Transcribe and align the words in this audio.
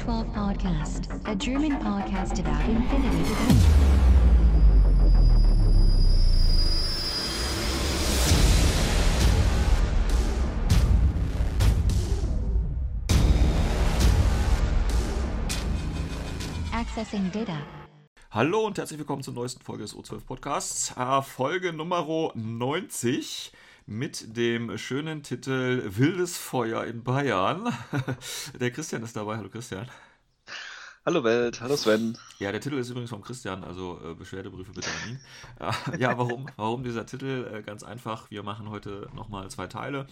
to 0.00 0.06
the 0.06 0.12
O12 0.12 0.24
Podcast, 0.32 1.08
a 1.26 1.34
German 1.34 1.72
podcast 1.72 2.38
about 2.40 2.64
infinity. 2.70 3.34
Accessing 16.72 17.30
data. 17.30 17.58
Hallo 18.30 18.66
und 18.66 18.78
herzlich 18.78 18.98
willkommen 18.98 19.22
zur 19.22 19.34
neuesten 19.34 19.62
Folge 19.62 19.82
des 19.82 19.94
O12 19.94 20.24
Podcasts. 20.24 20.94
Äh, 20.96 21.20
Folge 21.20 21.74
Nummer 21.74 22.06
90 22.34 23.52
mit 23.90 24.36
dem 24.36 24.78
schönen 24.78 25.24
Titel 25.24 25.82
Wildes 25.84 26.38
Feuer 26.38 26.84
in 26.84 27.02
Bayern. 27.02 27.74
Der 28.60 28.70
Christian 28.70 29.02
ist 29.02 29.16
dabei. 29.16 29.36
Hallo 29.36 29.48
Christian. 29.48 29.88
Hallo 31.04 31.24
Welt, 31.24 31.60
hallo 31.60 31.76
Sven. 31.76 32.16
Ja, 32.38 32.52
der 32.52 32.60
Titel 32.60 32.76
ist 32.76 32.90
übrigens 32.90 33.08
vom 33.08 33.22
Christian, 33.22 33.64
also 33.64 33.98
äh, 34.04 34.14
Beschwerdebriefe 34.14 34.72
bitte 34.72 34.90
an 34.90 35.10
ihn. 35.10 35.20
Äh, 35.58 35.98
ja, 35.98 36.18
warum, 36.18 36.46
warum 36.56 36.84
dieser 36.84 37.06
Titel? 37.06 37.50
Äh, 37.52 37.62
ganz 37.62 37.82
einfach, 37.82 38.30
wir 38.30 38.42
machen 38.42 38.68
heute 38.68 39.08
nochmal 39.14 39.50
zwei 39.50 39.66
Teile. 39.66 40.06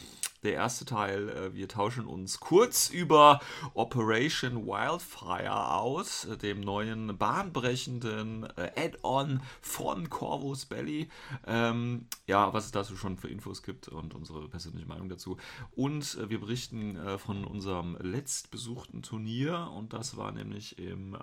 Der 0.45 0.55
erste 0.55 0.85
Teil, 0.85 1.29
äh, 1.31 1.55
wir 1.55 1.69
tauschen 1.69 2.07
uns 2.07 2.39
kurz 2.39 2.91
über 2.91 3.41
Operation 3.75 4.67
Wildfire 4.67 5.73
aus, 5.73 6.27
äh, 6.27 6.37
dem 6.37 6.61
neuen 6.61 7.19
bahnbrechenden 7.19 8.45
äh, 8.57 8.71
Add-on 8.77 9.41
von 9.61 10.09
Corvus 10.09 10.67
Belly. 10.67 11.09
Ähm, 11.47 12.07
ja, 12.27 12.53
was 12.53 12.67
es 12.67 12.71
dazu 12.71 12.97
schon 12.97 13.17
für 13.17 13.29
Infos 13.29 13.65
gibt 13.65 13.89
und 13.89 14.15
unsere 14.15 14.49
persönliche 14.49 14.87
Meinung 14.87 15.09
dazu. 15.09 15.39
Und 15.73 16.17
äh, 16.17 16.31
wir 16.31 16.41
berichten 16.41 16.95
äh, 16.97 17.19
von 17.19 17.45
unserem 17.45 17.97
letztbesuchten 18.01 19.03
Turnier 19.03 19.71
und 19.75 19.93
das 19.93 20.17
war 20.17 20.31
nämlich 20.31 20.79
im, 20.79 21.15
äh, 21.15 21.19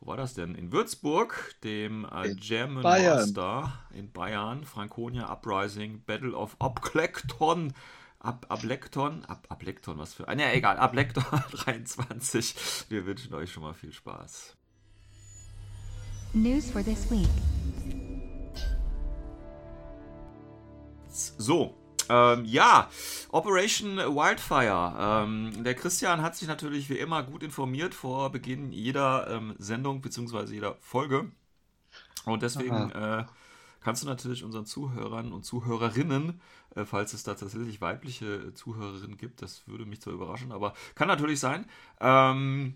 wo 0.00 0.06
war 0.06 0.16
das 0.16 0.32
denn? 0.32 0.54
In 0.54 0.72
Würzburg, 0.72 1.56
dem 1.62 2.06
German 2.36 2.82
Bayern. 2.82 3.18
Master 3.18 3.72
in 3.92 4.10
Bayern, 4.10 4.64
Franconia 4.64 5.30
Uprising, 5.30 6.02
Battle 6.06 6.34
of 6.34 6.56
Abklekton. 6.58 7.72
Ab, 8.24 8.46
Ablekton, 8.48 9.22
Ab, 9.26 9.46
Ablekton, 9.50 9.98
was 9.98 10.14
für. 10.14 10.26
Ah, 10.26 10.32
ja, 10.32 10.50
egal, 10.50 10.78
Ablekton 10.78 11.24
23. 11.52 12.54
Wir 12.88 13.04
wünschen 13.04 13.34
euch 13.34 13.52
schon 13.52 13.62
mal 13.62 13.74
viel 13.74 13.92
Spaß. 13.92 14.56
News 16.32 16.70
for 16.70 16.82
this 16.82 17.10
week. 17.10 17.28
So, 21.36 21.76
ähm, 22.08 22.46
ja, 22.46 22.88
Operation 23.28 23.98
Wildfire. 23.98 24.96
Ähm, 24.98 25.62
der 25.62 25.74
Christian 25.74 26.22
hat 26.22 26.34
sich 26.34 26.48
natürlich 26.48 26.88
wie 26.88 26.98
immer 26.98 27.22
gut 27.24 27.42
informiert 27.42 27.94
vor 27.94 28.32
Beginn 28.32 28.72
jeder 28.72 29.28
ähm, 29.28 29.54
Sendung 29.58 30.00
bzw. 30.00 30.50
jeder 30.50 30.76
Folge. 30.80 31.30
Und 32.24 32.42
deswegen 32.42 32.90
äh, 32.92 33.26
kannst 33.84 34.02
du 34.02 34.06
natürlich 34.06 34.42
unseren 34.42 34.64
Zuhörern 34.64 35.32
und 35.32 35.44
Zuhörerinnen, 35.44 36.40
äh, 36.74 36.84
falls 36.84 37.12
es 37.12 37.24
da 37.24 37.34
tatsächlich 37.34 37.80
weibliche 37.80 38.52
Zuhörerinnen 38.54 39.16
gibt, 39.16 39.42
das 39.42 39.66
würde 39.66 39.86
mich 39.86 40.00
zwar 40.00 40.12
überraschen, 40.12 40.52
aber 40.52 40.74
kann 40.94 41.08
natürlich 41.08 41.40
sein. 41.40 41.66
Ähm, 42.00 42.74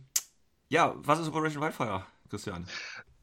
ja, 0.68 0.94
was 0.98 1.20
ist 1.20 1.28
Operation 1.28 1.62
Wildfire, 1.62 2.04
Christian? 2.28 2.66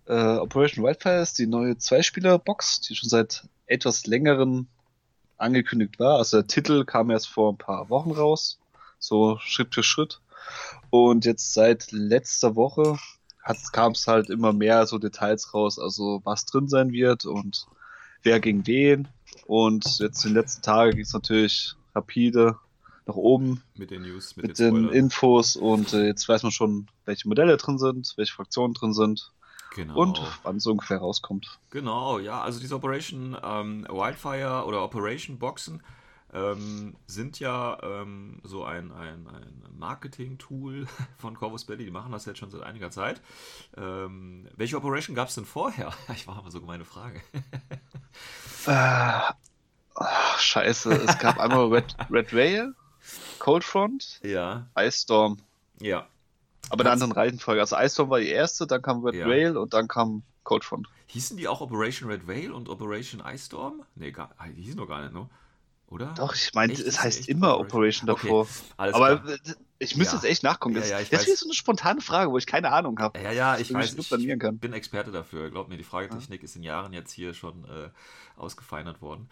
Äh, 0.08 0.38
Operation 0.38 0.84
Wildfire 0.84 1.22
ist 1.22 1.40
die 1.40 1.48
neue 1.48 1.78
Zweispieler-Box, 1.78 2.82
die 2.82 2.96
schon 2.96 3.10
seit 3.10 3.48
etwas 3.66 4.06
längeren 4.06 4.68
angekündigt 5.38 6.00
war. 6.00 6.18
Also 6.18 6.38
der 6.38 6.48
Titel 6.48 6.86
kam 6.86 7.10
erst 7.10 7.28
vor 7.28 7.54
ein 7.54 7.58
paar 7.58 7.90
Wochen 7.90 8.12
raus, 8.12 8.60
so 9.00 9.38
Schritt 9.40 9.74
für 9.74 9.84
Schritt. 9.84 10.22
Und 10.90 11.26
jetzt 11.26 11.54
seit 11.54 11.92
letzter 11.92 12.56
Woche 12.56 12.98
kam 13.72 13.92
es 13.92 14.08
halt 14.08 14.30
immer 14.30 14.54
mehr 14.54 14.88
so 14.88 14.98
Details 14.98 15.54
raus, 15.54 15.78
also 15.78 16.22
was 16.24 16.46
drin 16.46 16.68
sein 16.68 16.92
wird 16.92 17.26
und 17.26 17.68
wer 18.24 18.40
gegen 18.40 18.66
wen. 18.66 19.08
Und 19.46 20.00
jetzt 20.00 20.24
in 20.26 20.32
den 20.32 20.36
letzten 20.42 20.62
Tagen 20.62 20.92
ging 20.92 21.02
es 21.02 21.14
natürlich 21.14 21.76
rapide 21.94 22.58
nach 23.06 23.16
oben 23.16 23.62
Mit 23.76 23.92
den 23.92 24.02
News, 24.02 24.36
mit, 24.36 24.48
mit 24.48 24.60
den 24.60 24.74
den. 24.76 24.90
Infos 24.90 25.56
und 25.56 25.94
äh, 25.94 26.08
jetzt 26.08 26.28
weiß 26.28 26.44
man 26.44 26.52
schon, 26.52 26.88
welche 27.06 27.28
Modelle 27.28 27.58
drin 27.58 27.78
sind, 27.78 28.14
welche 28.18 28.34
Fraktionen 28.34 28.74
drin 28.74 28.94
sind 28.94 29.32
Genau. 29.76 29.96
und 29.98 30.22
wann 30.44 30.56
es 30.56 30.66
ungefähr 30.66 31.00
rauskommt. 31.00 31.60
Genau, 31.70 32.18
ja, 32.20 32.42
also 32.42 32.62
diese 32.62 32.76
Operation 32.76 33.36
ähm, 33.44 33.86
Wildfire 33.90 34.64
oder 34.66 34.82
Operation 34.84 35.38
Boxen 35.38 35.84
ähm, 36.36 36.96
sind 37.08 37.40
ja 37.40 37.78
ähm, 37.82 38.40
so 38.44 38.64
ein, 38.66 38.92
ein, 38.92 39.28
ein 39.28 39.64
Marketing-Tool 39.78 40.86
von 41.18 41.36
Corvus 41.36 41.66
Belly, 41.66 41.86
die 41.86 41.92
machen 41.92 42.12
das 42.12 42.26
jetzt 42.26 42.40
schon 42.40 42.52
seit 42.52 42.62
einiger 42.64 42.92
Zeit. 42.92 43.22
Ähm, 43.78 44.48
welche 44.56 44.76
Operation 44.78 45.16
gab 45.16 45.30
es 45.30 45.36
denn 45.36 45.46
vorher? 45.46 45.94
Ich 46.14 46.28
war 46.28 46.42
mal 46.42 46.52
so 46.52 46.60
meine 46.62 46.86
Frage. 46.86 47.22
Äh, 48.68 48.72
ach, 49.96 50.40
scheiße, 50.40 50.94
es 50.94 51.18
gab 51.20 51.40
einmal 51.40 51.68
Red, 51.74 51.96
Red 52.12 52.34
Rail, 52.34 52.74
Cold 53.40 53.64
Front, 53.64 54.20
Ja, 54.24 54.68
Ice 54.78 55.02
Storm. 55.04 55.38
ja. 55.80 56.08
Aber 56.72 56.82
in 56.82 56.88
einer 56.88 56.94
anderen 56.94 57.12
Reihenfolge. 57.12 57.62
Also 57.62 57.76
Ice 57.78 57.94
Storm 57.94 58.10
war 58.10 58.20
die 58.20 58.30
erste, 58.30 58.66
dann 58.66 58.82
kam 58.82 59.06
Red 59.06 59.14
Ja. 59.14 59.28
Rail 59.28 59.56
und 59.56 59.76
dann 59.76 59.88
kam 59.88 60.24
Cold 60.44 60.64
Front. 60.64 60.88
Hießen 61.08 61.38
die 61.38 61.48
auch 61.48 61.62
Operation 61.62 62.10
Red 62.10 62.28
Veil 62.28 62.52
und 62.52 62.70
Operation 62.70 63.22
Ice 63.24 63.46
Storm? 63.46 63.84
Nee, 63.94 64.12
gar, 64.12 64.32
die 64.58 64.64
hießen 64.64 64.78
doch 64.78 64.88
gar 64.88 65.02
nicht, 65.04 65.14
ne? 65.14 65.30
Oder? 65.96 66.14
Doch, 66.18 66.36
ich 66.36 66.54
meine, 66.54 66.74
es 66.74 67.02
heißt 67.02 67.20
echt 67.22 67.30
immer 67.30 67.58
Operation 67.58 68.10
Okay, 68.10 68.28
davor. 68.28 68.48
alles 68.76 68.96
Aber 68.96 69.18
klar. 69.20 69.38
ich 69.80 69.96
müsste 69.96 70.16
Ja. 70.18 70.22
jetzt 70.22 70.30
echt 70.30 70.44
nachgucken. 70.44 70.76
Ja, 70.76 70.82
Das, 70.82 70.90
ja, 70.90 70.98
das 71.00 71.12
weiß. 71.12 71.28
ist 71.30 71.40
so 71.40 71.46
eine 71.48 71.54
spontane 71.54 72.02
Frage, 72.02 72.30
wo 72.32 72.38
ich 72.38 72.46
keine 72.46 72.72
Ahnung 72.72 73.00
habe. 73.00 73.18
Ja, 73.20 73.32
ja, 73.32 73.58
ich 73.58 73.74
weiß, 73.74 73.96
ich 73.98 74.10
bin 74.60 74.74
Experte 74.74 75.12
dafür. 75.12 75.50
Glaub 75.50 75.70
mir, 75.70 75.78
die 75.78 75.84
Fragetechnik 75.86 76.44
ist 76.44 76.58
in 76.58 76.64
Jahren 76.64 76.92
jetzt 76.92 77.12
hier 77.14 77.34
schon 77.34 77.64
äh, 77.66 77.90
ausgefeinert 78.36 79.02
worden. 79.02 79.30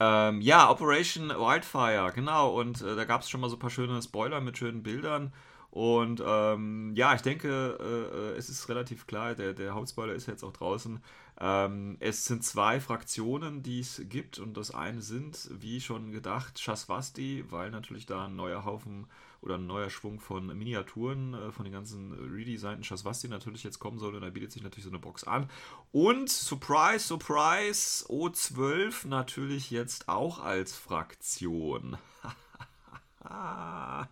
Ähm, 0.00 0.40
ja, 0.40 0.70
Operation 0.70 1.28
Wildfire, 1.28 2.10
genau. 2.14 2.58
Und 2.58 2.80
äh, 2.80 2.96
da 2.96 3.04
gab 3.04 3.20
es 3.20 3.28
schon 3.28 3.42
mal 3.42 3.50
so 3.50 3.56
ein 3.56 3.58
paar 3.60 3.68
schöne 3.68 4.00
Spoiler 4.00 4.40
mit 4.40 4.56
schönen 4.56 4.82
Bildern. 4.82 5.34
Und 5.70 6.22
ähm, 6.26 6.94
ja, 6.96 7.14
ich 7.14 7.20
denke, 7.20 7.78
äh, 7.78 8.34
äh, 8.34 8.38
es 8.38 8.48
ist 8.48 8.68
relativ 8.70 9.06
klar, 9.06 9.34
der, 9.34 9.52
der 9.52 9.74
Hauptspoiler 9.74 10.14
ist 10.14 10.26
jetzt 10.26 10.42
auch 10.42 10.52
draußen. 10.52 11.00
Ähm, 11.40 11.96
es 12.00 12.26
sind 12.26 12.44
zwei 12.44 12.80
Fraktionen, 12.80 13.62
die 13.62 13.80
es 13.80 14.02
gibt. 14.08 14.38
Und 14.38 14.56
das 14.56 14.72
eine 14.72 15.00
sind, 15.00 15.48
wie 15.50 15.80
schon 15.80 16.12
gedacht, 16.12 16.60
Shaswasti, 16.60 17.44
weil 17.48 17.70
natürlich 17.70 18.04
da 18.06 18.26
ein 18.26 18.36
neuer 18.36 18.64
Haufen 18.64 19.06
oder 19.40 19.54
ein 19.54 19.66
neuer 19.66 19.88
Schwung 19.88 20.20
von 20.20 20.46
Miniaturen 20.46 21.32
äh, 21.32 21.50
von 21.50 21.64
den 21.64 21.72
ganzen 21.72 22.12
redesignten 22.12 22.84
Shaswasti 22.84 23.28
natürlich 23.28 23.64
jetzt 23.64 23.78
kommen 23.78 23.98
soll. 23.98 24.14
Und 24.14 24.20
da 24.20 24.28
bietet 24.28 24.52
sich 24.52 24.62
natürlich 24.62 24.84
so 24.84 24.90
eine 24.90 24.98
Box 24.98 25.24
an. 25.24 25.48
Und 25.92 26.28
Surprise, 26.28 27.06
Surprise, 27.06 28.04
O12 28.06 29.08
natürlich 29.08 29.70
jetzt 29.70 30.10
auch 30.10 30.40
als 30.40 30.76
Fraktion. 30.76 31.96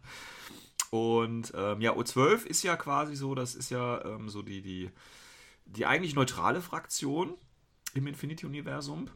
Und 0.90 1.52
ähm, 1.54 1.82
ja, 1.82 1.92
O12 1.92 2.46
ist 2.46 2.62
ja 2.62 2.76
quasi 2.76 3.14
so, 3.14 3.34
das 3.34 3.54
ist 3.54 3.68
ja 3.70 4.02
ähm, 4.06 4.30
so 4.30 4.40
die, 4.40 4.62
die, 4.62 4.90
die 5.68 5.86
eigentlich 5.86 6.14
neutrale 6.14 6.60
Fraktion 6.60 7.34
im 7.94 8.06
Infinity-Universum. 8.06 9.08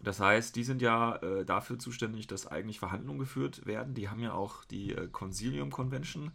Das 0.00 0.20
heißt, 0.20 0.56
die 0.56 0.64
sind 0.64 0.82
ja 0.82 1.16
äh, 1.16 1.44
dafür 1.44 1.78
zuständig, 1.78 2.26
dass 2.26 2.46
eigentlich 2.46 2.78
Verhandlungen 2.78 3.18
geführt 3.18 3.64
werden. 3.66 3.94
Die 3.94 4.08
haben 4.08 4.20
ja 4.20 4.34
auch 4.34 4.64
die 4.64 4.92
äh, 4.92 5.08
Concilium 5.08 5.70
Convention 5.70 6.32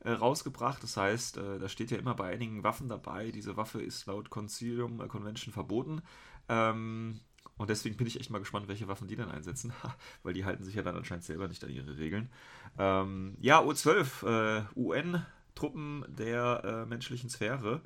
äh, 0.00 0.12
rausgebracht. 0.12 0.82
Das 0.82 0.96
heißt, 0.96 1.36
äh, 1.36 1.58
da 1.58 1.68
steht 1.68 1.90
ja 1.90 1.98
immer 1.98 2.14
bei 2.14 2.32
einigen 2.32 2.64
Waffen 2.64 2.88
dabei, 2.88 3.30
diese 3.30 3.56
Waffe 3.56 3.82
ist 3.82 4.06
laut 4.06 4.30
Concilium 4.30 5.00
äh, 5.00 5.08
Convention 5.08 5.52
verboten. 5.52 6.02
Ähm, 6.48 7.20
und 7.58 7.70
deswegen 7.70 7.96
bin 7.96 8.06
ich 8.06 8.18
echt 8.18 8.30
mal 8.30 8.38
gespannt, 8.38 8.66
welche 8.66 8.88
Waffen 8.88 9.08
die 9.08 9.16
dann 9.16 9.30
einsetzen, 9.30 9.72
weil 10.22 10.32
die 10.32 10.44
halten 10.44 10.64
sich 10.64 10.74
ja 10.74 10.82
dann 10.82 10.96
anscheinend 10.96 11.24
selber 11.24 11.48
nicht 11.48 11.62
an 11.62 11.70
ihre 11.70 11.98
Regeln. 11.98 12.30
Ähm, 12.78 13.36
ja, 13.40 13.60
O12, 13.60 14.26
äh, 14.26 14.64
UN-Truppen 14.74 16.04
der 16.08 16.86
menschlichen 16.88 17.28
Sphäre. 17.28 17.82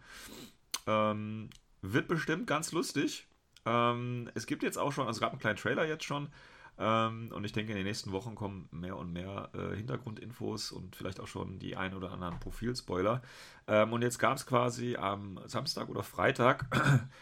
Ähm, 0.86 1.50
wird 1.82 2.08
bestimmt 2.08 2.46
ganz 2.46 2.72
lustig. 2.72 3.26
Ähm, 3.64 4.30
es 4.34 4.46
gibt 4.46 4.62
jetzt 4.62 4.78
auch 4.78 4.92
schon, 4.92 5.06
also 5.06 5.18
es 5.18 5.20
gab 5.20 5.32
einen 5.32 5.40
kleinen 5.40 5.58
Trailer 5.58 5.86
jetzt 5.86 6.04
schon. 6.04 6.28
Ähm, 6.78 7.32
und 7.32 7.44
ich 7.44 7.52
denke, 7.52 7.72
in 7.72 7.78
den 7.78 7.86
nächsten 7.86 8.12
Wochen 8.12 8.34
kommen 8.34 8.68
mehr 8.70 8.96
und 8.96 9.12
mehr 9.12 9.50
äh, 9.54 9.76
Hintergrundinfos 9.76 10.72
und 10.72 10.94
vielleicht 10.94 11.20
auch 11.20 11.26
schon 11.26 11.58
die 11.58 11.76
ein 11.76 11.94
oder 11.94 12.12
anderen 12.12 12.38
Profilspoiler. 12.38 13.22
Ähm, 13.66 13.92
und 13.92 14.02
jetzt 14.02 14.18
gab 14.18 14.36
es 14.36 14.46
quasi 14.46 14.96
am 14.96 15.40
Samstag 15.46 15.88
oder 15.88 16.02
Freitag 16.02 16.66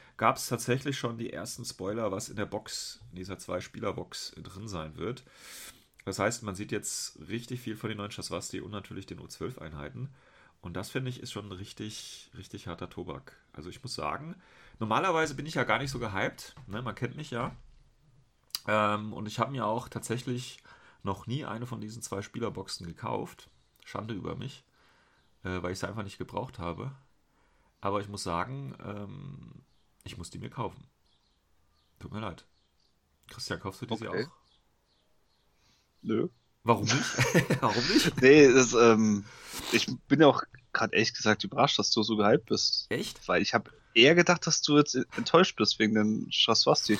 gab 0.16 0.37
es 0.37 0.49
tatsächlich 0.49 0.99
schon 0.99 1.19
die 1.19 1.32
ersten 1.32 1.64
Spoiler, 1.64 2.11
was 2.11 2.28
in 2.28 2.37
der 2.37 2.46
Box, 2.46 3.00
in 3.11 3.16
dieser 3.16 3.38
Zwei-Spieler-Box 3.38 4.34
drin 4.43 4.66
sein 4.66 4.96
wird. 4.96 5.25
Das 6.05 6.19
heißt, 6.19 6.43
man 6.43 6.55
sieht 6.55 6.72
jetzt 6.72 7.19
richtig 7.28 7.61
viel 7.61 7.76
von 7.76 7.88
den 7.88 7.99
neuen 7.99 8.11
Shaswasti 8.11 8.61
und 8.61 8.72
natürlich 8.72 9.06
den 9.06 9.20
O12-Einheiten. 9.20 10.11
Und 10.64 10.75
das 10.75 10.90
finde 10.90 11.11
ich 11.11 11.20
ist 11.20 11.31
schon 11.32 11.52
richtig, 11.52 12.31
richtig 12.37 12.66
harter 12.66 12.90
Tobak. 12.90 13.37
Also 13.52 13.70
ich 13.70 13.82
muss 13.84 13.94
sagen, 13.94 14.34
normalerweise 14.81 15.37
bin 15.37 15.46
ich 15.46 15.55
ja 15.55 15.64
gar 15.64 15.78
nicht 15.78 15.93
so 15.93 16.00
gehypt. 16.00 16.56
Ne? 16.66 16.82
Man 16.82 16.96
kennt 16.96 17.16
mich 17.16 17.31
ja. 17.31 17.55
Ähm, 18.66 19.12
und 19.12 19.26
ich 19.26 19.38
habe 19.38 19.52
mir 19.52 19.66
auch 19.66 19.88
tatsächlich 19.88 20.58
noch 21.02 21.26
nie 21.26 21.44
eine 21.44 21.66
von 21.66 21.81
diesen 21.81 22.02
zwei 22.02 22.22
Spielerboxen 22.22 22.87
gekauft. 22.87 23.49
Schande 23.84 24.14
über 24.14 24.37
mich. 24.37 24.64
äh, 25.44 25.62
weil 25.62 25.72
ich 25.72 25.78
sie 25.81 25.88
einfach 25.88 26.05
nicht 26.05 26.19
gebraucht 26.19 26.58
habe. 26.61 26.93
Aber 27.81 28.00
ich 28.00 28.08
muss 28.08 28.22
sagen, 28.25 28.76
ähm, 28.84 29.64
ich 30.05 30.19
muss 30.19 30.31
die 30.31 30.38
mir 30.38 30.50
kaufen. 30.50 30.87
Tut 31.99 32.12
mir 32.12 32.20
leid. 32.20 32.46
Christian, 33.28 33.61
kaufst 33.61 33.82
du 33.82 33.87
die 33.87 33.96
sie 33.96 34.08
Okay. 34.08 34.08
auch? 34.08 34.32
Nö. 36.02 36.28
Warum 36.64 36.84
nicht? 36.84 37.05
Warum 37.61 37.84
nicht? 37.88 38.20
Nee, 38.20 38.52
das, 38.52 38.72
ähm, 38.75 39.25
ich 39.72 39.87
bin 40.08 40.20
ja 40.20 40.26
auch 40.26 40.43
gerade 40.72 40.94
ehrlich 40.94 41.14
gesagt 41.14 41.44
überrascht, 41.44 41.78
dass 41.78 41.90
du 41.90 42.02
so 42.02 42.16
gehypt 42.16 42.46
bist. 42.46 42.87
Echt? 42.88 43.26
Weil 43.28 43.43
ich 43.43 43.55
habe 43.55 43.70
eher 43.94 44.14
gedacht, 44.14 44.46
dass 44.46 44.62
du 44.62 44.76
jetzt 44.78 44.94
enttäuscht 45.16 45.56
bist 45.56 45.78
wegen 45.78 45.94
den 45.94 46.26
Shaswasti. 46.31 46.99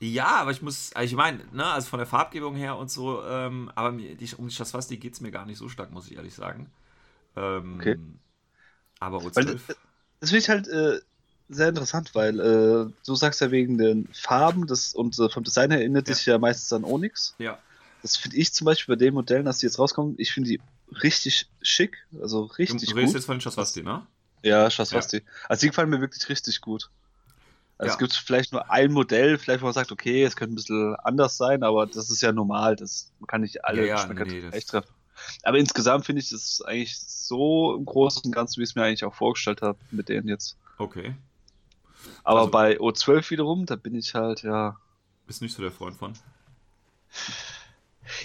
Ja, 0.00 0.40
aber 0.40 0.50
ich 0.50 0.62
muss, 0.62 0.92
also 0.94 1.06
ich 1.06 1.16
meine, 1.16 1.44
ne, 1.52 1.64
also 1.64 1.88
von 1.88 1.98
der 1.98 2.06
Farbgebung 2.06 2.56
her 2.56 2.76
und 2.76 2.90
so, 2.90 3.22
ähm, 3.24 3.70
aber 3.76 3.92
mir, 3.92 4.16
die, 4.16 4.34
um 4.36 4.48
die 4.48 4.54
Schaswasti 4.54 4.96
geht 4.96 5.12
es 5.14 5.20
mir 5.20 5.30
gar 5.30 5.46
nicht 5.46 5.58
so 5.58 5.68
stark, 5.68 5.92
muss 5.92 6.10
ich 6.10 6.16
ehrlich 6.16 6.34
sagen. 6.34 6.70
Ähm, 7.36 7.76
Okay. 7.78 7.98
Aber 8.98 9.22
Weil, 9.24 9.44
O12, 9.44 9.54
äh, 9.70 9.74
Das 10.20 10.30
finde 10.30 10.38
ich 10.38 10.48
halt 10.48 10.68
äh, 10.68 11.00
sehr 11.48 11.68
interessant, 11.68 12.14
weil 12.14 12.40
äh, 12.40 12.92
du 13.06 13.14
sagst 13.14 13.40
ja 13.40 13.50
wegen 13.50 13.78
den 13.78 14.08
Farben 14.12 14.66
das, 14.66 14.94
und 14.94 15.18
äh, 15.18 15.28
vom 15.28 15.44
Design 15.44 15.70
her 15.70 15.80
erinnert 15.80 16.08
Ja. 16.08 16.14
dich 16.14 16.26
ja 16.26 16.38
meistens 16.38 16.72
an 16.72 16.84
Onyx. 16.84 17.34
ja, 17.38 17.58
Das 18.02 18.16
finde 18.16 18.36
ich 18.36 18.52
zum 18.52 18.64
Beispiel 18.64 18.96
bei 18.96 18.98
den 18.98 19.14
Modellen, 19.14 19.44
dass 19.44 19.58
die 19.58 19.66
jetzt 19.66 19.78
rauskommen, 19.78 20.14
ich 20.18 20.32
finde 20.32 20.50
die 20.50 20.60
richtig 21.02 21.48
schick, 21.62 21.96
also 22.20 22.46
du, 22.46 22.52
richtig 22.54 22.88
du 22.90 22.94
redest 22.96 23.12
gut. 23.12 23.20
jetzt 23.20 23.26
von 23.26 23.36
den 23.36 23.40
Schaswasti, 23.40 23.82
ne? 23.82 24.06
Ja, 24.42 24.68
Shaswasti. 24.70 25.22
Also 25.48 25.60
die 25.60 25.68
gefallen 25.68 25.88
mir 25.88 26.00
wirklich 26.00 26.28
richtig 26.28 26.60
gut. 26.60 26.90
Also 27.78 27.88
Ja. 27.88 27.92
es 27.94 27.98
gibt 27.98 28.12
vielleicht 28.12 28.52
nur 28.52 28.70
ein 28.70 28.92
Modell, 28.92 29.38
vielleicht 29.38 29.62
wo 29.62 29.66
man 29.66 29.72
sagt, 29.72 29.92
okay, 29.92 30.24
es 30.24 30.34
könnte 30.36 30.52
ein 30.52 30.56
bisschen 30.56 30.96
anders 30.96 31.36
sein, 31.36 31.62
aber 31.62 31.86
das 31.86 32.10
ist 32.10 32.20
ja 32.22 32.32
normal, 32.32 32.74
das 32.76 33.10
man 33.20 33.26
kann 33.28 33.40
nicht 33.42 33.64
alle 33.64 33.86
Ja, 33.86 34.04
ja, 34.04 34.12
nee, 34.12 34.40
gleich 34.40 34.66
treffen. 34.66 34.90
Aber 35.44 35.58
insgesamt 35.58 36.04
finde 36.04 36.20
ich 36.20 36.30
das 36.30 36.60
eigentlich 36.62 36.98
so 36.98 37.76
im 37.76 37.84
Großen 37.84 38.22
und 38.24 38.32
Ganzen, 38.32 38.58
wie 38.58 38.64
ich 38.64 38.70
es 38.70 38.74
mir 38.74 38.82
eigentlich 38.82 39.04
auch 39.04 39.14
vorgestellt 39.14 39.62
habe 39.62 39.78
mit 39.92 40.08
denen 40.08 40.26
jetzt. 40.26 40.56
Okay. 40.78 41.14
Aber 42.24 42.40
Also- 42.40 42.50
bei 42.50 42.80
O12 42.80 43.30
wiederum, 43.30 43.64
da 43.66 43.76
bin 43.76 43.94
ich 43.94 44.14
halt, 44.14 44.42
ja. 44.42 44.76
Bist 45.28 45.40
nicht 45.40 45.54
so 45.54 45.62
der 45.62 45.70
Freund 45.70 45.96
von. 45.96 46.14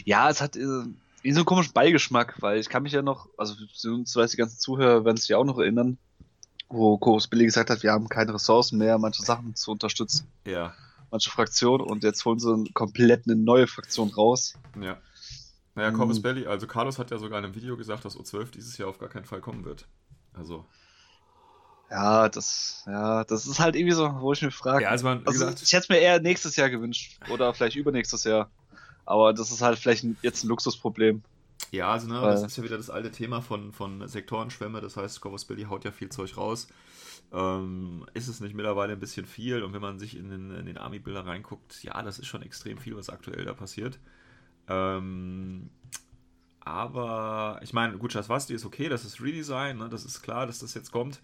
Ja, 0.06 0.30
es 0.30 0.42
hat 0.42 0.56
äh, 0.56 0.62
so 0.66 0.84
einen 1.24 1.46
komischen 1.46 1.74
Beigeschmack, 1.74 2.36
weil 2.42 2.60
ich 2.60 2.70
kann 2.70 2.84
mich 2.84 2.94
ja 2.94 3.02
noch, 3.02 3.28
also 3.38 3.56
beziehungsweise 3.58 4.32
die 4.32 4.38
ganzen 4.38 4.60
Zuhörer 4.60 5.04
werden 5.06 5.18
sich 5.18 5.30
ja 5.30 5.38
auch 5.38 5.46
noch 5.46 5.60
erinnern, 5.60 5.98
wo 6.70 6.98
Chorus 6.98 7.28
Billy 7.28 7.46
gesagt 7.46 7.70
hat, 7.70 7.84
wir 7.84 7.92
haben 7.92 8.10
keine 8.10 8.34
Ressourcen 8.34 8.78
mehr, 8.78 8.98
manche 8.98 9.22
Sachen 9.24 9.56
zu 9.56 9.72
unterstützen, 9.72 10.28
Ja, 10.46 10.74
manche 11.12 11.30
Fraktionen 11.30 11.86
und 11.86 12.04
jetzt 12.04 12.24
holen 12.26 12.40
sie 12.40 12.70
komplett 12.74 13.26
eine 13.28 13.36
neue 13.36 13.68
Fraktion 13.68 14.10
raus. 14.10 14.54
ja. 14.80 14.98
Naja, 15.76 15.92
Corvus 15.92 16.16
Hm. 16.18 16.24
Belli, 16.24 16.48
also 16.48 16.66
Carlos 16.66 16.98
hat 16.98 17.12
ja 17.12 17.20
sogar 17.20 17.38
in 17.38 17.46
einem 17.46 17.54
Video 17.54 17.78
gesagt, 17.78 18.04
dass 18.04 18.18
O12 18.18 18.50
dieses 18.50 18.80
Jahr 18.80 18.90
auf 18.90 18.98
gar 18.98 19.10
keinen 19.10 19.26
Fall 19.26 19.42
kommen 19.42 19.64
wird. 19.64 19.86
Also, 20.34 20.66
Ja, 21.92 22.28
das, 22.30 22.84
ja, 22.88 23.24
das 23.24 23.46
ist 23.46 23.60
halt 23.60 23.76
irgendwie 23.76 23.94
so, 23.94 24.12
wo 24.20 24.34
ich 24.34 24.42
mich 24.42 24.56
frage. 24.56 24.84
ja, 24.86 24.90
also 24.90 25.06
man, 25.06 25.20
also, 25.20 25.32
gesagt, 25.32 25.62
ich 25.62 25.72
hätte 25.72 25.84
es 25.84 25.90
mir 25.90 26.00
eher 26.00 26.20
nächstes 26.20 26.56
Jahr 26.56 26.70
gewünscht 26.72 27.20
oder 27.30 27.54
vielleicht 27.54 27.76
übernächstes 27.78 28.24
Jahr. 28.24 28.50
Aber 29.08 29.34
das 29.34 29.52
ist 29.52 29.62
halt 29.62 29.80
vielleicht 29.80 30.06
jetzt 30.22 30.44
ein 30.44 30.50
Luxusproblem. 30.50 31.24
Ja, 31.72 31.92
also 31.92 32.08
ne, 32.08 32.22
Weil- 32.22 32.32
das 32.32 32.44
ist 32.44 32.58
ja 32.58 32.64
wieder 32.64 32.78
das 32.78 32.90
alte 32.90 33.12
Thema 33.12 33.42
von, 33.42 33.72
von 33.72 34.08
Sektorenschwämme, 34.08 34.82
das 34.82 34.98
heißt, 34.98 35.22
Corvus 35.22 35.46
Billy 35.46 35.64
haut 35.64 35.86
ja 35.86 35.92
viel 35.92 36.10
Zeug 36.10 36.38
raus. 36.38 36.68
Ähm, 37.34 38.06
ist 38.14 38.28
es 38.28 38.40
nicht 38.42 38.54
mittlerweile 38.54 38.94
ein 38.94 39.00
bisschen 39.00 39.26
viel? 39.26 39.64
Und 39.64 39.74
wenn 39.74 39.82
man 39.82 39.98
sich 39.98 40.16
in 40.18 40.30
den, 40.30 40.52
in 40.52 40.66
den 40.66 40.78
Army-Bilder 40.78 41.26
reinguckt, 41.26 41.84
ja, 41.84 42.02
das 42.04 42.20
ist 42.20 42.28
schon 42.28 42.42
extrem 42.42 42.78
viel, 42.78 42.96
was 42.96 43.10
aktuell 43.10 43.44
da 43.46 43.54
passiert. 43.54 43.98
Ähm, 44.70 45.70
aber 46.60 47.60
ich 47.64 47.72
meine, 47.74 47.98
gut, 47.98 48.12
Shaswasti 48.12 48.54
ist 48.54 48.66
okay, 48.66 48.90
das 48.90 49.06
ist 49.06 49.22
Redesign, 49.22 49.78
ne, 49.78 49.90
das 49.90 50.04
ist 50.06 50.22
klar, 50.22 50.46
dass 50.48 50.60
das 50.60 50.74
jetzt 50.74 50.92
kommt. 50.92 51.22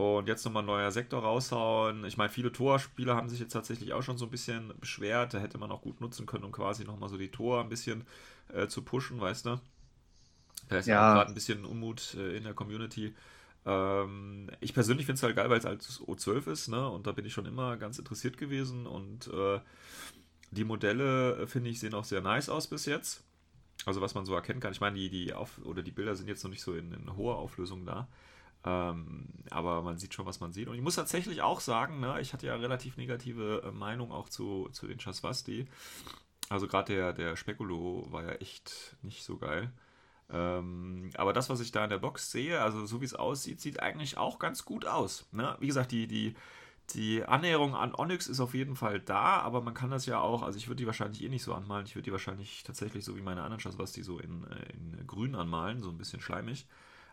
Und 0.00 0.28
jetzt 0.28 0.46
nochmal 0.46 0.62
ein 0.62 0.66
neuer 0.66 0.90
Sektor 0.90 1.22
raushauen. 1.22 2.06
Ich 2.06 2.16
meine, 2.16 2.30
viele 2.30 2.50
Tor-Spieler 2.50 3.16
haben 3.16 3.28
sich 3.28 3.38
jetzt 3.38 3.52
tatsächlich 3.52 3.92
auch 3.92 4.02
schon 4.02 4.16
so 4.16 4.24
ein 4.24 4.30
bisschen 4.30 4.72
beschwert. 4.80 5.34
Da 5.34 5.38
hätte 5.38 5.58
man 5.58 5.70
auch 5.70 5.82
gut 5.82 6.00
nutzen 6.00 6.24
können, 6.24 6.44
um 6.44 6.52
quasi 6.52 6.84
nochmal 6.84 7.10
so 7.10 7.18
die 7.18 7.30
Tor 7.30 7.60
ein 7.60 7.68
bisschen 7.68 8.06
äh, 8.54 8.66
zu 8.66 8.80
pushen, 8.80 9.20
weißt 9.20 9.44
du? 9.44 9.60
Da 10.70 10.78
ist 10.78 10.86
ja, 10.86 11.12
gerade 11.12 11.28
ein 11.28 11.34
bisschen 11.34 11.66
Unmut 11.66 12.14
äh, 12.14 12.34
in 12.34 12.44
der 12.44 12.54
Community. 12.54 13.14
Ähm, 13.66 14.50
ich 14.60 14.72
persönlich 14.72 15.04
finde 15.04 15.18
es 15.18 15.22
halt 15.22 15.36
geil, 15.36 15.50
weil 15.50 15.58
es 15.58 15.66
halt 15.66 15.86
das 15.86 16.00
O12 16.00 16.50
ist, 16.50 16.68
ne? 16.68 16.88
Und 16.88 17.06
da 17.06 17.12
bin 17.12 17.26
ich 17.26 17.34
schon 17.34 17.44
immer 17.44 17.76
ganz 17.76 17.98
interessiert 17.98 18.38
gewesen. 18.38 18.86
Und 18.86 19.26
äh, 19.26 19.60
die 20.50 20.64
Modelle, 20.64 21.42
äh, 21.42 21.46
finde 21.46 21.68
ich, 21.68 21.78
sehen 21.78 21.92
auch 21.92 22.04
sehr 22.04 22.22
nice 22.22 22.48
aus 22.48 22.68
bis 22.68 22.86
jetzt. 22.86 23.22
Also 23.84 24.00
was 24.00 24.14
man 24.14 24.24
so 24.24 24.34
erkennen 24.34 24.60
kann. 24.60 24.72
Ich 24.72 24.80
meine, 24.80 24.96
die, 24.96 25.10
die 25.10 25.34
Auf 25.34 25.58
oder 25.62 25.82
die 25.82 25.90
Bilder 25.90 26.16
sind 26.16 26.28
jetzt 26.28 26.42
noch 26.42 26.50
nicht 26.50 26.62
so 26.62 26.74
in, 26.74 26.90
in 26.92 27.16
hoher 27.16 27.36
Auflösung 27.36 27.84
da. 27.84 28.08
Ähm, 28.64 29.28
aber 29.50 29.82
man 29.82 29.98
sieht 29.98 30.14
schon, 30.14 30.26
was 30.26 30.40
man 30.40 30.52
sieht. 30.52 30.68
Und 30.68 30.74
ich 30.74 30.82
muss 30.82 30.96
tatsächlich 30.96 31.42
auch 31.42 31.60
sagen, 31.60 32.00
ne, 32.00 32.20
ich 32.20 32.32
hatte 32.32 32.46
ja 32.46 32.56
relativ 32.56 32.96
negative 32.96 33.62
äh, 33.64 33.70
Meinung 33.70 34.12
auch 34.12 34.28
zu, 34.28 34.68
zu 34.72 34.86
den 34.86 34.98
Chasvasti. 34.98 35.66
Also 36.50 36.66
gerade 36.68 36.94
der, 36.94 37.12
der 37.12 37.36
Spekulo 37.36 38.06
war 38.10 38.24
ja 38.24 38.32
echt 38.32 38.96
nicht 39.02 39.24
so 39.24 39.38
geil. 39.38 39.72
Ähm, 40.32 41.10
aber 41.16 41.32
das, 41.32 41.48
was 41.48 41.60
ich 41.60 41.72
da 41.72 41.84
in 41.84 41.90
der 41.90 41.98
Box 41.98 42.30
sehe, 42.30 42.60
also 42.60 42.86
so 42.86 43.00
wie 43.00 43.04
es 43.04 43.14
aussieht, 43.14 43.60
sieht 43.60 43.80
eigentlich 43.80 44.16
auch 44.16 44.38
ganz 44.38 44.64
gut 44.64 44.86
aus. 44.86 45.26
Ne? 45.32 45.56
Wie 45.60 45.66
gesagt, 45.66 45.90
die, 45.92 46.06
die, 46.06 46.34
die 46.94 47.24
Annäherung 47.24 47.74
an 47.74 47.94
Onyx 47.94 48.26
ist 48.26 48.40
auf 48.40 48.54
jeden 48.54 48.76
Fall 48.76 49.00
da, 49.00 49.40
aber 49.40 49.60
man 49.60 49.74
kann 49.74 49.90
das 49.90 50.06
ja 50.06 50.20
auch, 50.20 50.42
also 50.42 50.58
ich 50.58 50.68
würde 50.68 50.76
die 50.76 50.86
wahrscheinlich 50.86 51.22
eh 51.22 51.28
nicht 51.28 51.42
so 51.42 51.54
anmalen, 51.54 51.86
ich 51.86 51.94
würde 51.94 52.04
die 52.04 52.12
wahrscheinlich 52.12 52.62
tatsächlich 52.62 53.04
so 53.04 53.16
wie 53.16 53.22
meine 53.22 53.42
anderen 53.42 53.60
Chasvasti 53.60 54.02
so 54.02 54.18
in, 54.18 54.44
äh, 54.44 54.72
in 54.72 55.06
grün 55.06 55.34
anmalen, 55.34 55.80
so 55.80 55.88
ein 55.88 55.98
bisschen 55.98 56.20
schleimig. 56.20 56.66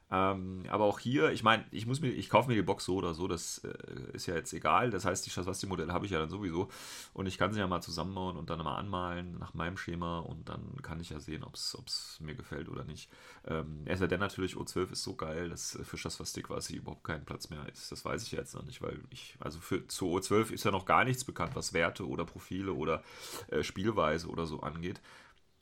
Ähm, 0.10 0.64
aber 0.70 0.86
auch 0.86 1.00
hier, 1.00 1.32
ich 1.32 1.44
meine, 1.44 1.66
ich 1.72 1.86
muss 1.86 2.00
mir, 2.00 2.10
ich 2.10 2.30
kaufe 2.30 2.50
mir 2.50 2.56
die 2.56 2.62
Box 2.62 2.86
so 2.86 2.96
oder 2.96 3.14
so, 3.14 3.28
das 3.28 3.60
äh, 3.60 4.14
ist 4.14 4.26
ja 4.26 4.36
jetzt 4.36 4.54
egal. 4.54 4.90
Das 4.90 5.04
heißt, 5.04 5.26
die 5.26 5.30
Schaswasti-Modelle 5.30 5.92
habe 5.92 6.06
ich 6.06 6.12
ja 6.12 6.20
dann 6.20 6.30
sowieso 6.30 6.70
und 7.14 7.26
ich 7.26 7.38
kann 7.38 7.52
sie 7.52 7.60
ja 7.60 7.68
mal 7.68 7.82
zusammenbauen 7.82 8.38
und 8.38 8.50
dann 8.50 8.60
mal 8.60 8.78
anmalen 8.78 9.38
nach 9.38 9.54
meinem 9.54 9.76
Schema 9.78 10.20
und 10.20 10.48
dann 10.48 10.82
kann 10.82 11.02
ich 11.02 11.10
ja 11.10 11.20
sehen, 11.20 11.44
ob 11.44 11.56
es 11.56 12.18
mir 12.22 12.36
gefällt 12.36 12.70
oder 12.70 12.86
nicht. 12.86 13.10
Ähm, 13.46 13.86
sei 13.94 14.08
denn 14.08 14.22
natürlich, 14.22 14.56
O12 14.56 14.92
ist 14.94 15.04
so 15.04 15.16
geil, 15.16 15.50
dass 15.50 15.76
äh, 15.76 15.84
für 15.84 15.98
Schaswasti 15.98 16.42
quasi 16.42 16.78
überhaupt 16.78 17.04
kein 17.04 17.26
Platz 17.26 17.50
mehr 17.50 17.68
ist. 17.68 17.92
Das 17.92 18.06
weiß 18.06 18.24
ich 18.24 18.32
ja 18.32 18.40
jetzt 18.40 18.56
noch 18.56 18.64
nicht, 18.64 18.82
weil 18.82 19.00
ich, 19.10 19.36
also 19.40 19.60
für 19.60 19.88
zu 19.88 20.06
O12 20.06 20.52
ist 20.52 20.64
ja 20.64 20.72
noch 20.72 20.86
gar 20.86 21.04
nichts 21.04 21.26
bekannt, 21.26 21.56
was 21.56 21.74
Werte 21.74 22.08
oder 22.08 22.24
Profile 22.24 22.72
oder 22.72 23.04
äh, 23.50 23.62
Spielweise 23.64 24.28
oder 24.30 24.46
so 24.46 24.62
angeht. 24.62 25.02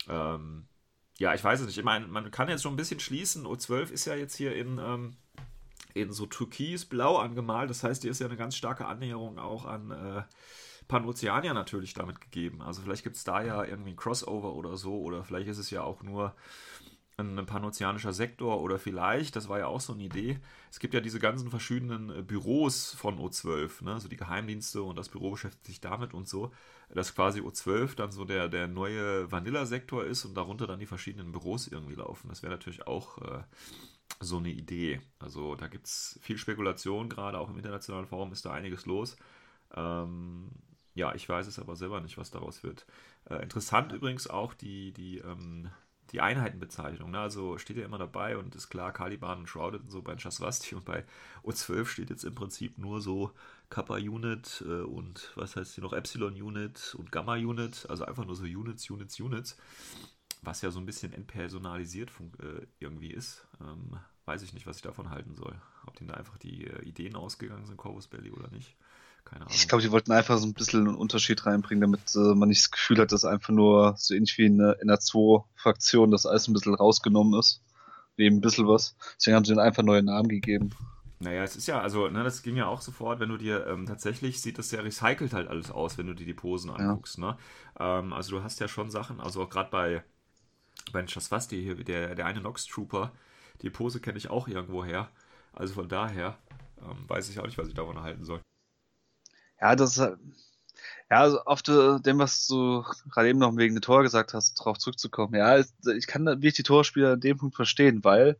Ähm, 0.08 0.66
ja, 1.18 1.34
ich 1.34 1.42
weiß 1.42 1.60
es 1.60 1.66
nicht. 1.66 1.78
Ich 1.78 1.84
meine, 1.84 2.06
man 2.06 2.30
kann 2.30 2.48
jetzt 2.48 2.62
schon 2.62 2.74
ein 2.74 2.76
bisschen 2.76 3.00
schließen. 3.00 3.46
O12 3.46 3.90
ist 3.90 4.04
ja 4.04 4.14
jetzt 4.14 4.36
hier 4.36 4.54
in, 4.54 4.78
ähm, 4.78 5.16
in 5.94 6.12
so 6.12 6.26
türkis-blau 6.26 7.16
angemalt. 7.16 7.70
Das 7.70 7.82
heißt, 7.82 8.02
hier 8.02 8.10
ist 8.10 8.20
ja 8.20 8.26
eine 8.26 8.36
ganz 8.36 8.56
starke 8.56 8.86
Annäherung 8.86 9.38
auch 9.38 9.64
an 9.64 9.90
äh, 9.90 10.22
Panoceania 10.88 11.54
natürlich 11.54 11.94
damit 11.94 12.20
gegeben. 12.20 12.60
Also 12.60 12.82
vielleicht 12.82 13.02
gibt 13.02 13.16
es 13.16 13.24
da 13.24 13.42
ja 13.42 13.64
irgendwie 13.64 13.90
ein 13.90 13.96
Crossover 13.96 14.54
oder 14.54 14.76
so. 14.76 15.00
Oder 15.00 15.24
vielleicht 15.24 15.48
ist 15.48 15.58
es 15.58 15.70
ja 15.70 15.82
auch 15.82 16.02
nur 16.02 16.34
ein 17.18 17.46
panozeanischer 17.46 18.12
Sektor 18.12 18.60
oder 18.60 18.78
vielleicht, 18.78 19.36
das 19.36 19.48
war 19.48 19.58
ja 19.58 19.66
auch 19.66 19.80
so 19.80 19.94
eine 19.94 20.02
Idee, 20.02 20.38
es 20.70 20.78
gibt 20.78 20.92
ja 20.92 21.00
diese 21.00 21.18
ganzen 21.18 21.48
verschiedenen 21.48 22.10
äh, 22.10 22.22
Büros 22.22 22.92
von 22.92 23.18
O12, 23.18 23.84
ne? 23.84 23.98
so 24.00 24.08
die 24.08 24.18
Geheimdienste 24.18 24.82
und 24.82 24.96
das 24.96 25.08
Büro 25.08 25.30
beschäftigt 25.30 25.66
sich 25.66 25.80
damit 25.80 26.12
und 26.12 26.28
so, 26.28 26.52
dass 26.90 27.14
quasi 27.14 27.40
O12 27.40 27.96
dann 27.96 28.12
so 28.12 28.26
der, 28.26 28.48
der 28.48 28.68
neue 28.68 29.30
Vanilla-Sektor 29.32 30.04
ist 30.04 30.26
und 30.26 30.34
darunter 30.36 30.66
dann 30.66 30.78
die 30.78 30.86
verschiedenen 30.86 31.32
Büros 31.32 31.68
irgendwie 31.68 31.94
laufen. 31.94 32.28
Das 32.28 32.42
wäre 32.42 32.52
natürlich 32.52 32.86
auch 32.86 33.16
äh, 33.22 33.42
so 34.20 34.36
eine 34.36 34.50
Idee. 34.50 35.00
Also 35.18 35.54
da 35.54 35.68
gibt 35.68 35.86
es 35.86 36.18
viel 36.22 36.36
Spekulation, 36.36 37.08
gerade 37.08 37.38
auch 37.38 37.48
im 37.48 37.56
internationalen 37.56 38.06
Forum 38.06 38.30
ist 38.32 38.44
da 38.44 38.52
einiges 38.52 38.84
los. 38.84 39.16
Ähm, 39.74 40.50
ja, 40.94 41.14
ich 41.14 41.26
weiß 41.26 41.46
es 41.46 41.58
aber 41.58 41.76
selber 41.76 42.02
nicht, 42.02 42.18
was 42.18 42.30
daraus 42.30 42.62
wird. 42.62 42.84
Äh, 43.24 43.36
interessant 43.42 43.92
übrigens 43.92 44.28
auch 44.28 44.52
die, 44.52 44.92
die, 44.92 45.18
ähm, 45.18 45.70
die 46.12 46.20
Einheitenbezeichnung. 46.20 47.10
Ne? 47.10 47.18
Also 47.18 47.58
steht 47.58 47.76
ja 47.76 47.84
immer 47.84 47.98
dabei 47.98 48.36
und 48.36 48.54
ist 48.54 48.68
klar, 48.68 48.92
Caliban 48.92 49.40
und 49.40 49.48
Shrouded 49.48 49.82
und 49.82 49.90
so 49.90 50.02
bei 50.02 50.16
Chasvasti 50.16 50.74
und 50.74 50.84
bei 50.84 51.04
O12 51.42 51.86
steht 51.86 52.10
jetzt 52.10 52.24
im 52.24 52.34
Prinzip 52.34 52.78
nur 52.78 53.00
so 53.00 53.32
Kappa 53.70 53.96
Unit 53.96 54.64
äh, 54.66 54.82
und 54.82 55.32
was 55.34 55.56
heißt 55.56 55.74
hier 55.74 55.84
noch 55.84 55.92
Epsilon 55.92 56.40
Unit 56.40 56.94
und 56.98 57.10
Gamma 57.10 57.34
Unit, 57.34 57.86
also 57.88 58.04
einfach 58.04 58.24
nur 58.24 58.36
so 58.36 58.44
Units, 58.44 58.88
Units, 58.88 59.18
Units, 59.18 59.56
was 60.42 60.62
ja 60.62 60.70
so 60.70 60.78
ein 60.78 60.86
bisschen 60.86 61.12
entpersonalisiert 61.12 62.10
äh, 62.40 62.66
irgendwie 62.78 63.10
ist. 63.10 63.46
Ähm, 63.60 63.98
weiß 64.26 64.42
ich 64.42 64.54
nicht, 64.54 64.66
was 64.66 64.76
ich 64.76 64.82
davon 64.82 65.10
halten 65.10 65.34
soll. 65.34 65.60
Ob 65.86 65.96
denen 65.96 66.08
da 66.08 66.14
einfach 66.14 66.38
die 66.38 66.66
äh, 66.66 66.82
Ideen 66.82 67.16
ausgegangen 67.16 67.66
sind, 67.66 67.76
Corvus 67.76 68.08
Belly 68.08 68.30
oder 68.30 68.48
nicht. 68.50 68.76
Keine 69.26 69.42
Ahnung. 69.42 69.54
Ich 69.54 69.68
glaube, 69.68 69.82
die 69.82 69.90
wollten 69.90 70.12
einfach 70.12 70.38
so 70.38 70.46
ein 70.46 70.54
bisschen 70.54 70.86
einen 70.86 70.96
Unterschied 70.96 71.44
reinbringen, 71.44 71.82
damit 71.82 72.14
äh, 72.14 72.34
man 72.34 72.48
nicht 72.48 72.62
das 72.62 72.70
Gefühl 72.70 72.98
hat, 72.98 73.12
dass 73.12 73.24
einfach 73.24 73.52
nur 73.52 73.94
so 73.98 74.14
ähnlich 74.14 74.38
wie 74.38 74.46
in, 74.46 74.60
in 74.60 74.88
der 74.88 75.00
2-Fraktion 75.00 76.10
das 76.10 76.26
alles 76.26 76.48
ein 76.48 76.54
bisschen 76.54 76.74
rausgenommen 76.74 77.38
ist. 77.38 77.60
Neben 78.16 78.36
ein 78.36 78.40
bisschen 78.40 78.66
was. 78.66 78.96
Deswegen 79.18 79.36
haben 79.36 79.44
sie 79.44 79.52
ihnen 79.52 79.60
einfach 79.60 79.82
neue 79.82 80.02
Namen 80.02 80.28
gegeben. 80.28 80.70
Naja, 81.18 81.42
es 81.42 81.56
ist 81.56 81.66
ja, 81.66 81.80
also, 81.80 82.08
ne, 82.08 82.22
das 82.24 82.42
ging 82.42 82.56
ja 82.56 82.66
auch 82.66 82.82
sofort, 82.82 83.20
wenn 83.20 83.30
du 83.30 83.36
dir, 83.36 83.66
ähm, 83.66 83.86
tatsächlich 83.86 84.40
sieht 84.40 84.58
das 84.58 84.68
sehr 84.68 84.84
recycelt 84.84 85.32
halt 85.32 85.48
alles 85.48 85.70
aus, 85.70 85.96
wenn 85.98 86.06
du 86.06 86.14
dir 86.14 86.26
die 86.26 86.34
Posen 86.34 86.70
anguckst, 86.70 87.18
ne? 87.18 87.38
Ähm, 87.80 88.12
also 88.12 88.36
du 88.36 88.42
hast 88.42 88.60
ja 88.60 88.68
schon 88.68 88.90
Sachen, 88.90 89.20
also 89.20 89.42
auch 89.42 89.48
gerade 89.48 89.70
bei, 89.70 90.04
bei 90.92 91.00
den 91.00 91.08
Chasvasti 91.08 91.62
hier, 91.62 91.74
der, 91.74 92.14
der 92.14 92.26
eine 92.26 92.42
Nox 92.42 92.66
Trooper, 92.66 93.12
die 93.62 93.70
Pose 93.70 94.00
kenne 94.00 94.18
ich 94.18 94.28
auch 94.28 94.46
irgendwo 94.46 94.84
her. 94.84 95.08
Also 95.54 95.74
von 95.74 95.88
daher 95.88 96.36
ähm, 96.82 97.08
weiß 97.08 97.30
ich 97.30 97.40
auch 97.40 97.46
nicht, 97.46 97.56
was 97.56 97.68
ich 97.68 97.74
davon 97.74 98.00
halten 98.00 98.24
soll. 98.24 98.40
Ja, 99.60 99.74
das 99.76 99.96
ist 99.96 100.16
ja, 101.10 101.20
also 101.20 101.40
auf 101.44 101.62
de, 101.62 102.00
dem, 102.00 102.18
was 102.18 102.46
du 102.48 102.82
gerade 103.10 103.28
eben 103.28 103.38
noch 103.38 103.56
wegen 103.56 103.74
der 103.74 103.82
Tor 103.82 104.02
gesagt 104.02 104.34
hast, 104.34 104.58
darauf 104.58 104.78
zurückzukommen. 104.78 105.34
Ja, 105.34 105.58
ich 105.58 106.06
kann 106.06 106.26
wirklich 106.26 106.54
die 106.54 106.64
Torspieler 106.64 107.14
in 107.14 107.20
dem 107.20 107.38
Punkt 107.38 107.54
verstehen, 107.54 108.02
weil 108.02 108.36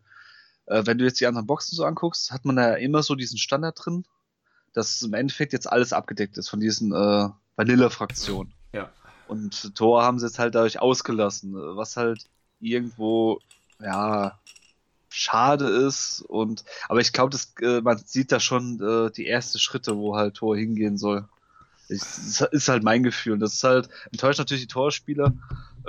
äh, 0.66 0.82
wenn 0.84 0.98
du 0.98 1.04
jetzt 1.04 1.20
die 1.20 1.26
anderen 1.26 1.46
Boxen 1.46 1.76
so 1.76 1.84
anguckst, 1.84 2.32
hat 2.32 2.44
man 2.44 2.56
da 2.56 2.70
ja 2.70 2.74
immer 2.74 3.02
so 3.04 3.14
diesen 3.14 3.38
Standard 3.38 3.78
drin, 3.84 4.04
dass 4.72 5.00
im 5.02 5.14
Endeffekt 5.14 5.52
jetzt 5.52 5.70
alles 5.70 5.92
abgedeckt 5.92 6.38
ist 6.38 6.48
von 6.48 6.58
diesen 6.58 6.92
äh, 6.92 7.28
Vanilla-Fraktionen. 7.54 8.52
Ja. 8.72 8.90
Und 9.28 9.74
Tor 9.76 10.02
haben 10.02 10.18
sie 10.18 10.26
jetzt 10.26 10.40
halt 10.40 10.54
dadurch 10.56 10.80
ausgelassen, 10.80 11.54
was 11.54 11.96
halt 11.96 12.24
irgendwo, 12.58 13.40
ja, 13.80 14.38
schade 15.16 15.66
ist. 15.66 16.22
Und 16.28 16.64
aber 16.88 17.00
ich 17.00 17.12
glaube, 17.12 17.30
das 17.30 17.54
äh, 17.62 17.80
man 17.80 17.98
sieht 17.98 18.32
da 18.32 18.38
schon 18.38 18.80
äh, 18.80 19.10
die 19.10 19.26
ersten 19.26 19.58
Schritte, 19.58 19.96
wo 19.96 20.16
halt 20.16 20.34
Tor 20.34 20.56
hingehen 20.56 20.98
soll. 20.98 21.24
Ich, 21.88 22.00
das 22.00 22.42
ist 22.50 22.68
halt 22.68 22.82
mein 22.82 23.02
Gefühl. 23.02 23.34
Und 23.34 23.40
das 23.40 23.54
ist 23.54 23.64
halt 23.64 23.88
enttäuscht 24.12 24.38
natürlich 24.38 24.64
die 24.64 24.72
Torspieler. 24.72 25.32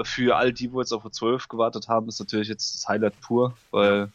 Für 0.03 0.37
all 0.37 0.53
die, 0.53 0.71
wo 0.71 0.79
jetzt 0.79 0.93
auf 0.93 1.09
12 1.09 1.47
gewartet 1.47 1.87
haben, 1.87 2.07
ist 2.07 2.19
natürlich 2.19 2.47
jetzt 2.47 2.75
das 2.75 2.87
Highlight 2.87 3.19
pur, 3.19 3.57
weil 3.71 4.11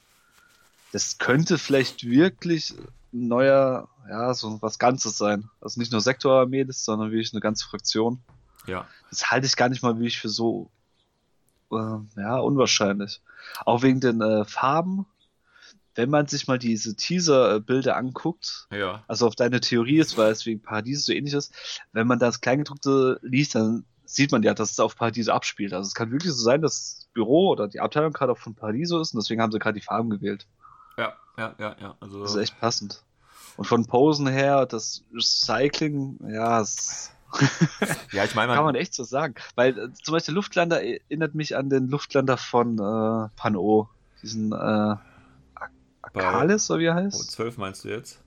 das 0.92 1.18
könnte 1.18 1.58
vielleicht 1.58 2.04
wirklich 2.04 2.74
ein 3.12 3.28
neuer, 3.28 3.88
ja, 4.08 4.32
so 4.32 4.62
was 4.62 4.78
Ganzes 4.78 5.18
sein. 5.18 5.50
Also 5.60 5.80
nicht 5.80 5.92
nur 5.92 6.00
Sektorarmee 6.00 6.64
sondern 6.70 7.10
wirklich 7.10 7.32
eine 7.32 7.40
ganze 7.40 7.66
Fraktion. 7.66 8.20
Ja. 8.66 8.86
Das 9.10 9.30
halte 9.30 9.46
ich 9.46 9.56
gar 9.56 9.68
nicht 9.68 9.82
mal 9.82 9.96
wirklich 9.96 10.20
für 10.20 10.28
so 10.28 10.70
äh, 11.72 12.20
ja, 12.20 12.36
unwahrscheinlich. 12.38 13.20
Auch 13.64 13.82
wegen 13.82 14.00
den 14.00 14.20
äh, 14.20 14.44
Farben. 14.44 15.06
Wenn 15.94 16.08
man 16.08 16.26
sich 16.26 16.48
mal 16.48 16.58
diese 16.58 16.96
Teaser-Bilder 16.96 17.96
anguckt, 17.96 18.66
Ja. 18.72 19.04
also 19.08 19.26
auf 19.26 19.34
deine 19.34 19.60
Theorie 19.60 19.98
ist, 19.98 20.16
weil 20.16 20.32
es 20.32 20.46
wegen 20.46 20.62
Paradies 20.62 21.04
so 21.04 21.12
ähnlich 21.12 21.34
ist, 21.34 21.52
wenn 21.92 22.06
man 22.06 22.18
das 22.18 22.40
Kleingedruckte 22.40 23.18
liest, 23.22 23.54
dann 23.54 23.84
sieht 24.06 24.32
man 24.32 24.42
ja, 24.42 24.54
dass 24.54 24.70
es 24.70 24.80
auf 24.80 24.96
Paradiso 24.96 25.32
abspielt. 25.32 25.74
Also 25.74 25.88
es 25.88 25.94
kann 25.94 26.10
wirklich 26.10 26.32
so 26.32 26.42
sein, 26.42 26.62
dass 26.62 26.96
das 26.96 27.08
Büro 27.12 27.48
oder 27.50 27.68
die 27.68 27.80
Abteilung 27.80 28.12
gerade 28.12 28.32
auch 28.32 28.38
von 28.38 28.54
Paradiso 28.54 29.00
ist 29.00 29.12
und 29.12 29.22
deswegen 29.22 29.42
haben 29.42 29.52
sie 29.52 29.58
gerade 29.58 29.78
die 29.78 29.84
Farben 29.84 30.08
gewählt. 30.08 30.46
Ja, 30.96 31.12
ja, 31.36 31.54
ja, 31.58 31.76
ja. 31.78 31.96
Also, 32.00 32.22
Das 32.22 32.30
ist 32.34 32.36
echt 32.40 32.58
passend. 32.60 33.02
Und 33.58 33.66
von 33.66 33.84
Posen 33.86 34.26
her, 34.28 34.64
das 34.64 35.04
Recycling, 35.14 36.18
ja, 36.26 36.60
es 36.62 37.10
ja, 38.12 38.24
ich 38.24 38.34
meine, 38.34 38.52
kann 38.54 38.64
man, 38.64 38.74
echt 38.74 38.94
so 38.94 39.04
sagen. 39.04 39.34
Weil 39.54 39.78
äh, 39.78 39.92
zum 40.02 40.12
Beispiel 40.12 40.34
Luftlander 40.34 40.82
erinnert 40.82 41.34
mich 41.34 41.56
an 41.56 41.70
den 41.70 41.88
Luftlander 41.88 42.36
von 42.36 42.74
äh, 42.78 43.28
Pan-O. 43.36 43.88
Diesen 44.22 44.52
äh, 44.52 44.56
Ak- 44.56 45.00
Akalis, 46.02 46.70
oder 46.70 46.80
wie 46.80 46.86
er 46.86 46.94
heißt? 46.94 47.30
12 47.30 47.58
meinst 47.58 47.84
du 47.84 47.88
jetzt? 47.88 48.22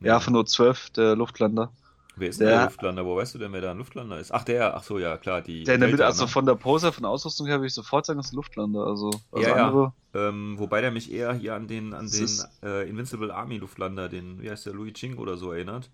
Ja, 0.00 0.20
von 0.20 0.34
O12, 0.36 0.92
der 0.94 1.16
Luftlander. 1.16 1.72
Wer 2.16 2.28
ist 2.30 2.40
denn 2.40 2.48
der- 2.48 2.56
der 2.56 2.64
Luftlander? 2.66 3.04
Wo 3.04 3.16
weißt 3.16 3.34
du 3.34 3.38
denn, 3.38 3.52
wer 3.52 3.60
da 3.60 3.70
ein 3.72 3.78
Luftlander 3.78 4.18
ist? 4.18 4.32
Ach, 4.32 4.42
der, 4.42 4.74
ach 4.76 4.82
so, 4.82 4.98
ja, 4.98 5.16
klar, 5.18 5.42
die. 5.42 5.64
Der 5.64 5.74
in 5.74 5.80
der 5.82 5.90
Mitte, 5.90 6.06
also 6.06 6.24
ne? 6.24 6.28
von 6.28 6.46
der 6.46 6.54
Pose, 6.54 6.92
von 6.92 7.02
der 7.02 7.10
Ausrüstung 7.10 7.46
her, 7.46 7.56
würde 7.58 7.66
ich 7.66 7.74
sofort 7.74 8.06
sagen, 8.06 8.18
ist 8.20 8.32
ein 8.32 8.36
Luftlander. 8.36 8.86
Also, 8.86 9.10
also 9.32 9.48
Ja, 9.48 9.56
ja. 9.56 9.66
andere. 9.68 9.92
Ähm, 10.14 10.58
wobei 10.58 10.80
der 10.80 10.90
mich 10.90 11.12
eher 11.12 11.34
hier 11.34 11.54
an 11.54 11.68
den, 11.68 11.92
an 11.92 12.06
Das 12.06 12.12
den 12.62 12.68
äh, 12.68 12.88
Invincible 12.88 13.30
Army 13.32 13.58
Luftlander, 13.58 14.08
den, 14.08 14.40
wie 14.40 14.50
heißt 14.50 14.64
der, 14.64 14.72
Louis 14.72 14.94
Ching 14.94 15.18
oder 15.18 15.36
so 15.36 15.52
erinnert. 15.52 15.90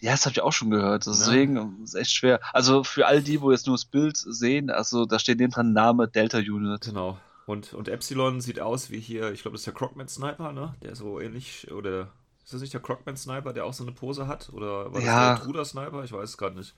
Ja, 0.00 0.12
das 0.12 0.24
habe 0.26 0.32
ich 0.32 0.40
auch 0.42 0.52
schon 0.52 0.70
gehört. 0.70 1.06
Deswegen 1.06 1.82
ist 1.82 1.94
echt 1.94 2.12
schwer. 2.12 2.40
Also 2.52 2.84
für 2.84 3.06
all 3.06 3.20
die, 3.22 3.40
wo 3.40 3.50
jetzt 3.50 3.66
nur 3.66 3.74
das 3.76 3.84
Bild 3.84 4.16
sehen, 4.16 4.70
also 4.70 5.06
da 5.06 5.18
steht 5.18 5.38
neben 5.40 5.52
dran 5.52 5.72
Name 5.72 6.06
Delta 6.08 6.38
Unit. 6.38 6.82
Genau. 6.82 7.18
Und, 7.46 7.72
und 7.74 7.88
Epsilon 7.88 8.40
sieht 8.40 8.60
aus 8.60 8.90
wie 8.90 9.00
hier, 9.00 9.32
ich 9.32 9.42
glaube, 9.42 9.54
das 9.54 9.62
ist 9.62 9.66
der 9.66 9.74
Crocman 9.74 10.06
Sniper, 10.08 10.52
ne? 10.52 10.74
Der 10.82 10.94
so 10.94 11.18
ähnlich, 11.18 11.70
oder 11.72 12.08
ist 12.44 12.52
das 12.52 12.60
nicht 12.60 12.74
der 12.74 12.80
Crocman 12.82 13.16
Sniper, 13.16 13.52
der 13.52 13.64
auch 13.64 13.72
so 13.72 13.82
eine 13.84 13.92
Pose 13.92 14.26
hat? 14.28 14.50
Oder 14.52 14.92
war 14.92 15.00
das 15.00 15.04
Ja. 15.04 15.34
der 15.34 15.44
Truder 15.44 15.64
Sniper? 15.64 16.04
Ich 16.04 16.12
weiß 16.12 16.30
es 16.30 16.36
gerade 16.38 16.56
nicht. 16.56 16.74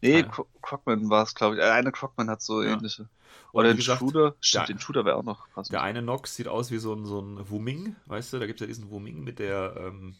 Nee, 0.00 0.20
Ja. 0.20 0.22
Cro 0.22 0.46
Crockman 0.62 1.10
war 1.10 1.22
es, 1.24 1.34
glaube 1.34 1.56
ich. 1.56 1.60
Äh, 1.60 1.64
Eine 1.70 1.92
Crockman 1.92 2.28
hat 2.30 2.40
so 2.42 2.62
Ja. 2.62 2.72
ähnliche. 2.72 3.08
Oder 3.52 3.72
den 3.74 3.80
Shooter. 3.82 4.34
Stimmt, 4.40 4.68
den 4.68 4.78
Shooter 4.80 5.04
wäre 5.04 5.16
auch 5.16 5.22
noch 5.24 5.48
passend. 5.50 5.72
Der 5.74 5.82
eine 5.82 6.02
Nox 6.02 6.34
sieht 6.36 6.48
aus 6.48 6.70
wie 6.70 6.78
so 6.78 6.92
ein, 6.94 7.04
so 7.06 7.20
ein 7.20 7.48
Wuming, 7.50 7.94
weißt 8.06 8.32
du? 8.32 8.38
Da 8.38 8.46
gibt 8.46 8.60
es 8.60 8.64
ja 8.64 8.66
diesen 8.66 8.90
Wuming 8.90 9.22
mit 9.24 9.38
der, 9.38 9.74
ähm, 9.78 10.16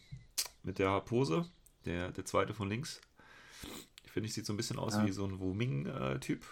mit 0.63 0.79
der 0.79 0.99
Pose. 1.01 1.45
Der, 1.85 2.11
der 2.11 2.25
zweite 2.25 2.53
von 2.53 2.69
links. 2.69 3.01
Finde 4.11 4.27
ich, 4.27 4.33
sieht 4.33 4.45
so 4.45 4.53
ein 4.53 4.57
bisschen 4.57 4.79
aus 4.79 4.95
Ja. 4.95 5.05
wie 5.05 5.11
so 5.11 5.25
ein 5.25 5.39
Wuming-Typ. 5.39 6.43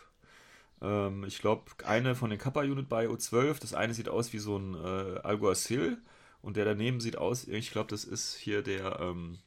Ähm, 0.82 1.24
ich 1.26 1.40
glaube, 1.40 1.64
eine 1.86 2.16
von 2.16 2.30
den 2.30 2.40
Kappa-Unit 2.40 2.88
bei 2.88 3.08
O12, 3.08 3.60
das 3.60 3.74
eine 3.74 3.94
sieht 3.94 4.10
aus 4.10 4.32
wie 4.34 4.40
so 4.40 4.58
ein 4.58 4.76
äh, 4.76 5.20
Alguacil 5.24 5.98
und 6.42 6.56
der 6.56 6.66
daneben 6.66 7.00
sieht 7.02 7.18
aus, 7.18 7.48
ich 7.48 7.72
glaube, 7.72 7.90
das 7.90 8.04
ist 8.04 8.36
hier 8.36 8.62
der, 8.62 9.00
ähm, 9.00 9.40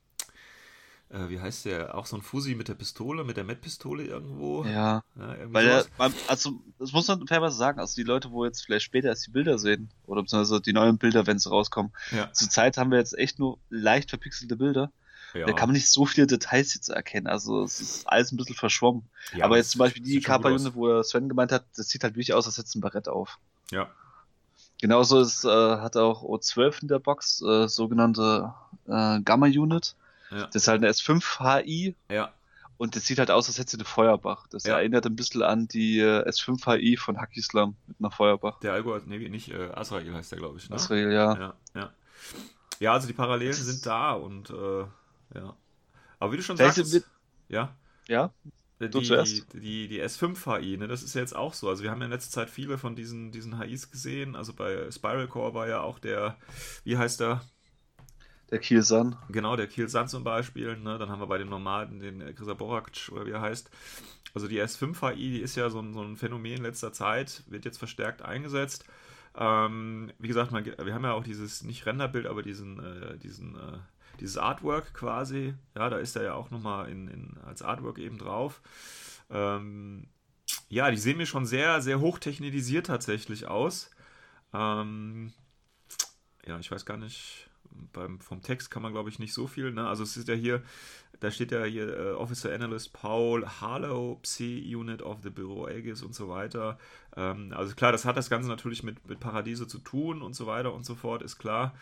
äh, 1.09 1.29
wie 1.29 1.39
heißt 1.41 1.67
der? 1.67 1.95
Auch 1.95 2.07
so 2.07 2.17
ein 2.17 2.23
Fusi 2.23 2.57
mit 2.57 2.67
der 2.69 2.75
Pistole, 2.75 3.23
mit 3.23 3.37
der 3.37 3.45
Met-Pistole 3.45 4.05
irgendwo. 4.05 4.65
Ja, 4.65 5.05
Ja, 5.17 5.37
weil 5.53 5.67
der, 5.67 5.87
also, 6.27 6.61
das 6.79 6.93
muss 6.93 7.07
man 7.07 7.27
fairerweise 7.29 7.57
sagen, 7.57 7.79
also 7.79 7.95
die 7.95 8.03
Leute, 8.03 8.33
wo 8.33 8.45
jetzt 8.45 8.63
vielleicht 8.65 8.85
später 8.85 9.09
erst 9.09 9.27
die 9.29 9.31
Bilder 9.31 9.59
sehen, 9.59 9.89
oder 10.07 10.23
beziehungsweise 10.23 10.61
die 10.61 10.73
neuen 10.73 10.99
Bilder, 10.99 11.27
wenn 11.29 11.39
sie 11.39 11.49
rauskommen, 11.49 11.93
ja, 12.11 12.33
zurzeit 12.33 12.77
haben 12.77 12.91
wir 12.91 12.99
jetzt 12.99 13.17
echt 13.17 13.39
nur 13.39 13.59
leicht 13.69 14.11
verpixelte 14.11 14.57
Bilder. 14.57 14.91
Ja. 15.35 15.47
Da 15.47 15.53
kann 15.53 15.69
man 15.69 15.75
nicht 15.75 15.89
so 15.91 16.07
viele 16.07 16.27
Details 16.27 16.75
jetzt 16.75 16.89
erkennen, 16.89 17.27
also 17.27 17.63
es 17.63 17.81
ist 17.81 18.09
alles 18.09 18.33
ein 18.33 18.37
bisschen 18.37 18.57
verschwommen. 18.57 19.09
Ja, 19.35 19.45
Aber 19.45 19.57
jetzt 19.57 19.71
zum 19.73 19.79
Beispiel 19.81 20.03
die. 20.03 20.21
Kappa-Unit, 20.21 20.75
wo 20.75 21.03
Sven 21.03 21.29
gemeint 21.29 21.53
hat, 21.53 21.65
das 21.77 21.89
sieht 21.89 22.03
halt 22.05 22.15
wirklich 22.15 22.33
aus, 22.35 22.47
als 22.47 22.57
hätte 22.59 22.67
es 22.69 22.75
ein 22.75 22.81
Barett 22.81 23.09
auf. 23.09 23.39
Ja, 23.71 23.89
Genauso 24.81 25.21
ist, 25.21 25.45
äh, 25.45 25.49
hat 25.49 25.97
auch 25.99 26.23
O12 26.23 26.83
in 26.83 26.89
der 26.89 26.99
Box, 27.01 27.43
äh, 27.43 27.69
sogenannte 27.69 28.55
äh, 28.89 29.21
Gamma-Unit. 29.21 29.95
Ja. 30.31 30.47
Das 30.47 30.55
ist 30.55 30.69
halt 30.69 30.83
eine 30.83 30.91
S5-HI 30.91 31.95
ja, 32.11 32.33
und 32.79 32.97
das 32.97 33.05
sieht 33.05 33.19
halt 33.19 33.31
aus, 33.31 33.47
als 33.49 33.59
hätte 33.59 33.73
sie 33.73 33.77
eine 33.77 33.85
Feuerbach. 33.85 34.47
Das 34.49 34.65
Ja. 34.65 34.79
erinnert 34.79 35.05
ein 35.05 35.17
bisschen 35.17 35.43
an 35.43 35.69
die 35.69 35.99
äh, 35.99 36.27
S5-HI 36.27 36.97
von 36.97 37.21
Hackislam 37.21 37.75
mit 37.89 37.97
einer 38.01 38.11
Feuerbach. 38.11 38.59
der 38.61 38.73
Algo, 38.73 38.97
nee, 39.05 39.29
nicht 39.29 39.51
äh, 39.51 39.69
Azrael 39.75 40.15
heißt 40.15 40.33
der, 40.33 40.39
glaube 40.39 40.57
ich. 40.59 40.71
Ne? 40.71 40.77
Israel, 40.77 41.13
ja. 41.13 41.35
Ja, 41.39 41.55
ja. 41.75 41.91
Ja, 42.79 42.93
also 42.95 43.07
die 43.07 43.13
Parallelen 43.13 43.53
sind 43.53 43.85
da 43.85 44.13
und 44.13 44.49
äh, 44.49 44.85
ja. 45.35 45.57
Aber 46.19 46.33
wie 46.33 46.37
du 46.39 46.43
schon 46.45 46.57
Vielleicht 46.57 46.77
sagst, 46.77 46.93
wird- 46.93 47.07
ja, 47.49 47.77
Ja, 48.09 48.33
die, 48.93 49.17
die, 49.19 49.45
die, 49.61 49.89
die 49.89 50.01
S5-HI, 50.01 50.77
ne, 50.77 50.89
das 50.89 51.03
ist 51.03 51.15
ja 51.15 51.21
jetzt 51.21 51.37
auch 51.37 51.55
so. 51.55 51.69
Also 51.69 51.83
wir 51.83 51.91
haben 51.91 52.01
ja 52.01 52.07
in 52.07 52.11
letzter 52.11 52.33
Zeit 52.33 52.51
viele 52.51 52.79
von 52.79 52.97
diesen, 52.97 53.31
diesen 53.31 53.59
HIs 53.59 53.91
gesehen. 53.91 54.35
Also 54.35 54.53
bei 54.55 54.91
Spiral 54.91 55.29
Core 55.29 55.55
war 55.55 55.69
ja 55.69 55.81
auch 55.81 55.99
der, 55.99 56.37
wie 56.85 56.97
heißt 56.97 57.21
der? 57.21 57.43
der 58.51 58.59
Kielsan. 58.59 59.17
Genau, 59.29 59.55
der 59.57 59.69
Kiel 59.69 59.89
Sand 59.89 60.11
zum 60.11 60.25
Beispiel. 60.25 60.77
Ne? 60.77 60.99
Dann 60.99 61.09
haben 61.09 61.21
wir 61.21 61.27
bei 61.27 61.39
den 61.39 61.49
Nomaden 61.49 62.01
den 62.01 62.35
Grisa 62.35 62.55
Borac 62.55 62.91
oder 63.13 63.27
wie 63.27 63.31
er 63.31 63.41
heißt. 63.41 63.71
Also 64.35 64.49
die 64.49 64.59
S5-HI, 64.59 65.31
die 65.31 65.41
ist 65.41 65.57
ja 65.57 65.71
so 65.71 65.81
ein, 65.81 65.93
so 65.95 66.03
ein 66.03 66.17
Phänomen 66.17 66.57
in 66.59 66.63
letzter 66.63 66.93
Zeit, 66.93 67.43
wird 67.49 67.65
jetzt 67.65 67.79
verstärkt 67.79 68.23
eingesetzt. 68.23 68.85
Ähm, 69.37 70.13
wie 70.19 70.29
gesagt, 70.29 70.51
man, 70.53 70.65
wir 70.65 70.95
haben 70.95 71.05
ja 71.05 71.13
auch 71.13 71.25
dieses, 71.25 71.63
nicht 71.63 71.87
Renderbild, 71.87 72.27
aber 72.27 72.43
diesen, 72.43 72.81
äh, 72.81 73.19
diesen, 73.19 73.55
äh, 73.57 73.79
dieses 74.19 74.37
Artwork 74.37 74.93
quasi. 74.95 75.55
Ja, 75.77 75.89
da 75.91 75.99
ist 75.99 76.17
er 76.17 76.23
ja 76.25 76.35
auch 76.35 76.51
nochmal 76.51 76.89
in, 76.89 77.09
in, 77.09 77.39
als 77.45 77.63
Artwork 77.63 77.99
eben 77.99 78.19
drauf. 78.19 78.61
Ähm, 79.31 80.09
ja, 80.69 80.91
die 80.91 80.97
sehen 80.97 81.17
mir 81.17 81.27
schon 81.27 81.47
sehr, 81.47 81.81
sehr 81.81 82.01
hochtechnisiert 82.01 82.87
tatsächlich 82.87 83.47
aus. 83.47 83.91
Ähm, 84.53 85.33
ja, 86.47 86.59
ich 86.59 86.71
weiß 86.71 86.85
gar 86.85 86.97
nicht, 86.97 87.51
beim, 87.93 88.21
vom 88.21 88.43
Text 88.43 88.71
kann 88.71 88.83
man 88.83 88.93
glaube 88.93 89.11
ich 89.11 89.19
nicht 89.19 89.33
so 89.33 89.47
viel, 89.47 89.73
ne? 89.73 89.87
Also 89.87 90.03
es 90.03 90.17
ist 90.17 90.29
ja 90.29 90.35
hier, 90.35 90.63
da 91.21 91.31
steht 91.31 91.53
ja 91.53 91.65
hier 91.65 91.89
äh, 91.89 92.11
Officer 92.13 92.53
Analyst 92.53 92.93
Paul 92.93 93.47
Harlow, 93.47 94.17
Psi-Unit 94.23 95.03
of 95.03 95.19
the 95.23 95.31
Bureau 95.31 95.67
Aegis 95.67 96.03
und 96.03 96.15
so 96.15 96.29
weiter. 96.29 96.79
Ähm, 97.17 97.53
also 97.55 97.75
klar, 97.75 97.93
das 97.93 98.05
hat 98.05 98.17
das 98.17 98.31
Ganze 98.31 98.49
natürlich 98.49 98.83
mit, 98.83 99.07
mit 99.09 99.21
Paradiese 99.21 99.67
zu 99.67 99.79
tun 99.79 100.23
und 100.23 100.35
so 100.35 100.47
weiter 100.47 100.73
und 100.73 100.85
so 100.85 100.95
fort, 100.95 101.23
ist 101.23 101.39
klar. 101.39 101.75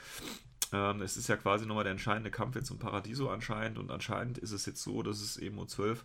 Ähm, 0.73 1.03
es 1.03 1.17
ist 1.17 1.29
ja 1.29 1.37
quasi 1.37 1.67
nochmal 1.67 1.85
der 1.85 1.93
entscheidende 1.93 2.31
Kampf 2.31 2.57
jetzt 2.57 2.71
um 2.71 2.79
Paradiso 2.79 3.31
anscheinend 3.31 3.79
und 3.79 3.91
anscheinend 3.91 4.39
ist 4.39 4.53
es 4.53 4.67
jetzt 4.67 4.83
so, 4.83 5.03
dass 5.03 5.21
es 5.21 5.37
eben 5.37 5.59
O12 5.59 5.99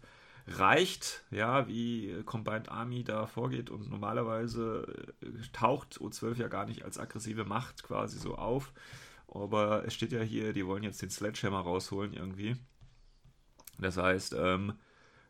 reicht, 0.48 1.24
ja, 1.32 1.68
wie 1.68 2.22
Combined 2.26 2.70
Army 2.70 3.04
da 3.04 3.28
vorgeht 3.28 3.70
und 3.70 3.90
normalerweise 3.90 4.86
äh, 5.22 5.28
taucht 5.54 6.00
O12 6.00 6.38
ja 6.38 6.48
gar 6.48 6.66
nicht 6.66 6.84
als 6.84 7.00
aggressive 7.00 7.46
Macht 7.46 7.84
quasi 7.84 8.18
so 8.20 8.36
auf, 8.36 8.74
aber 9.28 9.86
es 9.86 9.94
steht 9.94 10.12
ja 10.12 10.22
hier, 10.22 10.54
die 10.54 10.66
wollen 10.66 10.84
jetzt 10.84 11.02
den 11.02 11.10
Sledgehammer 11.10 11.62
rausholen 11.62 12.14
irgendwie. 12.14 12.56
Das 13.80 13.98
heißt, 13.98 14.36
ähm, 14.38 14.74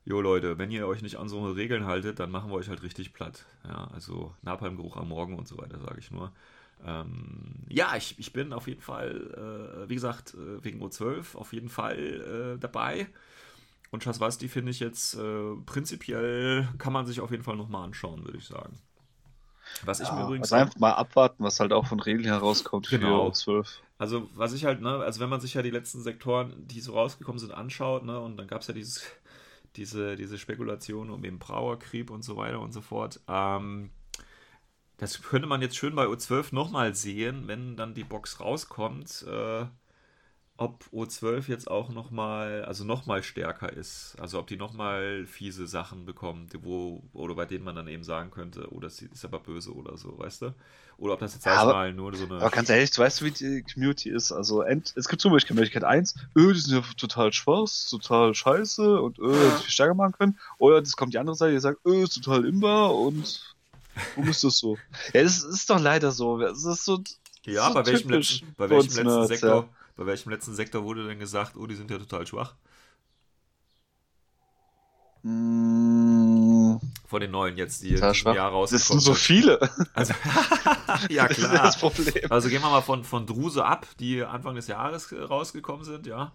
jo 0.04 0.20
Leute, 0.20 0.58
wenn 0.58 0.72
ihr 0.72 0.88
euch 0.88 1.02
nicht 1.02 1.18
an 1.18 1.30
so 1.30 1.46
Regeln 1.46 1.86
haltet, 1.86 2.20
dann 2.20 2.32
machen 2.32 2.50
wir 2.50 2.56
euch 2.56 2.70
halt 2.70 2.84
richtig 2.84 3.14
platt. 3.14 3.46
Ja, 3.66 3.86
also 3.94 4.36
Napalmgeruch 4.42 4.98
am 4.98 5.10
Morgen 5.10 5.38
und 5.38 5.48
so 5.48 5.58
weiter, 5.58 5.80
sage 5.80 6.00
ich 6.00 6.12
nur. 6.12 6.34
Ähm, 6.86 7.56
ja, 7.70 7.96
ich, 7.96 8.20
ich 8.20 8.34
bin 8.34 8.54
auf 8.54 8.68
jeden 8.68 8.82
Fall, 8.82 9.84
äh, 9.86 9.90
wie 9.90 9.96
gesagt, 9.96 10.34
äh, 10.36 10.64
wegen 10.64 10.82
O12 10.82 11.36
auf 11.36 11.54
jeden 11.54 11.70
Fall 11.70 12.56
äh, 12.58 12.60
dabei. 12.60 13.08
Und 13.92 14.04
Schaswasti 14.04 14.50
finde 14.50 14.72
ich 14.72 14.80
jetzt 14.82 15.16
äh, 15.16 15.56
prinzipiell 15.66 16.68
kann 16.80 16.94
man 16.94 17.06
sich 17.08 17.22
auf 17.22 17.32
jeden 17.32 17.44
Fall 17.44 17.58
nochmal 17.58 17.86
anschauen, 17.86 18.26
würde 18.26 18.38
ich 18.40 18.48
sagen. 18.48 18.80
Was 19.82 20.00
ich 20.00 20.12
Ja, 20.12 20.16
mir 20.16 20.22
übrigens 20.24 20.52
also 20.52 20.54
einfach 20.54 20.76
mal 20.78 20.92
abwarten, 20.94 21.44
was 21.44 21.60
halt 21.60 21.74
auch 21.74 21.88
von 21.88 22.00
Regeln 22.00 22.26
herauskommt 22.26 22.88
Genau. 22.88 23.32
für 23.32 23.32
12. 23.34 23.82
Also, 24.00 24.30
was 24.36 24.54
ich 24.54 24.66
halt, 24.66 24.82
ne, 24.82 24.98
also 25.00 25.20
wenn 25.22 25.30
man 25.30 25.42
sich 25.42 25.54
ja 25.56 25.62
die 25.64 25.70
letzten 25.72 26.02
Sektoren, 26.04 26.68
die 26.68 26.82
so 26.82 26.94
rausgekommen 26.94 27.40
sind, 27.40 27.52
anschaut, 27.54 28.04
ne, 28.06 28.20
und 28.20 28.38
dann 28.38 28.48
gab 28.48 28.62
es 28.62 28.68
ja 28.68 28.74
dieses, 28.74 29.04
diese, 29.78 30.16
diese 30.18 30.38
Spekulation 30.40 31.10
um 31.12 31.22
den 31.24 31.40
Brauerkrieg 31.40 32.12
und 32.12 32.24
so 32.24 32.38
weiter 32.38 32.60
und 32.62 32.74
so 32.74 32.82
fort. 32.82 33.22
Ähm, 33.28 33.92
das 34.98 35.22
könnte 35.22 35.48
man 35.48 35.62
jetzt 35.62 35.76
schön 35.78 35.96
bei 35.96 36.06
O12 36.08 36.54
nochmal 36.54 36.96
sehen, 36.96 37.48
wenn 37.48 37.76
dann 37.78 37.94
die 37.94 38.04
Box 38.04 38.40
rauskommt, 38.40 39.24
äh, 39.28 39.66
ob 40.58 40.86
O12 40.94 41.50
jetzt 41.50 41.70
auch 41.70 41.90
nochmal, 41.90 42.64
also 42.66 42.86
nochmal 42.86 43.24
stärker 43.24 43.74
ist. 43.74 44.16
Also 44.20 44.40
ob 44.40 44.48
die 44.48 44.58
nochmal 44.58 45.26
fiese 45.28 45.68
Sachen 45.68 46.06
bekommt, 46.06 46.54
wo, 46.64 47.04
oder 47.14 47.36
bei 47.36 47.46
denen 47.46 47.66
man 47.66 47.76
dann 47.76 47.88
eben 47.88 48.04
sagen 48.04 48.32
könnte, 48.32 48.68
oh, 48.72 48.80
das 48.80 49.02
ist 49.02 49.26
aber 49.26 49.40
böse 49.40 49.74
oder 49.76 49.98
so, 49.98 50.18
weißt 50.20 50.44
du? 50.44 50.56
Oder 50.98 51.14
ob 51.16 51.20
das 51.20 51.34
jetzt 51.34 51.46
Ja, 51.46 51.52
erstmal 51.54 51.94
nur 51.94 52.16
so 52.16 52.26
eine. 52.26 52.36
Aber 52.38 52.52
ganz 52.52 52.70
ehrlich, 52.70 52.92
du 52.92 53.02
weißt, 53.02 53.24
wie 53.24 53.32
die 53.32 53.64
Community 53.64 54.10
ist. 54.10 54.32
Also 54.32 54.62
ent, 54.64 54.94
es 54.98 55.08
gibt 55.08 55.22
zum 55.22 55.32
Beispiel 55.32 55.56
Möglichkeit 55.56 55.84
1, 55.84 56.16
öh, 56.38 56.54
die 56.54 56.60
sind 56.60 56.74
ja 56.76 56.82
total 56.98 57.32
schwach, 57.34 57.64
ist 57.64 57.90
total 57.90 58.34
scheiße 58.36 59.02
und 59.02 59.20
öh, 59.20 59.46
hätte 59.46 59.58
ich 59.58 59.64
viel 59.64 59.72
stärker 59.72 59.94
machen 59.96 60.14
können. 60.14 60.40
Oder 60.58 60.82
das 60.82 60.96
kommt 60.98 61.14
die 61.14 61.20
andere 61.20 61.36
Seite, 61.36 61.54
die 61.54 61.60
sagt, 61.60 61.80
öh, 61.86 62.04
ist 62.04 62.16
total 62.22 62.46
imbar 62.46 62.96
und 62.96 63.53
warum 64.16 64.30
ist 64.30 64.44
das 64.44 64.58
so? 64.58 64.78
Ja, 65.14 65.24
das 65.24 65.44
ist 65.44 65.70
doch 65.70 65.80
leider 65.80 66.12
so. 66.12 66.42
Es 66.42 66.64
ist 66.64 66.86
so. 66.86 67.04
Ja, 67.46 67.68
so 67.68 67.74
bei 67.74 67.86
welchem, 67.86 68.10
letzten, 68.10 68.54
bei 68.56 68.70
welchem 68.70 68.86
letzten 68.86 69.06
Nerds, 69.06 69.28
Sektor, 69.28 69.50
ja. 69.50 69.70
bei 69.96 70.06
welchem 70.06 70.30
letzten 70.30 70.56
Sektor 70.56 70.84
wurde 70.84 71.08
denn 71.08 71.20
gesagt, 71.20 71.58
oh, 71.58 71.68
die 71.68 71.76
sind 71.76 71.92
ja 71.92 71.98
total 71.98 72.26
schwach? 72.26 72.56
Mm, 75.24 76.80
Von 77.06 77.22
den 77.22 77.32
neuen 77.32 77.58
jetzt, 77.58 77.82
die 77.82 77.98
schwach. 77.98 78.36
Jahr 78.36 78.52
Das 78.52 78.70
sind 78.72 78.98
rausgekommen 78.98 79.02
so 79.02 79.14
viele. 79.14 79.60
Also, 79.94 80.14
ja 81.10 81.28
klar. 81.28 81.64
das 81.64 81.78
Problem. 81.78 82.30
Also 82.30 82.50
gehen 82.50 82.62
wir 82.62 82.70
mal 82.70 82.82
von, 82.82 83.04
von 83.04 83.26
Druse 83.26 83.64
ab, 83.66 83.88
die 84.00 84.24
Anfang 84.24 84.56
des 84.56 84.68
Jahres 84.68 85.12
äh, 85.12 85.22
rausgekommen 85.22 85.86
sind, 85.86 86.08
ja. 86.08 86.34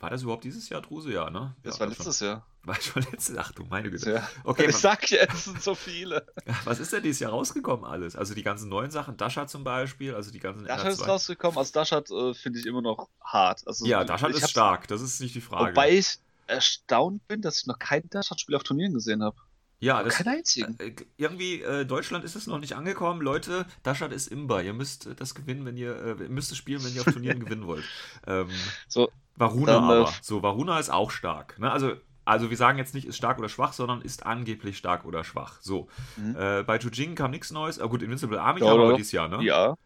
War 0.00 0.10
das 0.10 0.22
überhaupt 0.22 0.44
dieses 0.44 0.68
Jahr 0.68 0.82
Druse? 0.82 1.12
Ja, 1.12 1.30
ne? 1.30 1.54
Das 1.62 1.76
ja, 1.76 1.80
war 1.80 1.86
schon. 1.86 1.96
letztes 1.96 2.20
Jahr. 2.20 2.46
War 2.64 2.80
schon 2.80 3.02
letztes 3.10 3.36
Ach 3.36 3.52
du 3.52 3.64
meine 3.64 3.90
Güte. 3.90 4.10
Ja. 4.10 4.28
Okay, 4.44 4.66
ich 4.70 4.76
sag 4.76 5.10
ja, 5.10 5.24
es 5.32 5.44
sind 5.44 5.62
so 5.62 5.74
viele. 5.74 6.26
was 6.64 6.80
ist 6.80 6.92
denn 6.92 7.02
dieses 7.02 7.20
Jahr 7.20 7.32
rausgekommen 7.32 7.84
alles? 7.84 8.16
Also 8.16 8.34
die 8.34 8.42
ganzen 8.42 8.68
neuen 8.68 8.90
Sachen, 8.90 9.16
Dasha 9.16 9.46
zum 9.46 9.64
Beispiel, 9.64 10.14
also 10.14 10.30
die 10.30 10.40
ganzen 10.40 10.64
Dashat 10.66 10.92
ist 10.92 11.02
NR2. 11.02 11.06
rausgekommen, 11.06 11.58
also 11.58 11.72
Dashat 11.72 12.10
äh, 12.10 12.34
finde 12.34 12.60
ich 12.60 12.66
immer 12.66 12.82
noch 12.82 13.08
hart. 13.22 13.62
Also, 13.66 13.84
Ja, 13.86 14.04
Dasha 14.04 14.28
ich 14.28 14.36
ist 14.36 14.50
stark, 14.50 14.88
das 14.88 15.00
ist 15.02 15.20
nicht 15.20 15.34
die 15.34 15.40
Frage. 15.40 15.72
Wobei 15.72 15.92
ich 15.92 16.18
erstaunt 16.46 17.26
bin, 17.28 17.40
dass 17.42 17.58
ich 17.58 17.66
noch 17.66 17.78
kein 17.78 18.08
Dashat-Spiel 18.10 18.54
auf 18.56 18.62
Turnieren 18.62 18.92
gesehen 18.94 19.22
habe. 19.22 19.36
ja, 19.80 20.02
das, 20.02 20.16
Keinen 20.16 20.38
einzigen. 20.38 20.78
Äh, 20.78 20.94
irgendwie, 21.16 21.60
äh, 21.62 21.84
Deutschland 21.84 22.24
ist 22.24 22.36
es 22.36 22.46
noch 22.46 22.58
nicht 22.58 22.74
angekommen. 22.74 23.20
Leute, 23.20 23.66
Dashat 23.82 24.12
ist 24.12 24.28
imbar. 24.28 24.62
Ihr 24.62 24.72
müsst 24.74 25.06
äh, 25.06 25.14
das 25.14 25.34
gewinnen, 25.34 25.64
wenn 25.66 25.76
ihr, 25.76 25.96
äh, 25.96 26.22
ihr 26.22 26.28
müsst 26.30 26.50
es 26.52 26.56
spielen, 26.58 26.82
wenn 26.84 26.94
ihr 26.94 27.00
auf 27.02 27.12
Turnieren 27.12 27.40
gewinnen 27.44 27.66
wollt. 27.66 27.84
Ähm, 28.26 28.48
So, 28.88 29.10
Varuna 29.36 29.72
Dann, 29.74 29.84
äh, 29.84 29.92
aber. 29.92 30.14
So, 30.22 30.42
Varuna 30.42 30.78
ist 30.78 30.90
auch 30.90 31.10
stark. 31.10 31.58
Ne? 31.58 31.70
Also, 31.70 31.94
also 32.24 32.50
wir 32.50 32.56
sagen 32.56 32.78
jetzt 32.78 32.94
nicht, 32.94 33.06
ist 33.06 33.16
stark 33.16 33.38
oder 33.38 33.48
schwach, 33.48 33.72
sondern 33.72 34.00
ist 34.02 34.26
angeblich 34.26 34.78
stark 34.78 35.04
oder 35.04 35.24
schwach. 35.24 35.58
So. 35.60 35.88
Mhm. 36.16 36.36
Äh, 36.36 36.62
bei 36.62 36.78
Jujing 36.78 37.14
kam 37.14 37.30
nichts 37.30 37.50
Neues. 37.50 37.78
Ah, 37.80 37.86
gut, 37.86 38.02
Invincible 38.02 38.38
Army 38.40 38.60
kam 38.60 38.80
aber 38.80 38.92
dieses 38.94 39.12
Jahr, 39.12 39.28
ne? 39.28 39.42
ja. 39.44 39.76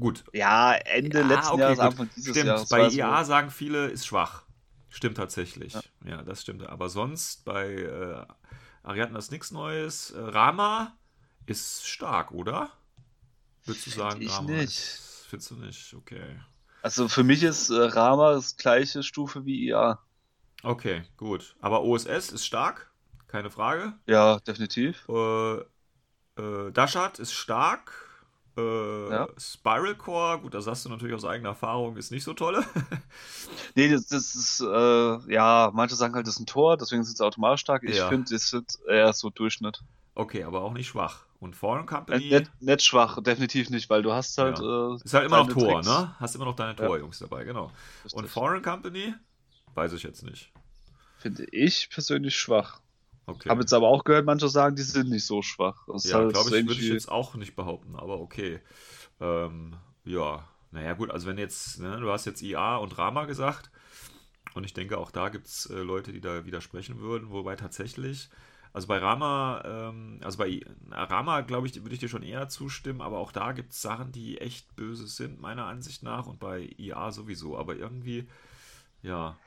Gut. 0.00 0.24
Ja, 0.32 0.74
Ende 0.74 1.20
Ja, 1.20 1.24
letzten 1.24 1.54
okay, 1.54 1.60
Jahres. 1.62 1.78
Anfang 1.80 2.08
dieses 2.16 2.30
Stimmt, 2.36 2.46
Jahres. 2.46 2.68
bei 2.68 2.88
IA 2.88 3.24
sagen 3.24 3.50
viele, 3.50 3.86
ist 3.88 4.06
schwach. 4.06 4.42
Stimmt 4.90 5.16
tatsächlich. 5.16 5.74
Ja, 5.74 5.82
Ja. 6.10 6.22
das 6.22 6.42
stimmt. 6.42 6.66
Aber 6.66 6.88
sonst 6.88 7.44
bei 7.44 7.74
äh, 7.74 8.24
Ariadne 8.82 9.18
ist 9.18 9.30
nichts 9.32 9.50
Neues. 9.50 10.10
Äh, 10.12 10.20
Rama 10.20 10.96
ist 11.46 11.86
stark, 11.86 12.30
oder? 12.32 12.70
Würdest 13.66 13.86
du 13.86 13.90
sagen, 13.90 14.20
ich 14.22 14.30
Rama 14.30 14.50
nicht. 14.52 14.78
ist. 14.78 15.26
Findest 15.28 15.50
du 15.50 15.56
nicht? 15.56 15.94
Okay. 15.94 16.36
Also 16.82 17.08
für 17.08 17.22
mich 17.24 17.42
ist 17.44 17.70
äh, 17.70 17.74
Rama 17.74 18.32
das 18.32 18.56
gleiche 18.56 19.02
Stufe 19.02 19.44
wie 19.44 19.66
IA. 19.68 19.98
Okay, 20.62 21.02
gut. 21.16 21.54
Aber 21.60 21.82
OSS 21.84 22.30
ist 22.32 22.44
stark, 22.46 22.90
keine 23.28 23.50
Frage. 23.50 23.92
Ja, 24.06 24.38
definitiv. 24.40 25.06
Äh, 25.08 25.58
äh, 26.40 26.72
Dashat 26.72 27.18
ist 27.18 27.32
stark. 27.32 27.92
Äh, 28.56 29.10
Ja. 29.10 29.28
Spiral 29.38 29.94
Core, 29.94 30.40
gut, 30.40 30.54
das 30.54 30.64
sagst 30.64 30.84
du 30.84 30.88
natürlich 30.88 31.14
aus 31.14 31.24
eigener 31.24 31.50
Erfahrung, 31.50 31.96
ist 31.96 32.10
nicht 32.10 32.24
so 32.24 32.34
tolle. 32.34 32.64
Nee, 33.74 33.88
das, 33.90 34.06
das 34.08 34.34
ist, 34.34 34.60
äh, 34.60 35.32
ja, 35.32 35.70
manche 35.72 35.94
sagen 35.94 36.14
halt, 36.14 36.26
das 36.26 36.34
ist 36.34 36.40
ein 36.40 36.46
Tor, 36.46 36.76
deswegen 36.76 37.04
sind 37.04 37.16
sie 37.16 37.24
automatisch 37.24 37.60
stark. 37.60 37.84
Ich 37.84 37.96
Ja. 37.96 38.08
finde, 38.08 38.34
das 38.34 38.48
sind 38.50 38.72
eher 38.88 39.12
so 39.12 39.30
Durchschnitt. 39.30 39.80
okay, 40.14 40.42
aber 40.42 40.62
auch 40.62 40.72
nicht 40.72 40.88
schwach. 40.88 41.26
Und 41.38 41.54
Foreign 41.54 41.84
Äh, 41.84 41.86
Company 41.86 42.28
Nicht, 42.30 42.50
nicht 42.60 42.82
schwach, 42.82 43.22
definitiv 43.22 43.70
nicht, 43.70 43.88
weil 43.90 44.02
du 44.02 44.12
hast 44.12 44.36
halt. 44.38 44.58
Äh, 44.58 44.94
ist 45.04 45.14
halt 45.14 45.26
immer 45.26 45.38
noch 45.38 45.48
Tor, 45.48 45.80
Tricks. 45.82 45.86
ne? 45.86 46.14
Hast 46.18 46.34
immer 46.34 46.46
noch 46.46 46.56
deine 46.56 46.76
Ja. 46.76 46.86
Torjungs 46.86 47.20
dabei, 47.20 47.44
genau. 47.44 47.70
Richtig. 48.04 48.14
Und 48.20 48.28
Foreign 48.28 48.62
Company? 48.62 49.14
Weiß 49.74 49.92
ich 49.92 50.02
jetzt 50.02 50.22
nicht. 50.22 50.52
Finde 51.18 51.44
ich 51.50 51.90
persönlich 51.90 52.36
schwach. 52.36 52.80
Okay. 53.26 53.50
Habe 53.50 53.60
jetzt 53.60 53.74
aber 53.74 53.88
auch 53.88 54.04
gehört, 54.04 54.24
manche 54.24 54.48
sagen, 54.48 54.74
die 54.74 54.82
sind 54.82 55.10
nicht 55.10 55.26
so 55.26 55.42
schwach. 55.42 55.86
Das 55.86 56.04
ja, 56.04 56.16
halt 56.16 56.32
glaube 56.32 56.48
ich, 56.48 56.54
ähnlich 56.54 56.78
würde 56.78 56.86
ich 56.86 56.92
jetzt 56.92 57.10
auch 57.10 57.34
nicht 57.34 57.56
behaupten, 57.56 57.94
aber 57.96 58.20
okay. 58.20 58.60
Ähm, 59.20 59.76
ja, 60.04 60.48
naja, 60.70 60.94
gut, 60.94 61.10
also 61.10 61.26
wenn 61.26 61.36
jetzt, 61.36 61.78
ne, 61.80 61.98
du 62.00 62.10
hast 62.10 62.24
jetzt 62.24 62.42
IA 62.42 62.76
und 62.76 62.96
Rama 62.96 63.26
gesagt, 63.26 63.70
und 64.54 64.64
ich 64.64 64.72
denke, 64.72 64.96
auch 64.96 65.10
da 65.10 65.28
gibt 65.28 65.46
es 65.46 65.66
äh, 65.66 65.78
Leute, 65.78 66.12
die 66.12 66.20
da 66.20 66.46
widersprechen 66.46 67.00
würden, 67.00 67.30
wobei 67.30 67.54
tatsächlich, 67.56 68.30
also 68.72 68.86
bei 68.86 68.98
Rama, 68.98 69.62
ähm, 69.64 70.20
also 70.22 70.38
bei 70.38 70.60
Rama, 70.90 71.42
glaube 71.42 71.66
ich, 71.66 71.82
würde 71.82 71.94
ich 71.94 72.00
dir 72.00 72.08
schon 72.08 72.22
eher 72.22 72.48
zustimmen, 72.48 73.02
aber 73.02 73.18
auch 73.18 73.32
da 73.32 73.52
gibt 73.52 73.72
es 73.72 73.82
Sachen, 73.82 74.10
die 74.12 74.38
echt 74.38 74.74
böse 74.74 75.06
sind, 75.06 75.40
meiner 75.40 75.66
Ansicht 75.66 76.02
nach, 76.02 76.26
und 76.26 76.38
bei 76.38 76.70
IA 76.78 77.12
sowieso, 77.12 77.58
aber 77.58 77.76
irgendwie, 77.76 78.26
ja. 79.02 79.38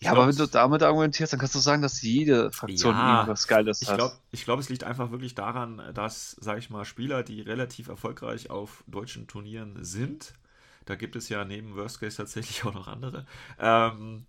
Ich 0.00 0.06
Ja, 0.06 0.12
glaub, 0.12 0.26
aber 0.26 0.28
wenn 0.28 0.36
du 0.36 0.46
damit 0.46 0.82
argumentierst, 0.82 1.32
dann 1.32 1.40
kannst 1.40 1.54
du 1.54 1.58
sagen, 1.60 1.82
dass 1.82 2.02
jede 2.02 2.52
Fraktion 2.52 2.98
Ja, 2.98 3.00
irgendwas 3.00 3.46
Geiles 3.48 3.86
Ich 3.86 3.88
hat. 3.88 3.94
glaube, 3.94 4.18
ich 4.32 4.44
glaub, 4.44 4.58
es 4.58 4.68
liegt 4.68 4.84
einfach 4.84 5.10
wirklich 5.12 5.34
daran, 5.34 5.80
dass, 5.94 6.32
sage 6.32 6.58
ich 6.58 6.68
mal, 6.70 6.84
Spieler, 6.84 7.22
die 7.22 7.40
relativ 7.40 7.88
erfolgreich 7.88 8.50
auf 8.50 8.82
deutschen 8.88 9.26
Turnieren 9.28 9.84
sind, 9.84 10.34
da 10.84 10.96
gibt 10.96 11.14
es 11.16 11.28
ja 11.28 11.44
neben 11.44 11.76
Worst 11.76 12.00
Case 12.00 12.16
tatsächlich 12.16 12.64
auch 12.66 12.74
noch 12.74 12.88
andere, 12.88 13.24
ähm, 13.58 14.26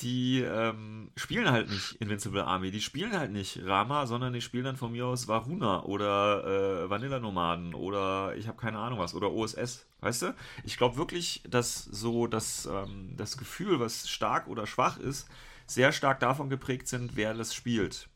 die 0.00 0.40
ähm, 0.40 1.10
spielen 1.16 1.50
halt 1.50 1.68
nicht 1.68 1.96
Invincible 1.96 2.44
Army, 2.44 2.70
die 2.70 2.80
spielen 2.80 3.16
halt 3.18 3.32
nicht 3.32 3.64
Rama, 3.64 4.06
sondern 4.06 4.32
die 4.32 4.40
spielen 4.40 4.64
dann 4.64 4.76
von 4.76 4.92
mir 4.92 5.06
aus 5.06 5.26
Varuna 5.26 5.82
oder 5.82 6.84
äh, 6.84 6.90
Vanilla 6.90 7.18
Nomaden 7.18 7.74
oder 7.74 8.36
ich 8.36 8.46
habe 8.46 8.60
keine 8.60 8.78
Ahnung 8.78 8.98
was 8.98 9.14
oder 9.14 9.32
OSS, 9.32 9.86
weißt 10.00 10.22
du? 10.22 10.34
Ich 10.64 10.76
glaube 10.76 10.96
wirklich, 10.96 11.42
dass 11.48 11.84
so 11.84 12.26
das, 12.26 12.66
ähm, 12.66 13.14
das 13.16 13.36
Gefühl, 13.36 13.80
was 13.80 14.08
stark 14.08 14.46
oder 14.46 14.66
schwach 14.66 14.98
ist, 14.98 15.28
sehr 15.66 15.92
stark 15.92 16.20
davon 16.20 16.48
geprägt 16.48 16.88
sind, 16.88 17.16
wer 17.16 17.34
das 17.34 17.54
spielt. 17.54 18.08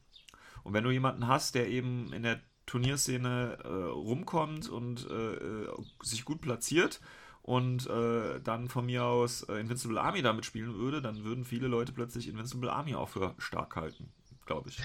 Und 0.63 0.75
wenn 0.75 0.85
du 0.85 0.91
jemanden 0.91 1.27
hast, 1.27 1.55
der 1.55 1.69
eben 1.69 2.13
in 2.13 2.23
der 2.23 2.41
Turnierszene 2.67 3.59
äh, 3.65 3.69
rumkommt 3.69 4.69
und 4.69 5.09
äh, 5.11 5.35
äh, 5.35 5.69
sich 6.03 6.25
gut 6.25 6.41
platziert 6.41 7.01
und 7.43 7.87
äh, 7.89 8.41
dann 8.41 8.69
von 8.69 8.87
mir 8.87 9.05
aus 9.05 9.43
äh, 9.45 9.55
Invincible 9.55 9.99
Army 9.99 10.23
damit 10.23 10.45
spielen 10.47 10.75
würde, 10.75 11.03
dann 11.03 11.25
würden 11.25 11.45
viele 11.45 11.67
Leute 11.69 11.93
plötzlich 11.93 12.29
Invincible 12.29 12.71
Army 12.71 12.95
auch 12.95 13.09
für 13.09 13.35
stark 13.39 13.75
halten, 13.77 14.13
glaube 14.47 14.71
ich. 14.71 14.79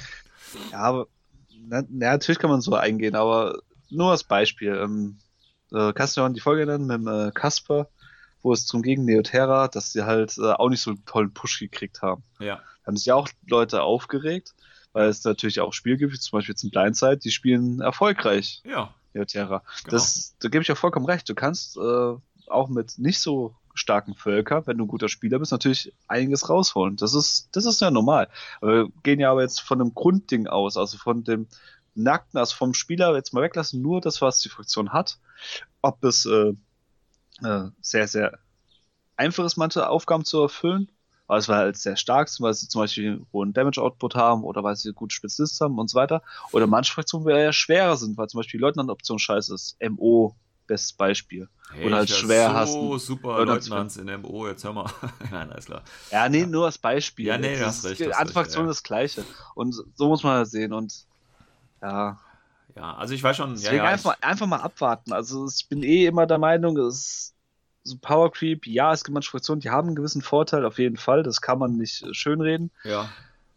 Ja, 0.72 0.80
aber 0.80 1.08
na, 1.68 1.84
na, 1.90 2.12
natürlich 2.12 2.40
kann 2.40 2.50
man 2.50 2.62
so 2.62 2.76
eingehen, 2.76 3.16
aber 3.16 3.60
nur 3.90 4.12
als 4.12 4.24
Beispiel. 4.24 4.76
Ähm, 4.76 5.20
äh, 5.72 5.94
kannst 5.94 6.16
du 6.18 6.22
mal 6.22 6.32
die 6.34 6.40
Folge 6.40 6.66
nennen 6.66 6.88
mit 6.88 6.98
dem 6.98 7.08
äh, 7.08 7.32
Kasper, 7.32 7.90
wo 8.42 8.54
es 8.54 8.66
drum 8.66 8.82
ging, 8.82 9.06
Neoterra, 9.06 9.68
dass 9.68 9.92
sie 9.92 10.06
halt 10.06 10.38
äh, 10.38 10.54
auch 10.54 10.70
nicht 10.70 10.82
so 10.82 10.92
einen 10.92 11.06
tollen 11.06 11.34
Push 11.34 11.60
gekriegt 11.60 12.02
haben. 12.02 12.24
Ja, 12.40 12.56
Da 12.84 12.88
haben 12.88 12.98
sich 12.98 13.12
auch 13.12 13.28
Leute 13.48 13.82
aufgeregt, 13.84 14.56
weil 14.94 15.10
es 15.10 15.24
natürlich 15.24 15.60
auch 15.60 15.74
Spiele 15.74 15.98
gibt, 15.98 16.16
zum 16.22 16.38
Beispiel 16.38 16.56
in 16.62 16.70
Blindside, 16.70 17.18
die 17.18 17.32
spielen 17.32 17.82
erfolgreich 17.82 18.62
ja, 18.66 18.94
Neoterra. 19.14 19.64
genau. 19.84 19.92
Das, 19.92 20.36
da 20.40 20.50
gebe 20.50 20.62
ich 20.64 20.72
auch 20.72 20.78
vollkommen 20.78 21.06
recht. 21.06 21.28
Du 21.28 21.36
kannst 21.36 21.78
äh, 21.78 22.16
auch 22.50 22.70
mit 22.70 22.98
nicht 22.98 23.20
so 23.20 23.56
starken 23.74 24.16
Völkern, 24.16 24.66
wenn 24.66 24.78
du 24.78 24.86
ein 24.86 24.90
guter 24.90 25.10
Spieler 25.10 25.40
bist, 25.40 25.52
natürlich 25.52 25.94
einiges 26.08 26.50
rausholen. 26.50 26.96
Das 26.96 27.14
ist, 27.14 27.50
das 27.52 27.66
ist 27.66 27.82
ja 27.82 27.92
normal. 27.92 28.28
Wir 28.62 28.90
gehen 29.04 29.20
ja 29.20 29.32
aber 29.32 29.44
jetzt 29.44 29.62
von 29.62 29.80
einem 29.80 29.94
Grundding 29.94 30.48
aus, 30.48 30.78
also 30.78 30.98
von 30.98 31.24
dem 31.24 31.48
Nackten, 31.96 32.40
also 32.40 32.56
vom 32.56 32.74
Spieler 32.74 33.16
jetzt 33.16 33.34
mal 33.34 33.44
weglassen, 33.44 33.82
nur 33.82 34.02
das, 34.02 34.22
was 34.22 34.40
die 34.40 34.50
Fraktion 34.50 34.94
hat. 34.94 35.20
Ob 35.82 36.04
es 36.04 36.26
äh, 36.26 36.54
äh, 37.44 37.70
sehr, 37.82 38.08
sehr 38.08 38.40
einfach 39.16 39.46
ist, 39.46 39.58
manche 39.58 39.90
Aufgaben 39.90 40.26
zu 40.26 40.42
erfüllen, 40.42 40.92
weil 41.26 41.40
es 41.40 41.50
halt 41.50 41.78
sehr 41.78 41.98
stark 41.98 42.30
sind, 42.30 42.44
weil 42.44 42.54
sie 42.54 42.68
zum 42.68 42.82
Beispiel 42.82 43.08
einen 43.08 43.28
hohen 43.34 43.54
Damage-Output 43.54 44.16
haben 44.16 44.44
oder 44.44 44.64
weil 44.64 44.76
sie 44.76 44.94
gute 44.94 45.14
Spezialisten 45.14 45.66
haben 45.66 45.80
und 45.80 45.90
so 45.90 45.98
weiter. 45.98 46.22
Oder 46.52 46.68
manche 46.68 46.94
Fraktionen 46.94 47.28
eher 47.28 47.54
schwerer 47.54 47.98
sind, 47.98 48.18
weil 48.18 48.28
zum 48.28 48.40
Beispiel 48.40 48.60
die 48.60 48.64
Leutnant-Option 48.64 49.20
scheiße 49.20 49.54
ist. 49.54 49.78
MO, 49.82 50.36
bestes 50.68 50.94
Beispiel. 50.94 51.48
Hey, 51.74 51.86
oder 51.88 51.98
halt 51.98 52.10
ich 52.10 52.16
schwer 52.18 52.50
so 52.50 52.56
hassen. 52.56 53.00
super 53.00 53.36
Oder 53.42 53.46
Leutnants 53.56 53.98
in 53.98 54.06
MO, 54.22 54.48
jetzt 54.48 54.64
hör 54.64 54.74
mal. 54.74 54.90
Nein, 55.32 55.52
alles 55.52 55.66
klar. 55.66 55.82
Ja, 56.12 56.30
nee, 56.30 56.42
Ja. 56.42 56.48
nur 56.48 56.66
als 56.66 56.78
Beispiel. 56.78 57.26
Ja, 57.26 57.38
nee, 57.38 57.58
Das 57.58 57.68
hast 57.68 57.86
ist- 57.86 58.00
recht, 58.02 58.14
hast 58.16 58.32
Fraktionen 58.32 58.68
ja. 58.68 58.72
das 58.72 58.84
Gleiche. 58.84 59.24
Und 59.56 59.76
so 59.96 60.08
muss 60.08 60.24
man 60.24 60.40
das 60.42 60.52
sehen. 60.52 60.72
Und 60.74 60.94
ja, 61.82 62.20
Ja, 62.76 62.96
also 62.96 63.14
ich 63.14 63.24
weiß 63.24 63.36
schon. 63.38 63.52
Deswegen 63.56 63.78
ja, 63.78 63.84
ja, 63.86 63.90
einfach, 63.90 64.16
einfach 64.22 64.46
mal 64.46 64.62
abwarten. 64.62 65.12
Also 65.12 65.48
ich 65.48 65.68
bin 65.68 65.82
eh 65.84 66.06
immer 66.06 66.26
der 66.28 66.38
Meinung, 66.38 66.78
es 66.78 67.34
so 67.84 67.98
Power 67.98 68.32
Creep, 68.32 68.68
ja, 68.68 68.92
es 68.94 69.04
gibt 69.04 69.14
manche 69.14 69.32
Fraktionen, 69.32 69.62
die 69.62 69.70
haben 69.70 69.88
einen 69.88 69.96
gewissen 69.96 70.22
Vorteil, 70.22 70.66
auf 70.66 70.78
jeden 70.78 70.98
Fall. 70.98 71.24
Das 71.24 71.42
kann 71.42 71.58
man 71.60 71.78
nicht 71.78 72.04
äh, 72.04 72.14
schönreden. 72.14 72.70
Ich, 72.84 72.92
ja. 72.92 73.10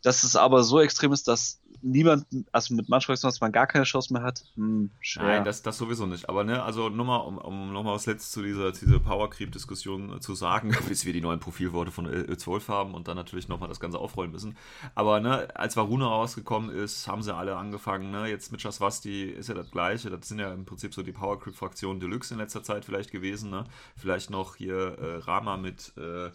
Dass 0.03 0.25
es 0.25 0.37
aber 0.37 0.63
so 0.63 0.81
extrem 0.81 1.13
ist, 1.13 1.29
dass 1.29 1.60
niemand, 1.83 2.27
also 2.53 2.75
mit 2.75 2.89
Fraktionen, 2.89 3.31
dass 3.31 3.41
man 3.41 3.53
gar 3.53 3.67
keine 3.67 3.85
Chance 3.85 4.13
mehr 4.13 4.23
hat, 4.23 4.45
hm. 4.57 4.91
Nein, 5.17 5.45
das, 5.45 5.63
das 5.63 5.79
sowieso 5.79 6.07
nicht. 6.07 6.29
Aber 6.29 6.45
ne, 6.45 6.63
also 6.63 6.89
nur 6.89 7.07
mal, 7.07 7.17
um, 7.19 7.39
um 7.39 7.73
nochmal 7.73 7.95
was 7.95 8.07
letztes 8.07 8.33
zu 8.33 8.43
dieser, 8.43 8.73
dieser 8.73 8.99
Power 8.99 9.31
Creep-Diskussion 9.31 10.17
äh, 10.17 10.21
zu 10.21 10.35
sagen, 10.35 10.77
bis 10.89 11.05
wir 11.05 11.13
die 11.13 11.21
neuen 11.21 11.41
Profilworte 11.41 11.91
von 11.91 12.07
Ö12 12.07 12.69
haben 12.69 12.95
und 12.95 13.09
dann 13.09 13.17
natürlich 13.17 13.49
nochmal 13.49 13.69
das 13.69 13.81
Ganze 13.81 13.99
aufrollen 13.99 14.31
müssen. 14.31 14.57
Aber 14.95 15.21
ne, 15.21 15.49
als 15.55 15.77
Varuna 15.77 16.07
rausgekommen 16.07 16.71
ist, 16.71 17.07
haben 17.09 17.23
sie 17.23 17.35
alle 17.35 17.57
angefangen, 17.57 18.11
ne, 18.11 18.29
jetzt 18.29 18.53
mit 18.53 18.61
Shaswasti 18.61 19.25
ist 19.25 19.49
ja 19.49 19.55
das 19.55 19.71
gleiche. 19.71 20.11
Das 20.11 20.29
sind 20.29 20.39
ja 20.39 20.53
im 20.53 20.65
Prinzip 20.65 20.95
so 20.95 21.03
die 21.03 21.13
Power 21.13 21.41
Creep-Fraktionen 21.41 22.01
Deluxe 22.01 22.35
in 22.35 22.41
letzter 22.41 22.63
Zeit 22.63 22.85
vielleicht 22.85 23.11
gewesen, 23.11 23.51
ne? 23.51 23.65
Vielleicht 23.97 24.31
noch 24.31 24.57
hier 24.57 24.99
äh, 24.99 25.17
Rama 25.19 25.57
mit 25.57 25.93
äh, 25.97 26.31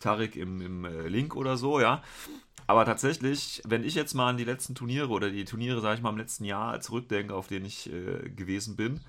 Tarik 0.00 0.36
im, 0.36 0.60
im 0.60 0.84
äh, 0.84 1.08
Link 1.08 1.36
oder 1.36 1.56
so, 1.56 1.80
ja. 1.80 2.02
Aber 2.66 2.84
tatsächlich, 2.84 3.62
wenn 3.66 3.84
ich 3.84 3.94
jetzt 3.94 4.14
mal 4.14 4.30
an 4.30 4.36
die 4.36 4.44
letzten 4.44 4.74
Turniere 4.74 5.08
oder 5.08 5.30
die 5.30 5.44
Turniere, 5.44 5.80
sage 5.80 5.96
ich 5.96 6.02
mal, 6.02 6.10
im 6.10 6.16
letzten 6.18 6.44
Jahr 6.44 6.80
zurückdenke, 6.80 7.34
auf 7.34 7.46
denen 7.46 7.66
ich 7.66 7.92
äh, 7.92 8.30
gewesen 8.30 8.76
bin 8.76 9.00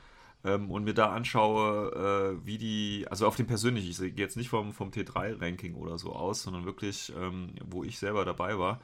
ähm, 0.44 0.70
und 0.72 0.84
mir 0.84 0.94
da 0.94 1.12
anschaue, 1.14 2.38
äh, 2.42 2.46
wie 2.46 2.58
die, 2.58 3.06
also 3.10 3.28
auf 3.28 3.36
den 3.36 3.48
persönlichen, 3.48 3.90
ich 3.90 3.98
gehe 3.98 4.26
jetzt 4.26 4.38
nicht 4.38 4.50
vom, 4.50 4.74
vom 4.74 4.92
T3-Ranking 4.92 5.76
oder 5.76 5.98
so 5.98 6.14
aus, 6.14 6.44
sondern 6.44 6.66
wirklich, 6.66 7.14
ähm, 7.18 7.54
wo 7.66 7.84
ich 7.84 7.98
selber 7.98 8.26
dabei 8.26 8.60
war, 8.60 8.82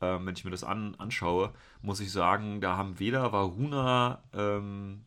ähm, 0.00 0.26
wenn 0.26 0.34
ich 0.34 0.44
mir 0.44 0.50
das 0.50 0.64
an, 0.64 0.94
anschaue, 0.96 1.52
muss 1.82 2.00
ich 2.00 2.12
sagen, 2.12 2.60
da 2.60 2.76
haben 2.76 2.98
weder 2.98 3.32
Varuna 3.32 4.22
ähm, 4.32 5.04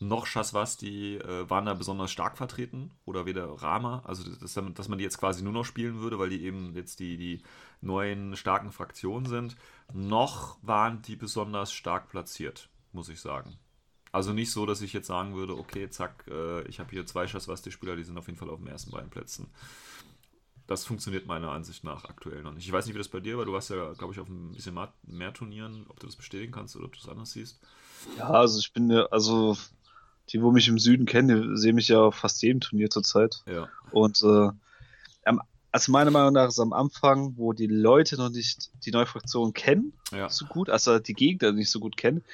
noch 0.00 0.26
Shaswasti 0.26 1.16
äh, 1.16 1.50
waren 1.50 1.66
da 1.66 1.74
besonders 1.74 2.10
stark 2.10 2.36
vertreten 2.36 2.92
oder 3.04 3.26
weder 3.26 3.46
Rama, 3.46 4.02
also 4.04 4.24
das, 4.30 4.54
dass 4.54 4.88
man 4.88 4.98
die 4.98 5.04
jetzt 5.04 5.18
quasi 5.18 5.42
nur 5.42 5.52
noch 5.52 5.64
spielen 5.64 6.00
würde, 6.00 6.18
weil 6.18 6.30
die 6.30 6.44
eben 6.44 6.74
jetzt 6.74 7.00
die, 7.00 7.16
die 7.16 7.42
neuen 7.80 8.36
starken 8.36 8.72
Fraktionen 8.72 9.26
sind, 9.26 9.56
noch 9.92 10.58
waren 10.62 11.02
die 11.02 11.16
besonders 11.16 11.72
stark 11.72 12.08
platziert, 12.08 12.68
muss 12.92 13.08
ich 13.08 13.20
sagen. 13.20 13.58
Also 14.10 14.32
nicht 14.32 14.50
so, 14.50 14.66
dass 14.66 14.80
ich 14.80 14.92
jetzt 14.92 15.06
sagen 15.06 15.34
würde, 15.34 15.56
okay, 15.56 15.90
zack, 15.90 16.24
äh, 16.28 16.62
ich 16.68 16.80
habe 16.80 16.90
hier 16.90 17.06
zwei 17.06 17.26
Shaswasti-Spieler, 17.26 17.96
die 17.96 18.04
sind 18.04 18.16
auf 18.16 18.26
jeden 18.26 18.38
Fall 18.38 18.50
auf 18.50 18.58
den 18.58 18.68
ersten 18.68 18.90
beiden 18.90 19.10
Plätzen. 19.10 19.48
Das 20.66 20.84
funktioniert 20.84 21.26
meiner 21.26 21.50
Ansicht 21.50 21.84
nach 21.84 22.04
aktuell 22.04 22.42
noch 22.42 22.52
nicht. 22.52 22.66
Ich 22.66 22.72
weiß 22.72 22.86
nicht, 22.86 22.94
wie 22.94 22.98
das 22.98 23.08
bei 23.08 23.20
dir 23.20 23.38
war. 23.38 23.44
Du 23.44 23.52
warst 23.52 23.70
ja, 23.70 23.92
glaube 23.94 24.12
ich, 24.12 24.20
auf 24.20 24.28
ein 24.28 24.52
bisschen 24.52 24.78
mehr 25.04 25.32
Turnieren, 25.32 25.86
ob 25.88 25.98
du 26.00 26.06
das 26.06 26.16
bestätigen 26.16 26.52
kannst 26.52 26.76
oder 26.76 26.86
ob 26.86 26.92
du 26.92 27.00
das 27.00 27.08
anders 27.08 27.32
siehst. 27.32 27.58
Ja, 28.18 28.28
also 28.28 28.58
ich 28.58 28.72
bin 28.72 28.90
ja, 28.90 29.06
also 29.06 29.56
die, 30.30 30.42
wo 30.42 30.50
mich 30.50 30.68
im 30.68 30.78
Süden 30.78 31.06
kennen, 31.06 31.54
die 31.54 31.56
sehen 31.56 31.74
mich 31.74 31.88
ja 31.88 32.00
auf 32.00 32.16
fast 32.16 32.42
jedem 32.42 32.60
Turnier 32.60 32.90
zurzeit. 32.90 33.42
Ja. 33.46 33.68
Und 33.92 34.22
äh, 34.22 34.50
also 35.72 35.92
meiner 35.92 36.10
Meinung 36.10 36.32
nach 36.32 36.48
ist 36.48 36.58
am 36.60 36.72
Anfang, 36.72 37.34
wo 37.36 37.52
die 37.52 37.66
Leute 37.66 38.16
noch 38.16 38.30
nicht 38.30 38.70
die 38.84 38.90
neue 38.90 39.06
Fraktion 39.06 39.52
kennen, 39.52 39.92
Ja. 40.12 40.28
so 40.28 40.46
gut, 40.46 40.70
also 40.70 40.98
die 40.98 41.14
Gegner 41.14 41.52
nicht 41.52 41.70
so 41.70 41.80
gut 41.80 41.96
kennen, 41.96 42.24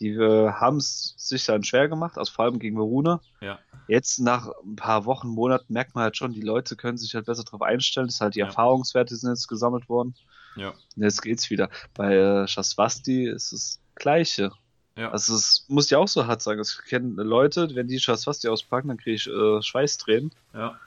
die 0.00 0.08
äh, 0.10 0.50
haben 0.50 0.78
es 0.78 1.14
sich 1.16 1.44
dann 1.46 1.62
schwer 1.62 1.88
gemacht, 1.88 2.18
also 2.18 2.32
vor 2.32 2.44
allem 2.46 2.58
gegen 2.58 2.76
Veruna. 2.76 3.20
Ja. 3.40 3.58
Jetzt 3.86 4.18
nach 4.18 4.48
ein 4.64 4.76
paar 4.76 5.04
Wochen, 5.04 5.28
Monaten 5.28 5.72
merkt 5.72 5.94
man 5.94 6.02
halt 6.04 6.16
schon, 6.16 6.32
die 6.32 6.40
Leute 6.40 6.74
können 6.76 6.98
sich 6.98 7.14
halt 7.14 7.26
besser 7.26 7.44
darauf 7.44 7.62
einstellen, 7.62 8.06
das 8.08 8.16
ist 8.16 8.20
halt 8.20 8.34
die 8.34 8.40
Ja. 8.40 8.46
Erfahrungswerte 8.46 9.14
sind 9.16 9.30
jetzt 9.30 9.46
gesammelt 9.48 9.88
worden. 9.88 10.14
Ja. 10.56 10.70
Und 10.70 11.02
jetzt 11.02 11.22
geht's 11.22 11.48
wieder. 11.50 11.68
Bei 11.94 12.14
äh, 12.14 12.48
Shaswasti 12.48 13.26
ist 13.28 13.52
es 13.52 13.78
das 13.78 13.80
Gleiche. 13.94 14.52
Ja. 14.96 15.10
Also 15.10 15.34
es 15.34 15.64
muss 15.68 15.86
ich 15.86 15.96
auch 15.96 16.06
so 16.08 16.26
hart 16.26 16.42
sagen. 16.42 16.60
Ich 16.62 16.78
kenne 16.88 17.22
Leute, 17.22 17.74
wenn 17.74 17.88
die 17.88 17.98
Shaswasti 17.98 18.48
auspacken, 18.48 18.88
dann 18.88 18.96
kriege 18.98 19.16
ich 19.16 19.26
äh, 19.26 19.62
Schweißtränen. 19.62 20.32
Ja. 20.54 20.78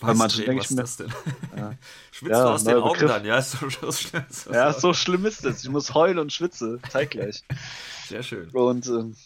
Bei 0.00 0.14
manchen 0.14 0.44
Schweißtränen, 0.44 0.46
denke 0.46 0.60
was 0.62 0.70
ich 0.70 0.76
mir- 0.76 0.82
ist 0.82 1.00
das 1.00 1.06
denn? 1.52 1.58
Ja. 1.58 1.74
Schwitzt 2.12 2.30
Ja, 2.32 2.42
du 2.44 2.50
aus 2.50 2.64
den 2.64 2.76
Augen 2.76 2.92
Begriff. 2.92 3.10
dann? 3.10 3.24
Ja, 3.24 3.38
ist 3.38 3.50
so, 3.52 3.68
so, 3.68 3.90
so, 3.90 4.52
Ja, 4.52 4.72
so 4.72 4.94
schlimm 4.94 5.26
ist 5.26 5.44
es. 5.44 5.62
Ich 5.64 5.70
muss 5.70 5.94
heulen 5.94 6.18
und 6.18 6.32
schwitze, 6.32 6.78
zeitgleich. 6.90 7.42
Sehr 8.08 8.22
schön. 8.22 8.48
Und 8.50 8.86
ähm, 8.86 9.16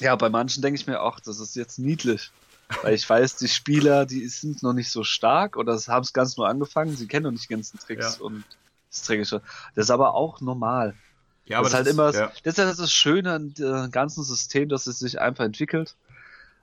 ja, 0.00 0.16
bei 0.16 0.28
manchen 0.30 0.62
denke 0.62 0.80
ich 0.80 0.86
mir 0.86 1.00
auch, 1.02 1.20
das 1.20 1.40
ist 1.40 1.56
jetzt 1.56 1.78
niedlich. 1.78 2.30
Weil 2.82 2.94
ich 2.94 3.08
weiß, 3.08 3.36
die 3.36 3.48
Spieler, 3.48 4.06
die 4.06 4.26
sind 4.28 4.62
noch 4.62 4.72
nicht 4.72 4.90
so 4.90 5.04
stark 5.04 5.56
oder 5.56 5.78
haben 5.86 6.02
es 6.02 6.12
ganz 6.12 6.36
nur 6.36 6.48
angefangen, 6.48 6.96
sie 6.96 7.06
kennen 7.06 7.24
noch 7.24 7.30
nicht 7.30 7.48
die 7.48 7.54
ganzen 7.54 7.78
Tricks 7.78 8.16
Ja. 8.18 8.24
und 8.24 8.44
das 8.90 9.02
Trickische. 9.02 9.40
Das 9.74 9.84
ist 9.84 9.90
aber 9.90 10.14
auch 10.14 10.40
normal. 10.40 10.94
Ja, 11.44 11.58
das 11.60 11.68
ist 11.68 11.74
halt 11.74 11.86
immer, 11.86 12.12
ja. 12.12 12.32
das 12.42 12.54
ist 12.54 12.58
halt 12.64 12.76
das 12.78 12.92
Schöne 12.92 13.32
an 13.34 13.54
dem 13.54 13.90
ganzen 13.92 14.24
System, 14.24 14.68
dass 14.68 14.88
es 14.88 14.98
sich 14.98 15.20
einfach 15.20 15.44
entwickelt. 15.44 15.94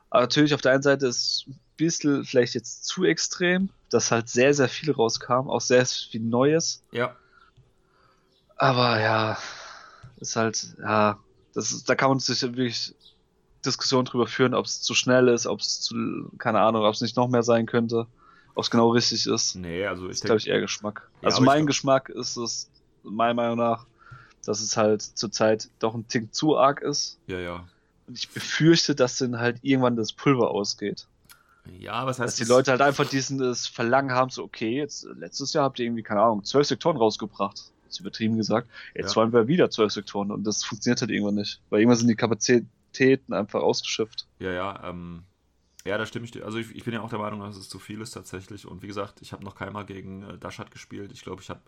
Aber 0.09 0.21
natürlich 0.23 0.53
auf 0.53 0.59
der 0.61 0.73
einen 0.73 0.83
Seite 0.83 1.07
ist 1.07 1.45
bisschen 1.77 2.23
vielleicht 2.25 2.53
jetzt 2.53 2.85
zu 2.85 3.03
extrem, 3.03 3.69
dass 3.89 4.11
halt 4.11 4.29
sehr, 4.29 4.53
sehr 4.53 4.69
viel 4.69 4.91
rauskam, 4.91 5.49
auch 5.49 5.61
sehr 5.61 5.85
viel 5.85 6.21
Neues. 6.21 6.83
ja. 6.91 7.15
Aber 8.55 9.01
ja, 9.01 9.37
ist 10.17 10.35
halt, 10.35 10.75
ja, 10.79 11.19
das 11.53 11.71
ist, 11.71 11.89
da 11.89 11.95
kann 11.95 12.09
man 12.09 12.19
sich 12.19 12.41
wirklich 12.41 12.93
Diskussionen 13.65 14.05
drüber 14.05 14.27
führen, 14.27 14.53
ob 14.53 14.65
es 14.65 14.81
zu 14.81 14.93
schnell 14.93 15.27
ist, 15.27 15.47
ob 15.47 15.59
es 15.59 15.81
zu, 15.81 15.95
keine 16.37 16.61
Ahnung, 16.61 16.83
ob 16.83 16.93
es 16.93 17.01
nicht 17.01 17.17
noch 17.17 17.27
mehr 17.27 17.43
sein 17.43 17.65
könnte, 17.65 18.07
ob 18.55 18.63
es 18.63 18.69
genau 18.69 18.89
richtig 18.91 19.25
ist. 19.27 19.55
Nee, 19.55 19.85
also 19.85 20.07
Das 20.07 20.17
ich 20.17 20.21
ist, 20.21 20.25
glaube 20.25 20.37
ich, 20.39 20.47
eher 20.47 20.61
Geschmack. 20.61 21.09
Ja, 21.21 21.29
also 21.29 21.41
mein 21.41 21.65
Geschmack 21.65 22.09
ist 22.09 22.37
es, 22.37 22.69
meiner 23.03 23.33
Meinung 23.33 23.57
nach, 23.57 23.85
dass 24.45 24.61
es 24.61 24.77
halt 24.77 25.01
zurzeit 25.01 25.69
doch 25.79 25.93
ein 25.93 26.07
Tick 26.07 26.33
zu 26.33 26.57
arg 26.57 26.81
ist. 26.81 27.19
ja, 27.27 27.39
ja. 27.39 27.67
Und 28.05 28.17
ich 28.17 28.29
befürchte, 28.29 28.95
dass 28.95 29.17
dann 29.17 29.39
halt 29.39 29.59
irgendwann 29.61 29.95
das 29.95 30.11
Pulver 30.11 30.51
ausgeht. 30.51 31.07
Ja, 31.79 32.05
was 32.05 32.19
heißt 32.19 32.27
Dass 32.27 32.35
die 32.35 32.41
das? 32.41 32.49
Leute 32.49 32.71
halt 32.71 32.81
einfach 32.81 33.07
diesen 33.07 33.37
das 33.37 33.67
Verlangen 33.67 34.11
haben, 34.11 34.29
so, 34.29 34.43
okay, 34.43 34.77
jetzt 34.77 35.05
letztes 35.15 35.53
Jahr 35.53 35.63
habt 35.65 35.79
ihr 35.79 35.85
irgendwie, 35.85 36.03
keine 36.03 36.21
Ahnung, 36.21 36.43
zwölf 36.43 36.67
Sektoren 36.67 36.97
rausgebracht. 36.97 37.71
Ist 37.87 37.99
übertrieben 37.99 38.37
gesagt. 38.37 38.69
Jetzt 38.95 39.11
Ja. 39.11 39.15
wollen 39.17 39.31
wir 39.33 39.47
wieder 39.47 39.69
zwölf 39.69 39.93
Sektoren 39.93 40.31
und 40.31 40.43
das 40.45 40.63
funktioniert 40.63 40.99
halt 41.01 41.11
irgendwann 41.11 41.35
nicht. 41.35 41.61
Weil 41.69 41.79
irgendwann 41.81 41.99
sind 41.99 42.07
die 42.07 42.15
Kapazitäten 42.15 43.33
einfach 43.33 43.61
ausgeschöpft. 43.61 44.27
Ja, 44.39 44.51
ja, 44.51 44.83
ähm, 44.89 45.23
ja, 45.85 45.97
da 45.97 46.05
stimme 46.05 46.25
ich 46.25 46.31
dir. 46.31 46.43
Also 46.45 46.57
ich, 46.57 46.75
ich 46.75 46.83
bin 46.83 46.93
ja 46.93 47.01
auch 47.01 47.09
der 47.09 47.19
Meinung, 47.19 47.41
dass 47.41 47.55
es 47.55 47.69
zu 47.69 47.77
viel 47.79 48.01
ist 48.01 48.11
tatsächlich. 48.11 48.65
Und 48.67 48.81
wie 48.81 48.87
gesagt, 48.87 49.21
ich 49.21 49.31
habe 49.31 49.43
noch 49.43 49.55
keinmal 49.55 49.85
gegen 49.85 50.23
äh, 50.23 50.37
Dashat 50.37 50.71
gespielt. 50.71 51.11
Ich 51.13 51.21
glaube, 51.23 51.41
ich 51.41 51.49
habe 51.49 51.61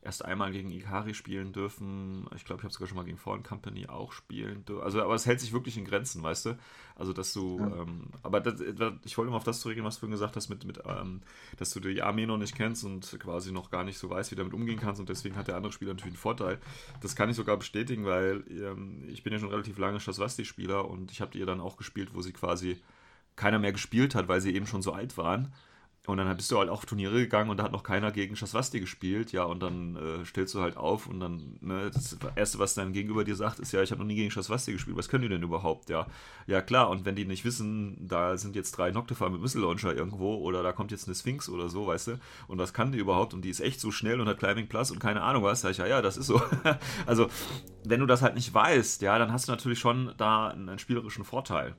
erst 0.00 0.24
einmal 0.24 0.52
gegen 0.52 0.70
Ikari 0.70 1.12
spielen 1.12 1.52
dürfen. 1.52 2.26
Ich 2.36 2.44
glaube, 2.44 2.60
ich 2.60 2.64
habe 2.64 2.72
sogar 2.72 2.86
schon 2.88 2.96
mal 2.96 3.04
gegen 3.04 3.18
Fallen 3.18 3.42
Company 3.42 3.88
auch 3.88 4.12
spielen 4.12 4.64
dürfen. 4.64 4.82
Also, 4.84 5.02
aber 5.02 5.14
es 5.14 5.26
hält 5.26 5.40
sich 5.40 5.52
wirklich 5.52 5.76
in 5.76 5.84
Grenzen, 5.84 6.22
weißt 6.22 6.46
du? 6.46 6.58
Also, 6.94 7.12
dass 7.12 7.32
du, 7.32 7.58
Ja. 7.58 7.82
ähm, 7.82 8.06
aber 8.22 8.40
das, 8.40 8.60
ich 9.04 9.18
wollte 9.18 9.30
mal 9.30 9.36
auf 9.36 9.44
das 9.44 9.60
zurückgehen, 9.60 9.84
was 9.84 9.96
du 9.96 10.00
vorhin 10.00 10.12
gesagt 10.12 10.36
hast, 10.36 10.48
mit, 10.48 10.64
mit 10.64 10.80
ähm, 10.86 11.20
dass 11.56 11.70
du 11.70 11.80
die 11.80 12.00
Armee 12.02 12.26
noch 12.26 12.38
nicht 12.38 12.54
kennst 12.54 12.84
und 12.84 13.18
quasi 13.20 13.50
noch 13.52 13.70
gar 13.70 13.82
nicht 13.84 13.98
so 13.98 14.08
weißt, 14.08 14.30
wie 14.30 14.36
du 14.36 14.42
damit 14.42 14.54
umgehen 14.54 14.78
kannst. 14.78 15.00
Und 15.00 15.08
deswegen 15.08 15.36
hat 15.36 15.48
der 15.48 15.56
andere 15.56 15.72
Spieler 15.72 15.92
natürlich 15.92 16.14
einen 16.14 16.20
Vorteil. 16.20 16.58
Das 17.00 17.16
kann 17.16 17.28
ich 17.28 17.36
sogar 17.36 17.56
bestätigen, 17.56 18.04
weil 18.04 18.44
ähm, 18.50 19.04
ich 19.08 19.22
bin 19.24 19.32
ja 19.32 19.38
schon 19.40 19.50
relativ 19.50 19.78
lange 19.78 19.98
Shaswasti-Spieler 20.00 20.88
und 20.88 21.10
ich 21.10 21.20
habe 21.20 21.32
die 21.32 21.44
dann 21.44 21.60
auch 21.60 21.76
gespielt, 21.76 22.10
wo 22.14 22.22
sie 22.22 22.32
quasi 22.32 22.80
keiner 23.34 23.58
mehr 23.58 23.72
gespielt 23.72 24.14
hat, 24.14 24.28
weil 24.28 24.40
sie 24.40 24.54
eben 24.54 24.66
schon 24.66 24.82
so 24.82 24.92
alt 24.92 25.16
waren. 25.16 25.52
Und 26.06 26.16
dann 26.16 26.36
bist 26.36 26.50
du 26.50 26.58
halt 26.58 26.70
auch 26.70 26.78
auf 26.78 26.86
Turniere 26.86 27.18
gegangen 27.18 27.50
und 27.50 27.58
da 27.58 27.64
hat 27.64 27.72
noch 27.72 27.82
keiner 27.82 28.10
gegen 28.12 28.34
Shaswasti 28.34 28.80
gespielt, 28.80 29.30
ja, 29.32 29.42
und 29.42 29.60
dann 29.62 29.96
äh, 29.96 30.24
stellst 30.24 30.54
du 30.54 30.62
halt 30.62 30.78
auf 30.78 31.06
und 31.06 31.20
dann, 31.20 31.58
ne, 31.60 31.90
das 31.92 32.16
Erste, 32.34 32.58
was 32.58 32.72
dein 32.72 32.94
Gegenüber 32.94 33.24
dir 33.24 33.36
sagt, 33.36 33.58
ist 33.58 33.72
ja, 33.72 33.82
ich 33.82 33.90
habe 33.90 34.00
noch 34.00 34.06
nie 34.06 34.14
gegen 34.14 34.30
Shaswasti 34.30 34.72
gespielt, 34.72 34.96
was 34.96 35.10
können 35.10 35.24
die 35.24 35.28
denn 35.28 35.42
überhaupt, 35.42 35.90
ja? 35.90 36.06
Ja, 36.46 36.62
klar, 36.62 36.88
und 36.88 37.04
wenn 37.04 37.14
die 37.14 37.26
nicht 37.26 37.44
wissen, 37.44 38.08
da 38.08 38.38
sind 38.38 38.56
jetzt 38.56 38.72
drei 38.72 38.90
Noctifer 38.90 39.28
mit 39.28 39.42
Missile 39.42 39.64
Launcher 39.64 39.94
irgendwo 39.94 40.36
oder 40.36 40.62
da 40.62 40.72
kommt 40.72 40.92
jetzt 40.92 41.08
eine 41.08 41.14
Sphinx 41.14 41.50
oder 41.50 41.68
so, 41.68 41.88
weißt 41.88 42.06
du, 42.06 42.20
und 42.46 42.56
was 42.56 42.72
kann 42.72 42.90
die 42.90 42.98
überhaupt? 42.98 43.34
Und 43.34 43.42
die 43.42 43.50
ist 43.50 43.60
echt 43.60 43.80
so 43.80 43.90
schnell 43.90 44.18
und 44.20 44.28
hat 44.28 44.38
Climbing 44.38 44.68
Plus 44.68 44.90
und 44.90 45.00
keine 45.00 45.20
Ahnung 45.20 45.42
was, 45.42 45.60
sag 45.60 45.72
ich, 45.72 45.78
ja, 45.78 45.86
ja, 45.86 46.00
das 46.00 46.16
ist 46.16 46.26
so. 46.26 46.40
also, 47.06 47.28
wenn 47.84 48.00
du 48.00 48.06
das 48.06 48.22
halt 48.22 48.34
nicht 48.34 48.54
weißt, 48.54 49.02
ja, 49.02 49.18
dann 49.18 49.30
hast 49.30 49.48
du 49.48 49.52
natürlich 49.52 49.78
schon 49.78 50.14
da 50.16 50.48
einen 50.48 50.78
spielerischen 50.78 51.24
Vorteil. 51.24 51.76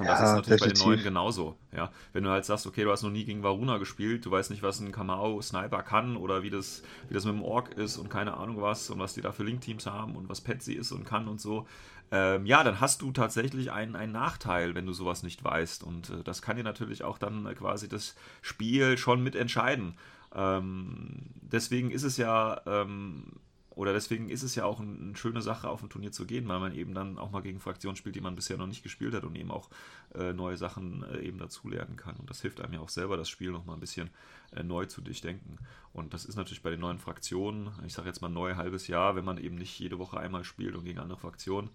Und 0.00 0.08
das 0.08 0.20
Ja, 0.20 0.22
ist 0.22 0.32
natürlich 0.32 0.58
bei 0.58 0.66
den 0.66 0.78
definitiv. 0.78 0.78
neuen 0.78 1.02
genauso. 1.02 1.56
Ja, 1.76 1.92
wenn 2.14 2.24
du 2.24 2.30
halt 2.30 2.46
sagst, 2.46 2.66
okay, 2.66 2.84
du 2.84 2.90
hast 2.90 3.02
noch 3.02 3.10
nie 3.10 3.24
gegen 3.24 3.42
Varuna 3.42 3.76
gespielt, 3.76 4.24
du 4.24 4.30
weißt 4.30 4.50
nicht, 4.50 4.62
was 4.62 4.80
ein 4.80 4.92
Kamau 4.92 5.40
Sniper 5.42 5.82
kann 5.82 6.16
oder 6.16 6.42
wie 6.42 6.48
das, 6.50 6.82
wie 7.08 7.14
das 7.14 7.26
mit 7.26 7.34
dem 7.34 7.42
Ork 7.42 7.74
ist 7.74 7.98
und 7.98 8.08
keine 8.08 8.36
Ahnung 8.38 8.62
was 8.62 8.88
und 8.88 8.98
was 8.98 9.12
die 9.12 9.20
da 9.20 9.32
für 9.32 9.44
Link-Teams 9.44 9.86
haben 9.86 10.16
und 10.16 10.28
was 10.30 10.40
Patsy 10.40 10.72
ist 10.72 10.92
und 10.92 11.04
kann 11.04 11.28
und 11.28 11.40
so. 11.40 11.66
Ähm, 12.12 12.46
ja, 12.46 12.64
dann 12.64 12.80
hast 12.80 13.02
du 13.02 13.12
tatsächlich 13.12 13.70
einen, 13.72 13.94
einen 13.94 14.12
Nachteil, 14.12 14.74
wenn 14.74 14.86
du 14.86 14.92
sowas 14.92 15.22
nicht 15.22 15.44
weißt. 15.44 15.84
Und 15.84 16.10
äh, 16.10 16.22
das 16.24 16.42
kann 16.42 16.56
dir 16.56 16.64
natürlich 16.64 17.04
auch 17.04 17.18
dann 17.18 17.46
äh, 17.46 17.54
quasi 17.54 17.88
das 17.88 18.16
Spiel 18.42 18.98
schon 18.98 19.22
mitentscheiden. 19.22 19.94
Ähm, 20.34 21.26
deswegen 21.42 21.90
ist 21.90 22.02
es 22.04 22.16
ja, 22.16 22.60
ähm, 22.66 23.24
oder 23.70 23.92
deswegen 23.92 24.28
ist 24.28 24.42
es 24.42 24.56
ja 24.56 24.64
auch 24.64 24.80
ein, 24.80 25.00
eine 25.00 25.16
schöne 25.16 25.42
Sache, 25.42 25.68
auf 25.68 25.82
ein 25.82 25.88
Turnier 25.88 26.10
zu 26.10 26.26
gehen, 26.26 26.48
weil 26.48 26.58
man 26.58 26.74
eben 26.74 26.92
dann 26.92 27.18
auch 27.18 27.30
mal 27.30 27.40
gegen 27.40 27.60
Fraktionen 27.60 27.96
spielt, 27.96 28.16
die 28.16 28.20
man 28.20 28.34
bisher 28.34 28.56
noch 28.56 28.66
nicht 28.66 28.82
gespielt 28.82 29.14
hat 29.14 29.24
und 29.24 29.36
eben 29.36 29.50
auch 29.50 29.70
äh, 30.14 30.32
neue 30.32 30.56
Sachen 30.56 31.04
äh, 31.04 31.20
eben 31.20 31.38
dazulernen 31.38 31.96
kann. 31.96 32.16
Und 32.16 32.28
das 32.28 32.40
hilft 32.42 32.60
einem 32.60 32.74
ja 32.74 32.80
auch 32.80 32.88
selber, 32.88 33.16
das 33.16 33.28
Spiel 33.28 33.52
nochmal 33.52 33.76
ein 33.76 33.80
bisschen 33.80 34.10
äh, 34.54 34.64
neu 34.64 34.86
zu 34.86 35.00
durchdenken. 35.00 35.58
Und 35.92 36.14
das 36.14 36.24
ist 36.24 36.36
natürlich 36.36 36.62
bei 36.62 36.70
den 36.70 36.80
neuen 36.80 36.98
Fraktionen, 36.98 37.70
ich 37.86 37.94
sage 37.94 38.08
jetzt 38.08 38.20
mal 38.22 38.28
neu 38.28 38.56
halbes 38.56 38.88
Jahr, 38.88 39.14
wenn 39.14 39.24
man 39.24 39.38
eben 39.38 39.54
nicht 39.54 39.78
jede 39.78 39.98
Woche 39.98 40.18
einmal 40.18 40.44
spielt 40.44 40.74
und 40.74 40.84
gegen 40.84 40.98
andere 40.98 41.18
Fraktionen, 41.18 41.70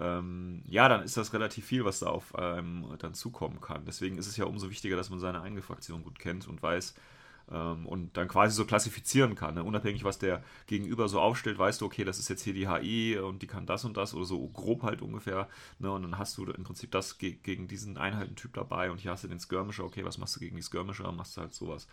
ähm, 0.00 0.62
ja, 0.66 0.88
dann 0.88 1.02
ist 1.02 1.16
das 1.16 1.32
relativ 1.32 1.66
viel, 1.66 1.84
was 1.84 2.00
da 2.00 2.06
auf 2.06 2.34
einem 2.34 2.86
dann 2.98 3.14
zukommen 3.14 3.60
kann. 3.60 3.84
Deswegen 3.84 4.18
ist 4.18 4.26
es 4.26 4.36
ja 4.36 4.44
umso 4.46 4.70
wichtiger, 4.70 4.96
dass 4.96 5.10
man 5.10 5.20
seine 5.20 5.42
eigene 5.42 5.62
Fraktion 5.62 6.02
gut 6.02 6.18
kennt 6.18 6.48
und 6.48 6.62
weiß, 6.62 6.94
ähm, 6.94 7.04
und 7.46 8.10
dann 8.14 8.28
quasi 8.28 8.54
so 8.54 8.64
klassifizieren 8.64 9.34
kann. 9.34 9.54
Ne? 9.54 9.64
Unabhängig, 9.64 10.04
was 10.04 10.18
der 10.18 10.42
Gegenüber 10.66 11.08
so 11.08 11.20
aufstellt, 11.20 11.58
weißt 11.58 11.80
du, 11.80 11.86
okay, 11.86 12.04
das 12.04 12.18
ist 12.18 12.28
jetzt 12.28 12.42
hier 12.42 12.54
die 12.54 12.68
HI 12.68 13.18
und 13.18 13.42
die 13.42 13.46
kann 13.46 13.66
das 13.66 13.84
und 13.84 13.96
das 13.96 14.14
oder 14.14 14.24
so 14.24 14.46
grob 14.48 14.82
halt 14.82 15.02
ungefähr. 15.02 15.48
Ne? 15.78 15.90
Und 15.90 16.02
dann 16.02 16.18
hast 16.18 16.38
du 16.38 16.44
im 16.44 16.64
Prinzip 16.64 16.90
das 16.90 17.18
ge 17.18 17.38
gegen 17.42 17.68
diesen 17.68 17.98
Einheitentyp 17.98 18.54
dabei 18.54 18.90
und 18.90 18.98
hier 18.98 19.10
hast 19.10 19.24
du 19.24 19.28
den 19.28 19.40
Skirmisher, 19.40 19.84
okay, 19.84 20.04
was 20.04 20.18
machst 20.18 20.36
du 20.36 20.40
gegen 20.40 20.56
die 20.56 20.62
Skirmisher? 20.62 21.10
Machst 21.12 21.36
du 21.36 21.42
halt 21.42 21.54
sowas. 21.54 21.86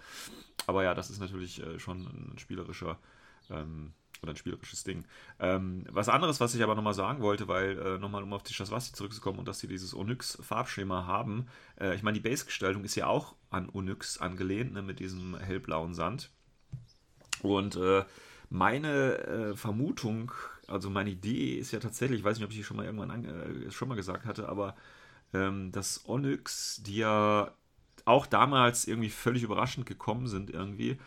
Aber 0.67 0.83
ja, 0.83 0.93
das 0.93 1.09
ist 1.09 1.19
natürlich 1.19 1.61
äh, 1.61 1.79
schon 1.79 2.05
ein 2.05 2.37
spielerischer 2.37 2.97
ähm, 3.49 3.93
oder 4.23 4.33
ein 4.33 4.37
spielerisches 4.37 4.83
Ding. 4.83 5.05
Ähm, 5.39 5.83
was 5.89 6.09
anderes, 6.09 6.39
was 6.39 6.53
ich 6.53 6.61
aber 6.61 6.75
nochmal 6.75 6.93
sagen 6.93 7.21
wollte, 7.21 7.47
weil 7.47 7.77
äh, 7.79 7.97
nochmal 7.97 8.21
um 8.21 8.33
auf 8.33 8.43
die 8.43 8.53
Shaswasti 8.53 8.93
zurückzukommen 8.93 9.39
und 9.39 9.47
dass 9.47 9.59
sie 9.59 9.67
dieses 9.67 9.95
Onyx-Farbschema 9.95 11.07
haben. 11.07 11.47
Äh, 11.79 11.95
ich 11.95 12.03
meine, 12.03 12.19
die 12.19 12.29
Base-Gestaltung 12.29 12.83
ist 12.83 12.95
ja 12.95 13.07
auch 13.07 13.35
an 13.49 13.69
Onyx 13.73 14.19
angelehnt, 14.19 14.73
ne, 14.73 14.83
mit 14.83 14.99
diesem 14.99 15.37
hellblauen 15.37 15.95
Sand. 15.95 16.29
Und 17.41 17.75
äh, 17.77 18.03
meine 18.51 19.17
äh, 19.17 19.55
Vermutung, 19.55 20.31
also 20.67 20.91
meine 20.91 21.09
Idee 21.09 21.57
ist 21.57 21.71
ja 21.71 21.79
tatsächlich, 21.79 22.19
ich 22.19 22.25
weiß 22.25 22.37
nicht, 22.37 22.45
ob 22.45 22.51
ich 22.51 22.57
die 22.57 22.63
schon 22.63 22.77
mal 22.77 22.85
irgendwann 22.85 23.11
an, 23.11 23.25
äh, 23.25 23.71
schon 23.71 23.87
mal 23.87 23.95
gesagt 23.95 24.25
hatte, 24.25 24.47
aber 24.47 24.75
ähm, 25.33 25.71
dass 25.71 26.07
Onyx, 26.07 26.83
die 26.83 26.97
ja 26.97 27.51
auch 28.05 28.27
damals 28.27 28.85
irgendwie 28.85 29.09
völlig 29.09 29.41
überraschend 29.41 29.87
gekommen 29.87 30.27
sind, 30.27 30.51
irgendwie, 30.51 30.99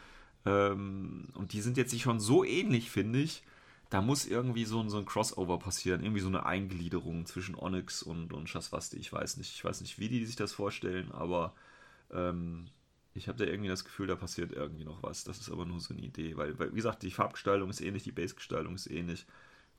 ähm, 0.46 1.28
und 1.34 1.52
die 1.52 1.60
sind 1.60 1.76
jetzt 1.76 1.92
nicht 1.92 2.02
schon 2.02 2.20
so 2.20 2.44
ähnlich, 2.44 2.90
finde 2.90 3.20
ich. 3.20 3.42
Da 3.90 4.00
muss 4.00 4.26
irgendwie 4.26 4.64
so 4.64 4.80
ein, 4.80 4.90
so 4.90 4.98
ein 4.98 5.06
Crossover 5.06 5.58
passieren, 5.58 6.02
irgendwie 6.02 6.20
so 6.20 6.28
eine 6.28 6.46
Eingliederung 6.46 7.26
zwischen 7.26 7.54
Onyx 7.54 8.02
und, 8.02 8.32
und 8.32 8.48
Shaswasti. 8.48 8.96
Ich 8.96 9.12
weiß 9.12 9.36
nicht, 9.36 9.54
ich 9.54 9.64
weiß 9.64 9.80
nicht, 9.82 9.98
wie 9.98 10.08
die 10.08 10.24
sich 10.26 10.36
das 10.36 10.52
vorstellen, 10.52 11.12
aber 11.12 11.54
ähm, 12.12 12.66
ich 13.14 13.28
habe 13.28 13.38
da 13.38 13.44
irgendwie 13.44 13.68
das 13.68 13.84
Gefühl, 13.84 14.08
da 14.08 14.16
passiert 14.16 14.52
irgendwie 14.52 14.84
noch 14.84 15.02
was. 15.02 15.24
Das 15.24 15.38
ist 15.38 15.50
aber 15.50 15.64
nur 15.64 15.80
so 15.80 15.94
eine 15.94 16.02
Idee, 16.02 16.36
weil, 16.36 16.58
weil 16.58 16.72
wie 16.72 16.76
gesagt, 16.76 17.02
die 17.02 17.10
Farbgestaltung 17.10 17.70
ist 17.70 17.80
ähnlich, 17.80 18.02
die 18.02 18.12
Basegestaltung 18.12 18.74
ist 18.74 18.90
ähnlich. 18.90 19.26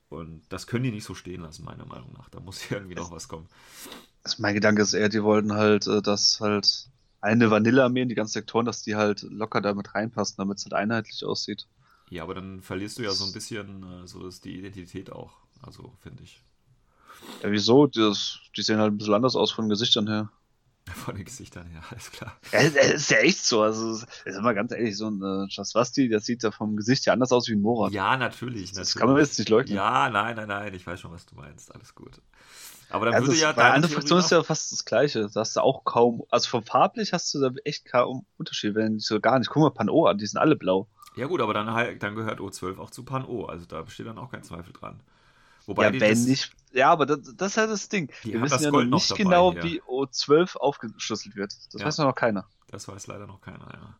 Und 0.09 0.43
das 0.49 0.67
können 0.67 0.83
die 0.83 0.91
nicht 0.91 1.03
so 1.03 1.15
stehen 1.15 1.41
lassen, 1.41 1.65
meiner 1.65 1.85
Meinung 1.85 2.13
nach. 2.13 2.29
Da 2.29 2.39
muss 2.39 2.61
irgendwie 2.71 2.95
noch 2.95 3.11
was 3.11 3.27
kommen. 3.27 3.47
Also 4.23 4.37
mein 4.41 4.53
Gedanke 4.55 4.81
ist 4.81 4.93
eher, 4.93 5.09
die 5.09 5.23
wollten 5.23 5.53
halt, 5.53 5.87
äh, 5.87 6.01
dass 6.01 6.39
halt 6.39 6.89
eine 7.25 7.49
Vanillearmee 7.49 8.03
in 8.03 8.09
die 8.09 8.15
ganzen 8.15 8.33
Sektoren, 8.33 8.65
dass 8.65 8.83
die 8.83 8.95
halt 8.95 9.23
locker 9.23 9.59
damit 9.59 9.95
reinpassen, 9.95 10.35
damit 10.37 10.59
es 10.59 10.65
halt 10.65 10.73
einheitlich 10.73 11.25
aussieht. 11.25 11.67
Ja, 12.09 12.23
aber 12.23 12.35
dann 12.35 12.61
verlierst 12.61 12.99
du 12.99 13.03
ja 13.03 13.11
so 13.11 13.25
ein 13.25 13.33
bisschen 13.33 13.83
äh, 13.83 14.07
so 14.07 14.27
ist 14.27 14.45
die 14.45 14.57
Identität 14.57 15.11
auch. 15.11 15.33
Also, 15.63 15.93
finde 16.01 16.23
ich. 16.23 16.43
Ja, 17.41 17.51
wieso? 17.51 17.87
Die, 17.87 18.13
die, 18.55 18.61
sehen 18.61 18.77
halt 18.77 18.93
ein 18.93 18.97
bisschen 18.97 19.15
anders 19.15 19.35
aus 19.35 19.51
von 19.51 19.65
den 19.65 19.69
Gesichtern 19.69 20.07
her. 20.07 20.29
Von 20.93 21.15
den 21.15 21.25
Gesichtern 21.25 21.65
her, 21.65 21.81
alles 21.89 22.11
klar. 22.11 22.37
Ja, 22.51 22.59
ist 22.59 23.09
ja 23.09 23.17
echt 23.17 23.43
so. 23.43 23.63
Also, 23.63 23.93
ist 23.93 24.37
immer 24.37 24.53
ganz 24.53 24.71
ehrlich, 24.71 24.95
so 24.95 25.09
ein 25.09 25.19
äh, 25.19 25.47
Jaswasti, 25.49 26.09
das 26.09 26.25
sieht 26.25 26.43
ja 26.43 26.51
vom 26.51 26.75
Gesicht 26.77 27.07
ja 27.07 27.13
anders 27.13 27.31
aus 27.31 27.47
wie 27.47 27.53
ein 27.53 27.61
Morat. 27.61 27.91
Ja, 27.91 28.15
natürlich. 28.17 28.69
Das, 28.69 28.89
das 28.89 28.95
kann 28.95 29.07
man 29.07 29.17
jetzt 29.17 29.39
nicht 29.39 29.49
leugnen. 29.49 29.75
Ja, 29.75 30.11
nein, 30.11 30.35
nein, 30.35 30.47
nein, 30.47 30.75
ich 30.75 30.85
weiß 30.85 30.99
schon, 30.99 31.11
was 31.11 31.25
du 31.25 31.33
meinst. 31.33 31.73
Alles 31.73 31.95
gut. 31.95 32.21
Aber 32.89 33.05
dann 33.05 33.15
ja, 33.15 33.21
würde 33.21 33.39
ja 33.39 33.51
bei 33.51 33.71
anderen 33.71 33.93
Fraktionen 33.93 34.23
ist 34.23 34.31
ja 34.31 34.43
fast 34.43 34.71
das 34.71 34.85
Gleiche. 34.85 35.29
Da 35.33 35.39
hast 35.39 35.55
du 35.55 35.61
auch 35.61 35.83
kaum, 35.83 36.23
also 36.29 36.49
vom 36.49 36.63
farblich 36.63 37.13
hast 37.13 37.33
du 37.33 37.39
da 37.39 37.49
echt 37.63 37.85
kaum 37.85 38.25
Unterschied, 38.37 38.75
wenn 38.75 38.99
so 38.99 39.19
gar 39.19 39.39
nicht. 39.39 39.49
Guck 39.49 39.63
mal, 39.63 39.71
Pan-O 39.71 40.05
an, 40.05 40.17
die 40.17 40.25
sind 40.25 40.39
alle 40.39 40.55
blau. 40.55 40.87
Ja 41.15 41.27
gut, 41.27 41.41
aber 41.41 41.53
dann, 41.53 41.99
dann 41.99 42.15
gehört 42.15 42.39
O12 42.39 42.77
auch 42.77 42.89
zu 42.89 43.03
Pan-O, 43.03 43.45
also 43.45 43.65
da 43.65 43.81
besteht 43.81 44.05
dann 44.05 44.17
auch 44.17 44.31
kein 44.31 44.43
Zweifel 44.43 44.73
dran. 44.73 44.99
Wobei 45.65 45.85
ja, 45.85 45.93
wenn 45.93 45.99
das, 45.99 46.25
nicht, 46.25 46.51
ja, 46.73 46.91
aber 46.91 47.05
das, 47.05 47.35
das, 47.35 47.51
ist 47.51 47.57
halt 47.57 47.71
das 47.71 47.89
Ding. 47.89 48.11
Wir 48.23 48.41
wissen 48.41 48.63
ja 48.63 48.69
noch 48.69 48.83
nicht 48.83 49.09
dabei, 49.09 49.23
genau, 49.23 49.53
ja. 49.53 49.63
wie 49.63 49.81
O12 49.81 50.57
aufgeschlüsselt 50.57 51.35
wird. 51.35 51.55
Das 51.71 51.81
ja. 51.81 51.87
weiß 51.87 51.97
noch 51.99 52.13
keiner. 52.13 52.45
Das 52.69 52.87
weiß 52.87 53.07
leider 53.07 53.25
noch 53.25 53.41
keiner, 53.41 53.67
ja. 53.73 53.95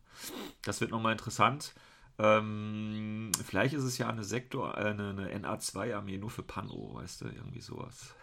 Das 0.62 0.80
wird 0.80 0.90
nochmal 0.90 1.12
interessant. 1.12 1.74
Ähm, 2.18 3.32
vielleicht 3.44 3.74
ist 3.74 3.82
es 3.82 3.98
ja 3.98 4.08
eine 4.08 4.24
Sektor, 4.24 4.76
äh, 4.76 4.90
eine, 4.90 5.10
eine 5.10 5.46
NA2-Armee 5.46 6.18
nur 6.18 6.30
für 6.30 6.42
Pan-O, 6.42 6.94
weißt 6.94 7.22
du, 7.22 7.24
irgendwie 7.26 7.60
sowas. 7.60 8.14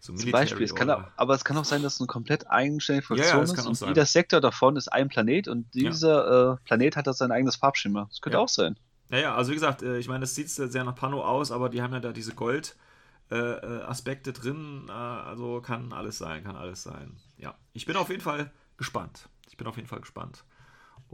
So 0.00 0.12
Zum 0.14 0.30
Beispiel, 0.30 0.64
es 0.64 0.74
kann 0.74 0.90
auch, 0.90 1.04
aber 1.16 1.34
es 1.34 1.44
kann 1.44 1.56
auch 1.56 1.64
sein, 1.64 1.82
dass 1.82 1.94
es 1.94 2.00
eine 2.00 2.06
komplett 2.06 2.50
eigenständige 2.50 3.06
Fraktion 3.06 3.28
ja, 3.28 3.36
ja, 3.36 3.42
ist 3.42 3.66
und 3.66 3.74
sein. 3.74 3.88
jeder 3.88 4.06
Sektor 4.06 4.40
davon 4.40 4.76
ist 4.76 4.88
ein 4.88 5.08
Planet 5.08 5.48
und 5.48 5.72
dieser 5.74 6.48
ja. 6.48 6.52
äh, 6.52 6.56
Planet 6.64 6.96
hat 6.96 7.06
da 7.06 7.12
sein 7.12 7.32
eigenes 7.32 7.56
Farbschema. 7.56 8.06
Das 8.10 8.20
könnte 8.20 8.38
auch 8.38 8.48
sein. 8.48 8.76
Ja, 9.10 9.18
ja, 9.18 9.34
also 9.34 9.50
wie 9.50 9.54
gesagt, 9.54 9.82
äh, 9.82 9.98
ich 9.98 10.08
meine, 10.08 10.20
das 10.20 10.34
sieht 10.34 10.50
sehr 10.50 10.84
nach 10.84 10.94
Pano 10.94 11.22
aus, 11.22 11.52
aber 11.52 11.68
die 11.68 11.82
haben 11.82 11.92
ja 11.92 12.00
da 12.00 12.12
diese 12.12 12.34
Gold-Aspekte 12.34 14.30
äh, 14.30 14.32
äh 14.32 14.36
drin. 14.36 14.86
Äh, 14.88 14.92
also 14.92 15.60
kann 15.60 15.92
alles 15.92 16.18
sein, 16.18 16.44
kann 16.44 16.56
alles 16.56 16.82
sein. 16.82 17.16
Ja, 17.36 17.54
ich 17.72 17.86
bin 17.86 17.96
auf 17.96 18.08
jeden 18.08 18.22
Fall 18.22 18.50
gespannt. 18.76 19.28
Ich 19.48 19.56
bin 19.56 19.66
auf 19.66 19.76
jeden 19.76 19.88
Fall 19.88 20.00
gespannt. 20.00 20.44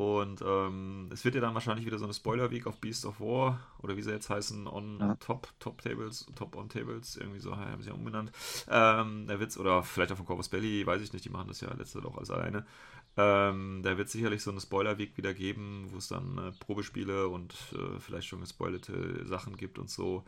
Und 0.00 0.40
ähm, 0.40 1.10
es 1.12 1.26
wird 1.26 1.34
ja 1.34 1.42
dann 1.42 1.52
wahrscheinlich 1.52 1.84
wieder 1.84 1.98
so 1.98 2.06
eine 2.06 2.14
Spoiler-Week 2.14 2.66
auf 2.66 2.80
Beast 2.80 3.04
of 3.04 3.20
War 3.20 3.60
oder 3.82 3.98
wie 3.98 4.02
sie 4.02 4.10
jetzt 4.10 4.30
heißen, 4.30 4.66
on 4.66 4.98
ja. 4.98 5.14
Top, 5.16 5.48
Top 5.58 5.82
Tables, 5.82 6.24
Top 6.34 6.56
on 6.56 6.70
Tables, 6.70 7.18
irgendwie 7.18 7.38
so 7.38 7.54
haben 7.54 7.82
sie 7.82 7.90
ja 7.90 7.94
umbenannt. 7.94 8.32
Ähm, 8.70 9.26
der 9.26 9.40
Witz, 9.40 9.58
oder 9.58 9.82
vielleicht 9.82 10.10
auch 10.12 10.16
von 10.16 10.24
Corvus 10.24 10.48
Belly, 10.48 10.86
weiß 10.86 11.02
ich 11.02 11.12
nicht, 11.12 11.26
die 11.26 11.28
machen 11.28 11.48
das 11.48 11.60
ja 11.60 11.70
letzte 11.74 12.02
auch 12.02 12.16
als 12.16 12.30
alleine. 12.30 12.64
Ähm, 13.18 13.82
da 13.82 13.98
wird 13.98 14.08
sicherlich 14.08 14.42
so 14.42 14.50
eine 14.50 14.62
Spoiler-Week 14.62 15.18
wieder 15.18 15.34
geben, 15.34 15.88
wo 15.90 15.98
es 15.98 16.08
dann 16.08 16.38
äh, 16.38 16.52
Probespiele 16.52 17.28
und 17.28 17.52
äh, 17.74 17.98
vielleicht 17.98 18.28
schon 18.28 18.40
gespoilerte 18.40 19.26
Sachen 19.26 19.58
gibt 19.58 19.78
und 19.78 19.90
so. 19.90 20.24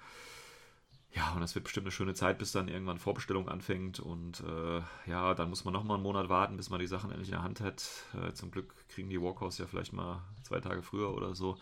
Ja, 1.15 1.33
und 1.33 1.43
das 1.43 1.55
wird 1.55 1.65
bestimmt 1.65 1.87
eine 1.87 1.93
schöne 1.93 2.15
Zeit, 2.15 2.39
bis 2.39 2.53
dann 2.53 2.69
irgendwann 2.69 2.99
Vorbestellung 2.99 3.49
anfängt. 3.49 4.01
Und 4.01 4.41
äh, 4.41 4.81
ja, 5.07 5.35
dann 5.35 5.51
muss 5.51 5.65
man 5.65 5.75
nochmal 5.75 5.97
einen 5.97 6.03
Monat 6.05 6.29
warten, 6.31 6.57
bis 6.57 6.71
man 6.71 6.81
die 6.81 6.87
Sachen 6.87 7.11
endlich 7.11 7.29
in 7.29 7.35
der 7.35 7.43
Hand 7.43 7.61
hat. 7.61 7.85
Äh, 8.15 8.33
zum 8.33 8.51
Glück 8.51 8.75
kriegen 8.89 9.11
die 9.11 9.21
Walkhouse 9.21 9.59
ja 9.59 9.67
vielleicht 9.67 9.93
mal 9.93 10.23
zwei 10.43 10.61
Tage 10.61 10.83
früher 10.83 11.13
oder 11.15 11.35
so. 11.35 11.59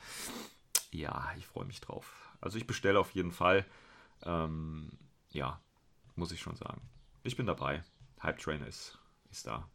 Ja, 0.93 1.33
ich 1.37 1.47
freue 1.47 1.65
mich 1.65 1.81
drauf. 1.81 2.31
Also 2.41 2.59
ich 2.59 2.67
bestelle 2.67 3.01
auf 3.01 3.11
jeden 3.13 3.33
Fall. 3.33 3.67
Ähm, 4.23 4.91
ja, 5.31 5.61
muss 6.15 6.33
ich 6.33 6.41
schon 6.41 6.57
sagen. 6.57 6.81
Ich 7.25 7.37
bin 7.37 7.47
dabei. 7.47 7.83
Hype 8.23 8.39
Train 8.39 8.63
ist, 8.63 8.99
ist 9.31 9.47
da. 9.47 9.69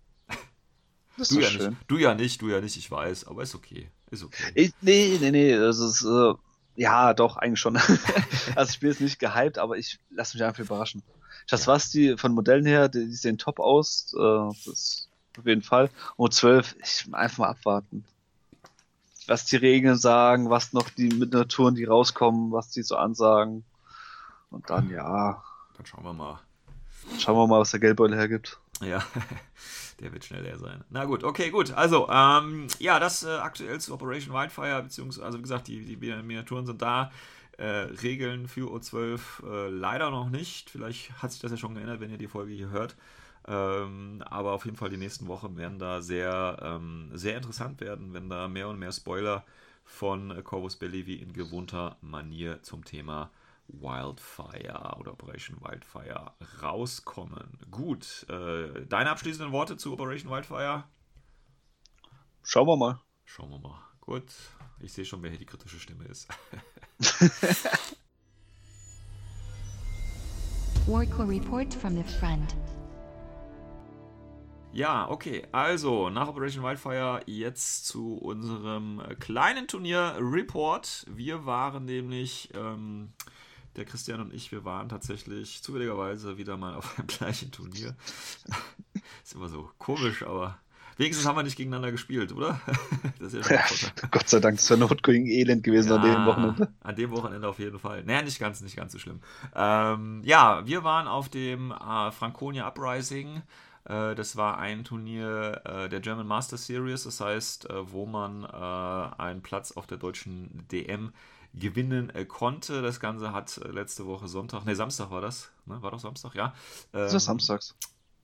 Das 1.17 1.29
du, 1.29 1.39
ja 1.39 1.47
schön. 1.47 1.69
Nicht, 1.69 1.81
du 1.87 1.97
ja 1.97 2.13
nicht, 2.13 2.41
du 2.41 2.49
ja 2.49 2.61
nicht, 2.61 2.77
ich 2.77 2.91
weiß, 2.91 3.27
aber 3.27 3.43
ist 3.43 3.55
okay. 3.55 3.89
Ist 4.11 4.23
okay. 4.23 4.51
Ich, 4.53 4.73
nee, 4.81 5.17
nee, 5.19 5.31
nee, 5.31 5.55
das 5.55 5.79
ist, 5.79 6.03
äh, 6.03 6.33
ja, 6.75 7.13
doch, 7.13 7.37
eigentlich 7.37 7.59
schon. 7.59 7.77
also 8.55 8.71
ich 8.71 8.79
bin 8.79 8.89
jetzt 8.89 9.01
nicht 9.01 9.19
gehypt, 9.19 9.57
aber 9.57 9.77
ich 9.77 9.99
lasse 10.09 10.37
mich 10.37 10.43
einfach 10.45 10.63
überraschen. 10.63 11.03
Das 11.49 11.67
was 11.67 11.91
die 11.91 12.17
von 12.17 12.33
Modellen 12.33 12.65
her, 12.65 12.89
die, 12.89 13.05
die 13.05 13.13
sehen 13.13 13.37
top 13.37 13.59
aus. 13.59 14.13
Äh, 14.17 14.53
das 14.65 15.07
auf 15.37 15.45
jeden 15.45 15.61
Fall. 15.61 15.89
Und 16.15 16.33
12, 16.33 16.75
ich 16.81 17.13
einfach 17.13 17.39
mal 17.39 17.49
abwarten. 17.49 18.05
Was 19.27 19.45
die 19.45 19.55
Regeln 19.55 19.97
sagen, 19.97 20.49
was 20.49 20.73
noch 20.73 20.89
die 20.89 21.09
Miniaturen, 21.09 21.75
die 21.75 21.85
rauskommen, 21.85 22.51
was 22.51 22.69
die 22.69 22.83
so 22.83 22.95
ansagen. 22.95 23.65
Und 24.51 24.69
dann 24.69 24.89
ja. 24.89 25.43
Dann 25.75 25.85
schauen 25.85 26.03
wir 26.03 26.13
mal. 26.13 26.39
Schauen 27.19 27.35
wir 27.35 27.47
mal, 27.47 27.59
was 27.59 27.71
der 27.71 27.79
Geldbeutel 27.79 28.15
hergibt. 28.15 28.59
Ja. 28.81 29.03
Der 29.99 30.11
wird 30.11 30.25
schnell 30.25 30.43
leer 30.43 30.59
sein. 30.59 30.83
Na 30.89 31.05
gut, 31.05 31.23
okay, 31.23 31.49
gut. 31.49 31.71
Also, 31.71 32.09
ähm, 32.09 32.67
ja, 32.79 32.99
das 32.99 33.23
äh, 33.23 33.29
aktuell 33.29 33.79
zu 33.79 33.93
Operation 33.93 34.35
Wildfire, 34.35 34.83
beziehungsweise, 34.83 35.25
also 35.25 35.37
wie 35.37 35.43
gesagt, 35.43 35.67
die, 35.67 35.85
die 35.85 35.95
Miniaturen 35.95 36.65
sind 36.65 36.81
da. 36.81 37.11
Äh, 37.57 37.87
Regeln 38.03 38.49
für 38.49 38.69
O12 38.69 39.19
äh, 39.45 39.69
leider 39.69 40.09
noch 40.09 40.29
nicht. 40.29 40.69
Vielleicht 40.69 41.13
hat 41.21 41.31
sich 41.31 41.39
das 41.39 41.51
ja 41.51 41.57
schon 41.57 41.75
geändert, 41.75 42.01
wenn 42.01 42.11
ihr 42.11 42.17
die 42.17 42.27
Folge 42.27 42.51
hier 42.51 42.69
hört. 42.69 42.97
Ähm, 43.47 44.23
aber 44.25 44.51
auf 44.51 44.65
jeden 44.65 44.75
Fall 44.75 44.89
die 44.89 44.97
nächsten 44.97 45.27
Wochen 45.27 45.55
werden 45.55 45.79
da 45.79 46.01
sehr, 46.01 46.57
ähm, 46.61 47.11
sehr 47.13 47.37
interessant 47.37 47.79
werden, 47.79 48.13
wenn 48.13 48.29
da 48.29 48.47
mehr 48.47 48.67
und 48.67 48.79
mehr 48.79 48.91
Spoiler 48.91 49.45
von 49.85 50.31
äh, 50.31 50.41
Corvus 50.41 50.75
Belli 50.75 51.05
wie 51.05 51.15
in 51.15 51.31
gewohnter 51.31 51.95
Manier 52.01 52.61
zum 52.63 52.83
Thema 52.83 53.29
Wildfire 53.67 54.95
oder 54.99 55.13
Operation 55.13 55.59
Wildfire 55.61 56.33
rauskommen. 56.61 57.59
Gut, 57.71 58.25
äh, 58.29 58.85
deine 58.85 59.09
abschließenden 59.11 59.51
Worte 59.51 59.77
zu 59.77 59.93
Operation 59.93 60.31
Wildfire? 60.31 60.83
Schauen 62.43 62.67
wir 62.67 62.77
mal. 62.77 62.99
Schauen 63.25 63.49
wir 63.49 63.59
mal. 63.59 63.81
Gut, 64.01 64.31
ich 64.79 64.93
sehe 64.93 65.05
schon, 65.05 65.23
wer 65.23 65.31
hier 65.31 65.39
die 65.39 65.47
kritische 65.47 65.79
Stimme 65.79 66.05
ist. 66.05 66.27
Warcore 70.87 71.27
Report 71.27 71.73
from 71.73 71.95
the 71.95 72.03
front. 72.03 72.55
Ja, 74.75 75.09
okay. 75.09 75.47
Also, 75.53 76.09
nach 76.09 76.27
Operation 76.27 76.63
Wildfire 76.63 77.21
jetzt 77.25 77.87
zu 77.87 78.17
unserem 78.17 79.01
kleinen 79.19 79.67
Turnier 79.67 80.17
Report. 80.19 81.05
Wir 81.09 81.45
waren 81.45 81.85
nämlich 81.85 82.49
ähm, 82.53 83.13
der 83.77 83.85
Christian 83.85 84.21
und 84.21 84.33
ich, 84.33 84.51
wir 84.51 84.65
waren 84.65 84.89
tatsächlich 84.89 85.61
zufälligerweise 85.61 86.37
wieder 86.37 86.57
mal 86.57 86.75
auf 86.75 86.97
einem 86.97 87.07
gleichen 87.19 87.51
Turnier. 87.51 87.95
ist 89.23 89.35
immer 89.35 89.49
so 89.49 89.71
komisch, 89.77 90.23
aber 90.23 90.57
Wenigstens 90.97 91.27
haben 91.27 91.35
wir 91.35 91.43
nicht 91.43 91.57
gegeneinander 91.57 91.91
gespielt, 91.91 92.31
oder? 92.31 92.61
das 93.19 93.33
ist 93.33 93.49
ja, 93.49 93.57
ja 93.57 94.07
Gott 94.11 94.29
sei 94.29 94.39
Dank, 94.39 94.57
das 94.57 94.69
wäre 94.69 94.79
Notgoing 94.79 95.25
elend 95.25 95.63
gewesen 95.63 95.89
ja, 95.89 95.95
an 95.97 96.01
dem 96.03 96.25
Wochenende. 96.25 96.69
An 96.81 96.95
dem 96.95 97.11
Wochenende 97.11 97.47
auf 97.49 97.59
jeden 97.59 97.79
Fall. 97.79 98.03
Naja, 98.05 98.21
nicht 98.21 98.39
ganz, 98.39 98.61
nicht 98.61 98.77
ganz 98.77 98.93
so 98.93 98.99
schlimm. 98.99 99.19
Ähm, 99.53 100.21
ja, 100.23 100.65
wir 100.65 100.85
waren 100.85 101.07
auf 101.07 101.27
dem 101.27 101.71
äh, 101.71 102.11
Franconia 102.11 102.65
Uprising. 102.65 103.41
Äh, 103.83 104.15
das 104.15 104.37
war 104.37 104.57
ein 104.57 104.85
Turnier 104.85 105.61
äh, 105.65 105.89
der 105.89 105.99
German 105.99 106.27
Master 106.27 106.57
Series, 106.57 107.03
das 107.03 107.19
heißt, 107.19 107.69
äh, 107.69 107.91
wo 107.91 108.05
man 108.05 108.45
äh, 108.45 109.21
einen 109.21 109.41
Platz 109.41 109.73
auf 109.73 109.87
der 109.87 109.97
deutschen 109.97 110.65
DM 110.71 111.11
gewinnen 111.59 112.09
äh, 112.09 112.25
konnte. 112.25 112.81
Das 112.81 112.99
Ganze 112.99 113.33
hat 113.33 113.59
letzte 113.71 114.05
Woche 114.05 114.27
Sonntag, 114.27 114.65
ne, 114.65 114.75
Samstag 114.75 115.11
war 115.11 115.21
das, 115.21 115.51
ne? 115.65 115.81
war 115.81 115.91
doch 115.91 115.99
Samstag, 115.99 116.35
ja. 116.35 116.53
Ähm, 116.93 117.01
das 117.01 117.13
ist 117.13 117.25
samstags. 117.25 117.75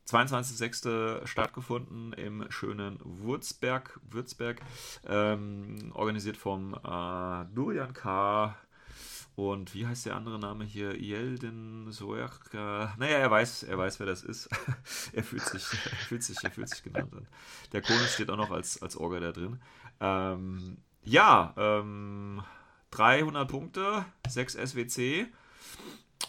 22.06. 0.09 1.25
stattgefunden 1.25 2.11
im 2.13 2.45
schönen 2.49 2.99
Würzberg, 3.03 3.99
Würzberg 4.03 4.61
ähm, 5.07 5.91
organisiert 5.93 6.37
vom 6.37 6.73
äh, 6.73 7.45
Durian 7.55 7.93
K. 7.93 8.55
Und 9.35 9.73
wie 9.73 9.87
heißt 9.87 10.05
der 10.05 10.15
andere 10.15 10.37
Name 10.37 10.65
hier? 10.65 10.99
Yelden 10.99 11.89
Soerka. 11.91 12.93
Naja, 12.97 13.17
er 13.17 13.31
weiß, 13.31 13.63
er 13.63 13.77
weiß, 13.77 13.99
wer 13.99 14.07
das 14.07 14.23
ist. 14.23 14.49
er 15.13 15.23
fühlt 15.23 15.43
sich, 15.43 15.63
er 15.63 15.97
fühlt 15.97 16.23
sich, 16.23 16.43
er 16.43 16.51
fühlt 16.51 16.69
sich 16.69 16.83
genannt 16.83 17.13
an. 17.13 17.27
Der 17.71 17.81
Kone 17.81 18.05
steht 18.07 18.29
auch 18.29 18.37
noch 18.37 18.51
als, 18.51 18.81
als 18.81 18.97
Orga 18.97 19.21
da 19.21 19.31
drin. 19.31 19.61
Ähm, 20.01 20.77
ja, 21.03 21.53
ähm, 21.57 22.43
300 22.91 23.49
Punkte, 23.49 24.05
6 24.27 24.53
SWC. 24.55 25.27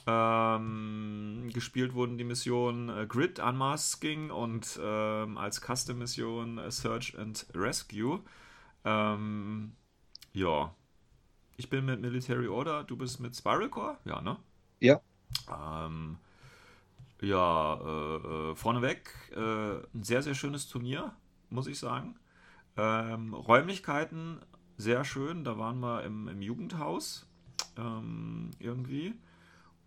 Ähm, 0.06 1.50
gespielt 1.52 1.94
wurden 1.94 2.18
die 2.18 2.24
Missionen 2.24 2.88
äh, 2.88 3.06
Grid 3.06 3.38
Unmasking 3.38 4.30
und 4.30 4.80
ähm, 4.82 5.38
als 5.38 5.60
Custom-Mission 5.60 6.58
äh, 6.58 6.70
Search 6.70 7.16
and 7.18 7.46
Rescue. 7.54 8.20
Ähm, 8.84 9.72
ja. 10.32 10.74
Ich 11.56 11.68
bin 11.68 11.84
mit 11.84 12.00
Military 12.00 12.48
Order, 12.48 12.84
du 12.84 12.96
bist 12.96 13.20
mit 13.20 13.36
Spiral 13.36 13.68
Core? 13.68 13.98
Ja, 14.04 14.20
ne? 14.20 14.38
Ja. 14.80 15.00
Ähm, 15.48 16.16
ja, 17.20 17.74
äh, 17.74 18.16
äh 18.16 18.54
vorneweg 18.56 19.10
äh, 19.36 19.76
ein 19.94 20.02
sehr, 20.02 20.22
sehr 20.22 20.34
schönes 20.34 20.68
Turnier, 20.68 21.14
muss 21.50 21.68
ich 21.68 21.78
sagen. 21.78 22.18
Ähm, 22.76 23.34
Räumlichkeiten 23.34 24.40
sehr 24.82 25.04
schön, 25.04 25.44
da 25.44 25.58
waren 25.58 25.80
wir 25.80 26.02
im, 26.02 26.28
im 26.28 26.42
Jugendhaus 26.42 27.26
ähm, 27.76 28.50
irgendwie. 28.58 29.14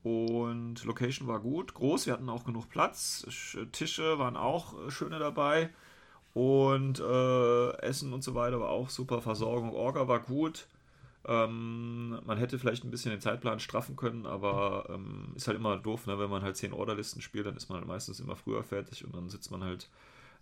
Und 0.03 0.83
Location 0.85 1.27
war 1.27 1.39
gut, 1.39 1.73
groß, 1.73 2.05
wir 2.05 2.13
hatten 2.13 2.29
auch 2.29 2.45
genug 2.45 2.69
Platz. 2.69 3.25
Tische 3.71 4.19
waren 4.19 4.37
auch 4.37 4.87
äh, 4.87 4.91
schöne 4.91 5.19
dabei. 5.19 5.69
Und 6.33 6.99
äh, 6.99 7.77
Essen 7.81 8.13
und 8.13 8.23
so 8.23 8.35
weiter 8.35 8.59
war 8.59 8.69
auch 8.69 8.89
super. 8.89 9.21
Versorgung, 9.21 9.73
Orga 9.73 10.07
war 10.07 10.19
gut. 10.19 10.67
Ähm, 11.27 12.19
man 12.25 12.37
hätte 12.37 12.59
vielleicht 12.59 12.83
ein 12.83 12.91
bisschen 12.91 13.11
den 13.11 13.21
Zeitplan 13.21 13.59
straffen 13.59 13.95
können, 13.95 14.25
aber 14.25 14.87
ähm, 14.89 15.33
ist 15.35 15.47
halt 15.47 15.57
immer 15.57 15.77
doof, 15.77 16.05
ne? 16.05 16.19
wenn 16.19 16.29
man 16.29 16.43
halt 16.43 16.55
10 16.55 16.71
Orderlisten 16.71 17.21
spielt, 17.21 17.47
dann 17.47 17.55
ist 17.55 17.67
man 17.67 17.79
halt 17.79 17.87
meistens 17.87 18.19
immer 18.19 18.35
früher 18.35 18.63
fertig 18.63 19.03
und 19.03 19.15
dann 19.15 19.29
sitzt 19.29 19.49
man 19.49 19.63
halt 19.63 19.89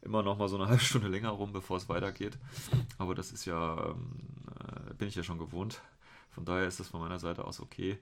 immer 0.04 0.24
noch 0.24 0.38
mal 0.38 0.48
so 0.48 0.58
eine 0.58 0.68
halbe 0.70 0.84
Stunde 0.84 1.08
länger 1.08 1.30
rum, 1.30 1.54
bevor 1.54 1.78
es 1.78 1.90
weitergeht. 1.90 2.38
Aber 2.98 3.16
das 3.16 3.32
ist 3.32 3.46
ja, 3.46 3.92
ähm, 3.92 4.20
äh, 4.60 4.94
bin 4.94 5.08
ich 5.08 5.16
ja 5.16 5.24
schon 5.24 5.40
gewohnt. 5.40 5.82
Von 6.30 6.46
daher 6.46 6.68
ist 6.68 6.80
das 6.80 6.88
von 6.88 7.00
meiner 7.00 7.20
Seite 7.20 7.46
aus 7.46 7.60
okay. 7.60 8.00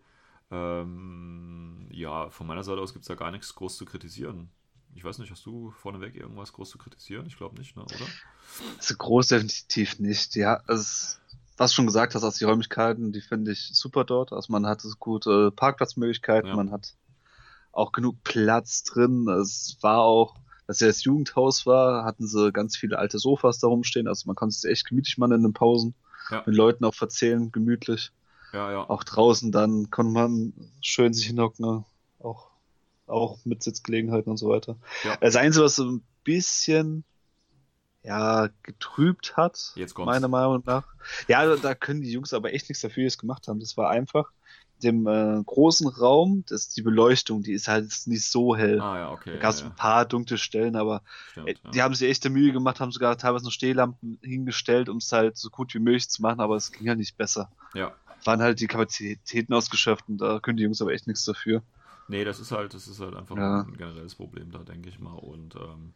Ähm, 0.52 1.88
ja, 1.92 2.30
von 2.30 2.48
meiner 2.48 2.64
Seite 2.64 2.82
aus 2.82 2.94
gibt 2.94 3.04
es 3.04 3.08
da 3.08 3.16
gar 3.16 3.32
nichts 3.32 3.56
groß 3.56 3.78
zu 3.78 3.86
kritisieren. 3.86 4.50
Ich 4.94 5.04
weiß 5.04 5.20
nicht, 5.20 5.32
hast 5.32 5.46
du 5.46 5.72
vorneweg 5.72 6.16
irgendwas 6.16 6.52
groß 6.52 6.70
zu 6.70 6.78
kritisieren? 6.78 7.26
Ich 7.26 7.38
glaube 7.38 7.58
nicht, 7.58 7.78
ne, 7.78 7.84
oder? 7.84 8.06
Also 8.78 8.96
groß 8.98 9.28
definitiv 9.28 10.00
nicht. 10.00 10.36
Ja, 10.36 10.62
also, 10.68 11.18
was 11.56 11.72
du 11.72 11.76
schon 11.76 11.86
gesagt 11.86 12.16
hast, 12.16 12.24
also 12.24 12.38
die 12.38 12.44
Räumlichkeiten, 12.44 13.14
die 13.14 13.22
finde 13.22 13.54
ich 13.54 13.70
super 13.74 14.04
dort. 14.04 14.34
Also 14.34 14.52
man 14.52 14.66
hat 14.66 14.84
gute 15.00 15.52
Parkplatzmöglichkeiten, 15.52 16.50
ja. 16.50 16.56
man 16.56 16.72
hat 16.72 16.96
auch 17.72 17.94
genug 17.94 18.22
Platz 18.24 18.84
drin. 18.84 19.30
Es 19.30 19.78
war 19.82 20.00
auch, 20.00 20.36
dass 20.72 20.80
ja 20.80 20.88
das 20.88 21.04
Jugendhaus 21.04 21.66
war, 21.66 22.06
hatten 22.06 22.26
sie 22.26 22.54
ganz 22.54 22.78
viele 22.78 22.98
alte 22.98 23.20
Sofas 23.20 23.60
da 23.60 23.68
rumstehen. 23.68 24.08
Also 24.08 24.24
man 24.28 24.38
konnte 24.38 24.54
es 24.54 24.64
echt 24.64 24.88
gemütlich 24.88 25.18
machen 25.18 25.34
in 25.34 25.44
den 25.44 25.52
Pausen. 25.52 25.96
Ja. 26.30 26.44
Mit 26.46 26.56
Leuten 26.56 26.86
auch 26.86 26.96
verzählen, 26.96 27.52
gemütlich. 27.52 28.14
Ja, 28.54 28.72
ja. 28.72 28.90
Auch 28.90 29.04
draußen 29.04 29.52
dann 29.52 29.92
konnte 29.92 30.14
man 30.14 30.54
schön 30.82 31.12
sich 31.14 31.26
hinhocken, 31.26 31.66
ne? 31.66 31.84
auch, 32.20 32.52
auch 33.06 33.40
mit 33.44 33.64
Sitzgelegenheiten 33.64 34.32
und 34.32 34.38
so 34.38 34.48
weiter. 34.48 34.78
Ja. 35.04 35.18
Das 35.18 35.36
Einzige, 35.36 35.66
was 35.66 35.76
so 35.76 35.92
ein 35.92 36.04
bisschen 36.24 37.04
ja, 38.04 38.48
getrübt 38.64 39.36
hat, 39.36 39.74
Jetzt 39.76 39.98
meiner 39.98 40.30
Meinung 40.30 40.64
nach. 40.66 40.88
Ja, 41.28 41.54
da 41.58 41.76
können 41.76 42.02
die 42.02 42.14
Jungs 42.14 42.34
aber 42.34 42.54
echt 42.54 42.70
nichts 42.70 42.82
dafür, 42.82 43.02
die 43.02 43.08
es 43.08 43.18
gemacht 43.18 43.50
haben. 43.50 43.60
Das 43.60 43.76
war 43.76 43.90
einfach 43.90 44.32
dem 44.84 45.08
äh, 45.08 45.42
großen 45.44 45.88
Raum, 45.88 46.44
das 46.48 46.70
die 46.70 46.82
Beleuchtung, 46.82 47.44
die 47.44 47.54
ist 47.54 47.68
halt 47.68 47.92
nicht 48.06 48.26
so 48.26 48.56
hell. 48.56 48.80
Ah, 48.80 48.98
ja, 48.98 49.12
okay. 49.12 49.34
Da 49.34 49.40
gab 49.40 49.52
es 49.52 49.62
ja, 49.62 49.68
ein 49.68 49.76
paar 49.76 50.06
dunkle 50.06 50.38
Stellen, 50.38 50.76
aber 50.76 51.02
Stimmt, 51.32 51.50
äh, 51.50 51.56
die 51.74 51.78
ja. 51.78 51.84
haben 51.84 51.94
sich 51.94 52.10
echte 52.10 52.30
Mühe 52.30 52.52
gemacht, 52.52 52.80
haben 52.80 52.92
sogar 52.92 53.18
teilweise 53.18 53.46
noch 53.46 53.52
Stehlampen 53.52 54.20
hingestellt, 54.22 54.90
um 54.90 54.98
es 54.98 55.12
halt 55.12 55.38
so 55.38 55.50
gut 55.50 55.74
wie 55.74 55.80
möglich 55.80 56.10
zu 56.10 56.22
machen, 56.22 56.40
aber 56.40 56.56
es 56.56 56.72
ging 56.72 56.88
halt 56.88 57.00
nicht 57.00 57.18
besser. 57.18 57.52
Ja. 57.74 57.94
Waren 58.26 58.42
halt 58.42 58.60
die 58.60 58.68
Kapazitäten 58.68 59.54
ausgeschöpft 59.54 60.06
und 60.08 60.18
da 60.20 60.40
können 60.40 60.58
die 60.58 60.64
Jungs 60.64 60.82
aber 60.82 60.92
echt 60.92 61.08
nichts 61.08 61.26
dafür. 61.26 61.64
Nee, 62.08 62.24
das 62.24 62.40
ist 62.40 62.52
halt, 62.52 62.74
das 62.74 62.88
ist 62.88 63.00
halt 63.00 63.16
einfach 63.16 63.38
ein 63.38 63.78
generelles 63.78 64.16
Problem 64.16 64.52
da, 64.52 64.60
denke 64.60 64.90
ich 64.90 65.00
mal. 65.00 65.14
Und 65.14 65.56
ähm, 65.56 65.94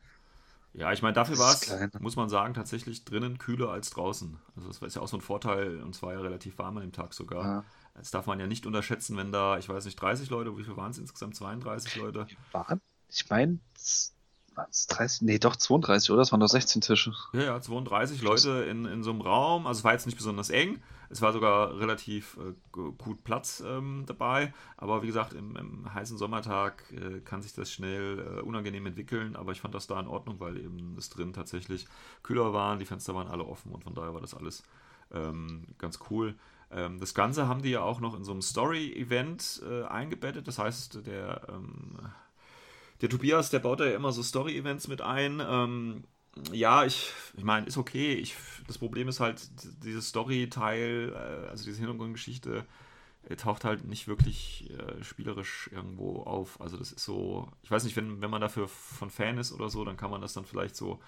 ja, 0.78 0.92
ich 0.92 1.02
meine, 1.02 1.14
dafür 1.14 1.38
war 1.38 1.54
es, 1.54 1.72
muss 2.00 2.16
man 2.16 2.28
sagen, 2.28 2.54
tatsächlich 2.54 3.06
drinnen 3.06 3.38
kühler 3.38 3.70
als 3.70 3.92
draußen. 3.92 4.38
Also 4.56 4.68
das 4.68 4.82
ist 4.82 4.96
ja 4.96 5.02
auch 5.02 5.08
so 5.08 5.18
ein 5.18 5.22
Vorteil 5.22 5.82
und 5.82 5.96
zwar 5.96 6.14
ja 6.14 6.20
relativ 6.20 6.58
warm 6.58 6.78
an 6.78 6.84
dem 6.84 6.92
Tag 6.92 7.14
sogar. 7.14 7.44
Ja. 7.46 7.64
Das 7.96 8.12
darf 8.12 8.28
man 8.28 8.40
ja 8.40 8.48
nicht 8.48 8.66
unterschätzen, 8.66 9.18
wenn 9.18 9.32
da, 9.32 9.58
ich 9.58 9.70
weiß 9.70 9.86
nicht, 9.86 10.00
30 10.00 10.30
Leute, 10.30 10.58
wie 10.58 10.64
viel 10.64 10.78
waren 10.78 10.92
es 10.92 10.98
insgesamt? 10.98 11.36
32 11.36 11.96
Leute? 11.96 12.28
Waren? 12.52 12.82
Ich 13.10 13.30
meine, 13.30 13.60
waren 14.56 14.70
es 14.70 14.88
30? 14.88 15.22
Nee, 15.22 15.40
doch 15.40 15.56
32, 15.56 16.12
oder? 16.12 16.22
Es 16.22 16.32
waren 16.32 16.40
doch 16.40 16.48
16 16.48 16.82
Tische. 16.82 17.14
Ja, 17.34 17.44
ja, 17.44 17.62
32 17.62 18.22
Leute 18.22 18.66
in, 18.70 18.86
in 18.86 19.04
so 19.04 19.12
einem 19.12 19.22
Raum. 19.22 19.68
Also 19.68 19.80
es 19.80 19.84
war 19.84 19.94
jetzt 19.94 20.06
nicht 20.06 20.18
besonders 20.18 20.50
eng. 20.50 20.82
Es 21.10 21.22
war 21.22 21.34
sogar 21.34 21.78
relativ 21.78 22.38
äh, 22.38 22.54
gut 22.72 23.24
Platz 23.24 23.64
ähm, 23.66 24.04
dabei. 24.08 24.54
Aber 24.78 25.04
wie 25.04 25.08
gesagt, 25.08 25.34
im, 25.34 25.56
im 25.56 25.94
heißen 25.94 26.18
Sommertag 26.18 26.84
äh, 26.92 27.20
kann 27.22 27.42
sich 27.42 27.54
das 27.54 27.72
schnell 27.72 28.20
äh, 28.20 28.42
unangenehm 28.42 28.86
entwickeln. 28.86 29.36
Aber 29.36 29.52
ich 29.52 29.62
fand 29.62 29.76
das 29.76 29.88
da 29.88 30.00
in 30.00 30.08
Ordnung, 30.08 30.40
weil 30.40 30.58
eben 30.58 30.96
es 30.98 31.10
drin 31.10 31.34
tatsächlich 31.34 31.88
kühler 32.24 32.54
waren. 32.54 32.80
Die 32.80 32.86
Fenster 32.86 33.14
waren 33.14 33.28
alle 33.28 33.46
offen 33.46 33.72
und 33.72 33.84
von 33.84 33.94
daher 33.94 34.14
war 34.14 34.22
das 34.22 34.34
alles 34.34 34.64
ähm, 35.14 35.68
ganz 35.78 36.00
cool. 36.10 36.36
Ähm, 36.76 37.00
das 37.00 37.14
Ganze 37.14 37.48
haben 37.48 37.62
die 37.62 37.70
ja 37.70 37.82
auch 37.82 38.02
noch 38.02 38.16
in 38.16 38.24
so 38.24 38.32
einem 38.34 38.42
Story-Event 38.42 39.64
äh, 39.68 39.84
eingebettet. 39.86 40.48
Das 40.48 40.60
heißt, 40.60 41.06
der, 41.08 41.48
ähm, 41.50 41.98
der 43.02 43.10
Tobias, 43.10 43.50
der 43.50 43.60
baut 43.60 43.80
da 43.80 43.86
ja 43.86 43.96
immer 43.96 44.12
so 44.12 44.22
Story-Events 44.22 44.88
mit 44.88 45.02
ein. 45.02 45.42
Ähm, 45.48 46.04
ja, 46.52 46.84
ich, 46.84 47.12
ich 47.38 47.44
meine, 47.46 47.66
ist 47.66 47.78
okay. 47.78 48.14
Ich, 48.16 48.36
das 48.68 48.78
Problem 48.78 49.08
ist 49.08 49.22
halt, 49.22 49.42
dieses 49.84 50.10
Story-Teil, 50.10 51.14
äh, 51.14 51.50
also 51.50 51.64
diese 51.64 51.80
Hintergrundgeschichte, 51.80 52.66
äh, 53.30 53.36
taucht 53.38 53.64
halt 53.64 53.86
nicht 53.86 54.08
wirklich 54.10 54.70
äh, 54.72 55.02
spielerisch 55.02 55.70
irgendwo 55.72 56.24
auf. 56.24 56.60
Also 56.60 56.78
das 56.78 56.92
ist 56.92 57.06
so, 57.06 57.50
ich 57.64 57.72
weiß 57.72 57.86
nicht, 57.86 57.96
wenn, 57.96 58.22
wenn 58.22 58.30
man 58.30 58.42
dafür 58.42 58.68
von 58.68 59.10
Fan 59.10 59.38
ist 59.38 59.54
oder 59.54 59.70
so, 59.70 59.86
dann 59.86 59.96
kann 59.98 60.12
man 60.12 60.22
das 60.22 60.34
dann 60.34 60.46
vielleicht 60.46 60.76
so 60.76 61.00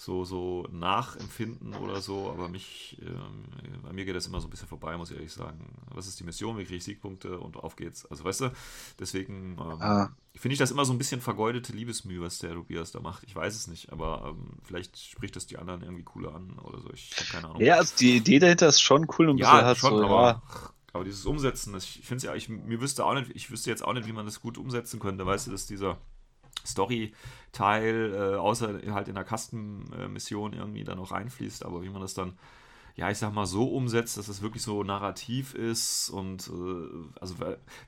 so, 0.00 0.24
so 0.24 0.64
nachempfinden 0.70 1.74
oder 1.74 2.00
so, 2.00 2.30
aber 2.30 2.48
mich, 2.48 2.96
ähm, 3.02 3.42
bei 3.82 3.92
mir 3.92 4.04
geht 4.04 4.14
das 4.14 4.28
immer 4.28 4.40
so 4.40 4.46
ein 4.46 4.50
bisschen 4.50 4.68
vorbei, 4.68 4.96
muss 4.96 5.10
ich 5.10 5.16
ehrlich 5.16 5.32
sagen. 5.32 5.74
Was 5.92 6.06
ist 6.06 6.20
die 6.20 6.24
Mission? 6.24 6.56
Wie 6.56 6.62
kriege 6.62 6.76
ich 6.76 6.84
Siegpunkte 6.84 7.40
und 7.40 7.56
auf 7.56 7.74
geht's? 7.74 8.06
Also 8.06 8.22
weißt 8.22 8.42
du, 8.42 8.52
deswegen 9.00 9.56
ähm, 9.58 9.82
ah. 9.82 10.10
finde 10.36 10.52
ich 10.52 10.60
das 10.60 10.70
immer 10.70 10.84
so 10.84 10.92
ein 10.92 10.98
bisschen 10.98 11.20
vergeudete 11.20 11.72
Liebesmühe, 11.72 12.20
was 12.20 12.38
der 12.38 12.54
Tobias 12.54 12.92
da 12.92 13.00
macht. 13.00 13.24
Ich 13.24 13.34
weiß 13.34 13.56
es 13.56 13.66
nicht, 13.66 13.90
aber 13.90 14.36
ähm, 14.36 14.58
vielleicht 14.62 14.96
spricht 14.96 15.34
das 15.34 15.48
die 15.48 15.58
anderen 15.58 15.82
irgendwie 15.82 16.04
cooler 16.04 16.32
an 16.32 16.60
oder 16.60 16.80
so. 16.80 16.92
Ich 16.94 17.16
habe 17.16 17.30
keine 17.32 17.48
Ahnung. 17.48 17.60
Ja, 17.60 17.78
also 17.78 17.96
die 17.98 18.18
Idee 18.18 18.38
dahinter 18.38 18.68
ist 18.68 18.80
schon 18.80 19.08
cool 19.18 19.30
und 19.30 19.38
ja, 19.38 19.64
halt 19.64 19.78
schon, 19.78 19.96
so, 19.96 20.04
aber, 20.04 20.22
ja. 20.22 20.42
aber 20.92 21.02
dieses 21.02 21.26
Umsetzen, 21.26 21.76
ich 21.76 22.02
finde 22.04 22.18
es 22.18 22.22
ja, 22.22 22.36
ich, 22.36 22.48
mir 22.48 22.80
wüsste 22.80 23.04
auch 23.04 23.14
nicht, 23.14 23.32
ich 23.34 23.50
wüsste 23.50 23.68
jetzt 23.68 23.82
auch 23.82 23.94
nicht, 23.94 24.06
wie 24.06 24.12
man 24.12 24.26
das 24.26 24.40
gut 24.40 24.58
umsetzen 24.58 25.00
könnte, 25.00 25.26
weißt 25.26 25.48
du, 25.48 25.50
dass 25.50 25.66
dieser 25.66 25.98
Story-Teil, 26.68 28.14
äh, 28.14 28.36
außer 28.36 28.80
halt 28.90 29.08
in 29.08 29.14
der 29.14 29.24
Custom-Mission 29.24 30.52
irgendwie 30.52 30.84
dann 30.84 30.98
noch 30.98 31.12
reinfließt, 31.12 31.64
aber 31.64 31.82
wie 31.82 31.88
man 31.88 32.02
das 32.02 32.14
dann, 32.14 32.38
ja, 32.96 33.10
ich 33.10 33.18
sag 33.18 33.32
mal, 33.32 33.46
so 33.46 33.64
umsetzt, 33.64 34.16
dass 34.16 34.28
es 34.28 34.42
wirklich 34.42 34.62
so 34.62 34.82
narrativ 34.84 35.54
ist 35.54 36.10
und 36.10 36.48
äh, 36.48 37.18
also 37.20 37.36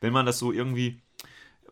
wenn 0.00 0.12
man 0.12 0.26
das 0.26 0.38
so 0.38 0.52
irgendwie, 0.52 1.00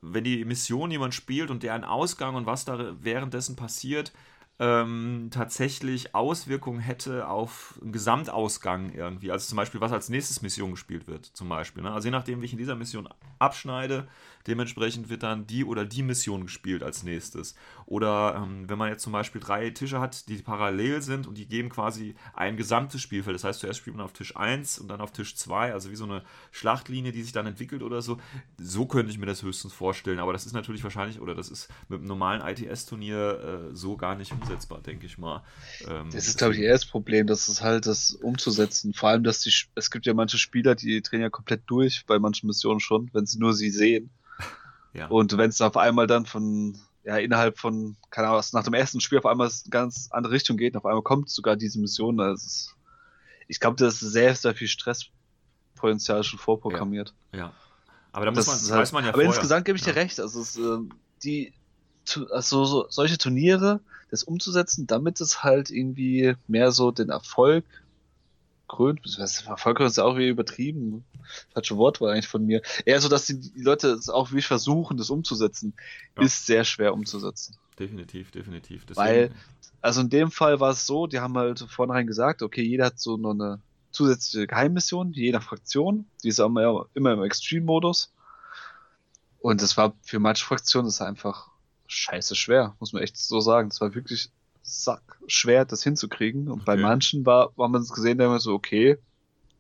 wenn 0.01 0.25
die 0.25 0.45
Mission 0.45 0.91
jemand 0.91 1.15
spielt 1.15 1.51
und 1.51 1.63
der 1.63 1.75
einen 1.75 1.85
Ausgang 1.85 2.35
und 2.35 2.47
was 2.47 2.65
da 2.65 2.97
währenddessen 3.01 3.57
passiert, 3.57 4.13
ähm, 4.61 5.29
tatsächlich 5.31 6.15
Auswirkungen 6.15 6.81
hätte 6.81 7.29
auf 7.29 7.79
einen 7.81 7.93
Gesamtausgang 7.93 8.91
irgendwie. 8.93 9.31
Also 9.31 9.47
zum 9.47 9.57
Beispiel, 9.57 9.81
was 9.81 9.93
als 9.93 10.09
nächstes 10.09 10.43
Mission 10.43 10.73
gespielt 10.73 11.07
wird, 11.07 11.27
zum 11.27 11.49
Beispiel. 11.49 11.85
Ne? 11.85 11.93
Also 11.93 12.09
je 12.09 12.13
nachdem, 12.13 12.41
wie 12.41 12.47
ich 12.47 12.53
in 12.53 12.59
dieser 12.59 12.75
Mission 12.75 13.09
abschneide, 13.39 14.09
dementsprechend 14.49 15.09
wird 15.09 15.23
dann 15.23 15.47
die 15.47 15.65
oder 15.65 15.85
die 15.85 16.03
Mission 16.03 16.43
gespielt 16.43 16.83
als 16.83 17.03
nächstes. 17.03 17.55
Oder 17.87 18.43
ähm, 18.43 18.69
wenn 18.69 18.79
man 18.79 18.91
jetzt 18.91 19.03
zum 19.03 19.13
Beispiel 19.13 19.41
drei 19.41 19.71
Tische 19.71 20.01
hat, 20.01 20.29
die 20.29 20.37
parallel 20.37 21.03
sind 21.03 21.27
und 21.27 21.39
die 21.39 21.47
geben 21.47 21.69
quasi 21.69 22.15
ein 22.35 22.57
gesamtes 22.57 23.01
Spielfeld. 23.01 23.35
Das 23.35 23.45
heißt, 23.45 23.61
zuerst 23.61 23.79
spielt 23.79 23.97
man 23.97 24.05
auf 24.05 24.13
Tisch 24.13 24.37
1 24.37 24.79
und 24.79 24.89
dann 24.89 25.01
auf 25.01 25.13
Tisch 25.13 25.37
2, 25.37 25.73
also 25.73 25.91
wie 25.91 25.97
so 25.97 26.05
eine 26.05 26.23
Schlachtlinie, 26.51 27.13
die 27.13 27.23
sich 27.23 27.33
dann 27.33 27.47
entwickelt 27.47 27.83
oder 27.83 28.03
so. 28.03 28.19
So 28.59 28.87
könnte 28.87 29.11
ich 29.13 29.19
mir 29.19 29.27
das 29.27 29.43
höchstens 29.43 29.73
vorstellen. 29.73 30.19
Aber 30.19 30.33
das 30.33 30.47
ist 30.47 30.53
natürlich 30.53 30.83
wahrscheinlich, 30.83 31.21
oder 31.21 31.35
das 31.35 31.51
ist 31.51 31.69
mit 31.89 32.01
einem 32.01 32.09
normalen 32.09 32.43
ITS-Turnier 32.43 33.71
äh, 33.71 33.77
so 33.77 33.97
gar 33.97 34.15
nicht 34.17 34.33
umsetzbar, 34.33 34.81
denke 34.81 35.07
ich 35.07 35.19
mal. 35.19 35.43
Ähm, 35.87 36.11
das 36.11 36.27
ist, 36.27 36.39
glaube 36.39 36.55
ich, 36.55 36.61
eher 36.61 36.73
das 36.73 36.87
Problem, 36.87 37.27
dass 37.27 37.49
es 37.49 37.63
halt 37.63 37.87
das 37.87 38.13
umzusetzen. 38.13 38.95
Vor 38.95 39.11
allem, 39.11 39.25
dass 39.25 39.41
die, 39.41 39.53
es 39.75 39.91
gibt 39.91 40.07
ja 40.07 40.15
manche 40.15 40.39
Spieler, 40.39 40.75
die 40.75 41.01
drehen 41.03 41.21
ja 41.21 41.31
komplett 41.31 41.63
durch, 41.67 42.05
bei 42.07 42.19
manchen 42.19 42.47
Missionen 42.47 42.81
schon, 42.81 43.11
wenn 43.13 43.27
sie 43.27 43.39
nur 43.39 43.55
sie 43.55 43.71
sehen. 43.71 44.11
Ja. 44.99 45.07
Und 45.09 45.37
wenn 45.37 45.51
es 45.51 45.61
auf 45.61 45.77
einmal 45.77 46.07
dann 46.07 46.27
von, 46.27 46.79
ja, 47.05 47.17
innerhalb 47.17 47.59
von, 47.59 47.97
keine 48.11 48.29
Ahnung, 48.29 48.43
nach 48.53 48.65
dem 48.65 48.75
ersten 48.75 49.01
Spiel 49.01 49.19
auf 49.19 49.27
einmal 49.27 49.49
eine 49.49 49.71
ganz 49.71 50.09
andere 50.11 50.33
Richtung 50.33 50.57
geht, 50.57 50.77
auf 50.77 50.85
einmal 50.85 51.03
kommt 51.03 51.31
sogar 51.31 51.57
diese 51.57 51.81
Mission, 51.81 52.21
also 52.21 52.45
ist, 52.45 52.75
ich 53.47 53.61
glaube, 53.61 53.77
das 53.77 54.03
ist 54.03 54.13
sehr, 54.13 54.35
sehr 54.35 54.55
viel 54.55 54.69
Stresspotenzial 54.69 56.23
schon 56.25 56.39
vorprogrammiert. 56.39 57.15
Ja. 57.33 57.39
ja. 57.39 57.53
Aber 58.13 58.27
da 58.27 58.33
muss 58.33 58.47
man, 58.47 58.57
halt, 58.57 58.71
weiß 58.71 58.93
man 58.93 59.05
ja 59.05 59.11
Aber 59.11 59.23
vorher. 59.23 59.31
insgesamt 59.31 59.65
gebe 59.65 59.79
ich 59.79 59.85
dir 59.85 59.95
recht, 59.95 60.19
also 60.21 60.41
es, 60.41 60.57
äh, 60.57 60.79
die, 61.23 61.53
also 62.31 62.65
so, 62.65 62.87
solche 62.89 63.19
Turniere, 63.19 63.81
das 64.11 64.23
umzusetzen, 64.23 64.87
damit 64.87 65.21
es 65.21 65.43
halt 65.43 65.71
irgendwie 65.71 66.35
mehr 66.47 66.73
so 66.73 66.91
den 66.91 67.11
Erfolg 67.11 67.65
krönt, 68.69 69.01
Erfolg 69.19 69.81
ist 69.81 69.97
ja 69.97 70.05
auch 70.05 70.17
wie 70.17 70.29
übertrieben. 70.29 71.05
Falsche 71.53 71.77
Wort 71.77 72.01
war 72.01 72.13
eigentlich 72.13 72.29
von 72.29 72.45
mir. 72.45 72.63
Eher 72.85 73.01
so, 73.01 73.09
dass 73.09 73.27
die, 73.27 73.41
die 73.41 73.63
Leute 73.63 73.89
es 73.89 74.09
auch 74.09 74.31
wirklich 74.31 74.47
versuchen, 74.47 74.97
das 74.97 75.11
umzusetzen, 75.11 75.75
ja. 76.17 76.23
ist 76.23 76.47
sehr 76.47 76.65
schwer 76.65 76.95
umzusetzen. 76.95 77.57
Definitiv, 77.79 78.31
definitiv. 78.31 78.85
Deswegen... 78.87 79.07
Weil, 79.07 79.31
also 79.81 80.01
in 80.01 80.11
dem 80.11 80.31
Fall 80.31 80.61
war 80.61 80.71
es 80.71 80.87
so, 80.87 81.07
die 81.07 81.21
haben 81.21 81.37
halt 81.37 81.61
vornherein 81.61 82.07
gesagt, 82.07 82.43
okay, 82.43 82.63
jeder 82.63 82.87
hat 82.87 82.99
so 82.99 83.17
noch 83.17 83.31
eine 83.31 83.61
zusätzliche 83.91 84.47
Geheimmission, 84.47 85.13
je 85.13 85.33
nach 85.33 85.43
Fraktion. 85.43 86.07
Die 86.23 86.29
ist 86.29 86.41
immer, 86.41 86.87
immer 86.95 87.13
im 87.13 87.23
Extreme-Modus. 87.23 88.13
Und 89.41 89.63
das 89.63 89.77
war 89.77 89.95
für 90.03 90.19
manche 90.19 90.45
Fraktionen 90.45 90.89
ist 90.89 91.01
einfach 91.01 91.49
scheiße 91.87 92.35
schwer, 92.35 92.77
muss 92.81 92.93
man 92.93 93.03
echt 93.03 93.17
so 93.17 93.41
sagen. 93.41 93.69
Es 93.69 93.81
war 93.81 93.95
wirklich 93.95 94.31
sack 94.69 95.19
schwer, 95.27 95.65
das 95.65 95.83
hinzukriegen. 95.83 96.49
Und 96.49 96.61
okay. 96.61 96.65
bei 96.67 96.77
manchen 96.77 97.27
war, 97.27 97.51
war 97.57 97.69
man 97.69 97.83
es 97.83 97.93
gesehen, 97.93 98.19
da 98.19 98.39
so, 98.39 98.55
okay, 98.55 98.99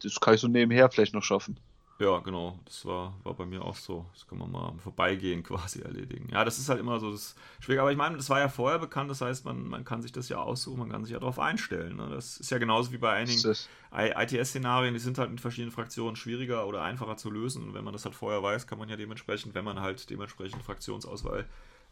das 0.02 0.20
kann 0.20 0.34
ich 0.34 0.40
so 0.40 0.48
nebenher 0.48 0.90
vielleicht 0.90 1.14
noch 1.14 1.22
schaffen. 1.22 1.58
Ja, 2.00 2.18
genau. 2.20 2.56
Das 2.64 2.84
war, 2.84 3.12
war 3.24 3.34
bei 3.34 3.44
mir 3.44 3.64
auch 3.64 3.74
so. 3.74 4.06
Das 4.12 4.26
kann 4.28 4.38
man 4.38 4.52
mal 4.52 4.72
Vorbeigehen 4.78 5.42
quasi 5.42 5.80
erledigen. 5.80 6.28
Ja, 6.32 6.44
das 6.44 6.58
ist 6.58 6.68
halt 6.68 6.78
immer 6.78 7.00
so 7.00 7.10
das 7.10 7.34
Schwierige. 7.58 7.82
Aber 7.82 7.90
ich 7.90 7.96
meine, 7.96 8.16
das 8.16 8.30
war 8.30 8.38
ja 8.38 8.48
vorher 8.48 8.78
bekannt. 8.78 9.10
Das 9.10 9.20
heißt, 9.20 9.44
man, 9.44 9.68
man 9.68 9.84
kann 9.84 10.00
sich 10.00 10.12
das 10.12 10.28
ja 10.28 10.38
aussuchen, 10.38 10.78
man 10.78 10.90
kann 10.90 11.04
sich 11.04 11.12
ja 11.12 11.18
darauf 11.18 11.40
einstellen. 11.40 11.96
Ne? 11.96 12.08
Das 12.10 12.38
ist 12.38 12.50
ja 12.50 12.58
genauso 12.58 12.92
wie 12.92 12.98
bei 12.98 13.12
einigen 13.12 13.54
ITS-Szenarien. 13.92 14.94
Die 14.94 15.00
sind 15.00 15.18
halt 15.18 15.30
mit 15.30 15.40
verschiedenen 15.40 15.72
Fraktionen 15.72 16.14
schwieriger 16.14 16.68
oder 16.68 16.82
einfacher 16.82 17.16
zu 17.16 17.30
lösen. 17.30 17.64
Und 17.64 17.74
wenn 17.74 17.84
man 17.84 17.92
das 17.92 18.04
halt 18.04 18.14
vorher 18.14 18.42
weiß, 18.44 18.68
kann 18.68 18.78
man 18.78 18.88
ja 18.88 18.96
dementsprechend, 18.96 19.54
wenn 19.54 19.64
man 19.64 19.80
halt 19.80 20.08
dementsprechend 20.08 20.62
Fraktionsauswahl 20.62 21.46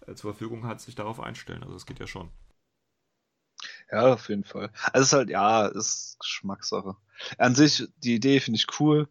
äh, 0.07 0.15
zur 0.15 0.33
Verfügung 0.33 0.67
hat, 0.69 0.81
sich 0.81 0.95
darauf 0.95 1.19
einstellen. 1.19 1.63
Also 1.63 1.75
das 1.75 1.85
geht 1.85 1.99
ja 1.99 2.07
schon. 2.07 2.29
Ja, 3.91 4.13
auf 4.15 4.29
jeden 4.29 4.45
Fall. 4.45 4.71
Also 4.93 5.03
es 5.03 5.07
ist 5.09 5.13
halt, 5.13 5.31
ja, 5.31 5.67
ist 5.67 6.17
Geschmackssache. 6.19 6.97
An 7.39 7.55
sich, 7.55 7.87
die 7.99 8.15
Idee 8.17 8.41
finde 8.41 8.59
ich 8.59 8.81
cool. 8.81 9.09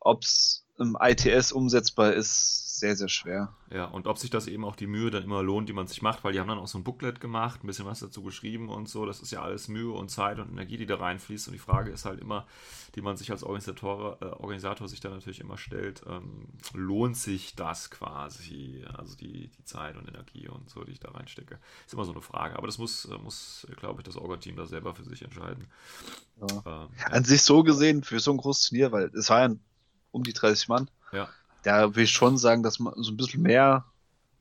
Ob's 0.00 0.66
im 0.78 0.96
ITS 1.00 1.52
umsetzbar 1.52 2.12
ist, 2.12 2.61
sehr, 2.82 2.96
sehr 2.96 3.08
schwer. 3.08 3.54
Ja, 3.70 3.84
und 3.84 4.08
ob 4.08 4.18
sich 4.18 4.28
das 4.28 4.48
eben 4.48 4.64
auch 4.64 4.74
die 4.74 4.88
Mühe 4.88 5.12
dann 5.12 5.22
immer 5.22 5.40
lohnt, 5.40 5.68
die 5.68 5.72
man 5.72 5.86
sich 5.86 6.02
macht, 6.02 6.24
weil 6.24 6.32
die 6.32 6.40
haben 6.40 6.48
dann 6.48 6.58
auch 6.58 6.66
so 6.66 6.78
ein 6.78 6.82
Booklet 6.82 7.20
gemacht, 7.20 7.62
ein 7.62 7.68
bisschen 7.68 7.86
was 7.86 8.00
dazu 8.00 8.24
geschrieben 8.24 8.68
und 8.68 8.88
so. 8.88 9.06
Das 9.06 9.20
ist 9.20 9.30
ja 9.30 9.40
alles 9.40 9.68
Mühe 9.68 9.92
und 9.92 10.10
Zeit 10.10 10.40
und 10.40 10.50
Energie, 10.50 10.78
die 10.78 10.86
da 10.86 10.96
reinfließt. 10.96 11.46
Und 11.46 11.52
die 11.52 11.60
Frage 11.60 11.92
ist 11.92 12.04
halt 12.04 12.20
immer, 12.20 12.44
die 12.96 13.00
man 13.00 13.16
sich 13.16 13.30
als 13.30 13.44
Organisator, 13.44 14.18
äh, 14.20 14.24
Organisator 14.24 14.88
sich 14.88 14.98
da 14.98 15.10
natürlich 15.10 15.38
immer 15.38 15.58
stellt, 15.58 16.02
ähm, 16.08 16.48
lohnt 16.74 17.16
sich 17.16 17.54
das 17.54 17.88
quasi? 17.88 18.84
Also 18.94 19.14
die, 19.14 19.46
die 19.46 19.64
Zeit 19.64 19.96
und 19.96 20.08
Energie 20.08 20.48
und 20.48 20.68
so, 20.68 20.82
die 20.82 20.90
ich 20.90 21.00
da 21.00 21.12
reinstecke. 21.12 21.60
Ist 21.86 21.94
immer 21.94 22.04
so 22.04 22.10
eine 22.10 22.20
Frage. 22.20 22.56
Aber 22.56 22.66
das 22.66 22.78
muss, 22.78 23.04
äh, 23.04 23.16
muss 23.16 23.64
glaube 23.76 24.00
ich, 24.00 24.06
das 24.06 24.16
Orga-Team 24.16 24.56
da 24.56 24.66
selber 24.66 24.92
für 24.96 25.04
sich 25.04 25.22
entscheiden. 25.22 25.68
Ja. 26.40 26.62
Ähm, 26.66 26.88
An 27.12 27.22
sich 27.22 27.42
so 27.42 27.62
gesehen, 27.62 28.02
für 28.02 28.18
so 28.18 28.32
ein 28.32 28.38
großes 28.38 28.70
Turnier, 28.70 28.90
weil 28.90 29.04
es 29.14 29.30
war 29.30 29.48
ja 29.48 29.54
um 30.10 30.24
die 30.24 30.32
30 30.32 30.66
Mann. 30.66 30.90
Ja 31.12 31.28
da 31.62 31.94
will 31.94 32.04
ich 32.04 32.10
schon 32.10 32.38
sagen, 32.38 32.62
dass 32.62 32.78
man 32.78 32.94
so 32.96 33.12
ein 33.12 33.16
bisschen 33.16 33.42
mehr, 33.42 33.84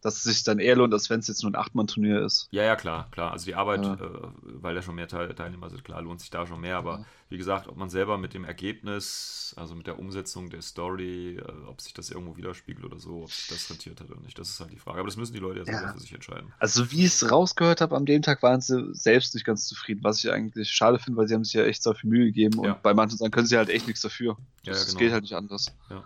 dass 0.01 0.17
es 0.17 0.23
sich 0.23 0.43
dann 0.43 0.59
eher 0.59 0.75
lohnt, 0.75 0.93
als 0.93 1.09
wenn 1.09 1.19
es 1.19 1.27
jetzt 1.27 1.43
nur 1.43 1.51
ein 1.51 1.55
Achtmann-Turnier 1.55 2.21
ist. 2.25 2.47
Ja, 2.51 2.63
ja, 2.63 2.75
klar, 2.75 3.07
klar. 3.11 3.31
Also 3.31 3.45
die 3.45 3.53
Arbeit, 3.55 3.83
ja. 3.83 3.93
äh, 3.93 3.99
weil 4.43 4.73
da 4.73 4.81
schon 4.81 4.95
mehr 4.95 5.07
Teil 5.07 5.33
Teilnehmer 5.35 5.69
sind, 5.69 5.83
klar, 5.83 6.01
lohnt 6.01 6.19
sich 6.19 6.31
da 6.31 6.47
schon 6.47 6.59
mehr. 6.59 6.77
Aber 6.77 6.99
ja. 6.99 7.05
wie 7.29 7.37
gesagt, 7.37 7.67
ob 7.67 7.77
man 7.77 7.89
selber 7.89 8.17
mit 8.17 8.33
dem 8.33 8.43
Ergebnis, 8.43 9.53
also 9.57 9.75
mit 9.75 9.85
der 9.85 9.99
Umsetzung 9.99 10.49
der 10.49 10.63
Story, 10.63 11.37
äh, 11.37 11.67
ob 11.67 11.81
sich 11.81 11.93
das 11.93 12.09
irgendwo 12.09 12.35
widerspiegelt 12.35 12.83
oder 12.83 12.99
so, 12.99 13.23
ob 13.23 13.31
sich 13.31 13.47
das 13.47 13.69
rentiert 13.69 14.01
hat 14.01 14.09
oder 14.09 14.21
nicht, 14.21 14.39
das 14.39 14.49
ist 14.49 14.59
halt 14.59 14.71
die 14.71 14.79
Frage. 14.79 14.99
Aber 14.99 15.07
das 15.07 15.17
müssen 15.17 15.33
die 15.33 15.39
Leute 15.39 15.59
ja 15.59 15.65
selber 15.65 15.81
ja. 15.83 15.93
für 15.93 15.99
sich 15.99 16.13
entscheiden. 16.13 16.51
Also 16.57 16.91
wie 16.91 17.01
ich 17.01 17.13
es 17.13 17.31
rausgehört 17.31 17.81
habe, 17.81 17.95
an 17.95 18.05
dem 18.05 18.23
Tag 18.23 18.41
waren 18.41 18.61
sie 18.61 18.93
selbst 18.93 19.35
nicht 19.35 19.45
ganz 19.45 19.67
zufrieden, 19.67 20.03
was 20.03 20.23
ich 20.23 20.31
eigentlich 20.31 20.71
schade 20.71 20.97
finde, 20.97 21.17
weil 21.19 21.27
sie 21.27 21.35
haben 21.35 21.43
sich 21.43 21.53
ja 21.53 21.63
echt 21.63 21.83
so 21.83 21.93
viel 21.93 22.09
Mühe 22.09 22.25
gegeben 22.25 22.57
und 22.57 22.81
bei 22.81 22.95
manchen 22.95 23.17
Sachen 23.17 23.31
können 23.31 23.47
sie 23.47 23.57
halt 23.57 23.69
echt 23.69 23.85
nichts 23.85 24.01
dafür. 24.01 24.35
Das, 24.65 24.79
ja, 24.79 24.85
genau. 24.87 24.99
geht 24.99 25.11
halt 25.11 25.21
nicht 25.21 25.35
anders. 25.35 25.67
Ja. 25.91 26.03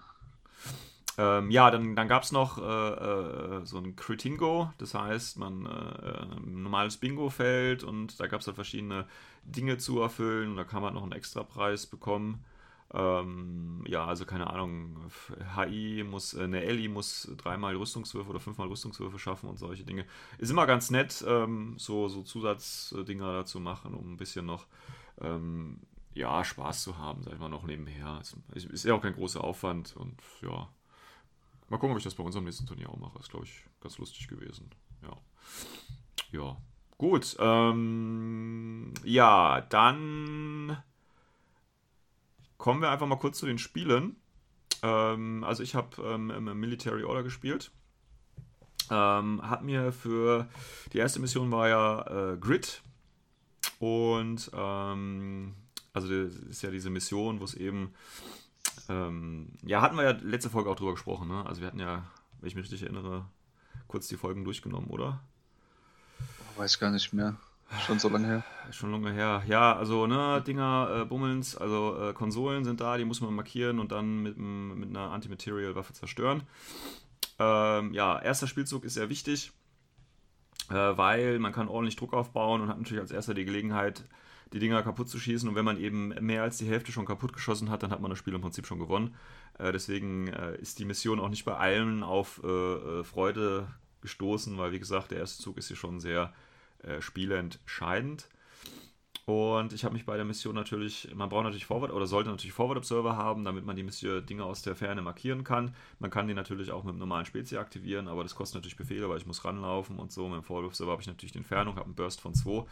Ähm, 1.18 1.50
ja, 1.50 1.72
dann, 1.72 1.96
dann 1.96 2.08
gab 2.08 2.24
es 2.24 2.32
noch 2.32 2.58
äh, 2.58 2.62
äh, 2.62 3.66
so 3.66 3.78
ein 3.78 3.96
Critingo, 3.96 4.72
das 4.78 4.94
heißt, 4.94 5.38
man 5.38 5.66
äh, 5.66 5.70
ein 5.70 6.64
normales 6.64 6.98
Bingo-Feld 6.98 7.84
und 7.84 8.20
da 8.20 8.28
gab 8.28 8.42
es 8.42 8.48
halt 8.48 8.56
verschiedene 8.56 9.06
Dinge 9.44 9.78
zu 9.78 10.02
erfüllen 10.02 10.52
und 10.52 10.58
da 10.58 10.66
kann 10.66 10.82
man 10.82 10.94
noch 10.94 11.04
einen 11.04 11.14
Extrapreis 11.14 11.86
bekommen. 11.86 12.44
Ähm, 12.94 13.84
ja, 13.88 14.06
also 14.06 14.26
keine 14.26 14.48
Ahnung, 14.48 14.98
HI 15.56 16.04
muss, 16.04 16.34
äh, 16.34 16.44
eine 16.44 16.64
Ellie 16.64 16.90
muss 16.90 17.32
dreimal 17.38 17.76
Rüstungswürfe 17.76 18.30
oder 18.30 18.40
fünfmal 18.40 18.68
Rüstungswürfe 18.68 19.18
schaffen 19.18 19.50
und 19.50 19.58
solche 19.58 19.84
Dinge. 19.84 20.06
Ist 20.38 20.52
immer 20.52 20.68
ganz 20.68 20.92
nett, 20.92 21.24
ähm, 21.28 21.76
so, 21.78 22.10
so 22.10 22.24
Zusatzdinger 22.24 23.34
dazu 23.34 23.60
machen, 23.60 23.94
um 23.94 24.14
ein 24.14 24.18
bisschen 24.18 24.46
noch 24.46 24.66
ähm, 25.22 25.80
ja, 26.14 26.44
Spaß 26.44 26.84
zu 26.84 26.98
haben, 26.98 27.24
sag 27.24 27.34
ich 27.34 27.40
mal, 27.40 27.50
noch 27.50 27.64
nebenher. 27.64 28.22
Ist, 28.54 28.66
ist 28.66 28.86
ja 28.86 28.94
auch 28.94 29.02
kein 29.02 29.16
großer 29.16 29.44
Aufwand 29.44 29.96
und 29.96 30.22
ja, 30.42 30.70
Mal 31.76 31.80
gucken, 31.80 31.92
ob 31.92 31.98
ich 31.98 32.06
das 32.06 32.16
bei 32.16 32.24
unserem 32.24 32.46
nächsten 32.46 32.66
Turnier 32.66 32.90
auch 32.90 32.96
mache. 32.96 33.20
Ist, 33.20 33.30
glaube 33.30 33.44
ich, 33.44 33.66
ganz 33.82 33.98
lustig 33.98 34.30
gewesen. 34.30 34.70
Ja. 35.02 35.18
Ja. 36.32 36.58
Gut. 36.98 37.36
Ähm, 37.38 38.94
ja, 39.04 39.60
dann 39.60 40.82
kommen 42.58 42.80
wir 42.80 42.92
einfach 42.92 43.08
mal 43.08 43.18
kurz 43.18 43.40
zu 43.40 43.46
den 43.46 43.58
Spielen. 43.58 44.16
Ähm, 44.84 45.44
also 45.44 45.64
ich 45.64 45.76
habe 45.76 46.02
ähm, 46.02 46.28
Military 46.58 47.04
Order 47.04 47.24
gespielt. 47.24 47.72
Ähm, 48.90 49.42
hat 49.42 49.62
mir 49.66 49.92
für 49.92 50.48
die 50.94 51.00
erste 51.00 51.20
Mission 51.20 51.52
war 51.52 51.68
ja 51.68 52.32
äh, 52.32 52.38
Grid. 52.38 52.84
Und 53.80 54.50
ähm, 54.54 55.56
also 55.92 56.08
das 56.08 56.38
ist 56.38 56.62
ja 56.62 56.72
diese 56.72 56.90
Mission, 56.90 57.42
wo 57.42 57.44
es 57.44 57.54
eben 57.54 57.94
ähm, 58.90 59.50
ja, 59.64 59.82
hatten 59.82 59.98
wir 59.98 60.04
ja 60.04 60.12
letzte 60.12 60.50
Folge 60.50 60.70
auch 60.70 60.76
drüber 60.76 60.92
gesprochen, 60.92 61.28
ne? 61.28 61.46
Also 61.46 61.62
wir 61.62 61.68
hatten 61.68 61.80
ja, 61.80 62.04
wenn 62.40 62.48
ich 62.48 62.56
mich 62.56 62.64
richtig 62.64 62.84
erinnere, 62.84 63.26
kurz 63.88 64.08
die 64.08 64.18
Folgen 64.18 64.44
durchgenommen, 64.44 64.90
oder? 64.90 65.22
Oh, 66.20 66.60
weiß 66.60 66.80
gar 66.80 66.92
nicht 66.92 67.14
mehr. 67.14 67.36
Schon 67.86 68.00
so 68.00 68.10
lange 68.10 68.28
her. 68.28 68.44
Schon 68.72 68.92
lange 68.92 69.12
her. 69.12 69.44
Ja, 69.48 69.76
also, 69.76 70.08
ne, 70.08 70.42
Dinger, 70.46 71.02
äh, 71.02 71.06
Bummels, 71.06 71.58
also 71.58 71.98
äh, 72.00 72.14
Konsolen 72.14 72.64
sind 72.64 72.82
da, 72.82 72.98
die 72.98 73.06
muss 73.06 73.22
man 73.22 73.34
markieren 73.34 73.80
und 73.80 73.92
dann 73.92 74.22
mit, 74.22 74.38
mit 74.38 74.90
einer 74.90 75.12
Antimaterial-Waffe 75.12 75.94
zerstören. 75.94 76.44
Ähm, 77.40 77.94
ja, 77.94 78.20
erster 78.20 78.48
Spielzug 78.48 78.86
ist 78.86 78.94
sehr 78.94 79.10
wichtig, 79.10 79.52
äh, 80.70 80.74
weil 80.74 81.40
man 81.40 81.52
kann 81.52 81.68
ordentlich 81.68 81.96
Druck 81.96 82.14
aufbauen 82.14 82.62
und 82.62 82.70
hat 82.70 82.78
natürlich 82.78 83.02
als 83.02 83.12
erster 83.12 83.34
die 83.34 83.46
Gelegenheit, 83.46 84.06
die 84.54 84.60
Dinger 84.60 84.84
kaputt 84.84 85.10
zu 85.10 85.20
schießen. 85.20 85.48
Und 85.50 85.56
wenn 85.56 85.66
man 85.66 85.80
eben 85.80 86.10
mehr 86.26 86.44
als 86.44 86.58
die 86.58 86.68
Hälfte 86.68 86.92
schon 86.92 87.06
kaputt 87.06 87.34
geschossen 87.34 87.70
hat, 87.70 87.84
dann 87.84 87.92
hat 87.92 88.02
man 88.02 88.10
das 88.10 88.20
Spiel 88.20 88.34
im 88.34 88.42
Prinzip 88.42 88.66
schon 88.66 88.80
gewonnen. 88.80 89.16
Äh, 89.58 89.72
deswegen 89.72 90.28
äh, 90.28 90.56
ist 90.58 90.80
die 90.80 90.86
Mission 90.86 91.20
auch 91.20 91.30
nicht 91.30 91.46
bei 91.46 91.56
allen 91.56 92.04
auf 92.04 92.42
äh, 92.44 92.48
äh 92.48 93.04
Freude 93.04 93.68
gestoßen, 94.02 94.58
weil 94.58 94.72
wie 94.72 94.80
gesagt, 94.80 95.12
der 95.12 95.20
erste 95.20 95.42
Zug 95.44 95.58
ist 95.58 95.68
hier 95.68 95.78
schon 95.78 96.00
sehr 96.00 96.34
äh, 96.84 97.02
spielentscheidend. 97.02 98.28
Und 99.26 99.74
ich 99.74 99.84
habe 99.84 99.94
mich 99.94 100.06
bei 100.06 100.18
der 100.18 100.26
Mission 100.26 100.54
natürlich, 100.54 101.10
man 101.16 101.30
braucht 101.30 101.46
natürlich 101.46 101.66
Forward 101.66 101.92
oder 101.92 102.06
sollte 102.06 102.30
natürlich 102.30 102.54
Forward 102.54 102.78
Observer 102.78 103.18
haben, 103.18 103.44
damit 103.44 103.66
man 103.66 103.76
die 103.76 103.82
Mission, 103.82 104.24
Dinge 104.24 104.44
aus 104.44 104.62
der 104.62 104.76
Ferne 104.76 105.02
markieren 105.02 105.44
kann. 105.44 105.74
Man 105.98 106.12
kann 106.12 106.28
die 106.28 106.36
natürlich 106.36 106.72
auch 106.72 106.84
mit 106.84 106.92
einem 106.92 107.00
normalen 107.00 107.26
Spezi 107.26 107.58
aktivieren, 107.58 108.08
aber 108.08 108.22
das 108.22 108.36
kostet 108.36 108.58
natürlich 108.58 108.78
Befehle, 108.78 109.10
weil 109.10 109.18
ich 109.18 109.26
muss 109.26 109.44
ranlaufen 109.44 109.98
und 109.98 110.12
so. 110.12 110.28
Mit 110.28 110.38
dem 110.38 110.44
Forward 110.44 110.68
Observer 110.68 110.92
habe 110.92 111.02
ich 111.02 111.08
natürlich 111.08 111.32
die 111.32 111.40
Entfernung, 111.40 111.76
habe 111.76 111.86
einen 111.86 111.96
Burst 111.96 112.22
von 112.22 112.36
2 112.36 112.66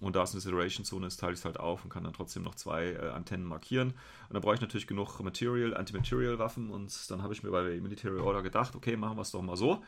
und 0.00 0.14
da 0.14 0.24
es 0.24 0.32
eine 0.32 0.40
Acceleration 0.40 0.84
Zone 0.84 1.06
ist, 1.06 1.16
teile 1.16 1.32
ich 1.32 1.38
es 1.38 1.46
halt 1.46 1.58
auf 1.58 1.82
und 1.84 1.90
kann 1.90 2.04
dann 2.04 2.12
trotzdem 2.12 2.42
noch 2.42 2.54
zwei 2.54 2.92
äh, 2.92 3.08
Antennen 3.08 3.46
markieren. 3.46 3.88
Und 4.28 4.34
dann 4.34 4.42
brauche 4.42 4.56
ich 4.56 4.60
natürlich 4.60 4.86
genug 4.86 5.18
Material, 5.20 5.74
Anti-Material 5.74 6.38
Waffen 6.38 6.70
und 6.70 7.10
dann 7.10 7.22
habe 7.22 7.32
ich 7.32 7.42
mir 7.42 7.50
bei 7.50 7.62
der 7.62 7.80
Military 7.80 8.20
Order 8.20 8.42
gedacht, 8.42 8.76
okay, 8.76 8.96
machen 8.98 9.16
wir 9.16 9.22
es 9.22 9.30
doch 9.30 9.40
mal 9.40 9.56
so. 9.56 9.82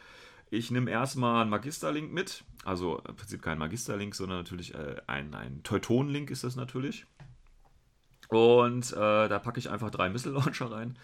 Ich 0.51 0.71
nehme 0.71 0.91
erstmal 0.91 1.43
einen 1.43 1.51
Magisterlink 1.51 2.13
mit. 2.13 2.45
Also 2.65 2.99
im 3.09 3.17
Prinzip 3.17 3.41
kein 3.41 3.59
Magisterlink, 3.59 4.15
sondern 4.15 4.39
natürlich 4.39 4.75
äh, 4.75 4.97
ein, 5.07 5.35
ein 5.35 5.63
Teuton-Link 5.63 6.31
ist 6.31 6.45
das 6.45 6.57
natürlich. 6.57 7.07
Und 8.29 8.93
äh, 8.93 9.29
da 9.29 9.39
packe 9.39 9.59
ich 9.59 9.71
einfach 9.71 9.91
drei 9.91 10.11
Missile 10.11 10.35
Launcher 10.35 10.71
rein. 10.71 10.99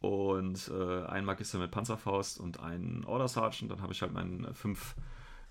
Und 0.00 0.70
äh, 0.74 1.04
einen 1.06 1.26
Magister 1.26 1.58
mit 1.58 1.70
Panzerfaust 1.70 2.40
und 2.40 2.60
einen 2.60 3.04
Order 3.04 3.28
Sergeant. 3.28 3.70
Dann 3.70 3.82
habe 3.82 3.92
ich 3.92 4.02
halt 4.02 4.12
meinen 4.12 4.52
5 4.54 4.96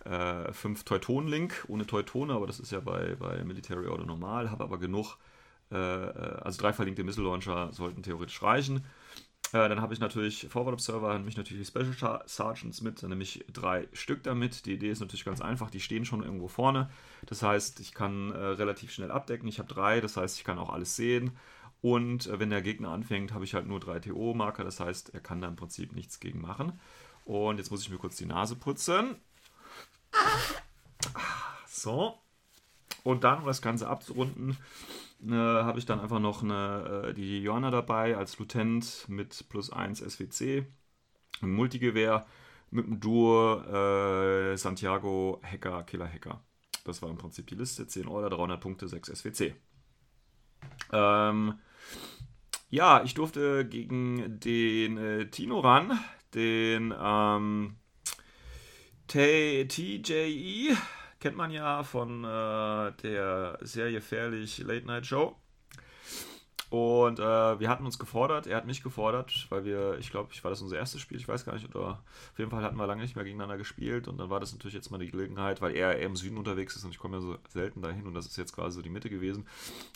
äh, 0.05 0.53
fünf 0.53 0.83
Teuton-Link 0.85 1.65
ohne 1.67 1.85
Teutone, 1.85 2.33
aber 2.33 2.47
das 2.47 2.59
ist 2.59 2.71
ja 2.71 2.79
bei, 2.79 3.15
bei 3.15 3.43
Military 3.43 3.87
Order 3.87 4.05
normal. 4.05 4.49
Habe 4.49 4.63
aber 4.63 4.77
genug. 4.77 5.17
Äh, 5.71 5.75
äh, 5.75 6.41
also 6.41 6.61
drei 6.61 6.73
verlinkte 6.73 7.03
Missile 7.03 7.27
Launcher 7.27 7.71
sollten 7.73 8.01
theoretisch 8.01 8.41
reichen. 8.41 8.85
Äh, 9.51 9.67
dann 9.69 9.81
habe 9.81 9.93
ich 9.93 9.99
natürlich 9.99 10.47
Forward 10.49 10.73
Observer, 10.73 11.13
dann 11.13 11.25
mich 11.25 11.37
natürlich 11.37 11.67
die 11.67 11.71
Special 11.71 12.23
Sergeants 12.25 12.81
mit, 12.81 13.01
dann 13.01 13.09
nehme 13.09 13.23
ich 13.23 13.45
drei 13.51 13.87
Stück 13.93 14.23
damit. 14.23 14.65
Die 14.65 14.73
Idee 14.73 14.91
ist 14.91 14.99
natürlich 14.99 15.25
ganz 15.25 15.41
einfach, 15.41 15.69
die 15.69 15.79
stehen 15.79 16.05
schon 16.05 16.23
irgendwo 16.23 16.47
vorne. 16.47 16.89
Das 17.25 17.41
heißt, 17.41 17.79
ich 17.79 17.93
kann 17.93 18.31
äh, 18.31 18.37
relativ 18.37 18.91
schnell 18.91 19.11
abdecken. 19.11 19.47
Ich 19.47 19.59
habe 19.59 19.73
drei, 19.73 20.01
das 20.01 20.17
heißt, 20.17 20.37
ich 20.37 20.43
kann 20.43 20.59
auch 20.59 20.69
alles 20.69 20.95
sehen. 20.95 21.31
Und 21.81 22.27
äh, 22.27 22.39
wenn 22.39 22.49
der 22.49 22.61
Gegner 22.61 22.89
anfängt, 22.89 23.33
habe 23.33 23.45
ich 23.45 23.53
halt 23.53 23.67
nur 23.67 23.79
drei 23.79 23.99
TO-Marker, 23.99 24.63
das 24.63 24.79
heißt, 24.79 25.13
er 25.13 25.21
kann 25.21 25.41
da 25.41 25.47
im 25.47 25.55
Prinzip 25.55 25.93
nichts 25.93 26.19
gegen 26.19 26.41
machen. 26.41 26.79
Und 27.25 27.57
jetzt 27.57 27.71
muss 27.71 27.81
ich 27.81 27.89
mir 27.89 27.97
kurz 27.97 28.17
die 28.17 28.25
Nase 28.25 28.55
putzen. 28.55 29.15
So. 31.67 32.17
Und 33.03 33.23
dann, 33.23 33.39
um 33.39 33.45
das 33.45 33.61
Ganze 33.61 33.87
abzurunden, 33.87 34.57
äh, 35.27 35.33
habe 35.33 35.79
ich 35.79 35.85
dann 35.85 35.99
einfach 35.99 36.19
noch 36.19 36.43
eine, 36.43 37.07
äh, 37.09 37.13
die 37.13 37.41
Johanna 37.41 37.71
dabei 37.71 38.15
als 38.17 38.37
Lutent 38.39 39.05
mit 39.07 39.47
plus 39.49 39.71
1 39.71 39.99
SWC, 39.99 40.65
ein 41.41 41.51
Multigewehr 41.51 42.25
mit 42.71 42.85
dem 42.85 42.99
Duo 42.99 43.61
äh, 43.61 44.57
Santiago 44.57 45.41
Hacker, 45.43 45.83
Killer 45.83 46.07
Hacker. 46.07 46.43
Das 46.85 47.01
war 47.01 47.09
im 47.09 47.17
Prinzip 47.17 47.47
die 47.47 47.55
Liste. 47.55 47.87
10 47.87 48.07
Order, 48.07 48.29
300 48.29 48.61
Punkte, 48.61 48.87
6 48.87 49.09
SWC. 49.09 49.55
Ähm, 50.91 51.59
ja, 52.69 53.03
ich 53.03 53.13
durfte 53.13 53.65
gegen 53.65 54.39
den 54.39 54.97
äh, 54.97 55.25
Tino 55.29 55.59
ran, 55.59 55.99
den 56.33 56.93
ähm, 56.97 57.75
TJE 59.07 60.77
kennt 61.19 61.37
man 61.37 61.51
ja 61.51 61.83
von 61.83 62.23
äh, 62.23 62.91
der 63.03 63.57
Serie 63.61 64.01
Fährlich 64.01 64.59
Late 64.59 64.85
Night 64.85 65.05
Show. 65.05 65.35
Und 66.69 67.17
äh, 67.17 67.59
wir 67.59 67.67
hatten 67.67 67.85
uns 67.85 67.97
gefordert, 67.97 68.45
er 68.45 68.57
hat 68.57 68.67
mich 68.67 68.83
gefordert, 68.83 69.47
weil 69.49 69.65
wir, 69.65 69.97
ich 69.97 70.11
glaube, 70.11 70.29
ich 70.33 70.43
war 70.43 70.51
das 70.51 70.61
unser 70.61 70.77
erstes 70.77 71.01
Spiel, 71.01 71.17
ich 71.17 71.27
weiß 71.27 71.43
gar 71.43 71.53
nicht, 71.53 71.67
oder 71.73 72.03
auf 72.31 72.37
jeden 72.37 72.51
Fall 72.51 72.63
hatten 72.63 72.77
wir 72.77 72.85
lange 72.85 73.01
nicht 73.01 73.15
mehr 73.15 73.25
gegeneinander 73.25 73.57
gespielt 73.57 74.07
und 74.07 74.19
dann 74.19 74.29
war 74.29 74.39
das 74.39 74.53
natürlich 74.53 74.75
jetzt 74.75 74.91
mal 74.91 74.99
die 74.99 75.09
Gelegenheit, 75.09 75.61
weil 75.61 75.75
er 75.75 75.97
eher 75.97 76.05
im 76.05 76.15
Süden 76.15 76.37
unterwegs 76.37 76.75
ist 76.75 76.83
und 76.83 76.91
ich 76.91 76.99
komme 76.99 77.17
ja 77.17 77.21
so 77.21 77.37
selten 77.47 77.81
dahin 77.81 78.05
und 78.05 78.13
das 78.13 78.27
ist 78.27 78.37
jetzt 78.37 78.53
quasi 78.53 78.75
so 78.75 78.81
die 78.83 78.91
Mitte 78.91 79.09
gewesen. 79.09 79.47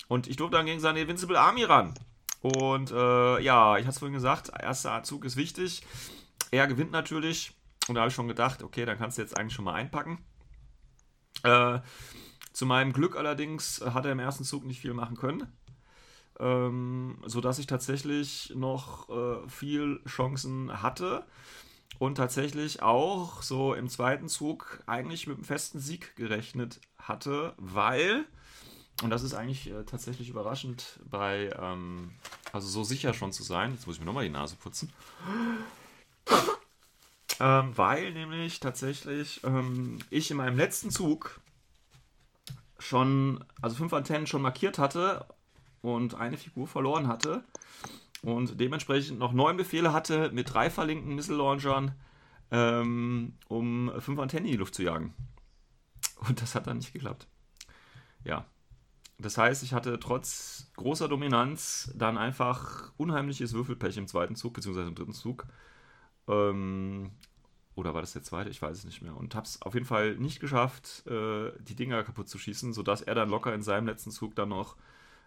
Und 0.07 0.25
ich 0.25 0.35
durfte 0.35 0.57
dann 0.57 0.65
gegen 0.65 0.79
seine 0.79 1.01
Invincible 1.01 1.37
Army 1.37 1.63
ran. 1.63 1.93
Und 2.41 2.91
äh, 2.91 3.39
ja, 3.39 3.77
ich 3.77 3.83
hatte 3.83 3.93
es 3.93 3.99
vorhin 3.99 4.15
gesagt, 4.15 4.49
erster 4.59 5.03
Zug 5.03 5.25
ist 5.25 5.37
wichtig. 5.37 5.83
Er 6.49 6.65
gewinnt 6.65 6.91
natürlich 6.91 7.53
und 7.87 7.95
da 7.95 8.01
habe 8.01 8.09
ich 8.09 8.15
schon 8.15 8.27
gedacht, 8.27 8.63
okay, 8.63 8.85
dann 8.85 8.97
kannst 8.97 9.19
du 9.19 9.21
jetzt 9.21 9.37
eigentlich 9.37 9.53
schon 9.53 9.65
mal 9.65 9.75
einpacken. 9.75 10.25
Äh, 11.43 11.79
zu 12.51 12.65
meinem 12.65 12.93
Glück 12.93 13.15
allerdings 13.15 13.81
hat 13.81 14.05
er 14.05 14.11
im 14.11 14.19
ersten 14.19 14.43
Zug 14.43 14.65
nicht 14.65 14.81
viel 14.81 14.93
machen 14.93 15.17
können. 15.17 15.51
Ähm, 16.39 17.17
sodass 17.25 17.59
ich 17.59 17.67
tatsächlich 17.67 18.53
noch 18.55 19.09
äh, 19.09 19.47
viel 19.49 20.01
Chancen 20.07 20.81
hatte 20.81 21.25
und 21.99 22.15
tatsächlich 22.15 22.81
auch 22.81 23.43
so 23.43 23.73
im 23.73 23.87
zweiten 23.87 24.27
Zug 24.27 24.81
eigentlich 24.87 25.27
mit 25.27 25.37
einem 25.37 25.45
festen 25.45 25.79
Sieg 25.79 26.15
gerechnet 26.15 26.81
hatte, 26.97 27.53
weil, 27.57 28.25
und 29.03 29.11
das 29.11 29.23
ist 29.23 29.35
eigentlich 29.35 29.69
äh, 29.69 29.83
tatsächlich 29.83 30.29
überraschend 30.29 30.99
bei, 31.09 31.51
ähm, 31.59 32.11
also 32.51 32.67
so 32.67 32.83
sicher 32.83 33.13
schon 33.13 33.31
zu 33.31 33.43
sein, 33.43 33.71
jetzt 33.71 33.85
muss 33.85 33.97
ich 33.97 33.99
mir 34.01 34.07
nochmal 34.07 34.23
die 34.23 34.31
Nase 34.31 34.55
putzen, 34.55 34.91
ähm, 37.43 37.77
weil 37.77 38.13
nämlich 38.13 38.61
tatsächlich 38.61 39.43
ähm, 39.43 39.99
ich 40.09 40.31
in 40.31 40.37
meinem 40.37 40.55
letzten 40.55 40.91
Zug 40.91 41.41
schon, 42.79 43.43
also 43.61 43.75
fünf 43.75 43.91
Antennen 43.91 44.27
schon 44.27 44.41
markiert 44.41 44.77
hatte 44.77 45.25
und 45.81 46.15
eine 46.15 46.37
Figur 46.37 46.67
verloren 46.67 47.09
hatte 47.09 47.43
und 48.21 48.61
dementsprechend 48.61 49.19
noch 49.19 49.33
neun 49.33 49.57
Befehle 49.57 49.91
hatte 49.91 50.31
mit 50.31 50.53
drei 50.53 50.69
verlinkten 50.69 51.15
Missile 51.15 51.37
Launchern, 51.37 51.93
ähm, 52.49 53.33
um 53.49 53.91
fünf 53.99 54.19
Antennen 54.19 54.45
in 54.45 54.53
die 54.53 54.57
Luft 54.57 54.75
zu 54.75 54.83
jagen. 54.83 55.13
Und 56.25 56.41
das 56.41 56.55
hat 56.55 56.65
dann 56.67 56.77
nicht 56.77 56.93
geklappt. 56.93 57.27
Ja. 58.23 58.45
Das 59.17 59.37
heißt, 59.37 59.63
ich 59.63 59.73
hatte 59.73 59.99
trotz 59.99 60.71
großer 60.77 61.09
Dominanz 61.09 61.91
dann 61.93 62.17
einfach 62.17 62.93
unheimliches 62.95 63.51
Würfelpech 63.51 63.97
im 63.97 64.07
zweiten 64.07 64.37
Zug, 64.37 64.53
beziehungsweise 64.53 64.87
im 64.87 64.95
dritten 64.95 65.13
Zug. 65.13 65.45
Ähm, 66.29 67.11
oder 67.75 67.93
war 67.93 68.01
das 68.01 68.13
der 68.13 68.23
zweite? 68.23 68.49
Ich 68.49 68.61
weiß 68.61 68.77
es 68.77 68.85
nicht 68.85 69.01
mehr. 69.01 69.15
Und 69.15 69.35
habe 69.35 69.45
es 69.45 69.61
auf 69.61 69.73
jeden 69.73 69.85
Fall 69.85 70.15
nicht 70.15 70.39
geschafft, 70.39 71.05
äh, 71.07 71.51
die 71.59 71.75
Dinger 71.75 72.03
kaputt 72.03 72.29
zu 72.29 72.37
schießen, 72.37 72.73
sodass 72.73 73.01
er 73.01 73.15
dann 73.15 73.29
locker 73.29 73.53
in 73.53 73.63
seinem 73.63 73.87
letzten 73.87 74.11
Zug 74.11 74.35
dann 74.35 74.49
noch 74.49 74.75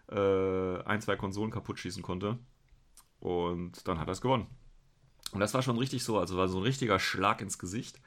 äh, 0.09 0.81
ein, 0.83 1.01
zwei 1.01 1.15
Konsolen 1.15 1.51
kaputt 1.51 1.79
schießen 1.79 2.03
konnte. 2.03 2.37
Und 3.19 3.87
dann 3.87 3.99
hat 3.99 4.07
er 4.07 4.13
es 4.13 4.21
gewonnen. 4.21 4.47
Und 5.31 5.39
das 5.41 5.53
war 5.53 5.61
schon 5.61 5.77
richtig 5.77 6.03
so, 6.03 6.17
also 6.19 6.37
war 6.37 6.47
so 6.47 6.57
ein 6.59 6.63
richtiger 6.63 6.99
Schlag 6.99 7.41
ins 7.41 7.59
Gesicht. 7.59 7.99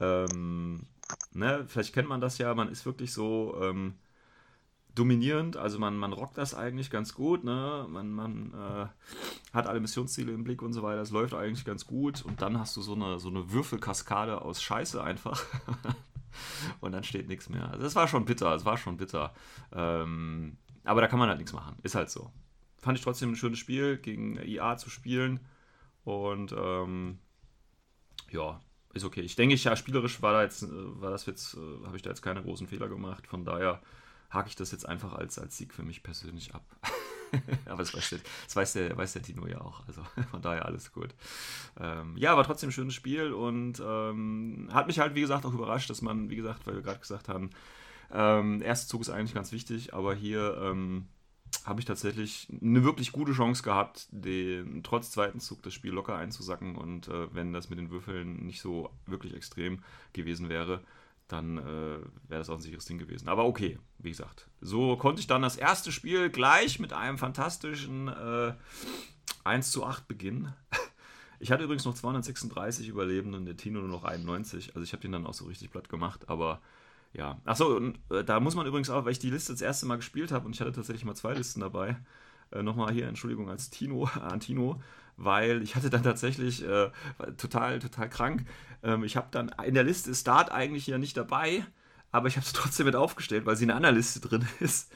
Ähm, 0.00 0.86
ne, 1.32 1.64
vielleicht 1.66 1.92
kennt 1.92 2.08
man 2.08 2.20
das 2.20 2.38
ja, 2.38 2.54
man 2.54 2.68
ist 2.68 2.86
wirklich 2.86 3.12
so, 3.12 3.58
ähm, 3.60 3.94
dominierend. 4.94 5.56
Also 5.56 5.78
man, 5.78 5.96
man 5.96 6.12
rockt 6.12 6.38
das 6.38 6.54
eigentlich 6.54 6.90
ganz 6.90 7.14
gut. 7.14 7.44
Ne? 7.44 7.86
Man, 7.88 8.10
man 8.10 8.52
äh, 8.52 8.86
hat 9.54 9.66
alle 9.66 9.80
Missionsziele 9.80 10.32
im 10.32 10.44
Blick 10.44 10.62
und 10.62 10.72
so 10.72 10.82
weiter. 10.82 11.00
Es 11.00 11.10
läuft 11.10 11.34
eigentlich 11.34 11.64
ganz 11.64 11.86
gut. 11.86 12.24
Und 12.24 12.42
dann 12.42 12.58
hast 12.58 12.76
du 12.76 12.82
so 12.82 12.94
eine, 12.94 13.18
so 13.18 13.28
eine 13.28 13.52
Würfelkaskade 13.52 14.42
aus 14.42 14.62
Scheiße 14.62 15.02
einfach. 15.02 15.42
und 16.80 16.92
dann 16.92 17.04
steht 17.04 17.28
nichts 17.28 17.48
mehr. 17.48 17.70
Also 17.70 17.82
das 17.82 17.94
war 17.94 18.08
schon 18.08 18.24
bitter. 18.24 18.54
Es 18.54 18.64
war 18.64 18.76
schon 18.76 18.96
bitter. 18.96 19.34
Ähm, 19.72 20.56
aber 20.84 21.00
da 21.00 21.06
kann 21.06 21.18
man 21.18 21.28
halt 21.28 21.38
nichts 21.38 21.52
machen. 21.52 21.76
Ist 21.82 21.94
halt 21.94 22.10
so. 22.10 22.30
Fand 22.78 22.98
ich 22.98 23.04
trotzdem 23.04 23.30
ein 23.32 23.36
schönes 23.36 23.58
Spiel, 23.58 23.96
gegen 23.96 24.36
IA 24.36 24.76
zu 24.76 24.90
spielen. 24.90 25.40
Und 26.04 26.52
ähm, 26.56 27.18
ja, 28.30 28.60
ist 28.92 29.04
okay. 29.04 29.20
Ich 29.20 29.36
denke, 29.36 29.54
ja, 29.54 29.76
spielerisch 29.76 30.20
war 30.20 30.32
da 30.32 30.42
jetzt, 30.42 30.64
äh, 30.64 30.68
war 31.00 31.10
das 31.10 31.26
jetzt, 31.26 31.54
äh, 31.54 31.86
habe 31.86 31.96
ich 31.96 32.02
da 32.02 32.10
jetzt 32.10 32.22
keine 32.22 32.42
großen 32.42 32.66
Fehler 32.66 32.88
gemacht. 32.88 33.26
Von 33.26 33.44
daher 33.44 33.80
hake 34.32 34.48
ich 34.48 34.56
das 34.56 34.72
jetzt 34.72 34.88
einfach 34.88 35.12
als, 35.12 35.38
als 35.38 35.56
Sieg 35.56 35.74
für 35.74 35.82
mich 35.82 36.02
persönlich 36.02 36.54
ab. 36.54 36.64
aber 37.66 37.78
das 37.78 37.94
weiß, 37.94 38.10
der, 38.10 38.18
das 38.44 38.56
weiß, 38.56 38.72
der, 38.74 38.96
weiß 38.96 39.12
der 39.14 39.22
Tino 39.22 39.46
ja 39.46 39.60
auch. 39.60 39.86
Also 39.86 40.02
von 40.30 40.42
daher 40.42 40.66
alles 40.66 40.92
gut. 40.92 41.14
Ähm, 41.78 42.16
ja, 42.16 42.36
war 42.36 42.44
trotzdem 42.44 42.68
ein 42.68 42.72
schönes 42.72 42.94
Spiel 42.94 43.32
und 43.32 43.82
ähm, 43.84 44.68
hat 44.72 44.86
mich 44.86 44.98
halt, 44.98 45.14
wie 45.14 45.20
gesagt, 45.20 45.44
auch 45.44 45.54
überrascht, 45.54 45.90
dass 45.90 46.02
man, 46.02 46.30
wie 46.30 46.36
gesagt, 46.36 46.66
weil 46.66 46.74
wir 46.74 46.82
gerade 46.82 47.00
gesagt 47.00 47.28
haben, 47.28 47.50
ähm, 48.12 48.60
erster 48.62 48.88
Zug 48.88 49.00
ist 49.00 49.10
eigentlich 49.10 49.34
ganz 49.34 49.52
wichtig, 49.52 49.94
aber 49.94 50.14
hier 50.14 50.58
ähm, 50.62 51.06
habe 51.64 51.80
ich 51.80 51.86
tatsächlich 51.86 52.48
eine 52.60 52.84
wirklich 52.84 53.12
gute 53.12 53.32
Chance 53.32 53.62
gehabt, 53.62 54.08
den 54.10 54.82
trotz 54.82 55.10
zweiten 55.10 55.40
Zug 55.40 55.62
das 55.62 55.72
Spiel 55.72 55.92
locker 55.92 56.16
einzusacken 56.16 56.76
und 56.76 57.08
äh, 57.08 57.34
wenn 57.34 57.52
das 57.52 57.70
mit 57.70 57.78
den 57.78 57.90
Würfeln 57.90 58.44
nicht 58.44 58.60
so 58.60 58.90
wirklich 59.06 59.34
extrem 59.34 59.82
gewesen 60.12 60.48
wäre, 60.48 60.82
dann 61.32 61.58
äh, 61.58 61.62
wäre 62.28 62.38
das 62.40 62.50
auch 62.50 62.56
ein 62.56 62.60
sicheres 62.60 62.84
Ding 62.84 62.98
gewesen. 62.98 63.28
Aber 63.28 63.44
okay, 63.44 63.78
wie 63.98 64.10
gesagt. 64.10 64.48
So 64.60 64.96
konnte 64.96 65.20
ich 65.20 65.26
dann 65.26 65.42
das 65.42 65.56
erste 65.56 65.90
Spiel 65.90 66.30
gleich 66.30 66.78
mit 66.78 66.92
einem 66.92 67.18
fantastischen 67.18 68.08
äh, 68.08 68.54
1 69.44 69.70
zu 69.70 69.84
8 69.84 70.06
beginnen. 70.08 70.54
Ich 71.38 71.50
hatte 71.50 71.64
übrigens 71.64 71.84
noch 71.84 71.94
236 71.94 72.86
Überlebende 72.86 73.36
und 73.36 73.46
der 73.46 73.56
Tino 73.56 73.80
nur 73.80 73.88
noch 73.88 74.04
91. 74.04 74.76
Also 74.76 74.84
ich 74.84 74.92
habe 74.92 75.02
den 75.02 75.10
dann 75.10 75.26
auch 75.26 75.34
so 75.34 75.46
richtig 75.46 75.72
platt 75.72 75.88
gemacht, 75.88 76.28
aber 76.28 76.60
ja. 77.14 77.40
Achso, 77.44 77.74
und 77.76 77.98
äh, 78.10 78.22
da 78.22 78.38
muss 78.38 78.54
man 78.54 78.64
übrigens 78.64 78.90
auch, 78.90 79.04
weil 79.04 79.10
ich 79.10 79.18
die 79.18 79.30
Liste 79.30 79.52
das 79.52 79.60
erste 79.60 79.86
Mal 79.86 79.96
gespielt 79.96 80.30
habe 80.30 80.46
und 80.46 80.54
ich 80.54 80.60
hatte 80.60 80.70
tatsächlich 80.70 81.04
mal 81.04 81.16
zwei 81.16 81.34
Listen 81.34 81.58
dabei, 81.58 81.96
äh, 82.52 82.62
nochmal 82.62 82.92
hier 82.92 83.08
Entschuldigung 83.08 83.50
als 83.50 83.70
Tino, 83.70 84.04
an 84.22 84.38
Tino, 84.38 84.80
weil 85.16 85.62
ich 85.62 85.76
hatte 85.76 85.90
dann 85.90 86.02
tatsächlich 86.02 86.66
äh, 86.66 86.90
total, 87.36 87.78
total 87.78 88.08
krank. 88.08 88.44
Ähm, 88.82 89.04
ich 89.04 89.16
habe 89.16 89.28
dann 89.30 89.50
in 89.64 89.74
der 89.74 89.84
Liste 89.84 90.14
Start 90.14 90.50
eigentlich 90.50 90.86
ja 90.86 90.98
nicht 90.98 91.16
dabei, 91.16 91.64
aber 92.10 92.28
ich 92.28 92.36
habe 92.36 92.46
es 92.46 92.52
trotzdem 92.54 92.86
mit 92.86 92.96
aufgestellt, 92.96 93.46
weil 93.46 93.56
sie 93.56 93.64
in 93.64 93.70
einer 93.70 93.92
Liste 93.92 94.20
drin 94.20 94.46
ist. 94.60 94.92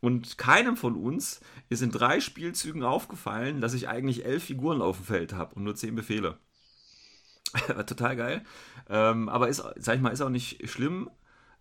Und 0.00 0.38
keinem 0.38 0.76
von 0.76 0.94
uns 0.94 1.40
ist 1.68 1.82
in 1.82 1.90
drei 1.90 2.20
Spielzügen 2.20 2.84
aufgefallen, 2.84 3.60
dass 3.60 3.74
ich 3.74 3.88
eigentlich 3.88 4.24
elf 4.24 4.44
Figuren 4.44 4.80
auf 4.80 4.98
dem 4.98 5.06
Feld 5.06 5.32
habe 5.32 5.54
und 5.56 5.64
nur 5.64 5.74
zehn 5.74 5.96
Befehle. 5.96 6.38
Total 7.86 8.14
geil. 8.14 8.44
Ähm, 8.88 9.28
aber 9.28 9.48
ist, 9.48 9.62
sag 9.76 9.96
ich 9.96 10.00
mal, 10.00 10.10
ist 10.10 10.20
auch 10.20 10.28
nicht 10.28 10.68
schlimm. 10.70 11.10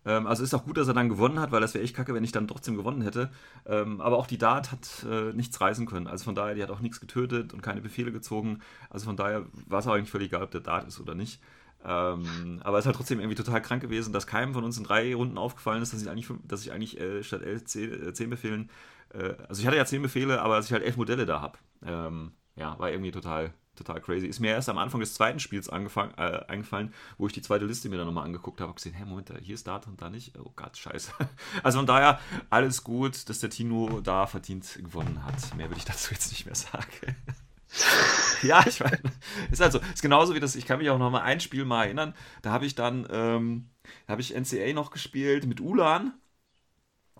Ähm, 0.06 0.28
also 0.28 0.44
ist 0.44 0.54
auch 0.54 0.66
gut, 0.66 0.78
dass 0.78 0.88
er 0.88 0.94
dann 0.94 1.10
gewonnen 1.10 1.40
hat, 1.40 1.52
weil 1.52 1.62
das 1.62 1.74
wäre 1.74 1.84
echt 1.84 1.96
kacke, 1.96 2.14
wenn 2.14 2.24
ich 2.24 2.32
dann 2.32 2.48
trotzdem 2.48 2.76
gewonnen 2.78 3.02
hätte. 3.02 3.30
Ähm, 3.66 4.02
aber 4.02 4.18
auch 4.18 4.28
die 4.28 4.38
Dart 4.38 4.72
hat 4.72 5.06
äh, 5.10 5.34
nichts 5.34 5.60
reißen 5.60 5.86
können. 5.86 6.08
Also 6.08 6.26
von 6.26 6.36
daher, 6.36 6.56
die 6.56 6.64
hat 6.64 6.72
auch 6.72 6.80
nichts 6.80 7.00
getötet 7.00 7.54
und 7.54 7.62
keine 7.62 7.82
Befehle 7.82 8.12
gezogen. 8.12 8.60
Also 8.90 9.06
von 9.06 9.18
daher 9.18 9.46
war 9.68 9.80
es 9.80 9.88
auch 9.88 9.94
eigentlich 9.94 10.12
völlig 10.12 10.28
egal, 10.28 10.44
ob 10.44 10.52
der 10.52 10.62
Dart 10.62 10.88
ist 10.88 11.00
oder 11.00 11.16
nicht. 11.16 11.42
Ähm, 11.86 12.60
aber 12.64 12.78
es 12.78 12.84
ist 12.84 12.88
halt 12.88 12.96
trotzdem 12.98 13.20
irgendwie 13.20 13.36
total 13.36 13.62
krank 13.62 13.82
gewesen, 13.82 14.12
dass 14.12 14.28
keinem 14.28 14.54
von 14.54 14.64
uns 14.64 14.78
in 14.78 14.84
drei 14.84 15.14
Runden 15.14 15.38
aufgefallen 15.38 15.82
ist, 15.82 15.94
dass 15.94 16.02
ich 16.02 16.10
eigentlich, 16.10 16.28
dass 16.44 16.62
ich 16.62 16.72
eigentlich 16.72 17.00
äh, 17.00 17.24
statt 17.24 17.44
elf, 17.44 17.66
zehn, 17.66 18.08
äh, 18.08 18.14
zehn 18.14 18.30
Befehlen, 18.30 18.70
äh, 19.14 19.34
also 19.48 19.62
ich 19.62 19.68
hatte 19.68 19.78
ja 19.78 19.86
zehn 19.86 20.02
Befehle, 20.02 20.42
aber 20.42 20.58
dass 20.58 20.66
ich 20.66 20.74
halt 20.74 20.84
elf 20.84 20.98
Modelle 20.98 21.26
da 21.26 21.42
habe. 21.42 21.58
Ähm, 21.86 22.32
ja, 22.56 22.78
war 22.80 22.90
irgendwie 22.90 23.12
total, 23.12 23.54
total 23.78 24.02
crazy. 24.02 24.28
Ist 24.28 24.40
mir 24.40 24.52
erst 24.52 24.70
am 24.70 24.78
Anfang 24.78 25.00
des 25.00 25.14
zweiten 25.14 25.40
Spiels 25.40 25.70
angefangen, 25.70 26.14
äh, 26.18 26.44
eingefallen, 26.48 26.94
wo 27.18 27.28
ich 27.28 27.34
die 27.34 27.42
zweite 27.42 27.66
Liste 27.66 27.90
mir 27.90 27.98
dann 27.98 28.08
nochmal 28.08 28.26
angeguckt 28.26 28.60
habe 28.60 28.70
und 28.70 28.76
gesehen, 28.76 28.94
hä, 28.94 29.06
Moment, 29.06 29.32
hier 29.42 29.56
ist 29.56 29.68
da 29.68 29.78
und 29.88 30.02
da 30.02 30.10
nicht. 30.10 30.38
Oh 30.38 30.52
Gott, 30.56 30.78
scheiße. 30.78 31.12
Also 31.64 31.80
von 31.80 31.86
daher, 31.88 32.20
alles 32.50 32.84
gut, 32.84 33.30
dass 33.30 33.40
der 33.40 33.50
Tino 33.50 34.02
da 34.02 34.26
verdient 34.28 34.80
gewonnen 34.82 35.24
hat. 35.24 35.56
Mehr 35.56 35.70
würde 35.70 35.80
ich 35.80 35.86
dazu 35.86 36.14
jetzt 36.14 36.32
nicht 36.32 36.46
mehr 36.46 36.56
sagen. 36.56 37.16
ja, 38.42 38.66
ich 38.66 38.80
meine, 38.80 39.00
ist 39.52 39.62
halt 39.62 39.72
so. 39.72 39.80
Ist 39.94 40.02
genauso 40.02 40.36
wie 40.36 40.40
das, 40.40 40.56
ich 40.56 40.66
kann 40.66 40.80
mich 40.80 40.90
auch 40.90 40.98
noch 40.98 41.12
mal 41.12 41.22
ein 41.22 41.40
Spiel 41.40 41.66
mal 41.66 41.86
erinnern, 41.86 42.14
da 42.42 42.52
habe 42.52 42.66
ich 42.66 42.76
dann, 42.76 43.08
ähm, 43.12 43.70
da 44.06 44.14
habe 44.14 44.22
ich 44.22 44.36
NCA 44.36 44.74
noch 44.74 44.92
gespielt 44.92 45.46
mit 45.46 45.62
Ulan. 45.62 46.14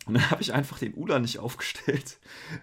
Und 0.06 0.16
dann 0.16 0.32
habe 0.32 0.42
ich 0.42 0.54
einfach 0.54 0.80
den 0.80 0.94
Ulan 0.94 1.22
nicht 1.22 1.40
aufgestellt, 1.40 2.20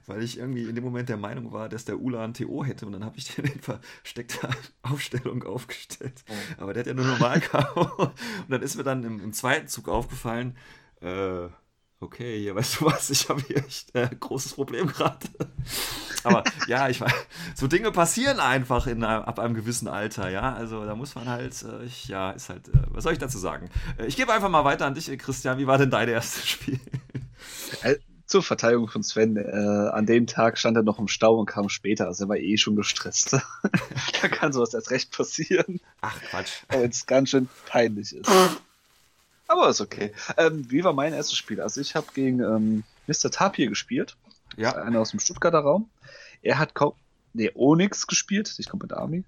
weil 0.07 0.22
ich 0.22 0.39
irgendwie 0.39 0.68
in 0.68 0.74
dem 0.74 0.85
Moment 0.85 1.09
der 1.09 1.16
Meinung 1.16 1.53
war, 1.53 1.68
dass 1.68 1.85
der 1.85 1.99
Ulan 2.01 2.35
TO 2.35 2.64
hätte. 2.64 2.87
Und 2.87 2.93
dann 2.93 3.05
habe 3.05 3.18
ich 3.18 3.35
den 3.35 3.45
in 3.47 3.61
versteckter 3.61 4.51
Aufstellung 4.82 5.43
aufgestellt. 5.43 6.24
Oh. 6.28 6.62
Aber 6.62 6.72
der 6.72 6.80
hat 6.80 6.87
ja 6.87 6.95
nur 6.95 7.07
normal 7.07 7.43
Und 7.97 8.51
dann 8.51 8.62
ist 8.62 8.76
mir 8.76 8.85
dann 8.85 9.05
im, 9.05 9.20
im 9.20 9.32
zweiten 9.32 9.68
Zug 9.68 9.89
aufgefallen, 9.89 10.57
äh, 11.01 11.49
okay, 12.01 12.39
hier, 12.39 12.55
weißt 12.55 12.80
du 12.80 12.85
was, 12.87 13.11
ich 13.11 13.28
habe 13.28 13.41
hier 13.43 13.57
echt 13.57 13.95
ein 13.95 14.12
äh, 14.12 14.14
großes 14.14 14.55
Problem 14.55 14.87
gerade. 14.87 15.26
Aber 16.22 16.45
ja, 16.66 16.89
ich 16.89 17.01
weiß, 17.01 17.12
so 17.55 17.66
Dinge 17.66 17.91
passieren 17.93 18.41
einfach 18.41 18.87
in, 18.87 19.05
ab 19.05 19.39
einem 19.39 19.55
gewissen 19.55 19.89
Alter, 19.89 20.30
ja. 20.30 20.55
Also 20.55 20.85
da 20.85 20.95
muss 20.95 21.14
man 21.14 21.28
halt, 21.28 21.62
äh, 21.62 21.85
ich, 21.85 22.09
ja, 22.09 22.30
ist 22.30 22.49
halt, 22.49 22.68
äh, 22.68 22.78
was 22.89 23.05
soll 23.05 23.12
ich 23.12 23.18
dazu 23.18 23.39
sagen? 23.39 23.68
Äh, 23.99 24.07
ich 24.07 24.16
gebe 24.16 24.32
einfach 24.32 24.49
mal 24.49 24.64
weiter 24.64 24.87
an 24.87 24.95
dich, 24.95 25.07
Christian. 25.18 25.59
Wie 25.59 25.66
war 25.66 25.78
denn 25.78 25.91
dein 25.91 26.09
erstes 26.09 26.47
Spiel? 26.49 26.80
Äh, 27.82 27.97
zur 28.26 28.42
Verteidigung 28.42 28.88
von 28.88 29.03
Sven, 29.03 29.36
äh, 29.36 29.90
an 29.92 30.07
dem 30.07 30.26
Tag 30.26 30.59
stand 30.59 30.76
er 30.76 30.82
noch 30.82 30.99
im 30.99 31.09
Stau 31.09 31.38
und 31.38 31.47
kam 31.47 31.68
später, 31.68 32.07
also 32.07 32.24
er 32.24 32.28
war 32.30 32.36
eh 32.36 32.57
schon 32.57 32.74
gestresst. 32.74 33.36
da 34.22 34.28
kann 34.28 34.53
sowas 34.53 34.74
erst 34.74 34.90
recht 34.90 35.12
passieren. 35.12 35.80
Ach 36.01 36.18
Quatsch. 36.22 36.62
Wenn 36.68 36.90
es 36.90 37.07
ganz 37.07 37.30
schön 37.30 37.49
peinlich 37.66 38.14
ist. 38.14 38.30
Aber 39.47 39.68
ist 39.68 39.80
okay. 39.80 40.12
Ähm, 40.36 40.70
wie 40.70 40.84
war 40.84 40.95
mein 40.95 41.12
erstes 41.12 41.36
Spiel? 41.36 41.61
Also 41.61 41.80
ich 41.80 41.95
habe 41.95 42.07
gegen 42.14 42.40
ähm, 42.40 42.84
Mr. 43.07 43.30
Tapir 43.30 43.68
gespielt. 43.68 44.16
Ja. 44.57 44.72
Einer 44.72 45.01
aus 45.01 45.11
dem 45.11 45.20
Stuttgarter 45.20 45.61
Raum. 45.61 45.90
Er 46.42 46.59
hat 46.59 46.74
kaum, 46.74 46.95
nee, 47.34 47.51
Onyx 47.55 48.07
gespielt. 48.07 48.55
Ich 48.59 48.68
komme 48.68 48.84
mit 48.84 48.92
Army. 48.92 49.24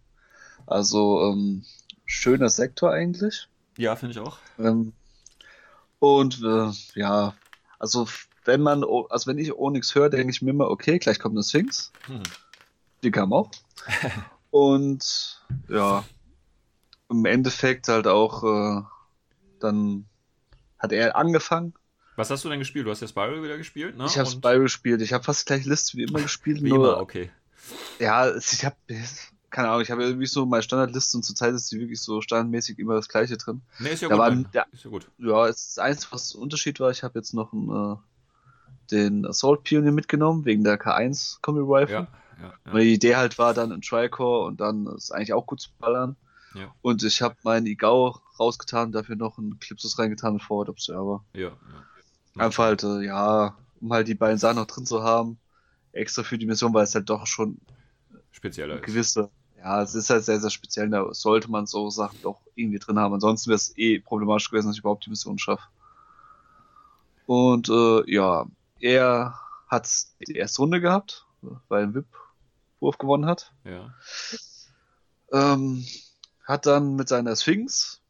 Also 0.67 1.23
ähm, 1.31 1.64
schöner 2.07 2.49
Sektor 2.49 2.93
eigentlich. 2.93 3.49
Ja, 3.77 3.95
finde 3.95 4.12
ich 4.12 4.19
auch. 4.21 4.39
Ähm, 4.59 4.95
und 5.99 6.43
äh, 6.43 6.71
ja, 6.95 7.35
also 7.79 8.07
wenn 8.45 8.61
man, 8.61 8.85
also 9.09 9.27
wenn 9.27 9.39
ich 9.39 9.53
Onyx 9.53 9.95
höre, 9.95 10.11
denke 10.11 10.31
ich 10.31 10.43
mir 10.43 10.51
immer, 10.51 10.70
okay, 10.70 10.99
gleich 10.99 11.18
kommt 11.18 11.35
eine 11.35 11.43
Sphinx. 11.43 11.93
Hm. 12.07 12.22
Die 13.03 13.11
kam 13.11 13.33
auch. 13.33 13.51
und 14.51 15.43
ja, 15.68 16.05
im 17.09 17.24
Endeffekt 17.24 17.89
halt 17.89 18.07
auch 18.07 18.45
äh, 18.45 18.83
dann 19.61 20.07
hat 20.79 20.93
er 20.93 21.16
angefangen. 21.16 21.74
Was 22.16 22.31
hast 22.31 22.45
du 22.45 22.49
denn 22.49 22.59
gespielt? 22.59 22.87
Du 22.87 22.91
hast 22.91 23.01
ja 23.01 23.09
Spiral 23.09 23.43
wieder 23.43 23.59
gespielt, 23.59 23.97
ne? 23.97 24.07
Ich 24.07 24.18
habe 24.18 24.29
Spiral 24.29 24.61
gespielt. 24.61 25.03
Ich 25.03 25.12
habe 25.12 25.22
fast 25.22 25.47
gleich 25.47 25.66
List 25.66 25.97
wie 25.97 26.05
immer 26.05 26.20
gespielt. 26.20 26.62
Wie 26.62 26.70
immer, 26.70 26.99
okay. 26.99 27.31
Ja, 27.99 28.35
ich 28.35 28.64
habe 28.64 28.77
keine 29.57 29.71
Ahnung, 29.71 29.81
ich 29.81 29.91
habe 29.91 30.05
irgendwie 30.05 30.27
so 30.27 30.45
meine 30.45 30.63
Standardliste 30.63 31.17
und 31.17 31.23
zurzeit 31.23 31.55
ist 31.55 31.73
die 31.73 31.81
wirklich 31.81 31.99
so 31.99 32.21
standardmäßig 32.21 32.79
immer 32.79 32.93
das 32.93 33.09
gleiche 33.09 33.39
drin. 33.39 33.63
Nee, 33.79 33.89
ist 33.95 34.03
ja, 34.03 34.11
da 34.11 34.17
gut, 34.17 34.45
war, 34.45 34.53
ja, 34.53 34.67
ist 34.71 34.85
ja 34.85 34.91
gut. 34.91 35.11
Ja, 35.17 35.49
es 35.49 35.69
ist 35.69 35.81
eins, 35.81 36.13
was 36.13 36.35
Unterschied 36.35 36.79
war. 36.79 36.91
Ich 36.91 37.03
habe 37.03 37.19
jetzt 37.19 37.33
noch 37.33 37.55
einen, 37.55 37.71
äh, 37.71 37.97
den 38.91 39.25
Assault 39.25 39.65
Pioneer 39.65 39.93
mitgenommen, 39.93 40.45
wegen 40.45 40.63
der 40.63 40.79
K1 40.79 41.39
Combi 41.41 41.63
Rifle. 41.63 41.95
Ja, 41.95 42.09
ja, 42.39 42.49
ja. 42.49 42.71
Meine 42.71 42.85
Idee 42.85 43.17
halt 43.17 43.39
war 43.39 43.55
dann 43.55 43.73
ein 43.73 43.81
Tricore 43.81 44.45
und 44.45 44.61
dann 44.61 44.89
ist 44.89 45.11
eigentlich 45.11 45.33
auch 45.33 45.47
gut 45.47 45.63
zu 45.63 45.71
ballern. 45.79 46.17
Ja. 46.53 46.75
Und 46.83 47.03
ich 47.03 47.23
habe 47.23 47.37
meinen 47.43 47.65
Igao 47.65 48.21
rausgetan, 48.39 48.93
dafür 48.93 49.17
noch 49.17 49.39
einen 49.39 49.59
Clipsus 49.59 49.99
reingetan 49.99 50.35
mit 50.35 50.43
Forward 50.43 50.69
Observer. 50.69 51.25
Ja. 51.33 51.49
ja. 51.49 52.45
Einfach 52.45 52.65
halt, 52.65 52.83
äh, 52.83 53.07
ja, 53.07 53.57
um 53.81 53.91
halt 53.91 54.07
die 54.07 54.15
beiden 54.15 54.37
Sachen 54.37 54.57
noch 54.57 54.67
drin 54.67 54.85
zu 54.85 55.03
haben. 55.03 55.39
Extra 55.93 56.25
für 56.25 56.37
die 56.37 56.45
Mission, 56.45 56.75
weil 56.75 56.85
es 56.85 56.95
halt 56.95 57.09
doch 57.09 57.27
schon 57.27 57.57
spezieller 58.33 58.81
gewisse, 58.81 59.23
ist. 59.23 59.31
Ja, 59.67 59.83
es 59.83 59.97
ist 59.97 60.11
halt 60.11 60.25
sehr, 60.25 60.39
sehr 60.39 60.51
speziell. 60.51 60.89
Da 60.91 61.12
sollte 61.12 61.51
man 61.51 61.67
so 61.67 61.91
Sachen 61.91 62.23
doch 62.23 62.41
irgendwie 62.55 62.79
drin 62.79 63.01
haben. 63.01 63.14
Ansonsten 63.14 63.49
wäre 63.49 63.57
es 63.57 63.77
eh 63.77 63.99
problematisch 63.99 64.49
gewesen, 64.49 64.69
dass 64.69 64.77
ich 64.77 64.81
überhaupt 64.81 65.05
die 65.05 65.11
Mission 65.11 65.41
schaffe. 65.41 65.64
Und 67.27 67.69
äh, 67.69 68.09
ja, 68.09 68.47
er 68.79 69.41
hat 69.67 69.91
die 70.25 70.37
erste 70.37 70.62
Runde 70.62 70.81
gehabt, 70.81 71.27
weil 71.67 71.83
ein 71.83 71.95
VIP-Wurf 71.97 72.97
gewonnen 72.99 73.27
hat. 73.27 73.53
Ja. 73.64 73.93
Ähm, 75.33 75.85
hat 76.45 76.67
dann 76.67 76.95
mit 76.95 77.09
seiner 77.09 77.35
Sphinx 77.35 78.01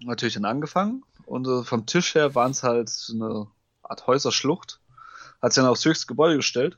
natürlich 0.00 0.34
dann 0.34 0.44
angefangen 0.44 1.04
und 1.24 1.48
äh, 1.48 1.62
vom 1.64 1.86
Tisch 1.86 2.14
her 2.14 2.34
waren 2.34 2.50
es 2.50 2.62
halt 2.62 2.92
eine 3.10 3.46
Art 3.82 4.06
Häuserschlucht. 4.06 4.78
Hat 5.40 5.54
sich 5.54 5.62
dann 5.62 5.70
aufs 5.70 5.86
höchste 5.86 6.06
Gebäude 6.06 6.36
gestellt 6.36 6.76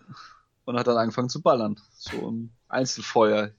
und 0.67 0.79
hat 0.79 0.87
dann 0.87 0.99
angefangen 0.99 1.31
zu 1.31 1.43
ballern. 1.43 1.81
So 1.99 2.31
ein 2.31 2.53
Einzelfeuer. 2.69 3.51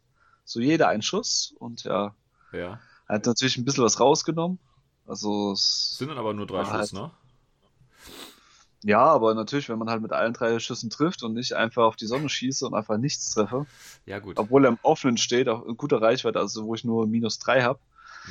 So 0.46 0.60
jeder 0.60 0.88
ein 0.90 1.02
Schuss 1.02 1.54
und 1.60 1.84
ja. 1.84 2.16
Ja. 2.52 2.80
Hat 3.08 3.26
natürlich 3.26 3.58
ein 3.58 3.66
bisschen 3.66 3.84
was 3.84 4.00
rausgenommen. 4.00 4.60
Also 5.08 5.52
es 5.52 5.96
sind 5.98 6.10
dann 6.10 6.18
aber 6.18 6.34
nur 6.34 6.48
drei 6.48 6.64
Schuss, 6.64 6.74
halt, 6.74 6.94
ne? 6.94 7.12
Ja, 8.84 9.06
aber 9.06 9.34
natürlich, 9.34 9.70
wenn 9.70 9.80
man 9.80 9.90
halt 9.90 10.02
mit 10.02 10.12
allen 10.12 10.34
drei 10.34 10.60
Schüssen 10.60 10.90
trifft 10.90 11.24
und 11.24 11.34
nicht 11.34 11.54
einfach 11.54 11.84
auf 11.84 11.96
die 11.96 12.06
Sonne 12.06 12.28
schieße 12.28 12.68
und 12.68 12.74
einfach 12.74 12.98
nichts 12.98 13.30
treffe. 13.32 13.66
Ja, 14.06 14.20
gut. 14.20 14.38
Obwohl 14.38 14.66
er 14.66 14.72
im 14.72 14.80
Offenen 14.82 15.18
steht, 15.18 15.48
auch 15.48 15.66
in 15.66 15.78
guter 15.78 16.02
Reichweite, 16.02 16.40
also 16.40 16.66
wo 16.66 16.76
ich 16.76 16.84
nur 16.84 17.08
minus 17.08 17.40
drei 17.40 17.64
habe. 17.64 17.80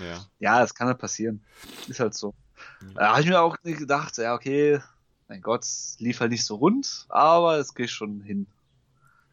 Ja. 0.01 0.25
ja, 0.39 0.61
das 0.61 0.75
kann 0.75 0.89
halt 0.89 0.99
passieren. 0.99 1.43
Ist 1.89 2.01
halt 2.01 2.15
so. 2.15 2.35
Mhm. 2.81 2.95
Da 2.95 3.11
habe 3.11 3.21
ich 3.23 3.27
mir 3.27 3.41
auch 3.41 3.57
gedacht, 3.63 4.17
ja, 4.19 4.35
okay, 4.35 4.81
mein 5.29 5.41
Gott, 5.41 5.63
es 5.63 5.97
lief 5.99 6.21
halt 6.21 6.31
nicht 6.31 6.45
so 6.45 6.57
rund, 6.57 7.07
aber 7.09 7.57
es 7.57 7.75
geht 7.75 7.91
schon 7.91 8.21
hin. 8.21 8.47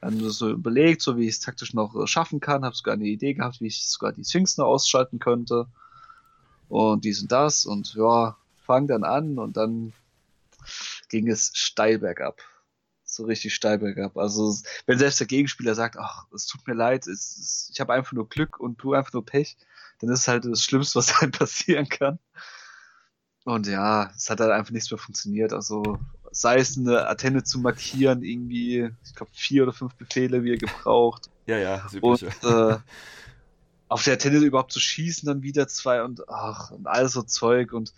Dann 0.02 0.18
so 0.30 0.50
überlegt, 0.50 1.02
so 1.02 1.18
wie 1.18 1.28
ich 1.28 1.36
es 1.36 1.40
taktisch 1.40 1.74
noch 1.74 1.96
äh, 1.96 2.08
schaffen 2.08 2.40
kann, 2.40 2.64
habe 2.64 2.76
sogar 2.76 2.94
eine 2.94 3.06
Idee 3.06 3.34
gehabt, 3.34 3.60
wie 3.60 3.68
ich 3.68 3.86
sogar 3.86 4.14
die 4.14 4.24
Sphinx 4.24 4.58
noch 4.58 4.68
ausschalten 4.68 5.20
könnte. 5.20 5.68
Und 6.70 7.04
dies 7.04 7.22
und 7.22 7.32
das 7.32 7.66
und 7.66 7.96
ja, 7.96 8.38
fang 8.66 8.88
dann 8.88 9.04
an 9.04 9.40
und 9.40 9.58
dann 9.58 9.94
ging 11.10 11.28
es 11.28 11.52
steil 11.56 12.00
bergab. 12.00 12.42
So 13.04 13.26
richtig 13.26 13.56
steil 13.56 13.80
bergab. 13.80 14.16
Also, 14.18 14.56
wenn 14.86 15.00
selbst 15.00 15.20
der 15.20 15.28
Gegenspieler 15.28 15.74
sagt, 15.74 15.98
ach, 15.98 16.28
es 16.34 16.46
tut 16.46 16.68
mir 16.68 16.76
leid, 16.76 17.08
es, 17.08 17.38
es, 17.38 17.72
ich 17.74 17.80
habe 17.80 17.94
einfach 17.94 18.14
nur 18.14 18.30
Glück 18.30 18.60
und 18.60 18.82
du 18.82 18.94
einfach 18.94 19.14
nur 19.14 19.26
Pech, 19.26 19.58
dann 20.00 20.12
ist 20.12 20.20
es 20.20 20.28
halt 20.28 20.46
das 20.46 20.64
Schlimmste, 20.64 21.00
was 21.00 21.16
halt 21.22 21.38
passieren 21.38 21.90
kann. 21.90 22.20
Und 23.46 23.66
ja, 23.66 24.12
es 24.16 24.30
hat 24.30 24.40
halt 24.40 24.52
einfach 24.52 24.72
nichts 24.72 24.92
mehr 24.92 25.00
funktioniert. 25.00 25.54
Also, 25.54 25.98
sei 26.32 26.58
es 26.58 26.78
eine 26.78 27.08
Antenne 27.08 27.44
zu 27.44 27.60
markieren, 27.60 28.24
irgendwie, 28.24 28.90
ich 29.04 29.16
glaube, 29.16 29.32
vier 29.34 29.64
oder 29.64 29.74
fünf 29.74 29.96
Befehle 29.96 30.44
wie 30.44 30.52
er 30.52 30.58
gebraucht. 30.58 31.30
Ja, 31.50 31.58
ja, 31.58 31.88
und 32.02 32.22
äh, 32.22 32.78
auf 33.88 34.04
der 34.04 34.14
Antenne 34.14 34.38
überhaupt 34.38 34.72
zu 34.72 34.80
schießen, 34.80 35.26
dann 35.26 35.42
wieder 35.42 35.68
zwei 35.68 36.04
und 36.04 36.30
ach, 36.30 36.70
und 36.70 36.86
alles 36.86 37.14
so 37.14 37.24
Zeug 37.24 37.74
und 37.74 37.92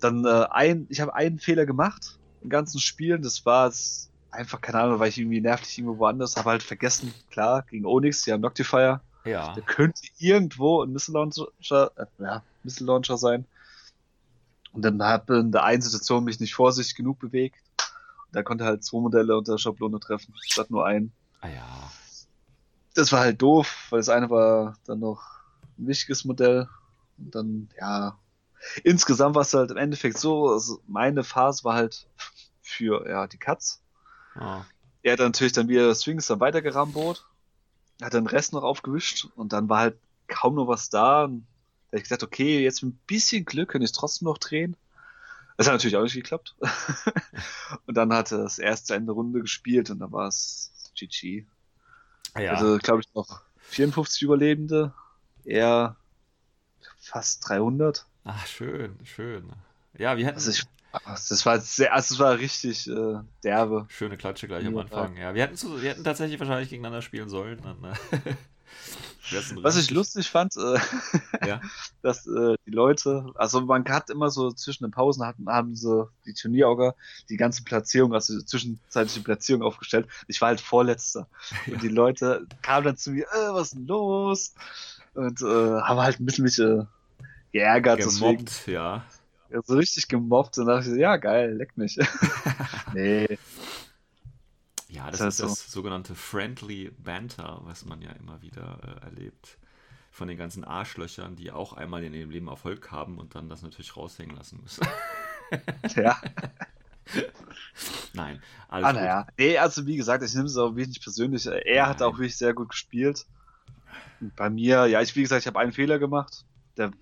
dann 0.00 0.26
äh, 0.26 0.46
ein, 0.50 0.86
ich 0.90 1.00
habe 1.00 1.14
einen 1.14 1.38
Fehler 1.38 1.64
gemacht 1.64 2.18
im 2.42 2.50
ganzen 2.50 2.78
Spiel. 2.78 3.18
Das 3.18 3.46
war 3.46 3.72
einfach, 4.30 4.60
keine 4.60 4.80
Ahnung, 4.80 4.98
weil 4.98 5.08
ich 5.08 5.18
irgendwie 5.18 5.40
nervlich 5.40 5.78
irgendwo 5.78 5.98
woanders, 5.98 6.36
habe 6.36 6.50
halt 6.50 6.62
vergessen, 6.62 7.14
klar, 7.30 7.62
gegen 7.62 7.86
Onyx, 7.86 8.22
die 8.22 8.32
haben 8.32 8.42
Noctifier. 8.42 9.00
Ja. 9.24 9.54
Der 9.54 9.62
könnte 9.62 10.02
irgendwo 10.18 10.82
ein 10.82 10.92
Missile 10.92 11.18
Launcher, 11.18 11.90
äh, 11.96 12.04
ja, 12.18 12.42
Missile 12.62 12.86
Launcher 12.86 13.16
sein. 13.16 13.46
Und 14.74 14.82
dann 14.82 15.02
hat 15.02 15.30
in 15.30 15.52
der 15.52 15.62
einen 15.62 15.80
Situation 15.80 16.24
mich 16.24 16.40
nicht 16.40 16.54
vorsichtig 16.54 16.96
genug 16.96 17.20
bewegt. 17.20 17.62
Und 18.26 18.36
da 18.36 18.42
konnte 18.42 18.64
halt 18.64 18.84
zwei 18.84 18.98
Modelle 18.98 19.38
unter 19.38 19.52
der 19.52 19.58
Schablone 19.58 20.00
treffen, 20.00 20.34
statt 20.42 20.70
nur 20.70 20.84
einen. 20.84 21.12
Ah 21.40 21.48
ja. 21.48 21.92
Das 22.94 23.12
war 23.12 23.20
halt 23.20 23.40
doof, 23.40 23.86
weil 23.90 24.00
das 24.00 24.08
eine 24.08 24.30
war 24.30 24.76
dann 24.84 24.98
noch 24.98 25.22
ein 25.78 25.86
wichtiges 25.86 26.24
Modell. 26.24 26.68
Und 27.18 27.34
dann, 27.34 27.68
ja, 27.78 28.18
insgesamt 28.82 29.36
war 29.36 29.42
es 29.42 29.54
halt 29.54 29.70
im 29.70 29.76
Endeffekt 29.76 30.18
so, 30.18 30.48
also 30.48 30.80
meine 30.88 31.22
Phase 31.22 31.62
war 31.62 31.74
halt 31.74 32.08
für 32.60 33.08
ja, 33.08 33.28
die 33.28 33.38
Katz. 33.38 33.80
Ah. 34.34 34.64
Er 35.02 35.12
hat 35.12 35.20
natürlich 35.20 35.52
dann 35.52 35.68
wieder 35.68 35.94
Swings 35.94 36.26
dann 36.26 36.40
weitergerambot, 36.40 37.24
hat 38.02 38.14
den 38.14 38.26
Rest 38.26 38.52
noch 38.52 38.64
aufgewischt 38.64 39.28
und 39.36 39.52
dann 39.52 39.68
war 39.68 39.78
halt 39.78 39.98
kaum 40.26 40.56
noch 40.56 40.66
was 40.66 40.90
da. 40.90 41.30
Da 41.94 41.98
ich 41.98 42.02
gesagt, 42.02 42.24
okay, 42.24 42.60
jetzt 42.60 42.82
mit 42.82 42.92
ein 42.92 42.98
bisschen 43.06 43.44
Glück 43.44 43.68
könnte 43.68 43.84
ich 43.84 43.92
es 43.92 43.96
trotzdem 43.96 44.26
noch 44.26 44.38
drehen. 44.38 44.76
Das 45.56 45.68
hat 45.68 45.74
natürlich 45.74 45.96
auch 45.96 46.02
nicht 46.02 46.14
geklappt. 46.14 46.56
und 47.86 47.96
dann 47.96 48.12
hat 48.12 48.32
er 48.32 48.38
das 48.38 48.58
erste 48.58 48.96
Ende 48.96 49.12
Runde 49.12 49.40
gespielt 49.40 49.90
und 49.90 50.00
dann 50.00 50.10
war 50.10 50.26
es 50.26 50.72
GG. 50.96 51.44
Ja. 52.36 52.54
Also, 52.54 52.78
glaube 52.78 53.02
ich, 53.02 53.14
noch 53.14 53.42
54 53.68 54.22
Überlebende. 54.22 54.92
Er 55.44 55.94
fast 56.98 57.48
300. 57.48 58.04
Ach, 58.24 58.44
schön, 58.48 58.98
schön. 59.04 59.52
Ja, 59.96 60.16
wir 60.16 60.26
hätten 60.26 60.38
Also 60.38 60.50
ich, 60.50 60.64
das 61.04 61.46
war 61.46 61.60
sehr, 61.60 61.94
also 61.94 62.14
es 62.14 62.18
war 62.18 62.40
richtig 62.40 62.90
äh, 62.90 63.20
derbe. 63.44 63.86
schöne 63.88 64.16
Klatsche 64.16 64.48
gleich 64.48 64.66
am 64.66 64.74
Ja. 64.74 64.80
Anfang. 64.80 65.16
Ja, 65.16 65.32
wir 65.32 65.42
hätten, 65.42 65.54
zu, 65.54 65.80
wir 65.80 65.90
hätten 65.90 66.02
tatsächlich 66.02 66.40
wahrscheinlich 66.40 66.70
gegeneinander 66.70 67.02
spielen 67.02 67.28
sollen. 67.28 67.62
Dann, 67.62 67.84
ein 67.84 67.96
Was 69.62 69.76
ich 69.76 69.90
lustig 69.90 70.30
fand, 70.30 70.56
äh, 70.56 70.78
Ja. 71.46 71.60
dass 72.02 72.26
äh, 72.26 72.56
die 72.66 72.70
Leute, 72.70 73.32
also 73.34 73.60
man 73.62 73.84
hat 73.86 74.10
immer 74.10 74.30
so 74.30 74.52
zwischen 74.52 74.84
den 74.84 74.90
Pausen 74.90 75.24
hatten, 75.24 75.48
haben 75.48 75.74
sie 75.74 76.06
die 76.26 76.34
Turnierauger 76.34 76.94
die 77.30 77.36
ganze 77.36 77.64
Platzierung, 77.64 78.12
also 78.12 78.40
zwischenzeitliche 78.42 79.22
Platzierung 79.22 79.62
aufgestellt. 79.62 80.06
Ich 80.28 80.40
war 80.40 80.48
halt 80.48 80.60
Vorletzter. 80.60 81.28
Und 81.66 81.82
die 81.82 81.88
Leute 81.88 82.46
kamen 82.62 82.84
dann 82.84 82.96
zu 82.96 83.12
mir, 83.12 83.24
äh, 83.24 83.52
was 83.52 83.68
ist 83.68 83.74
denn 83.74 83.86
los? 83.86 84.54
Und 85.14 85.40
äh, 85.40 85.44
haben 85.44 86.00
halt 86.00 86.20
ein 86.20 86.26
bisschen 86.26 86.44
mich 86.44 86.58
äh, 86.58 86.84
geärgert, 87.52 88.00
deswegen 88.00 88.44
Gemobbt, 88.44 88.66
ja. 88.66 89.04
ja, 89.50 89.60
so 89.64 89.76
richtig 89.76 90.08
gemobbt. 90.08 90.58
Und 90.58 90.66
dachte 90.66 90.88
ich, 90.88 90.94
so, 90.94 90.96
ja 90.96 91.16
geil, 91.16 91.54
leck 91.56 91.76
mich. 91.76 91.98
nee, 92.94 93.38
Ja, 94.94 95.10
das 95.10 95.18
Das 95.18 95.40
ist 95.40 95.40
das 95.40 95.72
sogenannte 95.72 96.14
Friendly 96.14 96.90
Banter, 96.98 97.60
was 97.64 97.84
man 97.84 98.00
ja 98.00 98.12
immer 98.12 98.40
wieder 98.42 98.78
äh, 99.02 99.04
erlebt. 99.04 99.58
Von 100.12 100.28
den 100.28 100.38
ganzen 100.38 100.62
Arschlöchern, 100.62 101.34
die 101.34 101.50
auch 101.50 101.72
einmal 101.72 102.04
in 102.04 102.14
ihrem 102.14 102.30
Leben 102.30 102.46
Erfolg 102.46 102.92
haben 102.92 103.18
und 103.18 103.34
dann 103.34 103.48
das 103.48 103.62
natürlich 103.62 103.96
raushängen 103.96 104.36
lassen 104.36 104.60
müssen. 104.62 104.86
ja. 105.96 106.16
Nein, 108.12 108.40
alles 108.68 108.88
Ah, 108.88 108.92
naja. 108.92 109.26
Nee, 109.36 109.58
also 109.58 109.84
wie 109.86 109.96
gesagt, 109.96 110.22
ich 110.22 110.32
nehme 110.34 110.46
es 110.46 110.56
auch 110.56 110.76
wirklich 110.76 111.00
persönlich. 111.00 111.46
Er 111.46 111.88
hat 111.88 111.98
Nein. 111.98 112.08
auch 112.08 112.12
wirklich 112.18 112.36
sehr 112.36 112.54
gut 112.54 112.68
gespielt. 112.68 113.26
Und 114.20 114.36
bei 114.36 114.48
mir, 114.50 114.86
ja, 114.86 115.00
ich, 115.02 115.16
wie 115.16 115.22
gesagt, 115.22 115.42
ich 115.42 115.46
habe 115.48 115.58
einen 115.58 115.72
Fehler 115.72 115.98
gemacht. 115.98 116.44
Der, 116.76 116.92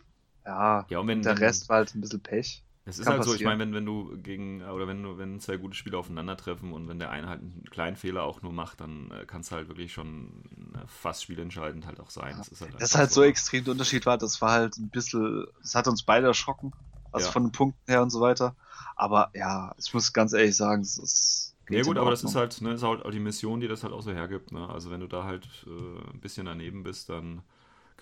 ja, 0.47 0.87
Ja, 0.89 0.99
und 0.99 1.09
wenn, 1.09 1.23
der 1.23 1.39
Rest 1.39 1.69
war 1.69 1.77
halt 1.79 1.95
ein 1.95 2.01
bisschen 2.01 2.23
Pech. 2.23 2.65
Es 2.85 2.99
ist 2.99 3.09
halt 3.09 3.23
so, 3.23 3.35
ich 3.35 3.45
passieren. 3.45 3.45
meine, 3.45 3.61
wenn, 3.61 3.75
wenn 3.75 3.87
du 3.87 4.17
gegen, 4.23 4.63
oder 4.63 4.89
wenn 4.89 5.03
du, 5.05 5.17
wenn 5.17 5.39
zwei 5.41 5.57
gute 5.57 5.77
Spieler 5.77 5.99
aufeinandertreffen 5.99 6.73
und 6.73 6.89
wenn 6.89 6.99
der 6.99 7.11
eine 7.11 7.29
halt 7.29 7.41
einen 7.41 7.65
kleinen 7.71 7.97
Fehler 7.97 8.25
auch 8.25 8.43
nur 8.43 8.53
macht, 8.53 8.81
dann 8.81 9.11
äh, 9.13 9.25
kann 9.25 9.43
es 9.43 9.53
halt 9.53 9.69
wirklich 9.69 9.93
schon 9.93 10.43
äh, 10.75 10.87
fast 10.89 11.23
spielentscheidend 11.23 11.87
halt 11.87 12.01
auch 12.01 12.11
sein. 12.11 12.37
Das 12.39 12.49
ist 12.49 12.61
halt, 12.61 12.75
Das 12.79 12.95
halt 12.95 13.11
so 13.13 13.23
extrem 13.23 13.65
der 13.65 13.73
Unterschied 13.73 14.07
war, 14.07 14.19
das 14.19 14.41
war 14.41 14.53
halt 14.53 14.77
ein 14.77 14.91
bisschen, 14.91 15.47
das 15.63 15.75
hat 15.75 15.89
uns 15.89 16.03
beide 16.03 16.27
erschrocken. 16.27 16.73
Also 17.11 17.29
Ja. 17.29 17.33
von 17.33 17.45
den 17.45 17.53
Punkten 17.53 17.91
her 17.91 18.03
und 18.03 18.11
so 18.11 18.21
weiter. 18.21 18.57
Aber 18.97 19.31
ja, 19.35 19.75
ich 19.79 19.93
muss 19.93 20.13
ganz 20.13 20.33
ehrlich 20.33 20.57
sagen, 20.57 20.83
es 20.83 20.97
ist. 20.99 21.55
Ja 21.69 21.83
gut, 21.85 21.97
aber 21.97 22.11
das 22.11 22.23
ist 22.25 22.35
halt, 22.35 22.61
ne, 22.61 22.73
ist 22.75 22.83
halt 22.83 23.05
auch 23.05 23.11
die 23.11 23.19
Mission, 23.21 23.61
die 23.61 23.69
das 23.69 23.83
halt 23.83 23.93
auch 23.95 24.03
so 24.03 24.13
hergibt. 24.13 24.53
Ne? 24.53 24.69
Also 24.69 24.91
wenn 24.91 25.01
du 25.01 25.07
da 25.07 25.25
halt 25.25 25.47
äh, 25.67 26.11
ein 26.13 26.21
bisschen 26.21 26.47
daneben 26.47 26.83
bist, 26.83 27.09
dann 27.09 27.43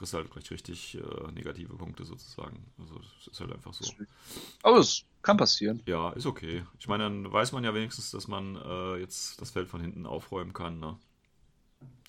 kriegst 0.01 0.15
du 0.15 0.17
halt 0.19 0.31
gleich 0.31 0.51
richtig 0.51 0.97
äh, 0.97 1.33
negative 1.33 1.77
Punkte 1.77 2.07
sozusagen. 2.07 2.65
Also 2.79 2.99
es 3.21 3.29
ist 3.29 3.41
halt 3.41 3.53
einfach 3.53 3.75
so. 3.75 3.95
Aber 4.63 4.79
es 4.79 5.05
kann 5.23 5.37
passieren. 5.37 5.83
Ja, 5.87 6.11
ist 6.13 6.25
okay. 6.27 6.65
Ich 6.79 6.89
meine, 6.89 7.05
dann 7.05 7.31
weiß 7.33 7.53
man 7.53 7.65
ja 7.65 7.75
wenigstens, 7.75 8.11
dass 8.13 8.29
man 8.29 8.57
äh, 8.57 8.97
jetzt 8.97 9.41
das 9.41 9.51
Feld 9.51 9.69
von 9.69 9.81
hinten 9.81 10.07
aufräumen 10.07 10.53
kann, 10.55 10.79
ne? 10.79 10.99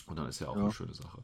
Und 0.08 0.18
dann 0.18 0.28
ist 0.28 0.40
ja 0.40 0.48
auch 0.50 0.56
Ja. 0.56 0.62
eine 0.62 0.72
schöne 0.72 0.94
Sache. 0.94 1.24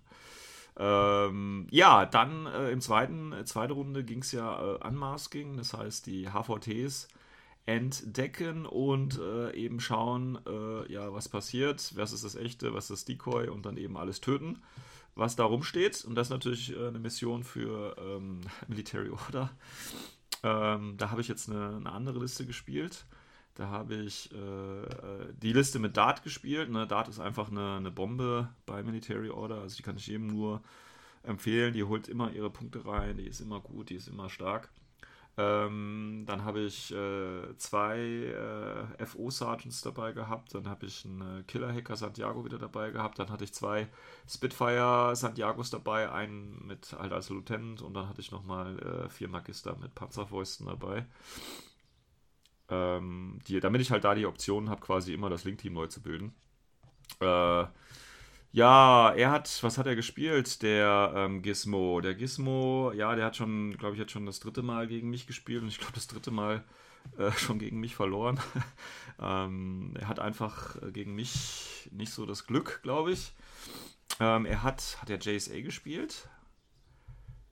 Ähm, 0.78 1.68
ja, 1.72 2.05
dann 2.05 2.47
äh, 2.47 2.72
im 2.72 2.82
zweiten, 2.82 3.34
äh, 3.34 3.45
zweite 3.45 3.74
Runde 3.74 4.03
ging 4.03 4.20
es 4.22 4.32
ja 4.32 4.76
äh, 4.76 4.88
Unmasking, 4.88 5.57
das 5.57 5.74
heißt 5.74 6.05
die 6.07 6.30
HVTs 6.30 7.09
entdecken 7.65 8.65
und 8.65 9.20
äh, 9.20 9.53
eben 9.53 9.80
schauen, 9.80 10.39
äh, 10.47 10.91
ja, 10.91 11.13
was 11.13 11.30
passiert, 11.30 11.93
was 11.95 12.13
ist 12.13 12.24
das 12.26 12.36
echte, 12.36 12.74
was 12.74 12.86
ist 12.86 12.91
das 12.91 13.05
Decoy 13.05 13.49
und 13.49 13.65
dann 13.65 13.78
eben 13.78 13.97
alles 13.97 14.22
töten, 14.22 14.61
was 15.18 15.36
da 15.36 15.43
rumsteht. 15.43 16.05
Und 16.05 16.15
das 16.15 16.28
ist 16.28 16.32
natürlich 16.32 16.76
äh, 16.76 16.88
eine 16.88 16.99
Mission 16.99 17.43
für 17.43 17.95
ähm, 17.99 18.41
Military 18.68 19.09
Order. 19.09 19.49
Ähm, 20.43 20.95
da 20.97 21.11
habe 21.11 21.22
ich 21.22 21.28
jetzt 21.28 21.49
eine, 21.49 21.78
eine 21.78 21.91
andere 21.91 22.20
Liste 22.20 22.45
gespielt. 22.45 23.05
Da 23.55 23.70
habe 23.70 23.95
ich 23.95 24.32
äh, 24.34 24.38
äh, 24.38 25.34
die 25.41 25.51
Liste 25.51 25.80
mit 25.80 25.97
Dart 25.97 26.24
gespielt. 26.24 26.70
Ne? 26.70 26.86
Dart 26.86 27.07
ist 27.07 27.20
einfach 27.20 27.49
eine, 27.49 27.78
eine 27.78 27.91
Bombe 27.91 28.49
bei 28.68 28.84
Military 28.84 29.30
Order. 29.30 29.61
Also 29.61 29.78
die 29.78 29.84
kann 29.84 29.97
ich 29.97 30.07
jedem 30.07 30.28
nur 30.28 30.61
empfehlen. 31.24 31.74
Die 31.74 31.84
holt 31.84 32.07
immer 32.07 32.32
ihre 32.32 32.51
Punkte 32.51 32.86
rein. 32.86 33.18
Die 33.18 33.26
ist 33.26 33.41
immer 33.41 33.59
gut, 33.59 33.89
die 33.89 33.95
ist 33.95 34.07
immer 34.07 34.30
stark. 34.30 34.70
Ähm, 35.40 36.24
dann 36.26 36.44
habe 36.44 36.62
ich 36.62 36.92
äh, 36.92 37.56
zwei 37.58 38.00
äh, 38.00 39.06
FO-Sergeants 39.06 39.82
dabei 39.82 40.12
gehabt. 40.12 40.56
Dann 40.56 40.68
habe 40.68 40.88
ich 40.88 41.06
einen 41.06 41.42
äh, 41.42 41.44
Killer-Hacker 41.44 41.96
Santiago 41.96 42.44
wieder 42.44 42.58
dabei 42.58 42.90
gehabt. 42.90 43.20
Dann 43.20 43.30
hatte 43.30 43.44
ich 43.44 43.54
zwei 43.54 43.88
Spitfire 44.28 45.16
Santiagos 45.16 45.70
dabei. 45.70 46.12
Einen 46.12 46.66
mit 46.66 46.96
halt 46.98 47.14
als 47.14 47.30
Lieutenant. 47.30 47.84
Und 47.84 47.94
dann 47.94 48.10
hatte 48.10 48.22
ich 48.22 48.32
nochmal 48.32 48.80
äh, 48.80 49.10
vier 49.10 49.28
Magister 49.30 49.78
mit 49.78 49.94
Panzerfäusten 49.94 50.66
dabei. 50.66 51.06
Ähm, 52.70 53.40
die, 53.48 53.60
damit 53.60 53.82
ich 53.82 53.92
halt 53.92 54.06
da 54.06 54.16
die 54.16 54.26
Option 54.26 54.70
habe, 54.72 54.82
quasi 54.82 55.14
immer 55.14 55.30
das 55.30 55.44
Link-Team 55.44 55.74
neu 55.74 55.86
zu 55.86 56.02
bilden. 56.02 56.34
Äh, 57.20 57.66
ja, 58.58 59.12
er 59.12 59.30
hat, 59.30 59.60
was 59.62 59.78
hat 59.78 59.86
er 59.86 59.95
gespielt? 59.95 60.64
Der 60.64 61.14
ähm, 61.16 61.43
Gizmo. 61.43 62.01
Der 62.01 62.16
Gizmo, 62.16 62.91
ja, 62.91 63.14
der 63.14 63.26
hat 63.26 63.36
schon, 63.36 63.78
glaube 63.78 63.93
ich, 63.93 63.99
jetzt 63.99 64.12
schon 64.12 64.26
das 64.26 64.39
dritte 64.39 64.64
Mal 64.64 64.88
gegen 64.88 65.12
mich 65.12 65.28
gespielt 65.28 65.62
und 65.62 65.68
ich 65.68 65.78
glaube, 65.78 65.93
das 65.93 66.08
dritte 66.08 66.32
Mal 66.32 66.64
äh, 67.20 67.32
schon 67.38 67.60
gegen 67.60 67.80
mich 67.80 67.95
verloren. 67.95 68.39
ähm, 69.22 69.93
er 69.99 70.08
hat 70.08 70.20
einfach 70.20 70.82
äh, 70.82 70.91
gegen 70.91 71.14
mich 71.14 71.88
nicht 71.91 72.12
so 72.12 72.26
das 72.26 72.47
Glück, 72.47 72.80
glaube 72.82 73.12
ich. 73.12 73.32
Ähm, 74.20 74.47
er 74.47 74.64
hat, 74.64 74.97
hat 75.01 75.12
er 75.12 75.20
JSA 75.20 75.62
gespielt? 75.62 76.28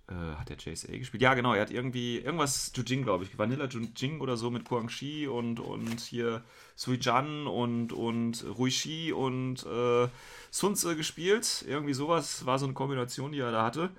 Äh, 0.07 0.13
hat 0.13 0.51
er 0.51 0.57
JSA 0.57 0.95
gespielt? 0.97 1.23
Ja, 1.23 1.33
genau, 1.33 1.53
er 1.53 1.61
hat 1.61 1.71
irgendwie 1.71 2.19
irgendwas 2.19 2.71
Jujing, 2.75 3.03
glaube 3.03 3.23
ich. 3.23 3.37
Vanilla 3.37 3.65
Jujing 3.65 4.19
oder 4.21 4.37
so 4.37 4.51
mit 4.51 4.65
Guangxi 4.65 5.27
und, 5.27 5.59
und 5.59 5.99
hier 5.99 6.43
Suijan 6.75 7.47
und, 7.47 7.91
und 7.91 8.45
Ruishi 8.57 9.13
und 9.13 9.65
äh, 9.65 10.07
Sunze 10.51 10.95
gespielt. 10.95 11.65
Irgendwie 11.67 11.93
sowas 11.93 12.45
war 12.45 12.59
so 12.59 12.65
eine 12.65 12.75
Kombination, 12.75 13.31
die 13.31 13.39
er 13.39 13.51
da 13.51 13.63
hatte. 13.63 13.89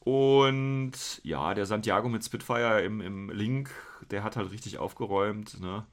Und 0.00 0.92
ja, 1.24 1.54
der 1.54 1.66
Santiago 1.66 2.08
mit 2.08 2.24
Spitfire 2.24 2.82
im, 2.82 3.00
im 3.00 3.30
Link, 3.30 3.70
der 4.10 4.22
hat 4.22 4.36
halt 4.36 4.52
richtig 4.52 4.78
aufgeräumt. 4.78 5.60
Ne? 5.60 5.86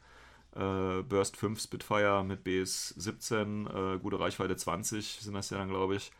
Äh, 0.55 1.01
Burst 1.03 1.37
5 1.37 1.61
Spitfire 1.61 2.23
mit 2.23 2.43
BS 2.43 2.89
17, 2.89 3.67
äh, 3.67 3.99
gute 3.99 4.19
Reichweite 4.19 4.55
20 4.55 5.19
sind 5.21 5.33
das 5.33 5.49
ja 5.49 5.57
dann, 5.57 5.69
glaube 5.69 5.95
ich. 5.95 6.11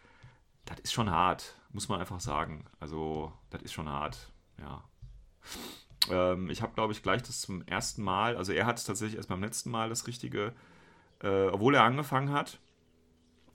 Das 0.66 0.80
ist 0.80 0.94
schon 0.94 1.10
hart, 1.10 1.56
muss 1.72 1.90
man 1.90 2.00
einfach 2.00 2.20
sagen. 2.20 2.66
Also, 2.80 3.34
das 3.50 3.62
ist 3.64 3.74
schon 3.74 3.90
hart, 3.90 4.32
ja. 4.60 4.84
Ähm, 6.10 6.50
ich 6.50 6.62
habe, 6.62 6.74
glaube 6.74 6.94
ich, 6.94 7.04
gleich 7.04 7.22
das 7.22 7.42
zum 7.42 7.62
ersten 7.68 8.04
Mal, 8.04 8.36
also 8.38 8.52
er 8.52 8.66
hat 8.66 8.86
tatsächlich 8.86 9.18
erst 9.18 9.30
beim 9.30 9.42
letzten 9.42 9.72
Mal 9.72 9.90
das 9.90 10.08
Richtige, 10.08 10.54
äh, 11.22 11.48
obwohl 11.48 11.76
er 11.76 11.84
angefangen 11.84 12.32
hat. 12.32 12.60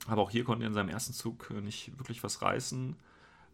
Aber 0.07 0.21
auch 0.21 0.31
hier 0.31 0.43
konnte 0.43 0.63
er 0.65 0.67
in 0.67 0.73
seinem 0.73 0.89
ersten 0.89 1.13
Zug 1.13 1.51
äh, 1.51 1.61
nicht 1.61 1.97
wirklich 1.99 2.23
was 2.23 2.41
reißen. 2.41 2.95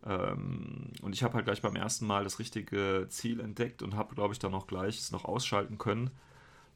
Ähm, 0.06 0.92
und 1.02 1.14
ich 1.14 1.24
habe 1.24 1.34
halt 1.34 1.46
gleich 1.46 1.62
beim 1.62 1.76
ersten 1.76 2.06
Mal 2.06 2.24
das 2.24 2.40
richtige 2.40 3.08
Ziel 3.10 3.40
entdeckt 3.40 3.82
und 3.82 3.96
habe, 3.96 4.16
glaube 4.16 4.34
ich, 4.34 4.40
dann 4.40 4.54
auch 4.54 4.68
gleich 4.68 5.00
es 5.00 5.12
noch 5.12 5.26
ausschalten 5.26 5.78
können. 5.78 6.12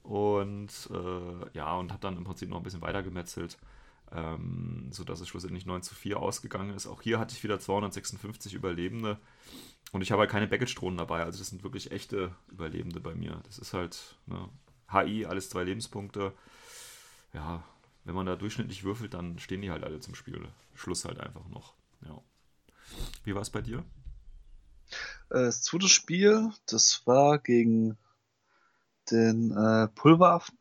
Und 0.04 0.90
äh, 0.92 1.58
ja, 1.58 1.76
und 1.76 1.92
habe 1.92 2.02
dann 2.02 2.18
im 2.18 2.24
Prinzip 2.24 2.50
noch 2.50 2.58
ein 2.58 2.64
bisschen 2.64 2.82
weiter 2.82 3.04
gemetzelt, 3.04 3.58
ähm, 4.14 4.90
sodass 4.92 5.20
es 5.20 5.28
schlussendlich 5.28 5.66
9 5.66 5.82
zu 5.84 5.96
4 5.96 6.20
ausgegangen 6.20 6.76
ist. 6.76 6.88
Auch 6.88 7.02
hier 7.02 7.20
hatte 7.20 7.36
ich 7.36 7.44
wieder 7.44 7.60
256 7.60 8.54
Überlebende. 8.54 9.20
Und 9.92 10.02
ich 10.02 10.12
habe 10.12 10.22
halt 10.22 10.32
keine 10.32 10.48
Baggage-Drohnen 10.48 10.98
dabei, 10.98 11.24
also 11.24 11.40
das 11.40 11.48
sind 11.50 11.64
wirklich 11.64 11.92
echte 11.92 12.36
Überlebende 12.52 13.00
bei 13.00 13.16
mir. 13.16 13.42
Das 13.46 13.58
ist 13.58 13.74
halt 13.74 14.18
ne, 14.28 14.50
HI, 14.92 15.26
alles 15.26 15.50
zwei 15.50 15.64
Lebenspunkte. 15.64 16.34
Ja, 17.34 17.64
wenn 18.04 18.16
man 18.16 18.26
da 18.26 18.36
durchschnittlich 18.36 18.84
würfelt, 18.84 19.14
dann 19.14 19.40
stehen 19.40 19.62
die 19.62 19.72
halt 19.72 19.84
alle 19.84 20.00
zum 20.00 20.16
Spiel. 20.16 20.48
Schluss 20.76 21.06
halt 21.06 21.20
einfach 21.20 21.48
noch. 21.48 21.74
Ja. 22.06 22.22
Wie 23.24 23.34
war 23.36 23.42
es 23.42 23.50
bei 23.50 23.62
dir? 23.62 23.84
Äh, 25.30 25.46
Das 25.46 25.62
zweite 25.64 25.88
Spiel, 25.90 26.52
das 26.68 27.06
war 27.08 27.40
gegen 27.40 27.98
den 29.12 29.52
äh, 29.52 29.88
Pulveraffen. 29.90 30.59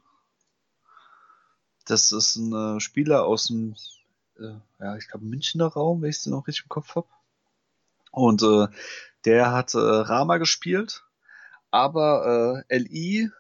Das 1.91 2.13
ist 2.13 2.37
ein 2.37 2.77
äh, 2.77 2.81
Spieler 2.81 3.25
aus 3.25 3.47
dem, 3.47 3.75
äh, 4.39 4.55
ja, 4.81 4.97
ich 4.97 5.09
glaube, 5.09 5.25
Münchner 5.25 5.67
Raum, 5.67 6.03
wenn 6.03 6.11
ich 6.11 6.17
es 6.19 6.27
noch 6.27 6.47
richtig 6.47 6.65
im 6.65 6.69
Kopf 6.69 6.95
habe. 6.97 7.09
Und 8.11 8.43
äh, 8.43 8.67
der 9.25 9.53
hat 9.53 9.75
äh, 9.75 9.79
Rama 9.79 10.39
gespielt. 10.39 11.03
aber 11.71 12.65
äh, 12.71 12.79
LI 12.79 13.31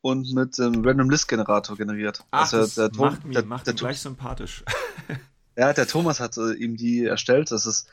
und 0.00 0.32
mit 0.34 0.58
dem 0.58 0.84
Random 0.84 1.08
List 1.10 1.28
Generator 1.28 1.76
generiert. 1.76 2.24
Ach, 2.30 2.42
also 2.42 2.58
das 2.58 2.74
der, 2.74 2.90
Tom- 2.90 3.06
macht, 3.06 3.24
mir, 3.24 3.32
der, 3.34 3.44
macht 3.44 3.66
der, 3.66 3.74
ihn 3.74 3.78
gleich 3.78 4.00
sympathisch. 4.00 4.64
ja, 5.56 5.72
der 5.72 5.86
Thomas 5.86 6.20
hat 6.20 6.36
äh, 6.36 6.52
ihm 6.54 6.76
die 6.76 7.04
erstellt. 7.04 7.50
Das 7.50 7.64
ist, 7.66 7.88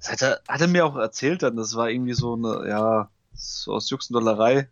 das 0.00 0.12
hat 0.12 0.22
er, 0.22 0.40
hat 0.48 0.60
er 0.60 0.68
mir 0.68 0.84
auch 0.86 0.96
erzählt 0.96 1.42
dann. 1.42 1.56
Das 1.56 1.74
war 1.74 1.90
irgendwie 1.90 2.14
so 2.14 2.34
eine, 2.34 2.68
ja, 2.68 3.10
so 3.34 3.72
aus 3.74 3.90
Jux 3.90 4.10
und 4.10 4.14
Dollerei 4.14 4.68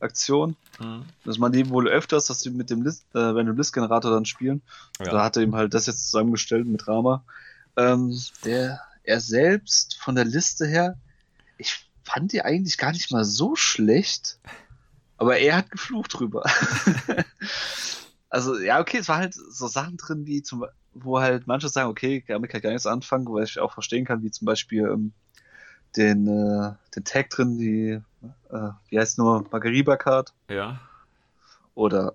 Aktion. 0.00 0.56
Mhm. 0.80 1.04
Dass 1.24 1.38
man 1.38 1.52
die 1.52 1.68
wohl 1.68 1.88
öfters, 1.88 2.26
dass 2.26 2.40
sie 2.40 2.50
mit 2.50 2.70
dem 2.70 2.82
List, 2.82 3.06
äh, 3.14 3.18
Random 3.18 3.56
List 3.56 3.72
Generator 3.72 4.10
dann 4.10 4.24
spielen. 4.24 4.62
Ja. 4.98 5.10
Da 5.10 5.24
hat 5.24 5.36
er 5.36 5.42
ihm 5.42 5.54
halt 5.54 5.74
das 5.74 5.86
jetzt 5.86 6.06
zusammengestellt 6.10 6.66
mit 6.66 6.86
Rama. 6.86 7.24
Ähm, 7.76 8.18
der, 8.44 8.80
er 9.02 9.20
selbst 9.20 9.96
von 10.00 10.14
der 10.14 10.24
Liste 10.24 10.66
her, 10.66 10.96
ich 11.58 11.88
fand 12.02 12.32
die 12.32 12.42
eigentlich 12.42 12.78
gar 12.78 12.92
nicht 12.92 13.10
mal 13.10 13.24
so 13.24 13.56
schlecht, 13.56 14.38
aber 15.16 15.38
er 15.38 15.56
hat 15.56 15.70
geflucht 15.70 16.18
drüber. 16.18 16.44
also, 18.28 18.58
ja, 18.58 18.80
okay, 18.80 18.98
es 18.98 19.08
war 19.08 19.18
halt 19.18 19.34
so 19.34 19.66
Sachen 19.66 19.96
drin, 19.96 20.26
wie 20.26 20.42
zum, 20.42 20.66
wo 20.92 21.20
halt 21.20 21.46
manche 21.46 21.68
sagen, 21.68 21.90
okay, 21.90 22.24
damit 22.26 22.50
kann 22.50 22.58
ich 22.58 22.62
gar 22.62 22.70
nichts 22.70 22.86
anfangen, 22.86 23.26
weil 23.26 23.44
ich 23.44 23.58
auch 23.58 23.72
verstehen 23.72 24.04
kann, 24.04 24.22
wie 24.22 24.30
zum 24.30 24.46
Beispiel 24.46 24.82
ähm, 24.82 25.12
den, 25.96 26.26
äh, 26.26 26.72
den 26.94 27.04
Tag 27.04 27.30
drin, 27.30 27.56
die, 27.58 28.00
äh, 28.50 28.68
wie 28.88 28.98
heißt 28.98 29.18
nur, 29.18 29.44
Magariba-Card 29.50 30.32
Ja. 30.48 30.80
oder 31.74 32.14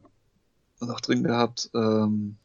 noch 0.81 1.01
drin 1.01 1.23
gehabt, 1.23 1.69
ähm, 1.73 2.37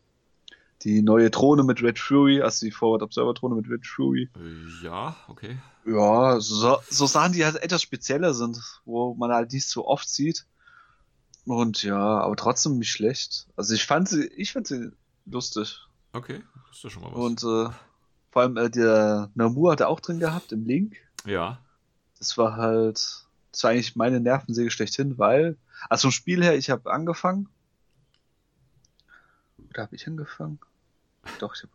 die 0.83 1.01
neue 1.03 1.31
Drohne 1.31 1.63
mit 1.63 1.83
Red 1.83 1.99
Fury, 1.99 2.43
also 2.43 2.67
die 2.67 2.73
Forward 2.73 3.03
Observer 3.03 3.33
Drohne 3.35 3.55
mit 3.55 3.69
Red 3.71 3.87
Fury. 3.87 4.29
Äh, 4.37 4.85
Ja, 4.85 5.17
okay. 5.29 5.59
Ja, 5.87 6.41
so, 6.41 6.79
so 6.91 7.07
Sachen, 7.07 7.33
die 7.33 7.45
halt 7.45 7.57
etwas 7.57 7.83
spezieller 7.83 8.35
sind, 8.35 8.59
wo 8.85 9.15
man 9.15 9.31
halt 9.31 9.53
nicht 9.53 9.69
so 9.69 9.87
oft 9.87 10.09
sieht. 10.09 10.47
Und 11.47 11.83
ja, 11.83 11.99
aber 12.21 12.37
trotzdem 12.37 12.79
nicht 12.79 12.91
schlecht. 12.91 13.47
Also 13.57 13.75
ich 13.75 13.85
fand 13.87 14.09
sie, 14.09 14.27
ich 14.29 14.53
fand 14.53 14.67
sie 14.67 14.91
lustig. 15.27 15.79
Okay, 16.13 16.43
das 16.69 16.77
ist 16.79 16.85
ja 16.85 16.91
schon 16.91 17.03
mal 17.03 17.11
was. 17.13 17.19
Und 17.19 17.43
äh, 17.43 17.71
vor 18.31 18.43
allem 18.43 18.57
äh, 18.57 18.71
der 18.71 19.31
Namur 19.35 19.73
hat 19.73 19.81
er 19.81 19.89
auch 19.89 20.01
drin 20.01 20.19
gehabt 20.19 20.53
im 20.53 20.65
Link. 20.67 20.97
Ja. 21.25 21.59
Das 22.19 22.39
war 22.39 22.57
halt, 22.57 22.97
das 23.53 23.65
war 23.65 23.71
eigentlich 23.73 23.97
meine 23.97 24.21
Nervensäge 24.21 24.71
schlechthin, 24.71 25.19
weil, 25.19 25.57
also 25.91 26.03
vom 26.09 26.13
Spiel 26.13 26.43
her, 26.43 26.57
ich 26.57 26.71
habe 26.71 26.91
angefangen. 26.93 27.49
Oder 29.71 29.83
habe 29.83 29.97
ich 29.97 30.07
angefangen? 30.07 30.59
Doch, 31.41 31.55
ich, 31.55 31.63
hab, 31.65 31.71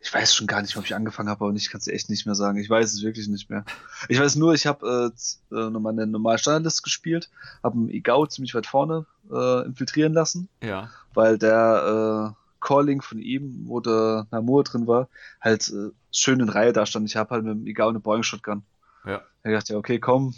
ich 0.00 0.12
weiß 0.12 0.34
schon 0.34 0.46
gar 0.46 0.62
nicht, 0.62 0.76
ob 0.76 0.84
ich 0.84 0.94
angefangen 0.94 1.28
habe, 1.28 1.44
aber 1.44 1.54
ich 1.54 1.70
kann 1.70 1.80
es 1.80 1.86
echt 1.88 2.10
nicht 2.10 2.26
mehr 2.26 2.34
sagen. 2.34 2.58
Ich 2.58 2.68
weiß 2.70 2.92
es 2.92 3.02
wirklich 3.02 3.28
nicht 3.28 3.50
mehr. 3.50 3.64
Ich 4.08 4.18
weiß 4.18 4.36
nur, 4.36 4.54
ich 4.54 4.66
habe 4.66 5.12
äh, 5.50 5.54
äh, 5.54 5.70
nochmal 5.70 5.92
eine 5.92 6.06
normale 6.06 6.38
Standardlist 6.38 6.82
gespielt, 6.82 7.30
habe 7.62 7.76
einen 7.76 7.90
Igao 7.90 8.26
ziemlich 8.26 8.54
weit 8.54 8.66
vorne 8.66 9.06
äh, 9.30 9.64
infiltrieren 9.66 10.14
lassen, 10.14 10.48
Ja. 10.62 10.90
weil 11.14 11.38
der 11.38 12.34
äh, 12.34 12.42
Calling 12.60 13.02
von 13.02 13.18
ihm, 13.18 13.64
wo 13.66 13.80
der 13.80 14.26
Namur 14.30 14.64
drin 14.64 14.86
war, 14.86 15.08
halt 15.40 15.68
äh, 15.70 15.90
schön 16.10 16.40
in 16.40 16.48
Reihe 16.48 16.72
da 16.72 16.86
stand. 16.86 17.08
Ich 17.08 17.16
habe 17.16 17.30
halt 17.30 17.44
mit 17.44 17.52
dem 17.54 17.66
Igao 17.66 17.88
eine 17.88 18.00
Boeing 18.00 18.22
Shotgun. 18.22 18.62
Ja. 19.04 19.22
Da 19.42 19.50
dachte 19.50 19.64
ich, 19.64 19.68
ja, 19.70 19.78
okay, 19.78 19.98
komm, 19.98 20.34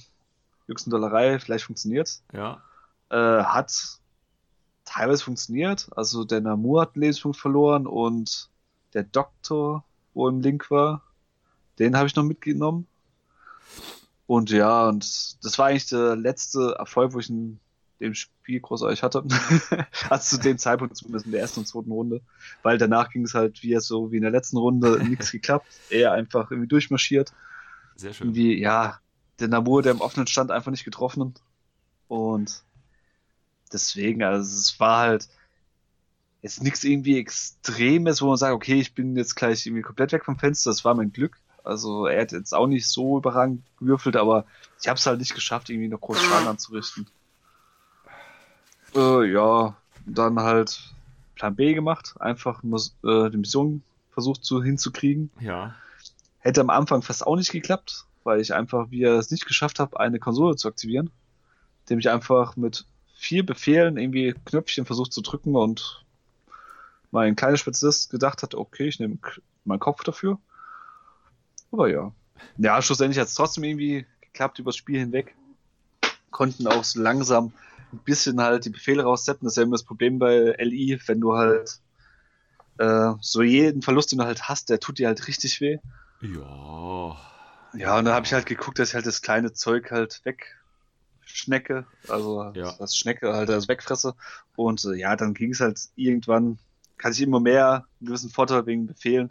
Jux 0.67 0.85
und 0.85 0.91
Dollerei, 0.91 1.39
vielleicht 1.39 1.65
funktioniert's. 1.65 2.23
Ja. 2.33 2.63
Äh, 3.11 3.45
hat 3.45 3.99
teilweise 4.85 5.25
funktioniert. 5.25 5.89
Also 5.97 6.25
der 6.25 6.41
Namur 6.41 6.83
hat 6.83 6.95
einen 6.95 7.03
Lebenspunkt 7.03 7.37
verloren 7.37 7.87
und 7.87 8.49
der 8.95 9.03
Doktor, 9.03 9.85
wo 10.15 10.29
im 10.29 10.41
Link 10.41 10.71
war, 10.71 11.03
den 11.79 11.97
habe 11.97 12.07
ich 12.07 12.17
noch 12.17 12.25
mitgenommen. 12.25 12.87
Und 14.27 14.51
ja, 14.51 14.89
und 14.89 15.45
das 15.45 15.59
war 15.59 15.67
eigentlich 15.67 15.89
der 15.89 16.17
letzte 16.17 16.77
Erfolg, 16.79 17.13
wo 17.13 17.19
ich 17.19 17.29
in 17.29 17.61
dem 18.01 18.15
Spiel 18.15 18.61
großartig 18.61 19.03
hatte. 19.03 19.25
also 20.09 20.37
zu 20.37 20.43
dem 20.43 20.57
Zeitpunkt 20.59 20.97
zumindest 20.97 21.27
in 21.27 21.33
der 21.33 21.41
ersten 21.41 21.61
und 21.61 21.67
zweiten 21.67 21.91
Runde. 21.91 22.23
Weil 22.63 22.79
danach 22.79 23.11
ging 23.11 23.25
es 23.25 23.35
halt 23.35 23.63
wie 23.63 23.79
so 23.81 24.13
wie 24.13 24.17
in 24.17 24.23
der 24.23 24.31
letzten 24.31 24.57
Runde 24.57 25.03
nichts 25.09 25.31
geklappt. 25.31 25.67
Er 25.91 26.13
einfach 26.13 26.51
irgendwie 26.51 26.69
durchmarschiert 26.69 27.33
Sehr 27.97 28.13
schön. 28.13 28.29
irgendwie, 28.29 28.59
ja, 28.59 29.01
der 29.41 29.49
Namur, 29.49 29.83
der 29.83 29.93
im 29.93 30.01
offenen 30.01 30.27
Stand 30.27 30.51
einfach 30.51 30.71
nicht 30.71 30.85
getroffen. 30.85 31.35
Und 32.09 32.63
deswegen, 33.73 34.23
also 34.23 34.43
es 34.43 34.79
war 34.79 34.99
halt 34.99 35.29
jetzt 36.43 36.63
nichts 36.63 36.85
irgendwie 36.85 37.19
Extremes, 37.19 38.21
wo 38.21 38.27
man 38.27 38.37
sagt, 38.37 38.55
okay, 38.55 38.81
ich 38.81 38.95
bin 38.95 39.17
jetzt 39.17 39.35
gleich 39.35 39.67
irgendwie 39.67 39.83
komplett 39.83 40.13
weg 40.13 40.25
vom 40.25 40.39
Fenster. 40.39 40.71
Das 40.71 40.85
war 40.85 40.95
mein 40.95 41.13
Glück. 41.13 41.39
Also 41.65 42.07
er 42.07 42.21
hat 42.21 42.33
jetzt 42.33 42.55
auch 42.55 42.67
nicht 42.67 42.87
so 42.87 43.17
überragend 43.17 43.65
gewürfelt, 43.79 44.17
aber 44.17 44.45
ich 44.81 44.89
habe 44.89 44.99
es 44.99 45.07
halt 45.07 45.19
nicht 45.19 45.35
geschafft, 45.35 45.71
irgendwie 45.71 45.89
noch 45.89 46.01
groß 46.01 46.21
Schaden 46.21 46.49
anzurichten. 46.49 47.07
Äh, 48.95 49.33
ja, 49.33 49.75
dann 50.05 50.39
halt 50.39 50.95
Plan 51.35 51.57
B 51.57 51.73
gemacht, 51.73 52.15
einfach 52.21 52.63
äh, 52.63 53.31
die 53.31 53.39
Mission 53.39 53.83
versucht 54.11 54.45
zu, 54.45 54.63
hinzukriegen. 54.63 55.31
Ja. 55.41 55.75
Hätte 56.45 56.61
am 56.61 56.69
Anfang 56.69 57.01
fast 57.01 57.27
auch 57.27 57.37
nicht 57.37 57.51
geklappt, 57.51 58.05
weil 58.23 58.39
ich 58.39 58.53
einfach 58.53 58.91
wieder 58.91 59.19
es 59.19 59.31
nicht 59.31 59.47
geschafft 59.47 59.79
habe, 59.81 59.99
eine 59.99 60.19
Konsole 60.19 60.57
zu 60.57 60.69
aktivieren. 60.69 61.11
Indem 61.81 62.01
ich 62.01 62.11
einfach 62.11 62.55
mit 62.57 62.85
vier 63.15 63.47
Befehlen 63.47 63.97
irgendwie 63.97 64.35
Knöpfchen 64.45 64.85
versucht 64.85 65.15
zu 65.15 65.23
drücken 65.23 65.57
und 65.57 66.05
mein 67.11 67.35
kleiner 67.35 67.57
Spezialist 67.57 68.11
gedacht 68.11 68.43
hat, 68.43 68.55
okay, 68.55 68.89
ich 68.89 69.01
nehme 69.01 69.19
meinen 69.65 69.81
Kopf 69.81 70.05
dafür. 70.05 70.39
Aber 71.73 71.89
ja. 71.89 72.13
Ja, 72.59 72.83
schlussendlich 72.83 73.19
hat 73.19 73.29
es 73.29 73.35
trotzdem 73.35 73.65
irgendwie 73.65 74.05
geklappt 74.21 74.59
übers 74.59 74.77
Spiel 74.77 74.99
hinweg. 74.99 75.35
Konnten 76.31 76.67
auch 76.67 76.85
so 76.85 77.01
langsam 77.01 77.53
ein 77.91 78.01
bisschen 78.01 78.43
halt 78.43 78.67
die 78.67 78.71
Befehle 78.71 79.05
raussetzen. 79.05 79.47
Das 79.47 79.55
ist 79.55 79.57
ja 79.57 79.63
immer 79.63 79.77
das 79.77 79.85
Problem 79.85 80.19
bei 80.19 80.55
LI, 80.59 81.01
wenn 81.07 81.21
du 81.21 81.37
halt 81.39 81.81
äh, 82.77 83.13
so 83.23 83.43
jeden 83.43 83.81
Verlust, 83.81 84.13
den 84.13 84.19
du 84.19 84.27
halt 84.27 84.43
hast, 84.49 84.69
der 84.69 84.79
tut 84.79 84.99
dir 84.99 85.07
halt 85.07 85.27
richtig 85.27 85.63
weh. 85.63 85.79
Ja. 86.21 87.17
Ja, 87.77 87.99
und 87.99 88.05
dann 88.05 88.15
habe 88.15 88.25
ich 88.27 88.33
halt 88.33 88.47
geguckt, 88.47 88.79
dass 88.79 88.91
ich 88.91 88.95
halt 88.95 89.07
das 89.07 89.21
kleine 89.21 89.53
Zeug 89.53 89.91
halt 89.91 90.23
wegschnecke, 90.25 91.87
also 92.09 92.53
Ja. 92.55 92.73
das 92.79 92.97
Schnecke 92.97 93.33
halt 93.33 93.49
das 93.49 93.67
wegfresse. 93.69 94.15
Und 94.57 94.85
äh, 94.85 94.95
ja, 94.95 95.17
dann 95.17 95.35
ging 95.35 95.51
es 95.51 95.61
halt 95.61 95.81
irgendwann, 95.97 96.59
kann 96.99 97.13
ich 97.13 97.21
immer 97.21 97.41
mehr 97.41 97.87
einen 97.99 98.07
gewissen 98.07 98.31
Vorteil 98.31 98.65
wegen 98.67 98.87
Befehlen. 98.87 99.31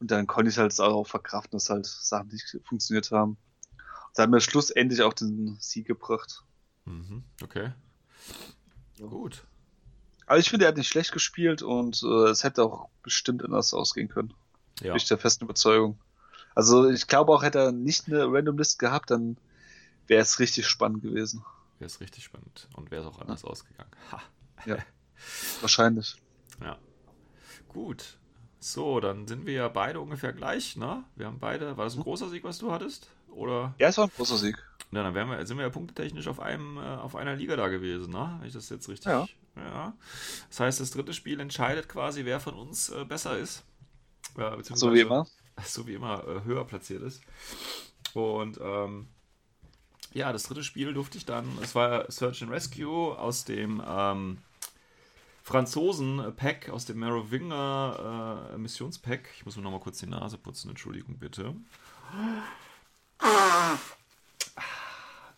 Und 0.00 0.10
dann 0.10 0.26
konnte 0.26 0.50
ich 0.50 0.58
halt 0.58 0.78
auch 0.80 1.06
verkraften, 1.06 1.52
dass 1.52 1.70
halt 1.70 1.86
Sachen 1.86 2.28
nicht 2.28 2.58
funktioniert 2.64 3.12
haben. 3.12 3.36
Und 3.70 4.18
dann 4.18 4.24
hat 4.24 4.30
mir 4.30 4.40
schlussendlich 4.40 5.02
auch 5.02 5.12
den 5.12 5.56
Sieg 5.60 5.86
gebracht. 5.86 6.42
Mhm. 6.84 7.22
Okay. 7.40 7.72
Gut. 8.98 9.44
Aber 10.26 10.38
ich 10.38 10.50
finde, 10.50 10.64
er 10.64 10.68
hat 10.70 10.76
nicht 10.76 10.88
schlecht 10.88 11.12
gespielt 11.12 11.62
und 11.62 12.02
äh, 12.02 12.30
es 12.30 12.42
hätte 12.42 12.64
auch 12.64 12.88
bestimmt 13.02 13.44
anders 13.44 13.72
ausgehen 13.74 14.08
können. 14.08 14.34
Ja. 14.82 14.92
Bin 14.92 14.96
ich 14.96 15.08
der 15.08 15.18
festen 15.18 15.44
Überzeugung. 15.44 15.98
Also 16.54 16.88
ich 16.90 17.06
glaube 17.06 17.32
auch, 17.32 17.42
hätte 17.42 17.58
er 17.58 17.72
nicht 17.72 18.08
eine 18.08 18.24
Random 18.24 18.58
List 18.58 18.78
gehabt, 18.78 19.10
dann 19.10 19.36
wäre 20.06 20.22
es 20.22 20.38
richtig 20.38 20.66
spannend 20.66 21.02
gewesen. 21.02 21.44
Wäre 21.78 21.86
es 21.86 22.00
richtig 22.00 22.24
spannend. 22.24 22.68
Und 22.76 22.90
wäre 22.90 23.02
es 23.02 23.08
auch 23.08 23.20
anders 23.20 23.44
ausgegangen. 23.44 23.90
Ha. 24.10 24.20
Wahrscheinlich. 25.60 26.16
Ja. 26.60 26.78
Gut. 27.68 28.18
So, 28.60 29.00
dann 29.00 29.26
sind 29.26 29.46
wir 29.46 29.54
ja 29.54 29.68
beide 29.68 30.00
ungefähr 30.00 30.32
gleich, 30.32 30.76
ne? 30.76 31.02
Wir 31.16 31.26
haben 31.26 31.40
beide. 31.40 31.76
War 31.76 31.84
das 31.84 31.96
ein 31.96 32.02
großer 32.02 32.28
Sieg, 32.28 32.44
was 32.44 32.58
du 32.58 32.70
hattest? 32.70 33.08
Oder? 33.30 33.74
Ja, 33.78 33.88
es 33.88 33.98
war 33.98 34.04
ein 34.04 34.12
großer 34.14 34.36
Sieg. 34.36 34.56
Ja, 34.92 35.02
dann 35.02 35.14
wären 35.14 35.30
wir, 35.30 35.44
sind 35.46 35.56
wir 35.56 35.64
ja 35.64 35.70
punktetechnisch 35.70 36.28
auf 36.28 36.38
einem, 36.38 36.76
äh, 36.76 36.80
auf 36.80 37.16
einer 37.16 37.34
Liga 37.34 37.56
da 37.56 37.68
gewesen, 37.68 38.12
ne? 38.12 38.36
Wenn 38.38 38.46
ich 38.46 38.52
das 38.52 38.68
jetzt 38.68 38.88
richtig. 38.88 39.06
Ja. 39.06 39.26
ja. 39.56 39.94
Das 40.48 40.60
heißt, 40.60 40.80
das 40.80 40.90
dritte 40.90 41.14
Spiel 41.14 41.40
entscheidet 41.40 41.88
quasi, 41.88 42.24
wer 42.24 42.38
von 42.38 42.54
uns 42.54 42.90
äh, 42.90 43.04
besser 43.04 43.36
ist. 43.38 43.64
Ja, 44.38 44.56
So 44.62 44.92
wie 44.92 45.00
immer. 45.00 45.26
so 45.64 45.86
wie 45.86 45.94
immer 45.94 46.26
äh, 46.26 46.44
höher 46.44 46.64
platziert 46.64 47.02
ist. 47.02 47.22
Und 48.14 48.58
ähm, 48.60 49.08
ja, 50.12 50.32
das 50.32 50.44
dritte 50.44 50.62
Spiel 50.64 50.92
durfte 50.92 51.18
ich 51.18 51.24
dann, 51.24 51.46
es 51.62 51.74
war 51.74 52.10
Search 52.10 52.42
and 52.42 52.50
Rescue 52.52 53.18
aus 53.18 53.44
dem 53.44 53.82
ähm, 53.86 54.38
Franzosen-Pack, 55.42 56.68
aus 56.70 56.84
dem 56.84 56.98
Merowinger 56.98 58.50
äh, 58.54 58.58
Missionspack. 58.58 59.28
Ich 59.36 59.44
muss 59.44 59.56
mir 59.56 59.62
nochmal 59.62 59.80
kurz 59.80 59.98
die 59.98 60.06
Nase 60.06 60.38
putzen, 60.38 60.70
Entschuldigung 60.70 61.18
bitte. 61.18 61.54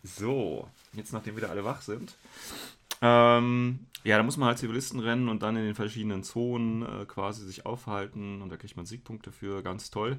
So, 0.02 0.68
jetzt 0.92 1.12
nachdem 1.12 1.36
wieder 1.36 1.50
alle 1.50 1.64
wach 1.64 1.80
sind. 1.82 2.16
Ähm, 3.04 3.80
ja, 4.02 4.16
da 4.16 4.22
muss 4.22 4.38
man 4.38 4.48
halt 4.48 4.58
Zivilisten 4.58 4.98
rennen 4.98 5.28
und 5.28 5.42
dann 5.42 5.56
in 5.56 5.64
den 5.64 5.74
verschiedenen 5.74 6.22
Zonen 6.22 6.82
äh, 6.82 7.04
quasi 7.04 7.44
sich 7.44 7.66
aufhalten 7.66 8.40
und 8.40 8.48
da 8.48 8.56
kriegt 8.56 8.78
man 8.78 8.86
Siegpunkte 8.86 9.30
für, 9.30 9.62
ganz 9.62 9.90
toll. 9.90 10.18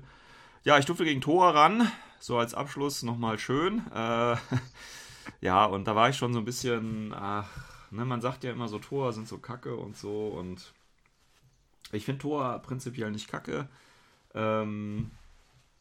Ja, 0.64 0.78
ich 0.78 0.86
durfte 0.86 1.04
gegen 1.04 1.20
Tora 1.20 1.50
ran, 1.50 1.92
so 2.20 2.38
als 2.38 2.54
Abschluss 2.54 3.02
nochmal 3.02 3.40
schön. 3.40 3.82
Äh, 3.92 4.36
ja, 5.42 5.66
und 5.66 5.88
da 5.88 5.96
war 5.96 6.10
ich 6.10 6.16
schon 6.16 6.34
so 6.34 6.40
ein 6.40 6.46
bisschen, 6.46 7.12
ach, 7.12 7.50
ne, 7.90 8.06
man 8.06 8.22
sagt 8.22 8.44
ja 8.44 8.52
immer 8.52 8.68
so, 8.68 8.78
Tor 8.78 9.14
sind 9.14 9.28
so 9.28 9.40
kacke 9.40 9.76
und 9.76 9.98
so 9.98 10.28
und 10.28 10.72
ich 11.92 12.06
finde 12.06 12.22
Tor 12.22 12.60
prinzipiell 12.60 13.10
nicht 13.10 13.28
kacke. 13.28 13.68
Ähm, 14.36 15.10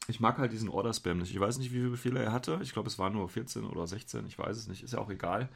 ich 0.09 0.21
mag 0.21 0.39
halt 0.39 0.53
diesen 0.53 0.71
Order-Spam 0.71 1.19
nicht. 1.19 1.33
Ich 1.33 1.41
weiß 1.41 1.59
nicht, 1.59 1.71
wie 1.71 1.79
viele 1.79 1.91
Befehle 1.91 2.23
er 2.23 2.33
hatte. 2.33 2.61
Ich 2.63 2.73
glaube, 2.73 2.89
es 2.89 2.99
waren 2.99 3.13
nur 3.13 3.29
14 3.29 3.65
oder 3.65 3.87
16. 3.87 4.27
Ich 4.27 4.39
weiß 4.39 4.57
es 4.57 4.69
nicht. 4.69 4.83
Ist 4.83 4.95
ja 4.95 5.01
auch 5.01 5.11
egal. 5.11 5.51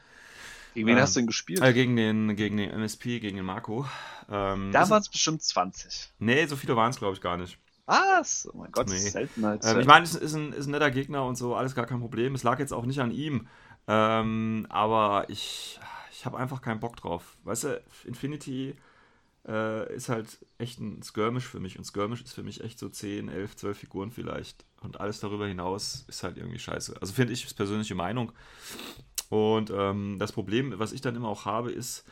Gegen 0.75 0.87
wen 0.87 0.97
Ähm, 0.97 1.03
hast 1.03 1.16
du 1.16 1.21
denn 1.21 1.27
gespielt? 1.27 1.61
Äh, 1.61 1.73
gegen, 1.73 1.97
den, 1.97 2.37
gegen 2.37 2.57
den 2.57 2.71
MSP, 2.71 3.21
gegen 3.21 3.37
den 3.37 3.47
Marco. 3.47 3.87
Ähm, 4.31 4.71
da 4.73 4.89
waren 4.91 5.01
es 5.01 5.09
bestimmt 5.09 5.43
20. 5.43 6.11
Nee, 6.19 6.47
so 6.47 6.57
viele 6.57 6.77
waren 6.77 6.91
es, 6.91 6.99
glaube 6.99 7.14
ich, 7.14 7.21
gar 7.21 7.37
nicht. 7.37 7.59
Was? 7.87 8.47
Oh 8.53 8.59
mein 8.59 8.71
Gott, 8.71 8.87
das 8.87 8.93
Nee. 8.93 8.99
ist 9.07 9.12
Seltenheit. 9.12 9.61
Ähm, 9.64 9.81
ich 9.81 9.87
meine, 9.87 10.05
es 10.05 10.14
ist 10.14 10.35
ein, 10.35 10.53
ist 10.53 10.66
ein 10.66 10.73
netter 10.73 10.91
Gegner 10.91 11.25
und 11.25 11.37
so, 11.37 11.55
alles 11.57 11.75
gar 11.75 11.87
kein 11.87 12.01
Problem. 12.01 12.35
Es 12.35 12.43
lag 12.43 12.59
jetzt 12.59 12.73
auch 12.73 12.85
nicht 12.85 13.01
an 13.01 13.11
ihm. 13.11 13.49
Ähm, 13.87 14.66
aber 14.69 15.25
ich, 15.31 15.81
ich 16.12 16.27
habe 16.27 16.37
einfach 16.37 16.61
keinen 16.61 16.81
Bock 16.81 16.97
drauf. 16.97 17.39
Weißt 17.45 17.64
du, 17.64 17.83
Infinity 18.05 18.75
äh, 19.49 19.95
ist 19.95 20.11
halt 20.11 20.39
echt 20.59 20.79
ein 20.81 21.03
Skirmish 21.03 21.47
für 21.47 21.61
mich. 21.61 21.79
Und 21.79 21.85
Skirmish 21.87 22.21
ist 22.21 22.35
für 22.35 22.43
mich 22.43 22.62
echt 22.62 22.79
so 22.79 22.91
10, 22.91 23.31
11, 23.31 23.57
12 23.57 23.79
Figuren 23.79 24.11
vielleicht. 24.11 24.66
Und 24.83 25.01
alles 25.01 25.21
darüber 25.21 25.47
hinaus 25.47 26.05
ist 26.09 26.23
halt 26.23 26.37
irgendwie 26.37 26.59
scheiße. 26.59 26.97
Also 27.01 27.14
finde 27.14 27.33
ich, 27.33 27.47
ist 27.47 27.55
persönliche 27.55 27.95
Meinung. 27.95 28.33
Und 29.29 29.70
ähm, 29.74 30.18
das 30.18 30.33
Problem, 30.33 30.74
was 30.79 30.93
ich 30.93 31.01
dann 31.01 31.16
immer 31.16 31.29
auch 31.29 31.45
habe, 31.45 31.70
ist, 31.70 32.05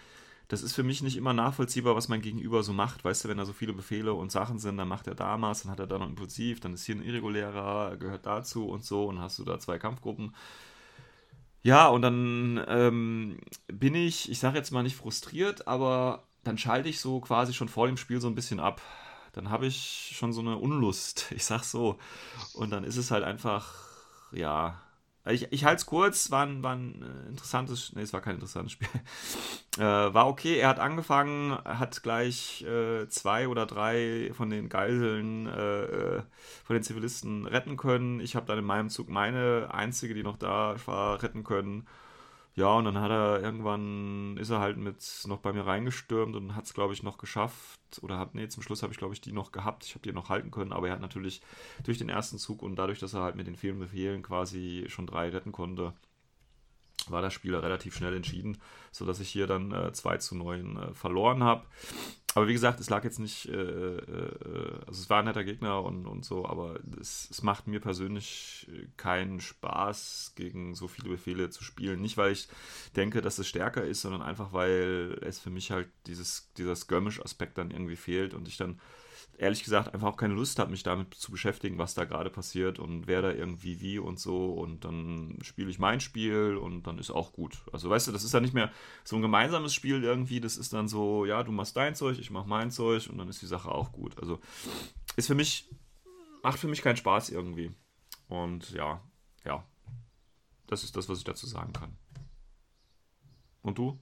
das 0.49 0.63
ist 0.63 0.75
für 0.75 0.85
mich 0.85 1.03
nicht 1.03 1.17
immer 1.17 1.33
nachvollziehbar, 1.33 1.97
was 1.97 2.09
mein 2.09 2.23
Gegenüber 2.23 2.63
so 2.63 2.73
macht. 2.73 3.05
Weißt 3.05 3.25
du, 3.25 3.29
wenn 3.29 3.39
da 3.39 3.45
so 3.45 3.53
viele 3.53 3.73
Befehle 3.73 4.15
und 4.15 4.31
Sachen 4.31 4.59
sind, 4.59 4.77
dann 4.77 4.89
macht 4.89 5.09
er 5.09 5.15
damals, 5.15 5.63
dann 5.63 5.73
hat 5.73 5.81
er 5.81 5.87
da 5.87 5.99
noch 5.99 6.09
impulsiv, 6.09 6.61
dann 6.61 6.75
ist 6.75 6.85
hier 6.85 6.95
ein 6.95 7.03
irregulärer, 7.03 7.97
gehört 7.97 8.27
dazu 8.27 8.69
und 8.69 8.85
so 8.85 9.07
und 9.07 9.21
hast 9.21 9.39
du 9.39 9.45
da 9.45 9.59
zwei 9.59 9.79
Kampfgruppen. 9.79 10.35
Ja, 11.63 11.89
und 11.89 12.03
dann 12.03 12.65
ähm, 12.69 13.39
bin 13.67 13.97
ich, 13.97 14.31
ich 14.31 14.39
sage 14.39 14.57
jetzt 14.57 14.71
mal 14.71 14.85
nicht 14.85 14.95
frustriert, 14.95 15.67
aber 15.67 16.23
dann 16.45 16.59
schalte 16.59 16.89
ich 16.89 17.01
so 17.01 17.19
quasi 17.21 17.53
schon 17.53 17.69
vor 17.69 17.89
dem 17.89 17.97
Spiel 17.97 18.21
so 18.21 18.29
ein 18.29 18.37
bisschen 18.37 18.61
ab. 18.61 18.81
Dann 19.33 19.51
habe 19.51 19.67
ich 19.67 20.13
schon 20.17 20.33
so 20.33 20.41
eine 20.41 20.57
Unlust, 20.59 21.33
ich 21.35 21.45
sag's 21.45 21.73
so. 21.73 21.99
Und 22.55 22.71
dann 22.71 22.85
ist 22.85 22.97
es 22.97 23.11
halt 23.11 23.25
einfach, 23.25 23.75
ja. 24.31 24.81
Ich, 25.29 25.51
ich 25.51 25.65
halte 25.65 25.81
es 25.81 25.87
kurz, 25.87 26.31
war 26.31 26.47
ein, 26.47 26.63
war 26.63 26.75
ein 26.75 27.03
äh, 27.03 27.29
interessantes, 27.29 27.93
nee, 27.95 28.03
es 28.03 28.13
war 28.13 28.21
kein 28.21 28.35
interessantes 28.35 28.73
Spiel. 28.73 28.89
Äh, 29.79 29.83
war 29.83 30.27
okay, 30.27 30.57
er 30.57 30.71
hat 30.71 30.81
angefangen, 30.81 31.53
hat 31.53 32.03
gleich 32.03 32.63
äh, 32.63 33.09
zwei 33.11 33.47
oder 33.47 33.67
drei 33.67 34.31
von 34.33 34.49
den 34.49 34.71
Geiseln, 34.71 35.47
äh, 35.49 35.83
äh, 35.83 36.23
von 36.65 36.75
den 36.75 36.83
Zivilisten 36.83 37.45
retten 37.47 37.77
können. 37.77 38.21
Ich 38.21 38.37
habe 38.37 38.47
dann 38.47 38.59
in 38.59 38.65
meinem 38.65 38.89
Zug 38.89 39.11
meine 39.11 39.69
einzige, 39.71 40.15
die 40.15 40.23
noch 40.23 40.39
da 40.39 40.77
war, 40.87 41.23
retten 41.23 41.45
können. 41.45 41.87
Ja, 42.59 42.73
und 42.75 42.87
dann 42.87 42.99
hat 42.99 43.11
er 43.11 43.43
irgendwann, 43.43 44.39
ist 44.39 44.49
er 44.49 44.61
halt 44.61 44.79
mit 44.79 44.97
noch 45.27 45.41
bei 45.41 45.53
mir 45.53 45.67
reingestürmt 45.67 46.35
und 46.37 46.57
hat 46.57 46.65
es, 46.65 46.73
glaube 46.73 46.95
ich, 46.95 47.03
noch 47.03 47.19
geschafft. 47.19 47.79
Oder 48.01 48.19
hat, 48.19 48.35
nee, 48.35 48.49
zum 48.49 48.63
Schluss 48.63 48.83
habe 48.83 48.93
ich, 48.95 48.99
glaube 48.99 49.13
ich, 49.13 49.21
die 49.21 49.33
noch 49.33 49.53
gehabt. 49.53 49.85
Ich 49.85 49.95
habe 49.95 50.03
die 50.03 50.13
noch 50.13 50.31
halten 50.31 50.51
können, 50.51 50.73
aber 50.73 50.89
er 50.89 50.95
hat 50.95 51.03
natürlich 51.03 51.43
durch 51.85 51.99
den 51.99 52.09
ersten 52.09 52.39
Zug 52.39 52.63
und 52.63 52.77
dadurch, 52.77 52.99
dass 52.99 53.13
er 53.13 53.21
halt 53.23 53.37
mit 53.37 53.47
den 53.47 53.57
vielen 53.57 53.79
Befehlen 53.79 54.23
quasi 54.23 54.87
schon 54.89 55.07
drei 55.07 55.29
retten 55.29 55.53
konnte, 55.53 55.93
war 57.09 57.23
das 57.23 57.35
Spiel 57.35 57.55
relativ 57.55 57.97
schnell 57.97 58.15
entschieden, 58.15 58.59
sodass 58.91 59.21
ich 59.21 59.29
hier 59.29 59.47
dann 59.47 59.73
äh, 59.73 59.93
2 59.93 60.19
zu 60.19 60.37
9 60.37 60.77
äh, 60.77 60.95
verloren 60.95 61.43
habe. 61.43 61.65
Aber 62.37 62.49
wie 62.49 62.53
gesagt, 62.53 62.81
es 62.81 62.91
lag 62.91 63.03
jetzt 63.03 63.19
nicht, 63.19 63.49
äh, 63.49 63.53
äh, 63.55 64.79
also 64.87 65.01
es 65.01 65.09
war 65.09 65.21
ein 65.21 65.25
netter 65.25 65.43
Gegner 65.43 65.83
und, 65.83 66.05
und 66.07 66.23
so, 66.23 66.45
aber 66.47 66.79
es, 67.01 67.29
es 67.31 67.43
macht 67.43 67.67
mir 67.67 67.81
persönlich 67.81 68.69
äh, 68.71 68.89
keinen 68.99 69.41
Spaß, 69.41 70.35
gegen 70.37 70.75
so 70.75 70.87
viele 70.87 71.09
Befehle 71.09 71.49
zu 71.49 71.65
spielen. 71.65 72.03
Nicht, 72.03 72.19
weil 72.19 72.33
ich 72.33 72.49
denke, 72.95 73.23
dass 73.23 73.39
es 73.39 73.49
stärker 73.49 73.85
ist, 73.85 74.03
sondern 74.03 74.21
einfach, 74.21 74.53
weil 74.53 75.19
es 75.23 75.39
für 75.39 75.49
mich 75.49 75.71
halt 75.71 75.89
dieses, 76.07 76.53
dieser 76.59 76.77
Skirmish-Aspekt 76.77 77.57
dann 77.57 77.71
irgendwie 77.71 77.97
fehlt 77.97 78.35
und 78.35 78.49
ich 78.49 78.59
dann 78.59 78.81
ehrlich 79.39 79.65
gesagt 79.65 79.93
einfach 79.93 80.09
auch 80.09 80.17
keine 80.17 80.35
Lust 80.35 80.59
habe, 80.59 80.71
mich 80.71 80.83
damit 80.83 81.15
zu 81.15 81.31
beschäftigen, 81.31 81.79
was 81.79 81.95
da 81.95 82.05
gerade 82.05 82.31
passiert 82.31 82.79
und 82.79 83.07
wer 83.07 83.23
da 83.23 83.33
irgendwie 83.33 83.81
wie 83.81 83.99
und 83.99 84.19
so. 84.19 84.53
Und 84.53 84.85
dann 84.85 85.39
spiele 85.43 85.71
ich 85.71 85.79
mein 85.79 86.01
Spiel 86.01 86.57
und 86.57 86.87
dann 86.87 86.99
ist 86.99 87.11
auch 87.11 87.33
gut. 87.33 87.59
Also 87.73 87.91
weißt 87.91 88.09
du, 88.09 88.13
das 88.13 88.25
ist 88.25 88.35
dann 88.35 88.43
nicht 88.43 88.55
mehr 88.55 88.73
so 89.05 89.17
ein 89.17 89.23
gemeinsames 89.23 89.75
Spiel 89.75 90.03
irgendwie. 90.03 90.41
Das 90.41 90.57
ist 90.57 90.73
dann 90.73 90.89
so, 90.89 91.25
ja, 91.25 91.43
du 91.43 91.53
machst 91.53 91.77
dein 91.77 91.95
Zeug, 91.95 92.19
ich 92.19 92.31
mach 92.31 92.47
mein 92.47 92.71
Zeug 92.71 93.09
und 93.11 93.19
dann 93.19 93.29
ist 93.29 93.43
die 93.43 93.47
Sache 93.47 93.71
auch 93.71 93.93
gut. 93.93 94.19
Also 94.19 94.41
ist 95.17 95.27
für 95.27 95.35
mich, 95.35 95.69
macht 96.43 96.59
für 96.59 96.69
mich 96.69 96.83
keinen 96.83 96.97
Spaß 96.97 97.31
irgendwie. 97.31 97.73
Und 98.29 98.71
ja, 98.73 99.03
ja. 99.45 99.65
Das 100.67 100.83
ist 100.83 100.97
das, 100.97 101.09
was 101.09 101.19
ich 101.19 101.25
dazu 101.25 101.47
sagen 101.47 101.73
kann. 101.73 101.97
Und 103.63 103.79
du? 103.79 103.99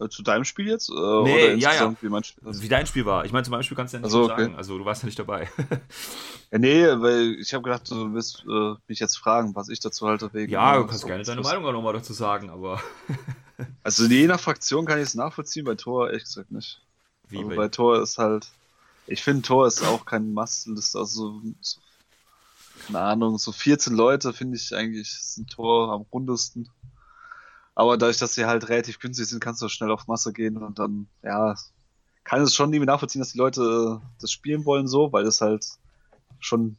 Äh, 0.00 0.08
Zu 0.08 0.22
deinem 0.22 0.44
Spiel 0.44 0.68
jetzt? 0.68 0.88
Äh, 0.90 0.92
Nee, 0.94 0.98
oder 1.44 1.54
ja, 1.54 1.74
ja. 1.74 1.94
wie 2.00 2.08
mein 2.08 2.24
Spiel? 2.24 2.42
Wie 2.44 2.68
dein 2.68 2.86
Spiel 2.86 3.04
war. 3.06 3.24
Ich 3.24 3.32
meine, 3.32 3.44
zum 3.44 3.52
Beispiel 3.52 3.76
kannst 3.76 3.92
du 3.92 3.96
ja 3.96 4.00
nicht 4.00 4.04
Also, 4.06 4.24
so 4.26 4.32
okay. 4.32 4.42
sagen. 4.42 4.56
Also 4.56 4.78
du 4.78 4.84
warst 4.84 5.02
ja 5.02 5.06
nicht 5.06 5.18
dabei. 5.18 5.48
Ja, 6.50 6.58
nee, 6.58 6.84
weil 6.86 7.36
ich 7.40 7.54
habe 7.54 7.62
gedacht, 7.64 7.90
du 7.90 8.12
willst 8.12 8.44
äh, 8.46 8.74
mich 8.86 8.98
jetzt 8.98 9.16
fragen, 9.16 9.54
was 9.54 9.70
ich 9.70 9.80
dazu 9.80 10.06
halte. 10.06 10.30
Wegen, 10.34 10.52
Ja, 10.52 10.76
du 10.76 10.84
kannst 10.86 11.00
so- 11.00 11.06
gerne 11.06 11.22
deine 11.24 11.40
Meinung 11.40 11.64
auch 11.64 11.72
nochmal 11.72 11.94
dazu 11.94 12.12
sagen, 12.12 12.50
aber 12.50 12.78
Also 13.82 14.04
je 14.04 14.26
nach 14.26 14.38
Fraktion 14.38 14.84
kann 14.84 14.98
ich 14.98 15.04
es 15.04 15.14
nachvollziehen, 15.14 15.64
bei 15.64 15.76
Tor 15.76 16.08
ehrlich 16.08 16.24
gesagt 16.24 16.50
nicht. 16.52 16.78
wie 17.30 17.38
also 17.38 17.48
bei- 17.48 17.56
bei 17.56 17.68
Tor 17.68 18.02
ist 18.02 18.18
halt, 18.18 18.48
ich 19.06 19.22
finde 19.22 19.40
Tor 19.40 19.66
ist 19.66 19.82
auch 19.82 20.04
kein 20.04 20.34
Must-List, 20.34 20.94
also 20.94 21.40
so, 21.62 21.80
keine 22.86 23.00
Ahnung, 23.00 23.38
so 23.38 23.50
14 23.52 23.94
Leute 23.94 24.34
finde 24.34 24.56
ich 24.58 24.74
eigentlich 24.74 25.08
ist 25.08 25.38
ein 25.38 25.46
Tor 25.46 25.90
am 25.90 26.04
rundesten. 26.12 26.68
Aber 27.74 27.96
dadurch, 27.96 28.18
dass 28.18 28.34
sie 28.34 28.44
halt 28.44 28.68
relativ 28.68 28.98
günstig 28.98 29.26
sind, 29.26 29.40
kannst 29.40 29.62
du 29.62 29.68
schnell 29.68 29.90
auf 29.90 30.06
Masse 30.06 30.32
gehen 30.32 30.56
und 30.58 30.78
dann, 30.78 31.06
ja, 31.22 31.54
kann 32.24 32.40
es 32.42 32.54
schon 32.54 32.72
irgendwie 32.72 32.86
nachvollziehen, 32.86 33.20
dass 33.20 33.32
die 33.32 33.38
Leute 33.38 34.00
äh, 34.02 34.06
das 34.20 34.30
spielen 34.30 34.64
wollen 34.64 34.86
so, 34.86 35.12
weil 35.12 35.26
es 35.26 35.40
halt 35.40 35.66
schon 36.38 36.76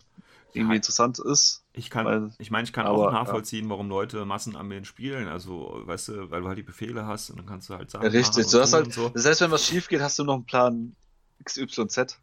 irgendwie 0.53 0.73
Ja. 0.73 0.75
interessant 0.77 1.17
ist. 1.19 1.63
Ich 1.73 1.89
kann, 1.89 2.05
Weil- 2.05 2.31
ich 2.37 2.51
meine, 2.51 2.63
ich 2.65 2.73
kann 2.73 2.85
aber, 2.85 3.07
auch 3.07 3.11
nachvollziehen, 3.11 3.67
warum 3.69 3.89
Leute 3.89 4.23
Massenarmeen 4.25 4.85
spielen. 4.85 5.27
Also, 5.27 5.81
weißt 5.85 6.09
du, 6.09 6.29
weil 6.31 6.41
du 6.41 6.47
halt 6.47 6.59
die 6.59 6.63
Befehle 6.63 7.07
hast 7.07 7.31
und 7.31 7.37
dann 7.37 7.47
kannst 7.47 7.69
du 7.69 7.73
halt 7.73 7.89
sagen. 7.89 8.05
Ja, 8.05 8.11
richtig. 8.11 8.45
Du 8.47 8.59
hast 8.59 8.73
halt, 8.73 8.93
so. 8.93 9.11
heißt, 9.15 9.41
wenn 9.41 9.49
was 9.51 9.65
schief 9.65 9.87
geht, 9.87 10.01
hast 10.01 10.19
du 10.19 10.23
noch 10.23 10.35
einen 10.35 10.45
Plan 10.45 10.95
XYZ. 11.43 12.19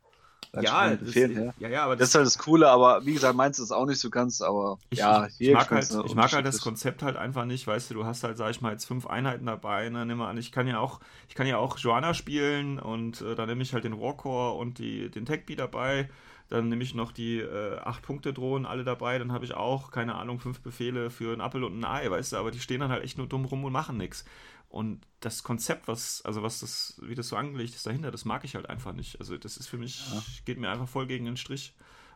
Ja, 0.52 0.96
das, 0.96 1.14
her. 1.14 1.54
ja, 1.58 1.68
ja, 1.68 1.84
aber 1.84 1.96
Das 1.96 2.08
ist 2.08 2.14
halt 2.16 2.26
das 2.26 2.36
Coole, 2.38 2.68
aber 2.68 3.06
wie 3.06 3.12
gesagt, 3.12 3.36
meins 3.36 3.58
ist 3.60 3.70
auch 3.70 3.86
nicht 3.86 4.00
so 4.00 4.10
ganz, 4.10 4.40
aber 4.42 4.78
Ich, 4.90 4.98
ja, 4.98 5.26
ich, 5.26 5.38
jeder 5.38 5.58
mag 5.58 5.70
halt, 5.70 5.88
ich 6.04 6.14
mag 6.14 6.32
halt 6.32 6.44
das. 6.44 6.60
Konzept 6.60 7.02
halt 7.02 7.16
einfach 7.16 7.44
nicht, 7.44 7.66
weißt 7.66 7.90
du, 7.90 7.94
du 7.94 8.04
hast 8.04 8.24
halt, 8.24 8.36
sag 8.36 8.50
ich 8.50 8.60
mal, 8.60 8.72
jetzt 8.72 8.84
fünf 8.84 9.06
Einheiten 9.06 9.46
dabei, 9.46 9.88
ne, 9.90 10.04
nimm 10.04 10.18
mal 10.18 10.28
an, 10.28 10.38
ich 10.38 10.50
kann 10.50 10.66
ja 10.66 10.80
auch, 10.80 11.00
ich 11.28 11.36
kann 11.36 11.46
ja 11.46 11.58
auch 11.58 11.78
Joanna 11.78 12.14
spielen 12.14 12.80
und 12.80 13.20
äh, 13.20 13.36
dann 13.36 13.48
nehme 13.48 13.62
ich 13.62 13.72
halt 13.74 13.84
den 13.84 14.00
Warcore 14.00 14.58
und 14.58 14.78
die, 14.78 15.08
den 15.08 15.24
Techbee 15.24 15.54
dabei, 15.54 16.10
dann 16.48 16.68
nehme 16.68 16.82
ich 16.82 16.96
noch 16.96 17.12
die 17.12 17.38
äh, 17.38 17.78
acht 17.78 18.02
Punkte 18.02 18.32
Drohnen 18.32 18.66
alle 18.66 18.82
dabei, 18.82 19.18
dann 19.18 19.30
habe 19.30 19.44
ich 19.44 19.54
auch, 19.54 19.92
keine 19.92 20.16
Ahnung, 20.16 20.40
fünf 20.40 20.60
Befehle 20.60 21.10
für 21.10 21.32
einen 21.32 21.40
Appel 21.40 21.62
und 21.62 21.78
ein 21.78 21.84
Ei, 21.84 22.10
weißt 22.10 22.32
du, 22.32 22.36
aber 22.38 22.50
die 22.50 22.58
stehen 22.58 22.80
dann 22.80 22.90
halt 22.90 23.04
echt 23.04 23.18
nur 23.18 23.28
dumm 23.28 23.44
rum 23.44 23.64
und 23.64 23.72
machen 23.72 23.96
nichts. 23.96 24.24
Und 24.70 25.00
das 25.18 25.42
Konzept, 25.42 25.88
was, 25.88 26.22
also 26.24 26.42
was 26.44 26.60
das, 26.60 26.94
wie 27.02 27.14
das 27.16 27.28
so 27.28 27.36
angelegt 27.36 27.74
ist 27.74 27.84
dahinter, 27.86 28.10
das 28.12 28.24
mag 28.24 28.44
ich 28.44 28.54
halt 28.54 28.70
einfach 28.70 28.92
nicht. 28.92 29.18
Also 29.20 29.36
das 29.36 29.56
ist 29.56 29.66
für 29.66 29.76
mich, 29.78 30.00
geht 30.44 30.58
mir 30.58 30.70
einfach 30.70 30.88
voll 30.88 31.06
gegen 31.08 31.24
den 31.26 31.36
Strich. 31.36 31.74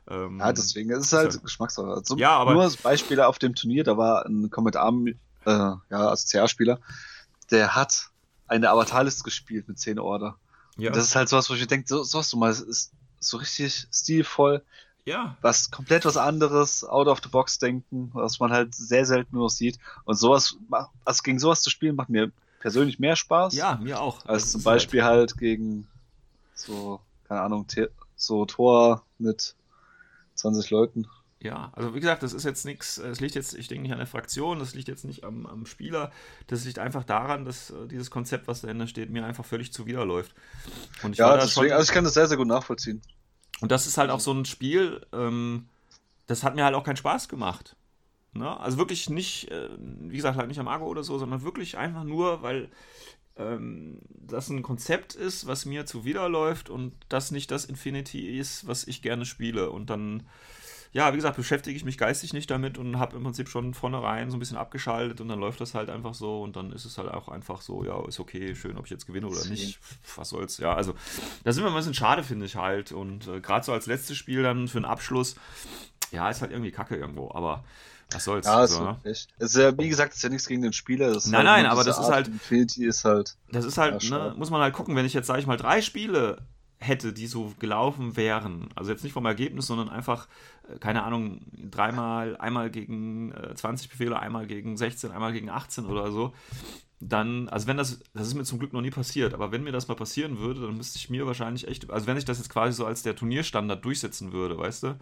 Ähm, 0.09 0.39
Ja, 0.39 0.53
deswegen, 0.53 0.91
es 0.93 0.99
ist 1.01 1.07
ist 1.07 1.13
halt 1.15 1.33
halt- 1.33 1.43
Geschmackssache. 1.43 2.03
Zum, 2.05 2.19
Ja, 2.19 2.37
aber- 2.39 2.53
Nur 2.55 2.63
als 2.63 2.77
Beispiel 2.77 3.21
auf 3.21 3.39
dem 3.41 3.55
Turnier, 3.57 3.83
da 3.85 3.97
war 3.97 4.25
ein 4.25 4.51
Comet 4.51 4.77
Arm, 4.77 5.07
äh, 5.09 5.15
ja, 5.47 5.81
als 5.91 6.27
CR-Spieler, 6.31 6.79
der 7.51 7.75
hat 7.75 8.11
eine 8.47 8.71
Avatarliste 8.71 9.25
gespielt 9.25 9.67
mit 9.67 9.79
10 9.81 9.99
Order. 9.99 10.39
ja, 10.77 10.91
Und 10.91 10.97
das 10.97 11.07
ist 11.07 11.17
halt 11.17 11.29
sowas, 11.29 11.51
wo 11.51 11.55
ich 11.55 11.61
mir 11.61 11.67
denke, 11.67 11.89
so, 11.89 12.05
sowas 12.05 12.31
du 12.31 12.37
mal, 12.37 12.51
es 12.51 12.61
ist 12.61 12.93
so 13.19 13.37
richtig 13.39 13.87
stilvoll, 13.93 14.63
ja, 15.07 15.37
was 15.43 15.71
komplett 15.71 16.05
was 16.05 16.17
anderes, 16.17 16.85
out 16.85 17.09
of 17.09 17.21
the 17.23 17.29
box 17.29 17.59
denken, 17.59 18.11
was 18.15 18.39
man 18.41 18.53
halt 18.53 18.75
sehr 18.75 19.05
selten 19.07 19.35
nur 19.35 19.47
noch 19.47 19.51
sieht. 19.51 19.79
Und 20.05 20.15
sowas, 20.17 20.57
also 21.05 21.23
gegen 21.23 21.39
sowas 21.41 21.63
zu 21.63 21.71
spielen, 21.71 21.97
macht 21.97 22.09
mir 22.11 22.31
persönlich 22.65 22.99
mehr 22.99 23.15
Spaß. 23.15 23.55
ja, 23.55 23.79
mir 23.83 24.01
auch. 24.01 24.25
Als 24.25 24.53
zum 24.53 24.61
ist 24.61 24.65
Beispiel 24.65 25.05
halt, 25.05 25.37
gegen 25.37 25.87
so, 26.55 26.99
keine 27.29 27.43
Ahnung, 27.43 27.67
so 28.17 28.47
Tor 28.47 29.05
mit 29.19 29.55
20 30.37 30.71
Leuten. 30.71 31.07
Ja, 31.41 31.71
also 31.75 31.95
wie 31.95 32.01
gesagt, 32.01 32.23
das 32.23 32.33
ist 32.33 32.45
jetzt 32.45 32.65
nichts, 32.65 32.97
es 32.97 33.21
liegt 33.21 33.35
jetzt, 33.35 33.53
ich 33.53 33.69
denke 33.69 33.83
nicht 33.83 33.93
an 33.93 33.99
der 33.99 34.07
Fraktion, 34.07 34.61
das 34.61 34.75
liegt 34.75 34.89
jetzt 34.89 35.05
nicht 35.05 35.25
am, 35.25 35.45
am 35.45 35.67
Spieler, 35.67 36.11
das 36.47 36.65
liegt 36.65 36.79
einfach 36.79 37.05
daran, 37.05 37.45
dass 37.45 37.69
äh, 37.69 37.87
dieses 37.87 38.11
Konzept, 38.11 38.49
was 38.49 38.63
dahinter 38.63 38.87
steht, 38.87 39.11
mir 39.11 39.27
einfach 39.27 39.45
völlig 39.45 39.71
zuwiderläuft. 39.71 40.35
Und 41.03 41.13
ich 41.13 41.19
Ja, 41.19 41.35
deswegen, 41.35 41.51
schon, 41.51 41.71
also 41.71 41.91
ich 41.91 41.93
kann 41.93 42.05
das 42.05 42.15
sehr, 42.15 42.29
sehr 42.29 42.39
gut 42.39 42.49
nachvollziehen. 42.49 43.03
und 43.61 43.73
das 43.73 43.87
ist 43.87 43.99
halt 43.99 44.09
auch 44.09 44.21
so 44.21 44.33
ein 44.33 44.47
Spiel, 44.47 45.05
ähm, 45.13 45.69
das 46.27 46.45
hat 46.45 46.55
mir 46.55 46.65
halt 46.65 46.75
auch 46.75 46.85
keinen 46.85 46.97
Spaß 46.97 47.29
gemacht. 47.29 47.77
Ne? 48.35 48.59
Also 48.59 48.79
wirklich 48.79 49.09
nicht, 49.09 49.51
äh, 49.51 49.69
wie 49.79 50.17
gesagt, 50.17 50.37
halt 50.37 50.49
nicht 50.49 50.61
am 50.61 50.69
Argo 50.69 50.87
oder 50.87 51.05
so, 51.05 51.19
sondern 51.19 51.43
wirklich 51.43 51.79
einfach 51.79 52.05
nur, 52.05 52.43
weil 52.43 52.69
ähm, 53.37 53.99
das 54.09 54.49
ein 54.49 54.63
Konzept 54.63 55.15
ist, 55.15 55.47
was 55.47 55.67
mir 55.67 55.87
zuwiderläuft 55.87 56.71
und 56.71 56.95
das 57.09 57.31
nicht 57.31 57.51
das 57.51 57.65
Infinity 57.65 58.39
ist, 58.39 58.67
was 58.67 58.87
ich 58.87 59.03
gerne 59.03 59.25
spiele. 59.25 59.71
Und 59.71 59.91
dann, 59.91 60.25
ja, 60.93 61.13
wie 61.13 61.17
gesagt, 61.17 61.37
beschäftige 61.37 61.77
ich 61.77 61.85
mich 61.85 61.99
geistig 61.99 62.33
nicht 62.33 62.51
damit 62.51 62.79
und 62.79 62.99
habe 62.99 63.17
im 63.17 63.25
Prinzip 63.25 63.49
schon 63.49 63.75
vornherein 63.75 64.31
so 64.31 64.37
ein 64.37 64.41
bisschen 64.41 64.57
abgeschaltet 64.57 65.21
und 65.21 65.29
dann 65.29 65.41
läuft 65.41 65.61
das 65.61 65.75
halt 65.75 65.91
einfach 65.91 66.15
so 66.15 66.43
und 66.43 66.55
dann 66.57 66.73
ist 66.73 66.85
es 66.85 66.99
halt 66.99 67.11
auch 67.11 67.29
einfach 67.29 67.61
so, 67.61 67.85
ja, 67.85 68.05
ist 68.07 68.21
okay, 68.21 68.55
schön, 68.55 68.79
ob 68.79 68.85
ich 68.85 68.91
jetzt 68.91 69.07
gewinne 69.07 69.27
oder 69.27 69.45
nicht. 69.47 69.81
Was 70.17 70.29
soll's, 70.29 70.59
ja, 70.59 70.75
also 70.75 70.95
das 71.43 71.57
ist 71.57 71.61
immer 71.61 71.71
ein 71.71 71.77
bisschen 71.77 71.95
schade, 71.95 72.23
finde 72.23 72.47
ich 72.47 72.57
halt. 72.57 72.93
Und 72.93 73.27
äh, 73.27 73.41
gerade 73.41 73.65
so 73.65 73.73
als 73.73 73.87
letztes 73.87 74.17
Spiel 74.17 74.43
dann 74.43 74.69
für 74.69 74.79
einen 74.79 74.85
Abschluss, 74.85 75.35
ja, 76.15 76.31
ist 76.31 76.41
halt 76.41 76.53
irgendwie 76.53 76.71
kacke 76.71 76.97
irgendwo, 76.97 77.31
aber 77.33 77.65
was 78.13 78.25
soll's. 78.25 78.47
Ja, 78.47 78.67
so, 78.67 78.85
ne? 78.85 78.97
echt. 79.05 79.29
Es 79.39 79.55
ist 79.55 79.57
ja, 79.63 79.77
wie 79.79 79.89
gesagt, 79.89 80.11
es 80.13 80.19
ist 80.19 80.23
ja 80.23 80.29
nichts 80.29 80.47
gegen 80.47 80.63
den 80.63 80.73
Spieler. 80.73 81.09
Das 81.13 81.25
ist 81.27 81.31
Nein, 81.33 81.47
halt 81.49 81.63
nein, 81.63 81.67
aber 81.73 81.85
das 81.85 81.99
ist 81.99 82.09
halt- 82.11 82.29
Infinity 82.29 82.87
ist 82.87 83.05
halt. 83.05 83.37
Das 83.51 83.65
ist 83.65 83.79
halt, 83.79 84.03
Ja, 84.05 84.29
ne, 84.31 84.35
muss 84.37 84.51
man 84.51 84.61
halt 84.63 84.75
gucken, 84.75 84.95
wenn 84.97 85.07
ich 85.07 85.15
jetzt, 85.15 85.27
sage 85.27 85.41
ich 85.41 85.47
mal, 85.47 85.57
drei 85.57 85.81
Spiele 85.81 86.43
hätte, 86.79 87.13
die 87.15 87.27
so 87.27 87.53
gelaufen 87.59 88.17
wären, 88.17 88.69
also 88.75 88.91
jetzt 88.91 89.05
nicht 89.05 89.15
vom 89.15 89.25
Ergebnis, 89.25 89.67
sondern 89.67 89.89
einfach, 89.89 90.29
äh, 90.73 90.79
keine 90.79 91.03
Ahnung, 91.05 91.41
dreimal, 91.71 92.37
einmal 92.37 92.71
gegen 92.71 93.33
äh, 93.33 93.55
20 93.55 93.89
Befehle, 93.89 94.19
einmal 94.19 94.47
gegen 94.47 94.77
16, 94.77 95.11
einmal 95.11 95.33
gegen 95.33 95.49
18 95.49 95.87
oder 95.87 96.13
so, 96.13 96.35
dann, 97.01 97.49
also 97.49 97.67
wenn 97.69 97.79
das, 97.79 98.01
das 98.13 98.27
ist 98.27 98.35
mir 98.35 98.45
zum 98.45 98.59
Glück 98.59 98.73
noch 98.75 98.83
nie 98.83 98.91
passiert, 98.91 99.33
aber 99.33 99.51
wenn 99.51 99.65
mir 99.65 99.73
das 99.73 99.89
mal 99.89 99.95
passieren 99.95 100.39
würde, 100.39 100.61
dann 100.63 100.77
müsste 100.77 100.99
ich 100.99 101.09
mir 101.09 101.27
wahrscheinlich 101.27 101.67
echt, 101.69 101.91
also 101.91 102.07
wenn 102.07 102.19
ich 102.19 102.25
das 102.27 102.37
jetzt 102.39 102.51
quasi 102.51 102.75
so 102.75 102.85
als 102.85 103.03
der 103.03 103.17
Turnierstandard 103.17 103.83
durchsetzen 103.85 104.33
würde, 104.33 104.59
weißt 104.59 104.83
du, 104.83 104.97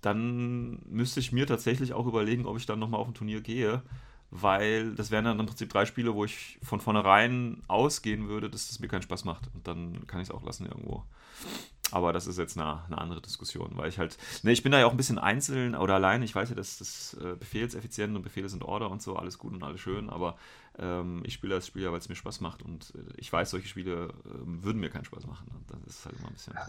dann 0.00 0.80
müsste 0.86 1.20
ich 1.20 1.32
mir 1.32 1.46
tatsächlich 1.46 1.92
auch 1.92 2.06
überlegen, 2.06 2.46
ob 2.46 2.56
ich 2.56 2.66
dann 2.66 2.78
nochmal 2.78 3.00
auf 3.00 3.08
ein 3.08 3.14
Turnier 3.14 3.40
gehe, 3.40 3.82
weil 4.30 4.94
das 4.94 5.10
wären 5.10 5.24
dann 5.24 5.40
im 5.40 5.46
Prinzip 5.46 5.70
drei 5.70 5.86
Spiele, 5.86 6.14
wo 6.14 6.24
ich 6.24 6.58
von 6.62 6.80
vornherein 6.80 7.62
ausgehen 7.68 8.28
würde, 8.28 8.48
dass 8.48 8.68
das 8.68 8.78
mir 8.78 8.88
keinen 8.88 9.02
Spaß 9.02 9.24
macht. 9.24 9.50
Und 9.54 9.66
dann 9.66 10.06
kann 10.06 10.20
ich 10.20 10.28
es 10.28 10.34
auch 10.34 10.42
lassen 10.44 10.66
irgendwo. 10.66 11.04
Aber 11.90 12.12
das 12.12 12.28
ist 12.28 12.38
jetzt 12.38 12.56
eine, 12.56 12.84
eine 12.84 12.98
andere 12.98 13.20
Diskussion, 13.20 13.72
weil 13.74 13.88
ich 13.88 13.98
halt, 13.98 14.16
ne, 14.44 14.52
ich 14.52 14.62
bin 14.62 14.70
da 14.70 14.78
ja 14.78 14.86
auch 14.86 14.92
ein 14.92 14.96
bisschen 14.96 15.18
einzeln 15.18 15.74
oder 15.74 15.96
allein. 15.96 16.22
Ich 16.22 16.34
weiß 16.34 16.50
ja, 16.50 16.54
dass 16.54 16.78
das 16.78 17.14
äh, 17.14 17.34
befehlseffizient 17.34 18.14
und 18.14 18.22
Befehle 18.22 18.48
sind 18.48 18.62
Order 18.62 18.90
und 18.90 19.02
so, 19.02 19.16
alles 19.16 19.38
gut 19.38 19.52
und 19.52 19.64
alles 19.64 19.80
schön, 19.80 20.08
aber 20.08 20.36
ähm, 20.78 21.22
ich 21.24 21.34
spiele 21.34 21.56
das 21.56 21.66
Spiel 21.66 21.82
ja, 21.82 21.90
weil 21.90 21.98
es 21.98 22.08
mir 22.08 22.14
Spaß 22.14 22.40
macht 22.40 22.62
und 22.62 22.94
äh, 22.94 23.12
ich 23.16 23.32
weiß, 23.32 23.50
solche 23.50 23.66
Spiele 23.66 24.14
ähm, 24.24 24.62
würden 24.62 24.80
mir 24.80 24.90
keinen 24.90 25.04
Spaß 25.04 25.26
machen. 25.26 25.48
Und 25.52 25.84
das 25.84 25.96
ist 25.96 26.06
halt 26.06 26.16
immer 26.16 26.28
ein 26.28 26.34
bisschen. 26.34 26.54
Ja, 26.54 26.66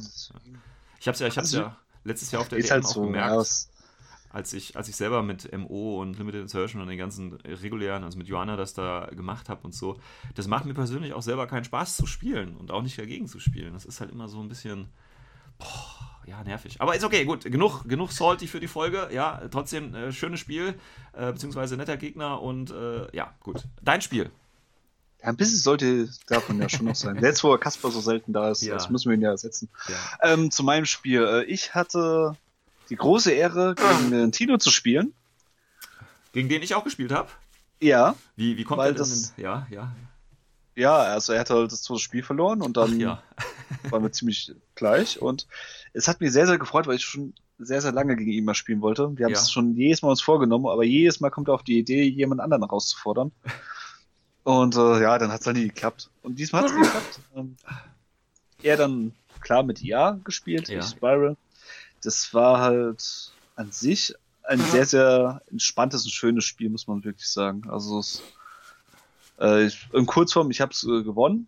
Ich 1.00 1.08
habe 1.08 1.14
es 1.14 1.20
ja, 1.20 1.28
ich 1.28 1.38
hab's 1.38 1.54
Also, 1.54 1.60
ja 1.60 1.78
letztes 2.04 2.32
Jahr 2.32 2.42
auf 2.42 2.50
der 2.50 2.60
ist 2.60 2.70
DM 2.70 2.76
halt 2.76 2.86
auch 2.86 2.94
so. 2.94 3.02
gemerkt 3.04 3.32
Ja, 3.32 3.42
es, 3.42 3.70
als 4.34 4.54
ich, 4.54 4.78
als 4.78 4.88
ich 4.88 4.96
selber 4.96 5.24
mit 5.24 5.52
MO 5.58 6.02
und 6.02 6.18
Limited 6.18 6.42
Insertion 6.42 6.82
und 6.82 6.88
den 6.88 6.98
ganzen 6.98 7.34
regulären, 7.34 8.04
also 8.04 8.18
mit 8.18 8.28
Joanna 8.28 8.56
das 8.56 8.74
da 8.74 9.10
gemacht 9.12 9.50
habe 9.50 9.62
und 9.64 9.76
so, 9.76 10.00
das 10.36 10.48
macht 10.48 10.66
mir 10.66 10.74
persönlich 10.74 11.14
auch 11.14 11.22
selber 11.22 11.48
keinen 11.48 11.66
Spaß 11.66 11.98
zu 11.98 12.06
spielen 12.06 12.56
und 12.56 12.72
auch 12.72 12.82
nicht 12.82 12.98
dagegen 12.98 13.28
zu 13.28 13.40
spielen. 13.40 13.74
Das 13.74 13.86
ist 13.86 14.00
halt 14.00 14.12
immer 14.12 14.30
so 14.30 14.40
ein 14.40 14.48
bisschen, 14.48 14.88
boah, 15.60 16.12
ja, 16.26 16.44
nervig. 16.44 16.80
Aber 16.80 16.96
ist 16.96 17.04
okay, 17.04 17.26
gut, 17.26 17.44
genug, 17.44 17.84
genug 17.88 18.12
salty 18.12 18.48
für 18.48 18.60
die 18.60 18.68
Folge. 18.68 19.10
Ja, 19.12 19.42
trotzdem 19.50 19.94
äh, 19.94 20.12
schönes 20.14 20.40
Spiel, 20.40 20.76
äh, 21.14 21.34
beziehungsweise 21.34 21.76
netter 21.76 21.98
Gegner 21.98 22.42
und 22.42 22.72
äh, 22.72 23.14
ja, 23.16 23.34
gut. 23.42 23.68
Dein 23.82 24.02
Spiel. 24.02 24.32
Ja, 25.22 25.28
ein 25.30 25.36
bisschen 25.38 25.58
sollte 25.60 26.10
davon 26.28 26.60
ja 26.62 26.68
schon 26.70 26.86
noch 26.86 26.96
sein. 26.96 27.18
Jetzt, 27.22 27.44
wo 27.44 27.56
Kasper 27.58 27.92
so 27.92 28.02
selten 28.02 28.34
da 28.34 28.50
ist, 28.52 28.62
Ja. 28.64 28.74
das 28.76 28.90
müssen 28.90 29.10
wir 29.10 29.16
ihn 29.16 29.22
ja 29.22 29.30
ersetzen. 29.32 29.70
Ja. 29.88 30.34
Ähm, 30.34 30.52
zu 30.52 30.64
meinem 30.64 30.86
Spiel. 30.86 31.24
Äh, 31.24 31.44
Ich 31.46 31.76
hatte 31.76 32.36
die 32.90 32.96
große 32.96 33.32
Ehre, 33.32 33.76
gegen 33.76 34.14
äh, 34.14 34.32
Tino 34.32 34.58
zu 34.58 34.72
spielen. 34.72 35.14
Gegen 36.34 36.50
den 36.50 36.62
ich 36.64 36.76
auch 36.76 36.84
gespielt 36.84 37.12
habe. 37.12 37.30
Ja, 37.80 38.16
Wie, 38.36 38.58
wie 38.58 38.64
kommt 38.64 38.80
Weil 38.80 38.94
das- 38.94 39.34
ja, 39.38 39.66
ja. 39.70 39.92
ja, 40.76 40.96
also 40.98 41.34
er 41.34 41.40
hat 41.42 41.50
halt 41.50 41.72
das 41.72 41.82
zweite 41.82 42.00
Spiel 42.02 42.24
verloren 42.24 42.62
und 42.62 42.78
Ach 42.78 42.86
dann 42.88 43.00
ja. 43.00 43.22
waren 43.90 44.04
wir 44.04 44.12
ziemlich 44.12 44.54
gleich. 44.76 45.22
Und 45.22 45.48
es 45.94 46.08
hat 46.08 46.22
mich 46.22 46.32
sehr, 46.32 46.48
sehr 46.48 46.58
gefreut, 46.60 46.88
weil 46.88 46.96
ich 46.96 47.04
schon 47.06 47.34
sehr, 47.60 47.82
sehr 47.82 47.92
lange 47.92 48.16
gegen 48.16 48.32
ihn 48.32 48.46
mal 48.46 48.56
spielen 48.56 48.82
wollte. 48.82 49.16
Wir 49.18 49.26
haben 49.26 49.34
es 49.34 49.52
schon 49.52 49.76
jedes 49.76 50.02
Mal 50.02 50.10
uns 50.10 50.22
vorgenommen, 50.22 50.68
aber 50.68 50.84
jedes 50.84 51.20
Mal 51.20 51.30
kommt 51.30 51.48
er 51.48 51.54
auf 51.54 51.64
die 51.64 51.78
Idee, 51.80 52.04
jemand 52.04 52.42
anderen 52.42 52.64
herauszufordern. 52.64 53.32
Und 54.44 54.76
äh, 54.76 55.02
ja, 55.02 55.18
dann 55.18 55.32
hat 55.32 55.42
es 55.42 55.48
halt 55.48 55.58
nie 55.58 55.68
geklappt. 55.68 56.10
Und 56.24 56.40
diesmal 56.40 56.64
hat 56.64 56.72
es 56.72 56.76
geklappt. 56.76 57.20
Ähm, 57.36 57.56
er 58.64 58.78
dann 58.78 59.14
klar 59.40 59.64
mit 59.64 59.82
IA 59.84 60.20
gespielt, 60.24 60.68
Ja. 60.70 60.82
Spiral. 60.84 61.36
Das 62.04 62.34
war 62.34 62.60
halt 62.60 63.32
an 63.56 63.72
sich 63.72 64.14
ein 64.44 64.60
sehr, 64.60 64.86
sehr 64.86 65.42
entspanntes 65.52 66.04
und 66.06 66.12
schönes 66.12 66.44
Spiel, 66.46 66.70
muss 66.70 66.88
man 66.88 67.04
wirklich 67.04 67.28
sagen. 67.30 67.64
Also 67.70 68.00
es, 68.00 68.22
äh, 69.40 69.66
ich, 69.66 69.88
in 69.94 70.06
Kurzform, 70.06 70.52
ich 70.52 70.62
habe 70.62 70.72
es 70.74 70.84
äh, 70.84 71.04
gewonnen. 71.04 71.48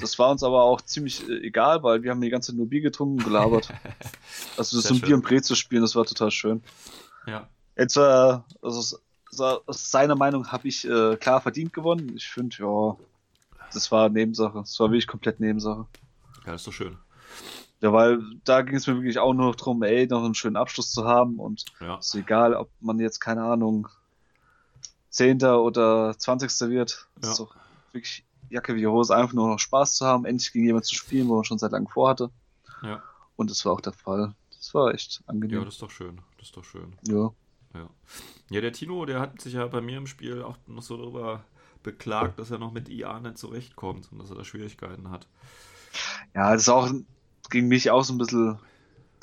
Das 0.00 0.18
war 0.18 0.30
uns 0.30 0.42
aber 0.42 0.62
auch 0.62 0.80
ziemlich 0.80 1.28
äh, 1.28 1.38
egal, 1.46 1.82
weil 1.84 2.02
wir 2.02 2.10
haben 2.10 2.20
die 2.20 2.30
ganze 2.30 2.50
Zeit 2.52 2.56
nur 2.56 2.68
Bier 2.68 2.80
getrunken 2.80 3.18
und 3.18 3.24
gelabert. 3.24 3.68
Also 4.56 4.76
das 4.78 4.88
so 4.88 4.94
ein. 4.94 5.00
Bier 5.00 5.14
und 5.14 5.22
Brez 5.24 5.46
zu 5.46 5.54
spielen, 5.54 5.82
das 5.82 5.94
war 5.94 6.04
total 6.04 6.30
schön. 6.30 6.62
ja. 7.26 7.48
Jetzt 7.76 7.94
war, 7.96 8.44
also 8.60 8.78
aus- 8.80 9.00
aus 9.40 9.90
seiner 9.90 10.16
Meinung 10.16 10.46
habe 10.50 10.68
ich 10.68 10.86
äh, 10.88 11.16
klar 11.16 11.40
verdient 11.40 11.72
gewonnen. 11.72 12.12
Ich 12.16 12.28
finde, 12.28 12.56
ja, 12.58 12.96
das 13.72 13.90
war 13.92 14.08
Nebensache. 14.08 14.58
Das 14.58 14.78
war 14.80 14.88
wirklich 14.90 15.06
komplett 15.06 15.40
Nebensache. 15.40 15.86
Ja, 16.46 16.54
ist 16.54 16.66
doch 16.66 16.72
schön. 16.72 16.96
Ja, 17.80 17.92
weil 17.92 18.18
da 18.44 18.62
ging 18.62 18.74
es 18.76 18.86
mir 18.86 18.94
wirklich 18.96 19.18
auch 19.18 19.32
nur 19.34 19.46
noch 19.46 19.54
drum, 19.56 19.82
ey, 19.82 20.06
noch 20.06 20.24
einen 20.24 20.34
schönen 20.34 20.56
Abschluss 20.56 20.90
zu 20.90 21.04
haben 21.04 21.38
und 21.38 21.64
Ja. 21.80 21.98
ist 21.98 22.14
egal, 22.14 22.54
ob 22.54 22.68
man 22.80 22.98
jetzt, 22.98 23.20
keine 23.20 23.44
Ahnung, 23.44 23.88
Zehnter 25.10 25.62
oder 25.62 26.16
Zwanzigster 26.18 26.70
wird. 26.70 27.06
Ja. 27.22 27.30
ist 27.30 27.38
doch 27.40 27.54
wirklich 27.92 28.24
Jacke 28.50 28.74
wie 28.74 28.86
Hose, 28.86 29.14
einfach 29.14 29.32
nur 29.34 29.48
noch 29.48 29.58
Spaß 29.58 29.96
zu 29.96 30.06
haben, 30.06 30.24
endlich 30.24 30.52
gegen 30.52 30.66
jemanden 30.66 30.86
zu 30.86 30.94
spielen, 30.94 31.28
wo 31.28 31.36
man 31.36 31.44
schon 31.44 31.58
seit 31.58 31.72
langem 31.72 31.88
vorhatte. 31.88 32.30
Ja. 32.82 33.02
Und 33.36 33.50
das 33.50 33.64
war 33.64 33.72
auch 33.72 33.80
der 33.80 33.92
Fall. 33.92 34.34
Das 34.56 34.74
war 34.74 34.92
echt 34.92 35.20
ja, 35.20 35.24
angenehm. 35.28 35.64
das 35.64 35.74
ist 35.74 35.82
doch 35.82 35.90
schön. 35.90 36.20
Das 36.38 36.48
ist 36.48 36.56
doch 36.56 36.64
schön. 36.64 36.96
Ja. 37.06 37.30
Ja. 37.78 37.88
ja, 38.50 38.60
der 38.60 38.72
Tino, 38.72 39.04
der 39.04 39.20
hat 39.20 39.40
sich 39.40 39.54
ja 39.54 39.66
bei 39.66 39.80
mir 39.80 39.98
im 39.98 40.06
Spiel 40.06 40.42
auch 40.42 40.56
noch 40.66 40.82
so 40.82 40.96
darüber 40.96 41.44
beklagt, 41.82 42.38
dass 42.38 42.50
er 42.50 42.58
noch 42.58 42.72
mit 42.72 42.88
IA 42.88 43.20
nicht 43.20 43.38
zurechtkommt 43.38 44.10
und 44.10 44.18
dass 44.18 44.30
er 44.30 44.36
da 44.36 44.44
Schwierigkeiten 44.44 45.10
hat. 45.10 45.26
Ja, 46.34 46.52
das 46.52 46.62
ist 46.62 46.68
auch 46.68 46.90
gegen 47.50 47.68
mich 47.68 47.90
auch 47.90 48.02
so 48.02 48.14
ein 48.14 48.18
bisschen 48.18 48.58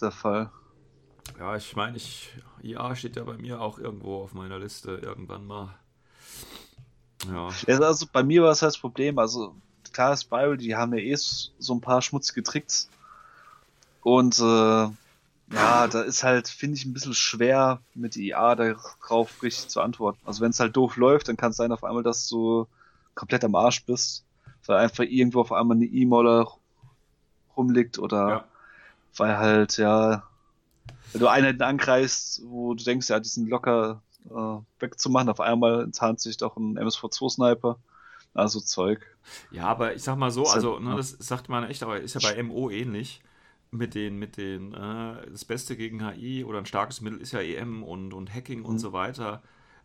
der 0.01 0.11
Fall. 0.11 0.51
Ja, 1.39 1.55
ich 1.55 1.75
meine, 1.75 1.97
ich, 1.97 2.33
IA 2.63 2.95
steht 2.95 3.15
ja 3.15 3.23
bei 3.23 3.37
mir 3.37 3.61
auch 3.61 3.77
irgendwo 3.77 4.21
auf 4.21 4.33
meiner 4.33 4.59
Liste 4.59 4.91
irgendwann 4.91 5.45
mal. 5.45 5.75
Ja, 7.27 7.49
also 7.67 8.05
bei 8.11 8.23
mir 8.23 8.43
war 8.43 8.51
es 8.51 8.61
halt 8.61 8.73
das 8.73 8.79
Problem, 8.79 9.17
also 9.17 9.55
klar, 9.91 10.15
Spiral, 10.15 10.57
die 10.57 10.75
haben 10.75 10.93
ja 10.93 10.99
eh 10.99 11.15
so 11.15 11.73
ein 11.73 11.81
paar 11.81 12.01
schmutzige 12.01 12.43
Tricks. 12.43 12.89
Und 14.01 14.37
äh, 14.39 14.87
ja, 15.51 15.87
da 15.87 16.01
ist 16.01 16.23
halt, 16.23 16.47
finde 16.47 16.77
ich, 16.77 16.85
ein 16.85 16.93
bisschen 16.93 17.13
schwer 17.13 17.81
mit 17.93 18.15
IA 18.17 18.55
darauf 18.55 19.43
richtig 19.43 19.69
zu 19.69 19.81
antworten. 19.81 20.19
Also 20.25 20.41
wenn 20.41 20.51
es 20.51 20.59
halt 20.59 20.75
doof 20.75 20.97
läuft, 20.97 21.27
dann 21.27 21.37
kann 21.37 21.51
es 21.51 21.57
sein 21.57 21.71
auf 21.71 21.83
einmal, 21.83 22.03
dass 22.03 22.27
du 22.27 22.67
komplett 23.13 23.43
am 23.43 23.55
Arsch 23.55 23.85
bist, 23.85 24.25
weil 24.65 24.77
einfach 24.77 25.03
irgendwo 25.03 25.41
auf 25.41 25.51
einmal 25.51 25.77
eine 25.77 25.85
E-Moller 25.85 26.47
rumliegt 27.55 27.99
oder 27.99 28.29
ja, 28.29 28.45
weil 29.17 29.37
halt, 29.37 29.77
ja, 29.77 30.23
wenn 31.11 31.21
du 31.21 31.27
Einheiten 31.27 31.61
angreifst, 31.61 32.41
wo 32.45 32.73
du 32.73 32.83
denkst, 32.83 33.09
ja, 33.09 33.19
die 33.19 33.29
sind 33.29 33.47
locker 33.47 34.01
äh, 34.29 34.57
wegzumachen, 34.79 35.29
auf 35.29 35.39
einmal 35.39 35.83
enttarnt 35.83 36.19
sich 36.19 36.37
doch 36.37 36.57
ein 36.57 36.77
MSV2-Sniper. 36.77 37.77
Also 38.33 38.59
Zeug. 38.59 38.99
ja, 39.49 39.63
aber 39.63 39.95
ich 39.95 40.03
sag 40.03 40.17
mal 40.17 40.29
so, 40.29 40.45
also, 40.45 40.77
ne, 40.79 40.97
das 40.97 41.11
sagt 41.11 41.47
man 41.47 41.63
echt, 41.63 41.83
aber 41.83 42.01
ist 42.01 42.15
ja 42.15 42.19
bei 42.21 42.43
MO 42.43 42.69
ähnlich. 42.69 43.21
Mit 43.77 43.95
den, 43.95 44.17
mit 44.17 44.37
den, 44.37 44.73
äh, 44.73 45.29
das 45.31 45.45
Beste 45.45 45.75
gegen 45.75 45.99
HI 46.01 46.43
oder 46.43 46.59
ein 46.59 46.65
starkes 46.65 47.01
Mittel 47.01 47.19
ist 47.21 47.33
ja 47.33 47.39
EM 47.41 47.83
und, 47.83 48.13
und 48.13 48.33
Hacking 48.33 48.63
und 48.63 48.75
Mhm. 48.75 48.79
so 48.79 48.93
weiter. 48.93 49.41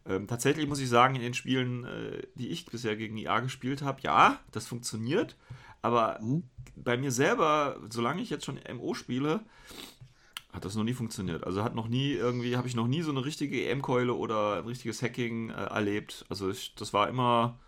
Ähm, 0.07 0.27
tatsächlich 0.27 0.67
muss 0.67 0.81
ich 0.81 0.89
sagen, 0.89 1.15
in 1.15 1.23
den 1.23 1.35
Spielen, 1.35 1.85
äh, 1.85 2.23
die 2.35 2.49
ich 2.49 2.67
bisher 2.67 2.97
gegen 2.97 3.17
IA 3.19 3.41
gespielt 3.41 3.83
habe, 3.83 4.01
ja, 4.03 4.39
das 4.53 4.67
funktioniert, 4.67 5.37
aber 5.83 6.19
Mhm. 6.21 6.45
bei 6.77 6.97
mir 6.97 7.13
selber, 7.13 7.79
solange 7.91 8.23
ich 8.23 8.31
jetzt 8.31 8.45
schon 8.47 8.59
MO 8.59 8.95
spiele, 8.95 9.41
hat 10.53 10.65
das 10.65 10.75
noch 10.75 10.85
nie 10.85 10.95
funktioniert. 10.95 11.45
Also 11.45 11.63
hat 11.63 11.75
noch 11.75 11.89
nie 11.89 12.13
irgendwie, 12.13 12.57
habe 12.57 12.67
ich 12.67 12.75
noch 12.75 12.89
nie 12.89 13.03
so 13.03 13.11
eine 13.11 13.25
richtige 13.25 13.63
EM-Keule 13.65 14.15
oder 14.15 14.59
ein 14.59 14.65
richtiges 14.67 15.03
Hacking 15.03 15.51
äh, 15.51 15.53
erlebt. 15.53 16.25
Also 16.29 16.51
ich, 16.51 16.75
das 16.75 16.93
war 16.93 17.09
immer 17.09 17.59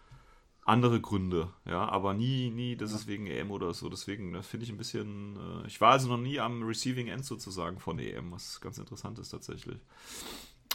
andere 0.64 1.00
Gründe, 1.00 1.50
ja, 1.64 1.88
aber 1.88 2.14
nie, 2.14 2.50
nie, 2.50 2.76
das 2.76 2.92
ist 2.92 3.06
wegen 3.08 3.26
EM 3.26 3.50
oder 3.50 3.74
so. 3.74 3.88
Deswegen, 3.88 4.32
das 4.32 4.46
finde 4.46 4.64
ich 4.64 4.70
ein 4.72 4.78
bisschen. 4.78 5.36
Äh, 5.64 5.66
ich 5.66 5.80
war 5.80 5.92
also 5.92 6.08
noch 6.08 6.18
nie 6.18 6.40
am 6.40 6.62
Receiving 6.62 7.08
End 7.08 7.24
sozusagen 7.24 7.78
von 7.80 7.98
EM, 7.98 8.32
was 8.32 8.60
ganz 8.60 8.78
interessant 8.78 9.18
ist 9.18 9.30
tatsächlich. 9.30 9.78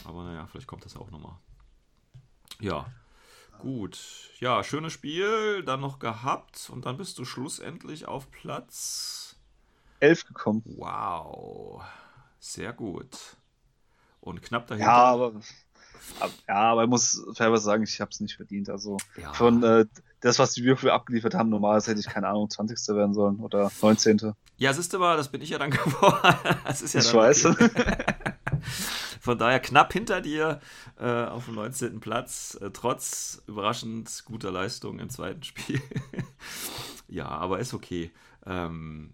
Aber 0.04 0.24
naja, 0.24 0.46
vielleicht 0.46 0.66
kommt 0.66 0.84
das 0.84 0.96
auch 0.96 1.10
nochmal. 1.10 1.36
Ja. 2.60 2.86
Gut. 3.58 3.98
Ja, 4.40 4.62
schönes 4.64 4.92
Spiel, 4.92 5.62
dann 5.64 5.80
noch 5.80 5.98
gehabt 5.98 6.70
und 6.70 6.86
dann 6.86 6.96
bist 6.96 7.18
du 7.18 7.24
schlussendlich 7.24 8.06
auf 8.06 8.30
Platz. 8.30 9.36
Elf 10.00 10.24
gekommen. 10.26 10.64
Wow. 10.64 11.82
Sehr 12.40 12.72
gut. 12.72 13.36
Und 14.20 14.42
knapp 14.42 14.66
dahinter. 14.68 14.86
Ja, 14.86 15.04
aber, 15.04 15.26
ab- 15.28 15.42
ja, 16.48 16.54
aber 16.54 16.84
ich 16.84 16.88
muss 16.90 17.24
fairerweise 17.34 17.64
sagen, 17.64 17.82
ich 17.82 18.00
habe 18.00 18.10
es 18.10 18.20
nicht 18.20 18.36
verdient. 18.36 18.68
Also 18.70 18.96
Ja. 19.20 19.32
von 19.32 19.62
äh, 19.62 19.86
das, 20.20 20.38
was 20.38 20.52
die 20.54 20.64
Würfel 20.64 20.90
abgeliefert 20.90 21.34
haben, 21.34 21.48
normalerweise 21.48 21.90
hätte 21.92 22.00
ich 22.00 22.06
keine 22.08 22.28
Ahnung, 22.28 22.50
20. 22.50 22.76
werden 22.96 23.14
sollen 23.14 23.36
oder 23.40 23.70
19. 23.82 24.32
Ja, 24.56 24.72
siehst 24.72 24.92
du 24.92 24.98
mal, 24.98 25.16
das 25.16 25.28
bin 25.30 25.40
ich 25.40 25.50
ja 25.50 25.58
dann 25.58 25.70
geworden. 25.70 26.34
Das 26.64 26.82
ist 26.82 26.94
ja 26.94 27.00
ich 27.00 27.14
weiß. 27.14 27.46
okay. 27.46 27.70
Von 29.20 29.38
daher 29.38 29.60
knapp 29.60 29.92
hinter 29.92 30.20
dir 30.20 30.60
äh, 30.98 31.24
auf 31.24 31.44
dem 31.46 31.54
19. 31.56 32.00
Platz, 32.00 32.58
äh, 32.60 32.70
trotz 32.70 33.42
überraschend 33.46 34.22
guter 34.24 34.50
Leistung 34.50 34.98
im 35.00 35.10
zweiten 35.10 35.42
Spiel. 35.42 35.80
ja, 37.08 37.26
aber 37.26 37.58
ist 37.58 37.74
okay. 37.74 38.10
Ähm, 38.46 39.12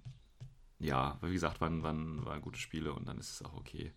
ja, 0.79 1.19
wie 1.23 1.33
gesagt, 1.33 1.61
waren, 1.61 1.83
waren, 1.83 2.25
waren 2.25 2.41
gute 2.41 2.59
Spiele 2.59 2.93
und 2.93 3.09
dann 3.09 3.19
ist 3.19 3.31
es 3.31 3.45
auch 3.45 3.55
okay. 3.55 3.93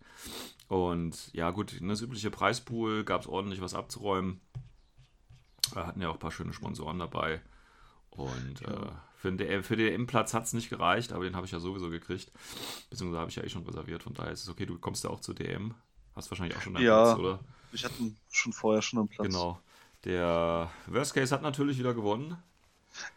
Und 0.68 1.32
ja, 1.32 1.50
gut, 1.50 1.78
das 1.80 2.00
übliche 2.00 2.30
Preispool 2.30 3.04
gab 3.04 3.22
es 3.22 3.26
ordentlich 3.26 3.60
was 3.60 3.74
abzuräumen. 3.74 4.40
Wir 5.72 5.86
hatten 5.86 6.00
ja 6.00 6.08
auch 6.08 6.14
ein 6.14 6.20
paar 6.20 6.32
schöne 6.32 6.52
Sponsoren 6.52 6.98
dabei. 6.98 7.42
Und 8.10 8.60
ja. 8.60 8.68
äh, 8.68 8.90
für 9.16 9.32
den, 9.32 9.62
für 9.62 9.76
den 9.76 9.92
M-Platz 9.94 10.32
hat 10.34 10.44
es 10.44 10.52
nicht 10.52 10.70
gereicht, 10.70 11.12
aber 11.12 11.24
den 11.24 11.36
habe 11.36 11.46
ich 11.46 11.52
ja 11.52 11.60
sowieso 11.60 11.90
gekriegt. 11.90 12.32
Beziehungsweise 12.90 13.20
habe 13.20 13.30
ich 13.30 13.36
ja 13.36 13.42
eh 13.42 13.48
schon 13.48 13.64
reserviert. 13.66 14.02
Von 14.02 14.14
daher 14.14 14.32
ist 14.32 14.42
es 14.42 14.48
okay, 14.48 14.66
du 14.66 14.78
kommst 14.78 15.04
ja 15.04 15.10
auch 15.10 15.20
zur 15.20 15.34
DM. 15.34 15.74
Hast 16.14 16.30
wahrscheinlich 16.30 16.56
auch 16.56 16.62
schon 16.62 16.76
einen 16.76 16.86
ja, 16.86 17.02
Platz, 17.02 17.18
oder? 17.18 17.40
Ich 17.72 17.84
hatte 17.84 17.94
schon 18.30 18.52
vorher 18.52 18.82
schon 18.82 19.00
einen 19.00 19.08
Platz. 19.08 19.26
Genau. 19.26 19.60
Der 20.04 20.70
Worst 20.86 21.14
Case 21.14 21.34
hat 21.34 21.42
natürlich 21.42 21.78
wieder 21.78 21.94
gewonnen. 21.94 22.36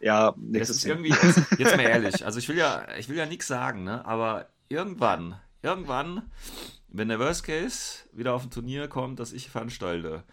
Ja, 0.00 0.34
nächstes 0.36 0.82
Jahr. 0.84 0.98
Jetzt, 0.98 1.40
jetzt 1.58 1.76
mal 1.76 1.82
ehrlich, 1.82 2.24
also 2.24 2.38
ich 2.38 2.48
will 2.48 2.56
ja, 2.56 2.86
ich 2.98 3.08
will 3.08 3.16
ja 3.16 3.26
nichts 3.26 3.46
sagen, 3.46 3.84
ne? 3.84 4.04
aber 4.04 4.48
irgendwann, 4.68 5.38
irgendwann, 5.62 6.30
wenn 6.88 7.08
der 7.08 7.18
Worst 7.18 7.44
Case 7.44 8.08
wieder 8.12 8.34
auf 8.34 8.44
ein 8.44 8.50
Turnier 8.50 8.88
kommt, 8.88 9.20
das 9.20 9.32
ich 9.32 9.50
veranstalte, 9.50 10.24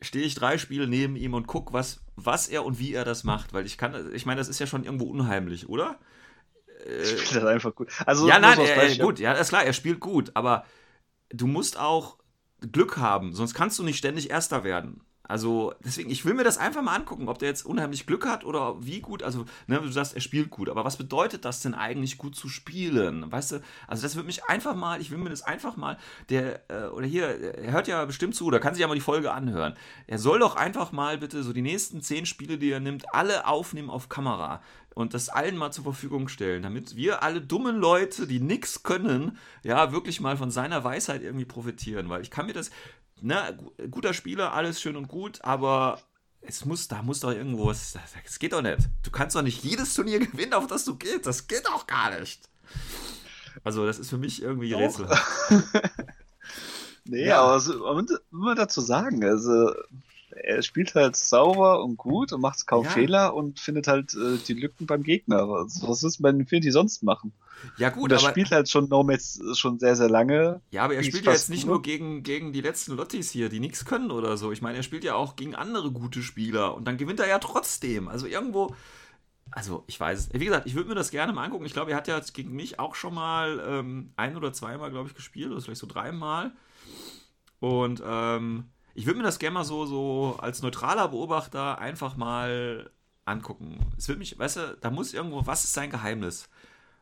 stehe 0.00 0.24
ich 0.24 0.34
drei 0.34 0.58
Spiele 0.58 0.86
neben 0.86 1.16
ihm 1.16 1.34
und 1.34 1.46
gucke, 1.46 1.72
was, 1.72 2.00
was 2.16 2.48
er 2.48 2.64
und 2.64 2.78
wie 2.78 2.92
er 2.92 3.04
das 3.04 3.24
macht, 3.24 3.52
weil 3.52 3.66
ich 3.66 3.78
kann, 3.78 4.12
ich 4.12 4.26
meine, 4.26 4.38
das 4.38 4.48
ist 4.48 4.58
ja 4.58 4.66
schon 4.66 4.84
irgendwo 4.84 5.06
unheimlich, 5.06 5.68
oder? 5.68 5.98
Äh, 6.84 7.04
spielt 7.04 7.36
das 7.36 7.44
einfach 7.44 7.74
gut. 7.74 7.90
Also, 8.04 8.28
ja, 8.28 8.38
nein, 8.38 8.58
er, 8.58 8.76
er, 8.76 8.96
gut, 8.98 9.18
ja, 9.18 9.32
ist 9.32 9.48
klar, 9.48 9.64
er 9.64 9.72
spielt 9.72 10.00
gut, 10.00 10.32
aber 10.34 10.64
du 11.30 11.46
musst 11.46 11.78
auch 11.78 12.18
Glück 12.72 12.96
haben, 12.96 13.32
sonst 13.32 13.54
kannst 13.54 13.78
du 13.78 13.82
nicht 13.82 13.98
ständig 13.98 14.30
Erster 14.30 14.64
werden. 14.64 15.00
Also 15.28 15.74
deswegen, 15.84 16.10
ich 16.10 16.24
will 16.24 16.34
mir 16.34 16.44
das 16.44 16.58
einfach 16.58 16.82
mal 16.82 16.94
angucken, 16.94 17.28
ob 17.28 17.38
der 17.38 17.48
jetzt 17.48 17.66
unheimlich 17.66 18.06
Glück 18.06 18.26
hat 18.26 18.44
oder 18.44 18.84
wie 18.84 19.00
gut. 19.00 19.22
Also, 19.22 19.44
ne, 19.66 19.80
du 19.80 19.90
sagst, 19.90 20.14
er 20.14 20.20
spielt 20.20 20.50
gut, 20.50 20.68
aber 20.68 20.84
was 20.84 20.96
bedeutet 20.96 21.44
das 21.44 21.60
denn 21.60 21.74
eigentlich, 21.74 22.18
gut 22.18 22.36
zu 22.36 22.48
spielen? 22.48 23.30
Weißt 23.30 23.52
du, 23.52 23.62
also 23.86 24.02
das 24.02 24.16
wird 24.16 24.26
mich 24.26 24.44
einfach 24.44 24.74
mal, 24.74 25.00
ich 25.00 25.10
will 25.10 25.18
mir 25.18 25.30
das 25.30 25.42
einfach 25.42 25.76
mal, 25.76 25.98
der, 26.28 26.62
äh, 26.70 26.86
oder 26.88 27.06
hier, 27.06 27.26
er 27.26 27.72
hört 27.72 27.88
ja 27.88 28.04
bestimmt 28.04 28.34
zu, 28.34 28.50
da 28.50 28.58
kann 28.58 28.74
sich 28.74 28.80
ja 28.80 28.88
mal 28.88 28.94
die 28.94 29.00
Folge 29.00 29.32
anhören. 29.32 29.74
Er 30.06 30.18
soll 30.18 30.38
doch 30.38 30.56
einfach 30.56 30.92
mal 30.92 31.18
bitte 31.18 31.42
so 31.42 31.52
die 31.52 31.62
nächsten 31.62 32.00
zehn 32.00 32.26
Spiele, 32.26 32.58
die 32.58 32.70
er 32.70 32.80
nimmt, 32.80 33.14
alle 33.14 33.46
aufnehmen 33.46 33.90
auf 33.90 34.08
Kamera 34.08 34.62
und 34.96 35.12
das 35.12 35.28
allen 35.28 35.58
mal 35.58 35.72
zur 35.72 35.84
Verfügung 35.84 36.26
stellen, 36.26 36.62
damit 36.62 36.96
wir 36.96 37.22
alle 37.22 37.42
dummen 37.42 37.76
Leute, 37.76 38.26
die 38.26 38.40
nichts 38.40 38.82
können, 38.82 39.36
ja, 39.62 39.92
wirklich 39.92 40.22
mal 40.22 40.38
von 40.38 40.50
seiner 40.50 40.84
Weisheit 40.84 41.22
irgendwie 41.22 41.44
profitieren. 41.44 42.08
Weil 42.08 42.22
ich 42.22 42.30
kann 42.30 42.46
mir 42.46 42.54
das, 42.54 42.70
ne, 43.20 43.58
guter 43.90 44.14
Spieler, 44.14 44.52
alles 44.52 44.80
schön 44.80 44.96
und 44.96 45.08
gut, 45.08 45.42
aber 45.42 46.00
es 46.40 46.64
muss, 46.64 46.88
da 46.88 47.02
muss 47.02 47.20
doch 47.20 47.32
irgendwo, 47.32 47.70
es, 47.70 47.94
das 48.22 48.38
geht 48.38 48.52
doch 48.52 48.62
nicht. 48.62 48.88
Du 49.02 49.10
kannst 49.10 49.36
doch 49.36 49.42
nicht 49.42 49.64
jedes 49.64 49.94
Turnier 49.94 50.18
gewinnen, 50.26 50.54
auf 50.54 50.66
das 50.66 50.84
du 50.84 50.96
gehst. 50.96 51.26
Das 51.26 51.46
geht 51.46 51.66
doch 51.66 51.86
gar 51.86 52.18
nicht. 52.18 52.48
Also, 53.64 53.86
das 53.86 53.98
ist 53.98 54.10
für 54.10 54.18
mich 54.18 54.42
irgendwie 54.42 54.72
Rätsel. 54.74 55.08
nee, 57.04 57.26
ja. 57.26 57.40
aber 57.42 57.52
also, 57.54 57.78
man 57.92 58.06
muss 58.30 58.56
dazu 58.56 58.80
sagen, 58.80 59.24
also 59.24 59.72
er 60.42 60.62
spielt 60.62 60.94
halt 60.94 61.16
sauber 61.16 61.82
und 61.82 61.96
gut 61.96 62.32
und 62.32 62.40
macht 62.40 62.66
kaum 62.66 62.84
ja. 62.84 62.90
Fehler 62.90 63.34
und 63.34 63.60
findet 63.60 63.86
halt 63.86 64.14
äh, 64.14 64.38
die 64.46 64.54
Lücken 64.54 64.86
beim 64.86 65.02
Gegner. 65.02 65.48
Was, 65.48 65.82
was 65.82 66.02
ist 66.02 66.22
bei 66.22 66.30
Infinity 66.30 66.70
sonst 66.70 67.02
machen? 67.02 67.32
Ja, 67.78 67.90
gut, 67.90 68.04
und 68.04 68.12
er 68.12 68.18
spielt 68.18 68.50
halt 68.50 68.68
schon 68.68 68.88
Nomads 68.88 69.40
schon 69.54 69.78
sehr, 69.78 69.96
sehr 69.96 70.08
lange. 70.08 70.60
Ja, 70.70 70.84
aber 70.84 70.94
er 70.94 71.02
spielt 71.02 71.24
ja 71.24 71.32
jetzt 71.32 71.50
nicht 71.50 71.66
nur 71.66 71.82
gegen, 71.82 72.22
gegen 72.22 72.52
die 72.52 72.60
letzten 72.60 72.96
Lottis 72.96 73.30
hier, 73.30 73.48
die 73.48 73.60
nichts 73.60 73.84
können 73.84 74.10
oder 74.10 74.36
so. 74.36 74.52
Ich 74.52 74.62
meine, 74.62 74.76
er 74.76 74.82
spielt 74.82 75.04
ja 75.04 75.14
auch 75.14 75.36
gegen 75.36 75.54
andere 75.54 75.90
gute 75.90 76.22
Spieler 76.22 76.74
und 76.74 76.86
dann 76.86 76.96
gewinnt 76.96 77.20
er 77.20 77.28
ja 77.28 77.38
trotzdem. 77.38 78.08
Also 78.08 78.26
irgendwo. 78.26 78.74
Also, 79.52 79.84
ich 79.86 79.98
weiß 79.98 80.18
es. 80.18 80.40
Wie 80.40 80.44
gesagt, 80.44 80.66
ich 80.66 80.74
würde 80.74 80.88
mir 80.88 80.96
das 80.96 81.10
gerne 81.10 81.32
mal 81.32 81.44
angucken. 81.44 81.66
Ich 81.66 81.72
glaube, 81.72 81.92
er 81.92 81.96
hat 81.96 82.08
ja 82.08 82.20
gegen 82.32 82.52
mich 82.52 82.80
auch 82.80 82.96
schon 82.96 83.14
mal 83.14 83.62
ähm, 83.66 84.12
ein 84.16 84.36
oder 84.36 84.52
zweimal, 84.52 84.90
glaube 84.90 85.08
ich, 85.08 85.14
gespielt, 85.14 85.52
oder 85.52 85.60
vielleicht 85.60 85.80
so 85.80 85.86
dreimal. 85.86 86.52
Und 87.60 88.02
ähm, 88.04 88.64
ich 88.96 89.04
würde 89.04 89.18
mir 89.18 89.24
das 89.24 89.38
gerne 89.38 89.54
mal 89.54 89.64
so, 89.64 89.84
so 89.84 90.38
als 90.40 90.62
neutraler 90.62 91.08
Beobachter 91.08 91.78
einfach 91.78 92.16
mal 92.16 92.90
angucken. 93.26 93.92
Es 93.98 94.08
wird 94.08 94.18
mich, 94.18 94.38
weißt 94.38 94.56
du, 94.56 94.78
da 94.80 94.90
muss 94.90 95.12
irgendwo, 95.12 95.46
was 95.46 95.64
ist 95.64 95.74
sein 95.74 95.90
Geheimnis? 95.90 96.48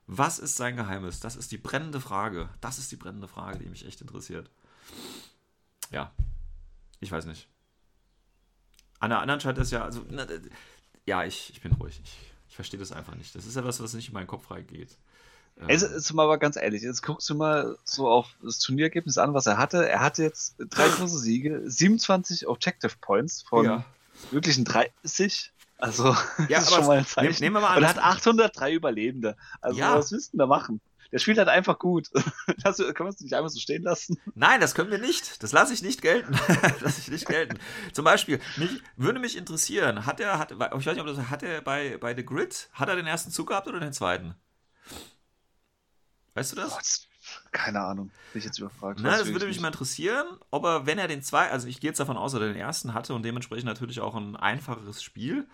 Was 0.08 0.40
ist 0.40 0.56
sein 0.56 0.74
Geheimnis? 0.74 1.20
Das 1.20 1.36
ist 1.36 1.52
die 1.52 1.58
brennende 1.58 2.00
Frage. 2.00 2.48
Das 2.60 2.78
ist 2.78 2.90
die 2.90 2.96
brennende 2.96 3.28
Frage, 3.28 3.60
die 3.60 3.70
mich 3.70 3.86
echt 3.86 4.00
interessiert. 4.00 4.50
Ja, 5.92 6.12
ich 6.98 7.12
weiß 7.12 7.26
nicht. 7.26 7.48
An 8.98 9.10
der 9.10 9.20
anderen 9.20 9.40
Seite 9.40 9.60
ist 9.60 9.70
ja, 9.70 9.84
also, 9.84 10.04
na, 10.10 10.26
ja, 11.06 11.24
ich, 11.24 11.50
ich 11.50 11.60
bin 11.60 11.72
ruhig. 11.72 12.00
Ich, 12.02 12.18
ich 12.48 12.56
verstehe 12.56 12.80
das 12.80 12.90
einfach 12.90 13.14
nicht. 13.14 13.36
Das 13.36 13.46
ist 13.46 13.54
ja 13.54 13.64
was, 13.64 13.80
was 13.80 13.94
nicht 13.94 14.08
in 14.08 14.14
meinen 14.14 14.26
Kopf 14.26 14.50
reingeht. 14.50 14.98
Also, 15.60 15.86
jetzt 15.86 16.12
mal 16.12 16.24
aber 16.24 16.39
ganz 16.39 16.56
ehrlich, 16.56 16.82
jetzt 16.82 17.02
guckst 17.02 17.28
du 17.31 17.35
mal 17.35 17.76
so 17.85 18.09
auf 18.09 18.26
das 18.43 18.59
Turnierergebnis 18.59 19.18
an, 19.18 19.35
was 19.35 19.47
er 19.47 19.56
hatte. 19.56 19.89
Er 19.89 20.01
hatte 20.01 20.22
jetzt 20.22 20.56
drei 20.59 20.89
große 20.89 21.18
Siege, 21.18 21.62
27 21.64 22.48
Objective 22.48 22.93
Points 23.01 23.43
von 23.43 23.64
ja. 23.64 23.85
möglichen 24.32 24.64
30. 24.64 25.52
Also, 25.78 26.05
ja, 26.48 26.59
das 26.59 26.64
ist 26.64 26.74
schon 26.74 26.86
mal 26.86 26.98
ein 26.98 27.06
Zeichen. 27.06 27.43
Nehmen 27.43 27.56
wir 27.56 27.60
mal 27.60 27.68
an, 27.68 27.76
Und 27.78 27.82
er 27.85 27.90
hat 27.90 27.98
803 27.98 28.72
Überlebende. 28.72 29.36
Also, 29.60 29.78
ja. 29.78 29.97
was 29.97 30.10
willst 30.12 30.28
du 30.28 30.31
denn 30.32 30.39
da 30.40 30.47
machen? 30.47 30.81
Der 31.12 31.20
spielt 31.20 31.39
halt 31.39 31.48
einfach 31.48 31.78
gut. 31.78 32.10
Das, 32.62 32.78
können 32.78 32.94
wir 33.01 33.09
es 33.09 33.20
nicht 33.20 33.35
einfach 33.35 33.51
so 33.51 33.60
stehen 33.60 33.82
lassen? 33.82 34.18
Nein, 34.35 34.60
das 34.60 34.74
können 34.74 34.90
wir 34.90 34.98
nicht. 34.98 35.43
Das 35.43 35.52
lasse 35.52 35.74
ich 35.74 35.82
nicht 35.82 36.01
gelten. 36.01 36.32
lasse 36.81 37.01
ich 37.01 37.09
nicht 37.09 37.26
gelten. 37.26 37.59
Zum 37.93 38.05
Beispiel, 38.05 38.40
mich, 38.56 38.82
würde 38.97 39.20
mich 39.20 39.36
interessieren, 39.36 40.06
hat 40.06 40.18
er, 40.18 40.39
hat, 40.39 40.52
ich 40.52 40.59
weiß 40.59 40.86
nicht, 40.86 41.01
ob 41.01 41.06
das, 41.06 41.18
hat 41.31 41.43
er 41.43 41.60
bei, 41.60 41.98
bei 41.98 42.16
The 42.16 42.24
Grid, 42.24 42.70
hat 42.72 42.89
er 42.89 42.97
den 42.97 43.06
ersten 43.06 43.31
Zug 43.31 43.48
gehabt 43.48 43.68
oder 43.68 43.81
den 43.81 43.93
zweiten? 43.93 44.35
Weißt 46.35 46.52
du 46.52 46.56
das? 46.56 46.70
Gott, 46.70 47.09
keine 47.52 47.81
Ahnung, 47.81 48.11
bin 48.32 48.40
ich 48.40 48.44
jetzt 48.44 48.59
überfragt. 48.59 49.01
Na, 49.02 49.16
das 49.16 49.28
würde 49.28 49.47
mich 49.47 49.61
mal 49.61 49.69
interessieren, 49.69 50.27
ob 50.51 50.65
er, 50.65 50.86
wenn 50.86 50.98
er 50.98 51.09
den 51.09 51.23
zwei, 51.23 51.51
also 51.51 51.69
ich 51.69 51.81
gehe 51.81 51.89
jetzt 51.89 52.01
davon 52.01 52.16
aus, 52.16 52.32
dass 52.32 52.40
er 52.40 52.48
den 52.48 52.56
ersten 52.56 52.93
hatte 52.93 53.15
und 53.15 53.24
dementsprechend 53.24 53.66
natürlich 53.66 54.01
auch 54.01 54.15
ein 54.15 54.36
einfacheres 54.36 55.02
Spiel, 55.02 55.47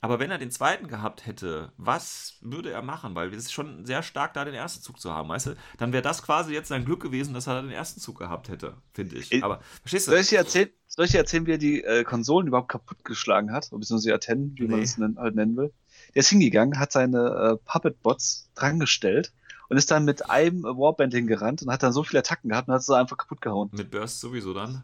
aber 0.00 0.18
wenn 0.18 0.30
er 0.30 0.38
den 0.38 0.50
zweiten 0.50 0.88
gehabt 0.88 1.24
hätte, 1.24 1.72
was 1.76 2.34
würde 2.40 2.70
er 2.70 2.82
machen? 2.82 3.14
Weil 3.14 3.32
es 3.32 3.44
ist 3.44 3.52
schon 3.52 3.86
sehr 3.86 4.02
stark, 4.02 4.34
da 4.34 4.44
den 4.44 4.54
ersten 4.54 4.82
Zug 4.82 5.00
zu 5.00 5.12
haben, 5.12 5.28
weißt 5.28 5.46
du? 5.46 5.56
Dann 5.78 5.92
wäre 5.92 6.02
das 6.02 6.22
quasi 6.22 6.52
jetzt 6.52 6.68
sein 6.68 6.84
Glück 6.84 7.00
gewesen, 7.00 7.32
dass 7.32 7.46
er 7.46 7.62
den 7.62 7.70
ersten 7.70 8.00
Zug 8.00 8.18
gehabt 8.18 8.48
hätte, 8.48 8.74
finde 8.92 9.16
ich. 9.16 9.32
Äh, 9.32 9.42
aber, 9.42 9.60
verstehst 9.80 10.08
du? 10.08 10.10
Soll 10.10 10.20
ich 10.20 10.28
dir 10.28 10.38
erzählen, 10.38 10.70
soll 10.86 11.06
ich 11.06 11.12
dir 11.12 11.18
erzählen 11.18 11.46
wie 11.46 11.52
er 11.52 11.58
die 11.58 11.82
äh, 11.82 12.04
Konsolen 12.04 12.48
überhaupt 12.48 12.68
kaputtgeschlagen 12.68 13.52
hat? 13.52 13.70
Beziehungsweise 13.70 14.14
Aten, 14.14 14.54
wie 14.56 14.62
nee. 14.62 14.68
man 14.68 14.80
es 14.80 14.98
halt 14.98 15.34
nennen 15.34 15.56
will? 15.56 15.72
Der 16.14 16.20
ist 16.20 16.28
hingegangen, 16.28 16.78
hat 16.78 16.92
seine 16.92 17.58
äh, 17.62 17.70
Puppet-Bots 17.70 18.50
drangestellt 18.54 19.32
und 19.68 19.76
ist 19.76 19.90
dann 19.90 20.04
mit 20.04 20.28
einem 20.30 20.62
Warband 20.62 21.14
hingerannt 21.14 21.62
und 21.62 21.70
hat 21.70 21.82
dann 21.82 21.92
so 21.92 22.02
viele 22.02 22.20
Attacken 22.20 22.50
gehabt 22.50 22.68
und 22.68 22.74
hat 22.74 22.82
sie 22.82 22.96
einfach 22.96 23.16
kaputt 23.16 23.40
gehauen. 23.40 23.70
Mit 23.72 23.90
Burst 23.90 24.20
sowieso 24.20 24.54
dann? 24.54 24.82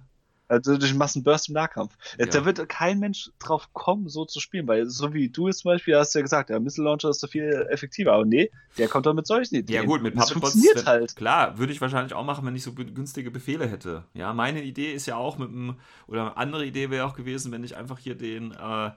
Also 0.53 0.77
durch 0.77 0.93
Massenburst 0.93 1.49
im 1.49 1.55
Nahkampf. 1.55 1.97
Ja. 2.19 2.27
Da 2.27 2.45
wird 2.45 2.69
kein 2.69 2.99
Mensch 2.99 3.31
drauf 3.39 3.73
kommen, 3.73 4.11
so 4.11 4.27
zu 4.27 4.39
spielen, 4.39 4.69
weil 4.69 4.85
so 4.87 5.15
wie 5.15 5.31
du 5.31 5.47
jetzt 5.47 5.61
zum 5.61 5.71
Beispiel 5.71 5.97
hast 5.97 6.15
ja 6.15 6.21
gesagt, 6.21 6.51
der 6.51 6.61
Missile 6.61 6.85
Launcher 6.85 7.09
ist 7.09 7.21
so 7.21 7.27
viel 7.27 7.67
effektiver. 7.71 8.13
Aber 8.13 8.27
nee, 8.27 8.51
der 8.77 8.89
kommt 8.89 9.07
doch 9.07 9.15
mit 9.15 9.27
solchen 9.27 9.55
Ideen. 9.55 9.83
Ja 9.83 9.87
gut, 9.87 10.03
mit 10.03 10.15
Puppet 10.15 10.33
funktioniert 10.33 10.85
halt. 10.85 11.17
Klar, 11.17 11.57
würde 11.57 11.73
ich 11.73 11.81
wahrscheinlich 11.81 12.13
auch 12.13 12.25
machen, 12.25 12.45
wenn 12.45 12.55
ich 12.55 12.65
so 12.65 12.75
günstige 12.75 13.31
Befehle 13.31 13.67
hätte. 13.67 14.05
Ja, 14.13 14.35
meine 14.35 14.63
Idee 14.63 14.93
ist 14.93 15.07
ja 15.07 15.17
auch 15.17 15.39
mit 15.39 15.49
einem, 15.49 15.77
oder 16.07 16.21
eine 16.21 16.37
andere 16.37 16.67
Idee 16.67 16.91
wäre 16.91 17.07
auch 17.07 17.15
gewesen, 17.15 17.51
wenn 17.51 17.65
ich 17.65 17.79
einfach 17.79 17.99
hier 17.99 18.15
den 18.15 18.53
äh, 18.53 18.91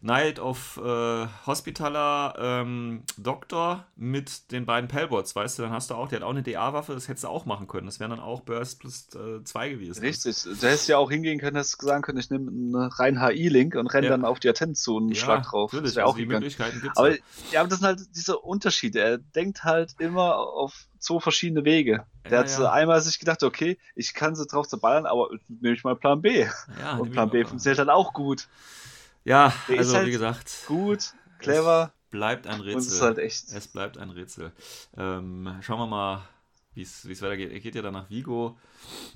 Knight 0.00 0.38
of 0.38 0.80
äh, 0.82 1.26
Hospitaler 1.46 2.34
ähm, 2.38 3.02
Doktor 3.18 3.86
mit 3.96 4.50
den 4.52 4.66
beiden 4.66 4.88
Pellbots, 4.88 5.34
weißt 5.34 5.58
du, 5.58 5.62
dann 5.62 5.72
hast 5.72 5.90
du 5.90 5.94
auch, 5.94 6.08
der 6.08 6.20
hat 6.20 6.24
auch 6.24 6.30
eine 6.30 6.42
DA-Waffe, 6.42 6.94
das 6.94 7.08
hättest 7.08 7.24
du 7.24 7.28
auch 7.28 7.46
machen 7.46 7.66
können. 7.66 7.86
Das 7.86 8.00
wären 8.00 8.10
dann 8.10 8.20
auch 8.20 8.40
Burst 8.40 8.80
plus 8.80 9.08
2 9.08 9.66
äh, 9.66 9.70
gewesen. 9.70 10.00
Richtig, 10.00 10.42
du 10.42 10.50
hättest 10.50 10.88
ja 10.88 10.98
auch 10.98 11.10
hingehen 11.10 11.38
können, 11.38 11.56
dass 11.56 11.76
du 11.76 11.86
sagen 11.86 12.02
können, 12.02 12.18
ich 12.18 12.30
nehme 12.30 12.50
einen 12.50 12.74
rein 12.74 13.20
HI-Link 13.20 13.74
und 13.74 13.86
renne 13.88 14.06
ja. 14.06 14.10
dann 14.12 14.24
auf 14.24 14.40
die 14.40 14.48
Atten 14.48 14.74
zu 14.74 14.96
und 14.96 15.08
ja, 15.08 15.14
Schlag 15.14 15.44
drauf. 15.44 15.72
Natürlich, 15.72 15.94
das 15.94 16.02
also 16.02 16.12
auch 16.12 16.16
die 16.16 16.26
Möglichkeiten 16.26 16.80
gibt's 16.80 16.96
Aber 16.96 17.10
ja, 17.52 17.60
aber 17.60 17.68
das 17.68 17.78
sind 17.78 17.86
halt 17.86 18.00
diese 18.14 18.38
Unterschiede. 18.38 19.00
Er 19.00 19.18
denkt 19.18 19.64
halt 19.64 19.94
immer 19.98 20.36
auf 20.36 20.86
zwei 20.98 21.20
verschiedene 21.20 21.64
Wege. 21.64 22.04
Der 22.24 22.32
ja, 22.32 22.38
hat 22.38 22.58
ja. 22.58 22.72
einmal 22.72 23.00
sich 23.00 23.18
gedacht, 23.18 23.42
okay, 23.42 23.78
ich 23.94 24.14
kann 24.14 24.34
sie 24.34 24.46
drauf 24.46 24.68
zerballern, 24.68 25.06
aber 25.06 25.28
nehme 25.48 25.74
ich 25.74 25.84
mal 25.84 25.96
Plan 25.96 26.20
B. 26.20 26.46
Ja, 26.80 26.96
und 26.96 27.12
Plan 27.12 27.30
B 27.30 27.44
funktioniert 27.44 27.78
dann 27.78 27.90
auch 27.90 28.12
gut. 28.12 28.48
Ja, 29.26 29.52
Der 29.68 29.78
also 29.78 29.96
halt 29.96 30.06
wie 30.06 30.12
gesagt. 30.12 30.50
Gut, 30.66 31.12
clever. 31.40 31.92
Es 32.04 32.10
bleibt 32.10 32.46
ein 32.46 32.60
Rätsel. 32.60 32.74
Und 32.74 32.80
es 32.80 32.92
ist 32.92 33.02
halt 33.02 33.18
echt. 33.18 33.52
Es 33.52 33.66
bleibt 33.68 33.98
ein 33.98 34.10
Rätsel. 34.10 34.52
Ähm, 34.96 35.58
schauen 35.62 35.80
wir 35.80 35.86
mal, 35.86 36.22
wie 36.74 36.82
es 36.82 37.04
weitergeht. 37.22 37.50
Er 37.52 37.58
geht 37.60 37.74
ja 37.74 37.82
dann 37.82 37.94
nach 37.94 38.08
Vigo 38.08 38.56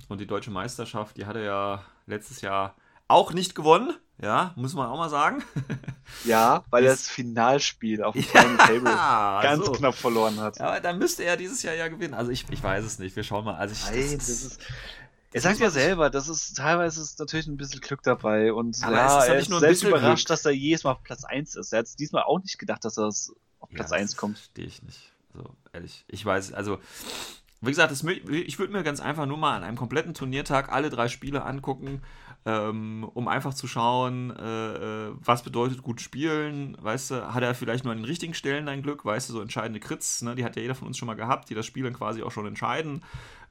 und 0.09 0.21
die 0.21 0.27
deutsche 0.27 0.51
Meisterschaft, 0.51 1.17
die 1.17 1.27
hat 1.27 1.37
er 1.37 1.43
ja 1.43 1.85
letztes 2.07 2.41
Jahr 2.41 2.75
auch 3.07 3.33
nicht 3.33 3.55
gewonnen. 3.55 3.97
Ja, 4.21 4.53
muss 4.57 4.75
man 4.75 4.89
auch 4.89 4.99
mal 4.99 5.09
sagen. 5.09 5.43
Ja, 6.25 6.65
weil 6.71 6.85
er 6.85 6.91
das 6.91 7.07
Finalspiel 7.09 8.03
auf 8.03 8.15
dem 8.15 8.23
Final 8.25 8.57
Table 8.57 8.91
Ja, 8.91 9.41
ganz 9.43 9.65
so. 9.65 9.73
knapp 9.73 9.95
verloren 9.95 10.41
hat. 10.41 10.59
Ja, 10.59 10.67
aber 10.67 10.81
dann 10.81 10.99
müsste 10.99 11.23
er 11.23 11.37
dieses 11.37 11.63
Jahr 11.63 11.75
ja 11.77 11.87
gewinnen. 11.87 12.15
Also 12.15 12.33
ich, 12.33 12.45
ich 12.51 12.61
weiß 12.63 12.85
es 12.85 12.99
nicht. 12.99 13.15
Wir 13.15 13.23
schauen 13.23 13.45
mal. 13.45 13.55
Also 13.55 13.75
ich, 13.75 13.85
Nein, 13.85 14.19
das 14.19 14.29
ist. 14.29 14.59
Er 15.33 15.41
sagt 15.41 15.61
ja 15.61 15.71
selber, 15.71 16.11
das 16.11 16.29
ist 16.29 16.57
teilweise 16.57 17.01
ist 17.01 17.19
natürlich 17.21 17.47
ein 17.47 17.57
bisschen 17.57 17.81
Glück 17.81 18.03
dabei 18.03 18.53
und 18.53 18.83
Aber 18.83 18.97
ja, 18.97 19.19
ist 19.21 19.29
er 19.29 19.39
ist 19.39 19.49
nur 19.49 19.59
ein 19.59 19.61
selbst 19.61 19.83
bisschen 19.83 19.97
überrascht, 19.97 20.27
Glück. 20.27 20.37
dass 20.39 20.45
er 20.45 20.51
jedes 20.53 20.83
Mal 20.85 20.93
auf 20.93 21.03
Platz 21.05 21.25
1 21.25 21.55
ist. 21.55 21.73
Er 21.73 21.79
hat 21.81 21.87
es 21.87 21.95
diesmal 21.97 22.25
auch 22.25 22.41
nicht 22.41 22.59
gedacht, 22.59 22.85
dass 22.85 22.99
er 22.99 23.07
auf 23.07 23.71
Platz 23.73 23.91
Ja, 23.91 23.97
1 23.99 24.17
kommt. 24.17 24.39
Verstehe 24.39 24.67
ich 24.67 24.83
nicht. 24.83 25.13
So, 25.33 25.45
ehrlich. 25.73 26.05
Ich 26.09 26.25
weiß, 26.25 26.53
also, 26.53 26.81
wie 27.63 27.71
gesagt, 27.71 27.93
das, 27.93 28.03
ich 28.05 28.59
würde 28.59 28.73
mir 28.73 28.83
ganz 28.83 29.01
einfach 29.01 29.27
nur 29.27 29.37
mal 29.37 29.57
an 29.57 29.65
einem 29.65 29.77
kompletten 29.77 30.15
Turniertag 30.15 30.73
alle 30.73 30.89
drei 30.89 31.09
Spiele 31.09 31.45
angucken, 31.45 32.01
ähm, 32.47 33.05
um 33.13 33.29
einfach 33.29 33.53
zu 33.53 33.67
schauen, 33.67 34.35
äh, 34.35 35.09
äh, 35.09 35.13
was 35.23 35.43
bedeutet 35.43 35.83
gut 35.83 36.01
spielen. 36.01 36.75
Weißt 36.81 37.11
du, 37.11 37.35
hat 37.35 37.43
er 37.43 37.55
vielleicht 37.55 37.85
nur 37.85 37.93
an 37.93 37.99
den 37.99 38.07
richtigen 38.07 38.33
Stellen 38.33 38.67
ein 38.67 38.83
Glück, 38.83 39.05
weißt 39.05 39.29
du, 39.29 39.35
so 39.35 39.43
entscheidende 39.43 39.79
Crits, 39.79 40.23
ne, 40.23 40.35
die 40.35 40.45
hat 40.45 40.57
ja 40.57 40.63
jeder 40.63 40.75
von 40.75 40.89
uns 40.89 40.97
schon 40.97 41.07
mal 41.07 41.17
gehabt, 41.17 41.51
die 41.51 41.55
das 41.55 41.67
Spiel 41.67 41.85
dann 41.85 41.93
quasi 41.93 42.23
auch 42.23 42.31
schon 42.33 42.47
entscheiden. 42.47 43.03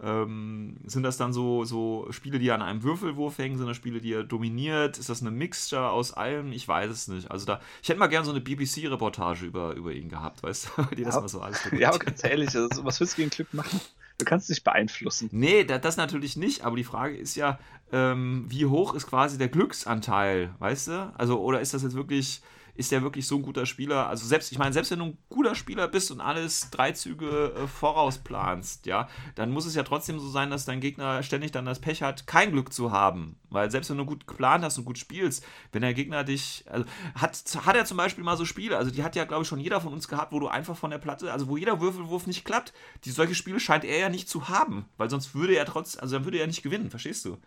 Ähm, 0.02 0.78
sind 0.86 1.04
das 1.04 1.18
dann 1.18 1.34
so, 1.34 1.66
so 1.66 2.08
Spiele, 2.10 2.40
die 2.40 2.52
an 2.52 2.62
einem 2.64 2.82
Würfelwurf 2.82 3.38
hängen? 3.38 3.58
Sind 3.58 3.68
das 3.68 3.76
Spiele, 3.78 4.00
die 4.00 4.14
er 4.14 4.24
dominiert? 4.24 4.98
Ist 4.98 5.10
das 5.10 5.22
eine 5.22 5.30
Mixture 5.30 5.90
aus 5.92 6.14
allem? 6.14 6.52
Ich 6.52 6.68
weiß 6.68 6.90
es 6.90 7.08
nicht. 7.10 7.30
Also 7.30 7.46
da, 7.46 7.60
ich 7.84 7.90
hätte 7.90 8.00
mal 8.00 8.08
gern 8.08 8.24
so 8.24 8.32
eine 8.32 8.40
BBC-Reportage 8.40 9.46
über, 9.46 9.76
über 9.76 9.92
ihn 9.92 10.10
gehabt, 10.10 10.42
weißt 10.42 10.72
du, 10.78 10.84
die 10.96 11.04
das 11.04 11.16
Ja. 11.16 11.22
mal 11.22 11.28
so 11.28 11.42
alles 11.42 11.60
Ja, 11.78 11.90
aber 11.90 12.00
ganz 12.00 12.24
ehrlich, 12.24 12.56
also, 12.56 12.84
was 12.86 13.00
willst 13.00 13.14
du 13.14 13.18
gegen 13.18 13.30
Glück 13.30 13.54
machen? 13.54 13.80
Du 14.20 14.26
kannst 14.26 14.50
nicht 14.50 14.66
beeinflussen. 14.66 15.30
Nee, 15.32 15.64
da, 15.64 15.78
das 15.78 15.96
natürlich 15.96 16.36
nicht, 16.36 16.66
aber 16.66 16.76
die 16.76 16.84
Frage 16.84 17.16
ist 17.16 17.36
ja, 17.36 17.58
ähm, 17.94 18.46
wie 18.50 18.66
hoch 18.66 18.94
ist 18.94 19.08
quasi 19.08 19.38
der 19.38 19.48
Glücksanteil, 19.48 20.54
weißt 20.60 20.88
du? 20.90 21.14
Also, 21.18 21.40
oder 21.40 21.62
ist 21.62 21.74
das 21.74 21.84
jetzt 21.84 21.96
wirklich, 21.96 22.42
ist 22.80 22.94
der 22.94 23.04
wirklich 23.04 23.28
so 23.28 23.36
ein 23.36 23.42
guter 23.42 23.66
Spieler? 23.66 24.08
Also 24.08 24.26
selbst, 24.26 24.54
ich 24.54 24.58
meine, 24.58 24.72
selbst 24.72 24.90
wenn 24.90 25.00
du 25.00 25.06
ein 25.08 25.18
guter 25.28 25.54
Spieler 25.54 25.90
bist 25.90 26.12
und 26.12 26.22
alles 26.22 26.70
drei 26.72 26.94
Züge 26.94 27.54
äh, 27.54 27.68
vorausplanst, 27.68 28.86
ja, 28.86 29.10
dann 29.36 29.52
muss 29.52 29.66
es 29.66 29.76
ja 29.76 29.84
trotzdem 29.84 30.18
so 30.18 30.30
sein, 30.30 30.50
dass 30.50 30.64
dein 30.64 30.80
Gegner 30.80 31.22
ständig 31.22 31.52
dann 31.52 31.66
das 31.66 31.82
Pech 31.82 32.02
hat, 32.02 32.26
kein 32.26 32.52
Glück 32.52 32.72
zu 32.72 32.94
haben. 32.94 33.36
Weil 33.50 33.70
selbst 33.70 33.90
wenn 33.90 33.98
du 33.98 34.06
gut 34.06 34.28
geplant 34.28 34.64
hast 34.64 34.78
und 34.78 34.86
gut 34.86 34.98
spielst, 34.98 35.46
wenn 35.74 35.82
der 35.82 35.94
Gegner 35.94 36.24
dich, 36.24 36.64
also 36.70 36.86
hat, 37.16 37.44
hat 37.66 37.76
er 37.76 37.84
zum 37.84 37.98
Beispiel 37.98 38.24
mal 38.24 38.38
so 38.38 38.46
Spiele, 38.46 38.78
also 38.78 38.92
die 38.92 39.04
hat 39.04 39.18
ja, 39.18 39.26
glaube 39.26 39.44
ich, 39.44 39.50
schon 39.50 39.60
jeder 39.60 39.82
von 39.82 39.92
uns 39.92 40.08
gehabt, 40.08 40.32
wo 40.32 40.40
du 40.40 40.48
einfach 40.48 40.78
von 40.78 40.90
der 40.90 41.00
Platte, 41.00 41.34
also 41.34 41.50
wo 41.50 41.58
jeder 41.58 41.82
Würfelwurf 41.82 42.28
nicht 42.28 42.46
klappt, 42.46 42.72
die 43.04 43.12
solche 43.12 43.36
Spiele 43.36 43.60
scheint 43.60 43.84
er 43.84 44.00
ja 44.00 44.08
nicht 44.08 44.30
zu 44.30 44.48
haben, 44.48 44.86
weil 44.96 45.10
sonst 45.10 45.36
würde 45.36 45.56
er 45.56 45.66
trotz, 45.66 45.98
also 45.98 46.16
dann 46.16 46.24
würde 46.24 46.40
er 46.40 46.48
nicht 46.48 46.64
gewinnen, 46.64 46.90
verstehst 46.90 47.26
du? 47.26 47.38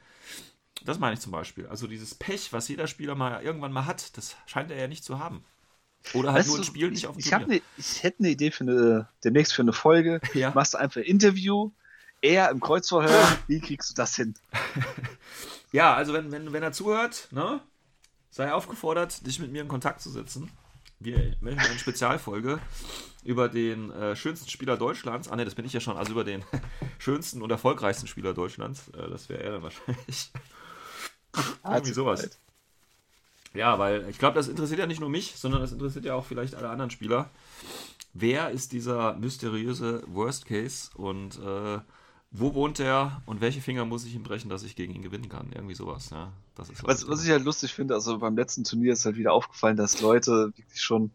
Das 0.85 0.99
meine 0.99 1.15
ich 1.15 1.21
zum 1.21 1.33
Beispiel. 1.33 1.67
Also 1.67 1.87
dieses 1.87 2.15
Pech, 2.15 2.53
was 2.53 2.69
jeder 2.69 2.87
Spieler 2.87 3.15
mal 3.15 3.43
irgendwann 3.43 3.73
mal 3.73 3.87
hat, 3.87 4.17
das 4.17 4.37
scheint 4.47 4.71
er 4.71 4.79
ja 4.79 4.89
nicht 4.89 5.05
zu 5.05 5.19
haben. 5.19 5.45
Oder 6.15 6.33
halt 6.33 6.41
Weißt 6.41 6.49
nur 6.49 6.57
in 6.57 6.63
du, 6.63 6.67
Spielen 6.67 6.93
ich, 6.93 7.01
nicht 7.01 7.07
auf 7.07 7.17
dem 7.17 7.21
ich, 7.21 7.31
Turnier. 7.31 7.47
ne, 7.47 7.63
ich 7.79 8.03
hätte 8.03 8.21
eine 8.21 8.31
Idee 8.31 8.51
für 8.51 8.65
eine, 8.65 9.09
demnächst 9.25 9.55
für 9.55 9.63
eine 9.63 9.73
Folge. 9.73 10.21
Ja. 10.35 10.51
Machst 10.55 10.75
du 10.75 10.79
einfach 10.79 11.01
ein 11.01 11.05
Interview, 11.05 11.71
er 12.21 12.51
im 12.51 12.61
Kreuzverhör, 12.61 13.39
wie 13.47 13.61
kriegst 13.61 13.91
du 13.91 13.95
das 13.95 14.17
hin? 14.17 14.35
Ja, 15.73 15.95
also 15.95 16.13
wenn, 16.13 16.31
wenn, 16.31 16.53
wenn 16.53 16.63
er 16.63 16.73
zuhört, 16.73 17.29
ne, 17.31 17.61
sei 18.31 18.53
aufgefordert, 18.53 19.27
dich 19.27 19.39
mit 19.39 19.53
mir 19.53 19.63
in 19.63 19.69
Kontakt 19.69 20.03
zu 20.03 20.11
setzen. 20.11 20.51
Wir 21.01 21.35
machen 21.41 21.59
eine 21.59 21.79
Spezialfolge 21.79 22.61
über 23.25 23.49
den 23.49 23.91
äh, 23.91 24.15
schönsten 24.15 24.51
Spieler 24.51 24.77
Deutschlands. 24.77 25.29
Ah 25.29 25.37
ne, 25.37 25.45
das 25.47 25.55
bin 25.55 25.65
ich 25.65 25.73
ja 25.73 25.81
schon. 25.81 25.97
Also 25.97 26.13
über 26.13 26.25
den 26.25 26.45
schönsten 26.99 27.41
und 27.41 27.51
erfolgreichsten 27.51 28.07
Spieler 28.07 28.35
Deutschlands. 28.35 28.89
Äh, 28.89 29.09
das 29.09 29.29
wäre 29.31 29.43
er 29.43 29.53
dann 29.53 29.63
wahrscheinlich. 29.63 30.31
Irgendwie 31.65 31.93
sowas. 31.93 32.29
Ja, 33.55 33.79
weil 33.79 34.09
ich 34.09 34.19
glaube, 34.19 34.35
das 34.35 34.49
interessiert 34.49 34.81
ja 34.81 34.87
nicht 34.87 35.01
nur 35.01 35.11
mich, 35.11 35.35
sondern 35.37 35.61
das 35.61 35.73
interessiert 35.73 36.05
ja 36.05 36.15
auch 36.15 36.25
vielleicht 36.25 36.55
alle 36.55 36.71
anderen 36.71 36.91
Spieler. 36.91 37.31
Wer 38.15 38.51
ist 38.51 38.73
dieser 38.73 39.15
mysteriöse 39.15 40.03
Worst 40.07 40.47
Case 40.47 40.91
und 40.95 41.39
äh, 41.39 41.79
wo 42.31 42.55
wohnt 42.55 42.81
er 42.81 43.23
und 43.27 43.41
welche 43.41 43.61
Finger 43.61 43.85
muss 43.85 44.05
ich 44.05 44.15
ihm 44.15 44.23
brechen, 44.23 44.49
dass 44.49 44.63
ich 44.63 44.75
gegen 44.75 44.95
ihn 44.95 45.03
gewinnen 45.03 45.29
kann? 45.29 45.51
Irgendwie 45.55 45.75
sowas, 45.75 46.11
ja. 46.11 46.33
Das 46.55 46.71
ist 46.71 46.83
Was, 46.87 47.07
was 47.09 47.25
ich 47.25 47.31
halt 47.31 47.45
lustig 47.45 47.75
finde, 47.75 47.95
also 47.95 48.19
beim 48.19 48.37
letzten 48.37 48.65
Turnier 48.65 48.95
ist 48.95 49.05
halt 49.05 49.17
wieder 49.17 49.33
aufgefallen, 49.33 49.77
dass 49.77 50.01
Leute 50.01 50.53
wirklich 50.57 50.81
schon 50.81 51.11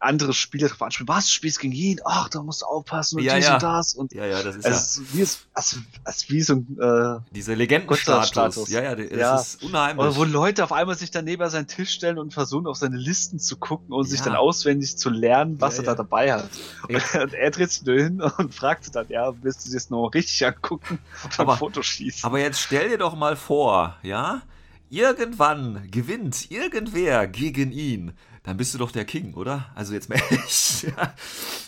andere 0.00 0.32
Spieler 0.32 0.68
drauf 0.68 0.80
ansprechen. 0.82 1.08
Was, 1.08 1.26
du 1.26 1.32
spielst 1.32 1.60
gegen 1.60 1.72
ihn? 1.74 2.00
Ach, 2.04 2.28
da 2.30 2.42
musst 2.42 2.62
du 2.62 2.66
aufpassen 2.66 3.18
und 3.18 3.24
Ja, 3.24 3.36
dies 3.36 3.44
ja. 3.46 3.54
und 3.54 3.62
das. 3.62 3.94
Und 3.94 4.12
ja, 4.14 4.24
ja, 4.26 4.42
das 4.42 4.56
ist 4.56 4.64
also, 4.64 5.02
ja 5.02 5.06
wie, 5.12 5.20
es, 5.20 5.40
als, 5.54 5.78
als 6.04 6.30
wie 6.30 6.40
so 6.42 6.54
ein, 6.54 6.78
äh, 6.80 7.20
dieser 7.34 7.54
Legendenstatus. 7.54 8.70
Ja, 8.70 8.82
ja, 8.82 8.94
das 8.96 9.10
Ja. 9.10 9.36
ist 9.38 9.62
unheimlich. 9.62 10.06
oder 10.06 10.16
wo 10.16 10.24
Leute 10.24 10.64
auf 10.64 10.72
einmal 10.72 10.96
sich 10.96 11.10
dann 11.10 11.24
neben 11.26 11.48
seinen 11.50 11.66
Tisch 11.66 11.90
stellen 11.90 12.18
und 12.18 12.32
versuchen, 12.32 12.66
auf 12.66 12.76
seine 12.78 12.96
Listen 12.96 13.38
zu 13.38 13.56
gucken 13.58 13.92
und 13.92 14.04
sich 14.04 14.20
dann 14.22 14.34
auswendig 14.36 14.96
zu 14.96 15.10
lernen, 15.10 15.60
was 15.60 15.76
er 15.78 15.84
da 15.84 15.94
dabei 15.94 16.32
hat. 16.32 16.48
Und, 16.88 16.94
und 17.22 17.34
er 17.34 17.50
dreht 17.50 17.70
sich 17.70 17.84
nur 17.84 17.96
hin 17.96 18.22
und 18.22 18.54
fragt 18.54 18.94
dann, 18.96 19.06
ja, 19.08 19.32
willst 19.42 19.66
du 19.66 19.70
dir 19.70 19.76
das 19.76 19.90
noch 19.90 20.08
richtig 20.08 20.44
angucken 20.46 20.98
und 21.24 21.38
Aber- 21.40 21.56
Foto 21.58 21.82
schießen? 21.82 22.24
Aber 22.24 22.38
jetzt 22.40 22.58
stell 22.60 22.88
dir 22.88 22.98
doch 22.98 23.14
mal 23.14 23.36
vor, 23.36 23.96
ja, 24.02 24.40
irgendwann 24.88 25.88
gewinnt 25.90 26.50
irgendwer 26.50 27.26
gegen 27.26 27.70
ihn. 27.72 28.12
Dann 28.42 28.56
bist 28.56 28.72
du 28.72 28.78
doch 28.78 28.90
der 28.90 29.04
King, 29.04 29.34
oder? 29.34 29.70
Also 29.74 29.92
jetzt 29.92 30.08
mal 30.08 30.16
echt. 30.30 30.82
Ja. 30.84 31.14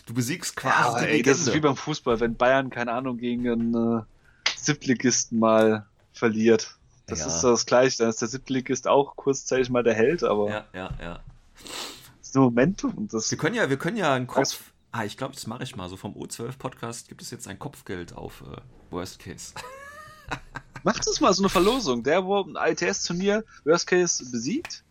Du 0.06 0.14
besiegst 0.14 0.56
quasi 0.56 1.04
Ja, 1.04 1.10
ey, 1.10 1.22
das 1.22 1.40
ist 1.40 1.52
wie 1.54 1.60
beim 1.60 1.76
Fußball, 1.76 2.18
wenn 2.20 2.34
Bayern, 2.36 2.70
keine 2.70 2.92
Ahnung, 2.92 3.18
gegen 3.18 3.48
einen 3.48 3.98
äh, 4.00 4.02
Siebtligisten 4.56 5.38
mal 5.38 5.86
verliert. 6.12 6.76
Das 7.06 7.20
Ja. 7.20 7.26
ist 7.26 7.42
das 7.42 7.66
Gleiche. 7.66 7.98
Dann 7.98 8.08
ist 8.08 8.22
der 8.22 8.28
Siebtligist 8.28 8.88
auch 8.88 9.16
kurzzeitig 9.16 9.68
mal 9.70 9.82
der 9.82 9.94
Held, 9.94 10.22
aber 10.24 10.48
Ja, 10.48 10.64
ja, 10.72 10.90
ja. 11.00 11.20
das 12.18 12.28
ist 12.28 12.34
nur 12.34 12.44
Momentum. 12.44 12.94
Und 12.94 13.12
das, 13.12 13.30
Wir 13.30 13.36
können 13.38 13.54
ja, 13.54 13.68
wir 13.68 13.76
können 13.76 13.96
ja 13.98 14.14
einen? 14.14 14.26
Kopf. 14.26 14.58
Ah, 14.92 15.04
ich 15.04 15.16
glaube, 15.16 15.34
das 15.34 15.46
mache 15.46 15.62
ich 15.64 15.74
mal. 15.76 15.88
So 15.88 15.96
vom 15.96 16.14
O12-Podcast 16.14 17.08
gibt 17.08 17.22
es 17.22 17.30
jetzt 17.30 17.48
ein 17.48 17.58
Kopfgeld 17.58 18.14
auf 18.14 18.42
äh, 18.42 18.60
Worst 18.90 19.18
Case. 19.18 19.52
Macht 20.84 21.06
es 21.06 21.20
mal 21.20 21.32
so 21.32 21.42
eine 21.42 21.48
Verlosung. 21.48 22.02
Der, 22.02 22.24
wo 22.24 22.42
ein 22.42 22.56
ITS-Turnier 22.56 23.44
Worst 23.64 23.86
Case 23.86 24.24
besiegt, 24.30 24.81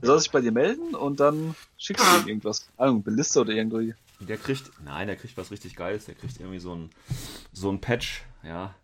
der 0.00 0.06
soll 0.06 0.18
sich 0.20 0.30
bei 0.30 0.40
dir 0.40 0.52
melden 0.52 0.94
und 0.94 1.20
dann 1.20 1.54
schickst 1.78 2.04
du 2.04 2.20
ihm 2.22 2.28
irgendwas. 2.28 2.68
Ahnung, 2.76 3.02
Beliste 3.02 3.40
oder 3.40 3.52
irgendwie. 3.52 3.94
Der 4.20 4.36
kriegt, 4.38 4.70
nein, 4.84 5.06
der 5.08 5.16
kriegt 5.16 5.36
was 5.36 5.50
richtig 5.50 5.76
Geiles. 5.76 6.06
Der 6.06 6.14
kriegt 6.14 6.38
irgendwie 6.40 6.58
so 6.58 6.74
ein, 6.74 6.90
so 7.52 7.70
ein 7.70 7.80
Patch, 7.80 8.24
ja. 8.42 8.74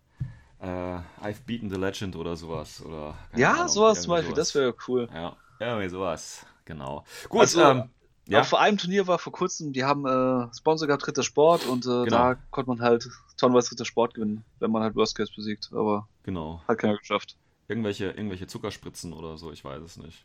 Äh, 0.61 0.67
I've 0.67 1.41
beaten 1.47 1.71
the 1.71 1.77
legend 1.77 2.15
oder 2.17 2.37
sowas. 2.37 2.83
Oder, 2.85 3.15
keine 3.31 3.43
Ja, 3.43 3.53
Ahnung, 3.55 3.69
sowas 3.69 4.03
zum 4.03 4.11
Beispiel, 4.11 4.35
das 4.35 4.55
wäre 4.55 4.75
cool. 4.87 5.09
Ja, 5.13 5.37
irgendwie 5.59 5.89
sowas, 5.89 6.47
genau. 6.65 7.05
Gut, 7.29 7.41
Also, 7.41 7.63
ähm, 7.63 7.85
ja, 8.29 8.43
Auch 8.43 8.47
vor 8.47 8.61
einem 8.61 8.79
Turnier 8.79 9.07
war 9.09 9.19
vor 9.19 9.33
kurzem, 9.33 9.73
die 9.73 9.83
haben 9.85 10.07
äh, 10.07 10.55
Sponsor 10.55 10.87
gehabt, 10.87 11.07
Ritter 11.09 11.25
Sport, 11.25 11.67
und 11.67 11.85
äh, 11.87 12.05
Genau. 12.05 12.05
da 12.07 12.35
konnte 12.53 12.71
man 12.71 12.81
halt 12.81 13.09
tonnenweise 13.37 13.73
Ritter 13.73 13.85
Sport 13.85 14.15
gewinnen, 14.15 14.45
wenn 14.61 14.71
man 14.71 14.83
halt 14.83 14.95
Worst 14.95 15.17
Case 15.17 15.33
besiegt, 15.35 15.71
aber 15.73 16.07
genau. 16.23 16.63
hat 16.69 16.79
keiner 16.79 16.97
geschafft. 16.99 17.37
Irgendwelche, 17.67 18.07
irgendwelche 18.11 18.47
Zuckerspritzen 18.47 19.13
oder 19.13 19.39
so, 19.39 19.51
ich 19.51 19.65
weiß 19.65 19.83
es 19.83 19.97
nicht. 19.97 20.25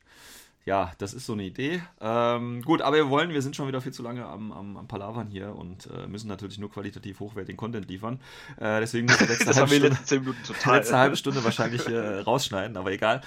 Ja, 0.68 0.92
das 0.98 1.14
ist 1.14 1.26
so 1.26 1.32
eine 1.32 1.44
Idee. 1.44 1.82
Ähm, 2.02 2.62
gut, 2.62 2.82
aber 2.82 2.98
wir 2.98 3.10
wollen, 3.10 3.30
wir 3.30 3.42
sind 3.42 3.56
schon 3.56 3.70
wieder 3.70 3.80
viel 3.80 3.94
zu 3.94 4.04
lange 4.04 4.26
am, 4.26 4.52
am, 4.52 4.76
am 4.76 4.86
Palavern 4.86 5.28
hier 5.30 5.56
und 5.56 5.88
äh, 5.88 6.08
müssen 6.08 6.28
natürlich 6.28 6.58
nur 6.60 6.70
qualitativ 6.70 7.22
hochwertigen 7.22 7.56
Content 7.56 7.88
liefern. 7.90 8.20
Äh, 8.60 8.82
deswegen 8.82 9.06
müssen 9.06 9.22
wir 9.22 9.28
letzte 9.38 9.56
halbe 9.56 9.72
wir 9.72 9.78
Stunde- 9.78 9.80
den 9.80 9.92
letzten 9.94 10.06
10 10.08 10.20
Minuten 10.20 10.40
die 10.44 10.48
total. 10.54 10.76
letzte 10.76 10.98
halbe 10.98 11.16
Stunde 11.16 11.44
wahrscheinlich 11.46 11.88
äh, 11.88 12.20
rausschneiden, 12.20 12.76
aber 12.76 12.92
egal. 12.92 13.22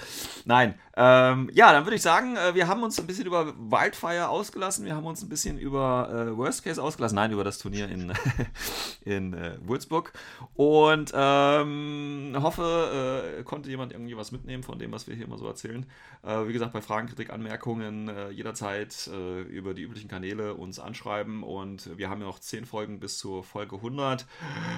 Nein. 0.45 0.75
Ähm, 0.95 1.49
ja, 1.51 1.71
dann 1.71 1.85
würde 1.85 1.95
ich 1.95 2.03
sagen, 2.03 2.35
äh, 2.35 2.53
wir 2.53 2.67
haben 2.67 2.83
uns 2.83 2.99
ein 2.99 3.07
bisschen 3.07 3.25
über 3.25 3.55
Wildfire 3.57 4.29
ausgelassen, 4.29 4.85
wir 4.85 4.95
haben 4.95 5.07
uns 5.07 5.23
ein 5.23 5.29
bisschen 5.29 5.57
über 5.57 6.09
äh, 6.29 6.37
Worst 6.37 6.63
Case 6.63 6.83
ausgelassen, 6.83 7.15
nein, 7.15 7.31
über 7.31 7.43
das 7.43 7.57
Turnier 7.57 7.89
in, 7.89 8.13
in 9.03 9.33
äh, 9.33 9.57
Würzburg 9.63 10.13
und 10.53 11.11
ähm, 11.15 12.37
hoffe, 12.39 13.41
konnte 13.45 13.69
jemand 13.71 13.93
irgendwie 13.93 14.15
was 14.15 14.31
mitnehmen 14.31 14.61
von 14.61 14.77
dem, 14.77 14.91
was 14.91 15.07
wir 15.07 15.15
hier 15.15 15.25
immer 15.25 15.39
so 15.39 15.47
erzählen. 15.47 15.87
Äh, 16.23 16.47
wie 16.47 16.53
gesagt, 16.53 16.73
bei 16.73 16.81
Fragen, 16.81 17.07
Kritik, 17.07 17.30
Anmerkungen 17.31 18.07
äh, 18.07 18.29
jederzeit 18.29 19.07
äh, 19.07 19.41
über 19.41 19.73
die 19.73 19.83
üblichen 19.83 20.09
Kanäle 20.09 20.55
uns 20.55 20.79
anschreiben 20.79 21.43
und 21.43 21.97
wir 21.97 22.09
haben 22.09 22.21
ja 22.21 22.27
noch 22.27 22.39
10 22.39 22.65
Folgen 22.65 22.99
bis 22.99 23.17
zur 23.17 23.43
Folge 23.43 23.77
100 23.77 24.25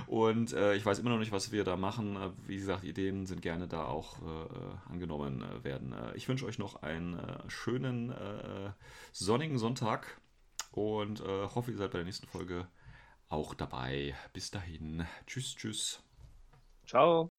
und 0.08 0.54
äh, 0.54 0.76
ich 0.76 0.86
weiß 0.86 1.00
immer 1.00 1.10
noch 1.10 1.20
nicht, 1.20 1.32
was 1.32 1.52
wir 1.52 1.64
da 1.64 1.76
machen. 1.78 2.16
Äh, 2.16 2.30
Wie 2.48 2.56
gesagt, 2.56 2.84
Ideen 2.84 3.26
sind 3.26 3.42
gerne 3.42 3.68
da 3.68 3.86
auch 3.86 4.20
äh, 4.22 4.92
angenommen 4.92 5.44
äh, 5.44 5.64
werden. 5.64 5.94
Äh, 5.94 6.16
ich 6.16 6.28
wünsche 6.28 6.46
euch 6.46 6.60
noch 6.60 6.82
einen 6.82 7.20
schönen 7.48 8.14
sonnigen 9.12 9.58
Sonntag 9.58 10.20
und 10.72 11.22
hoffe, 11.22 11.72
ihr 11.72 11.78
seid 11.78 11.92
bei 11.92 12.00
der 12.00 12.06
nächsten 12.06 12.28
Folge 12.28 12.68
auch 13.30 13.54
dabei. 13.54 14.16
Bis 14.34 14.52
dahin. 14.52 15.06
Tschüss, 15.26 15.56
tschüss. 15.56 16.02
Ciao. 16.86 17.33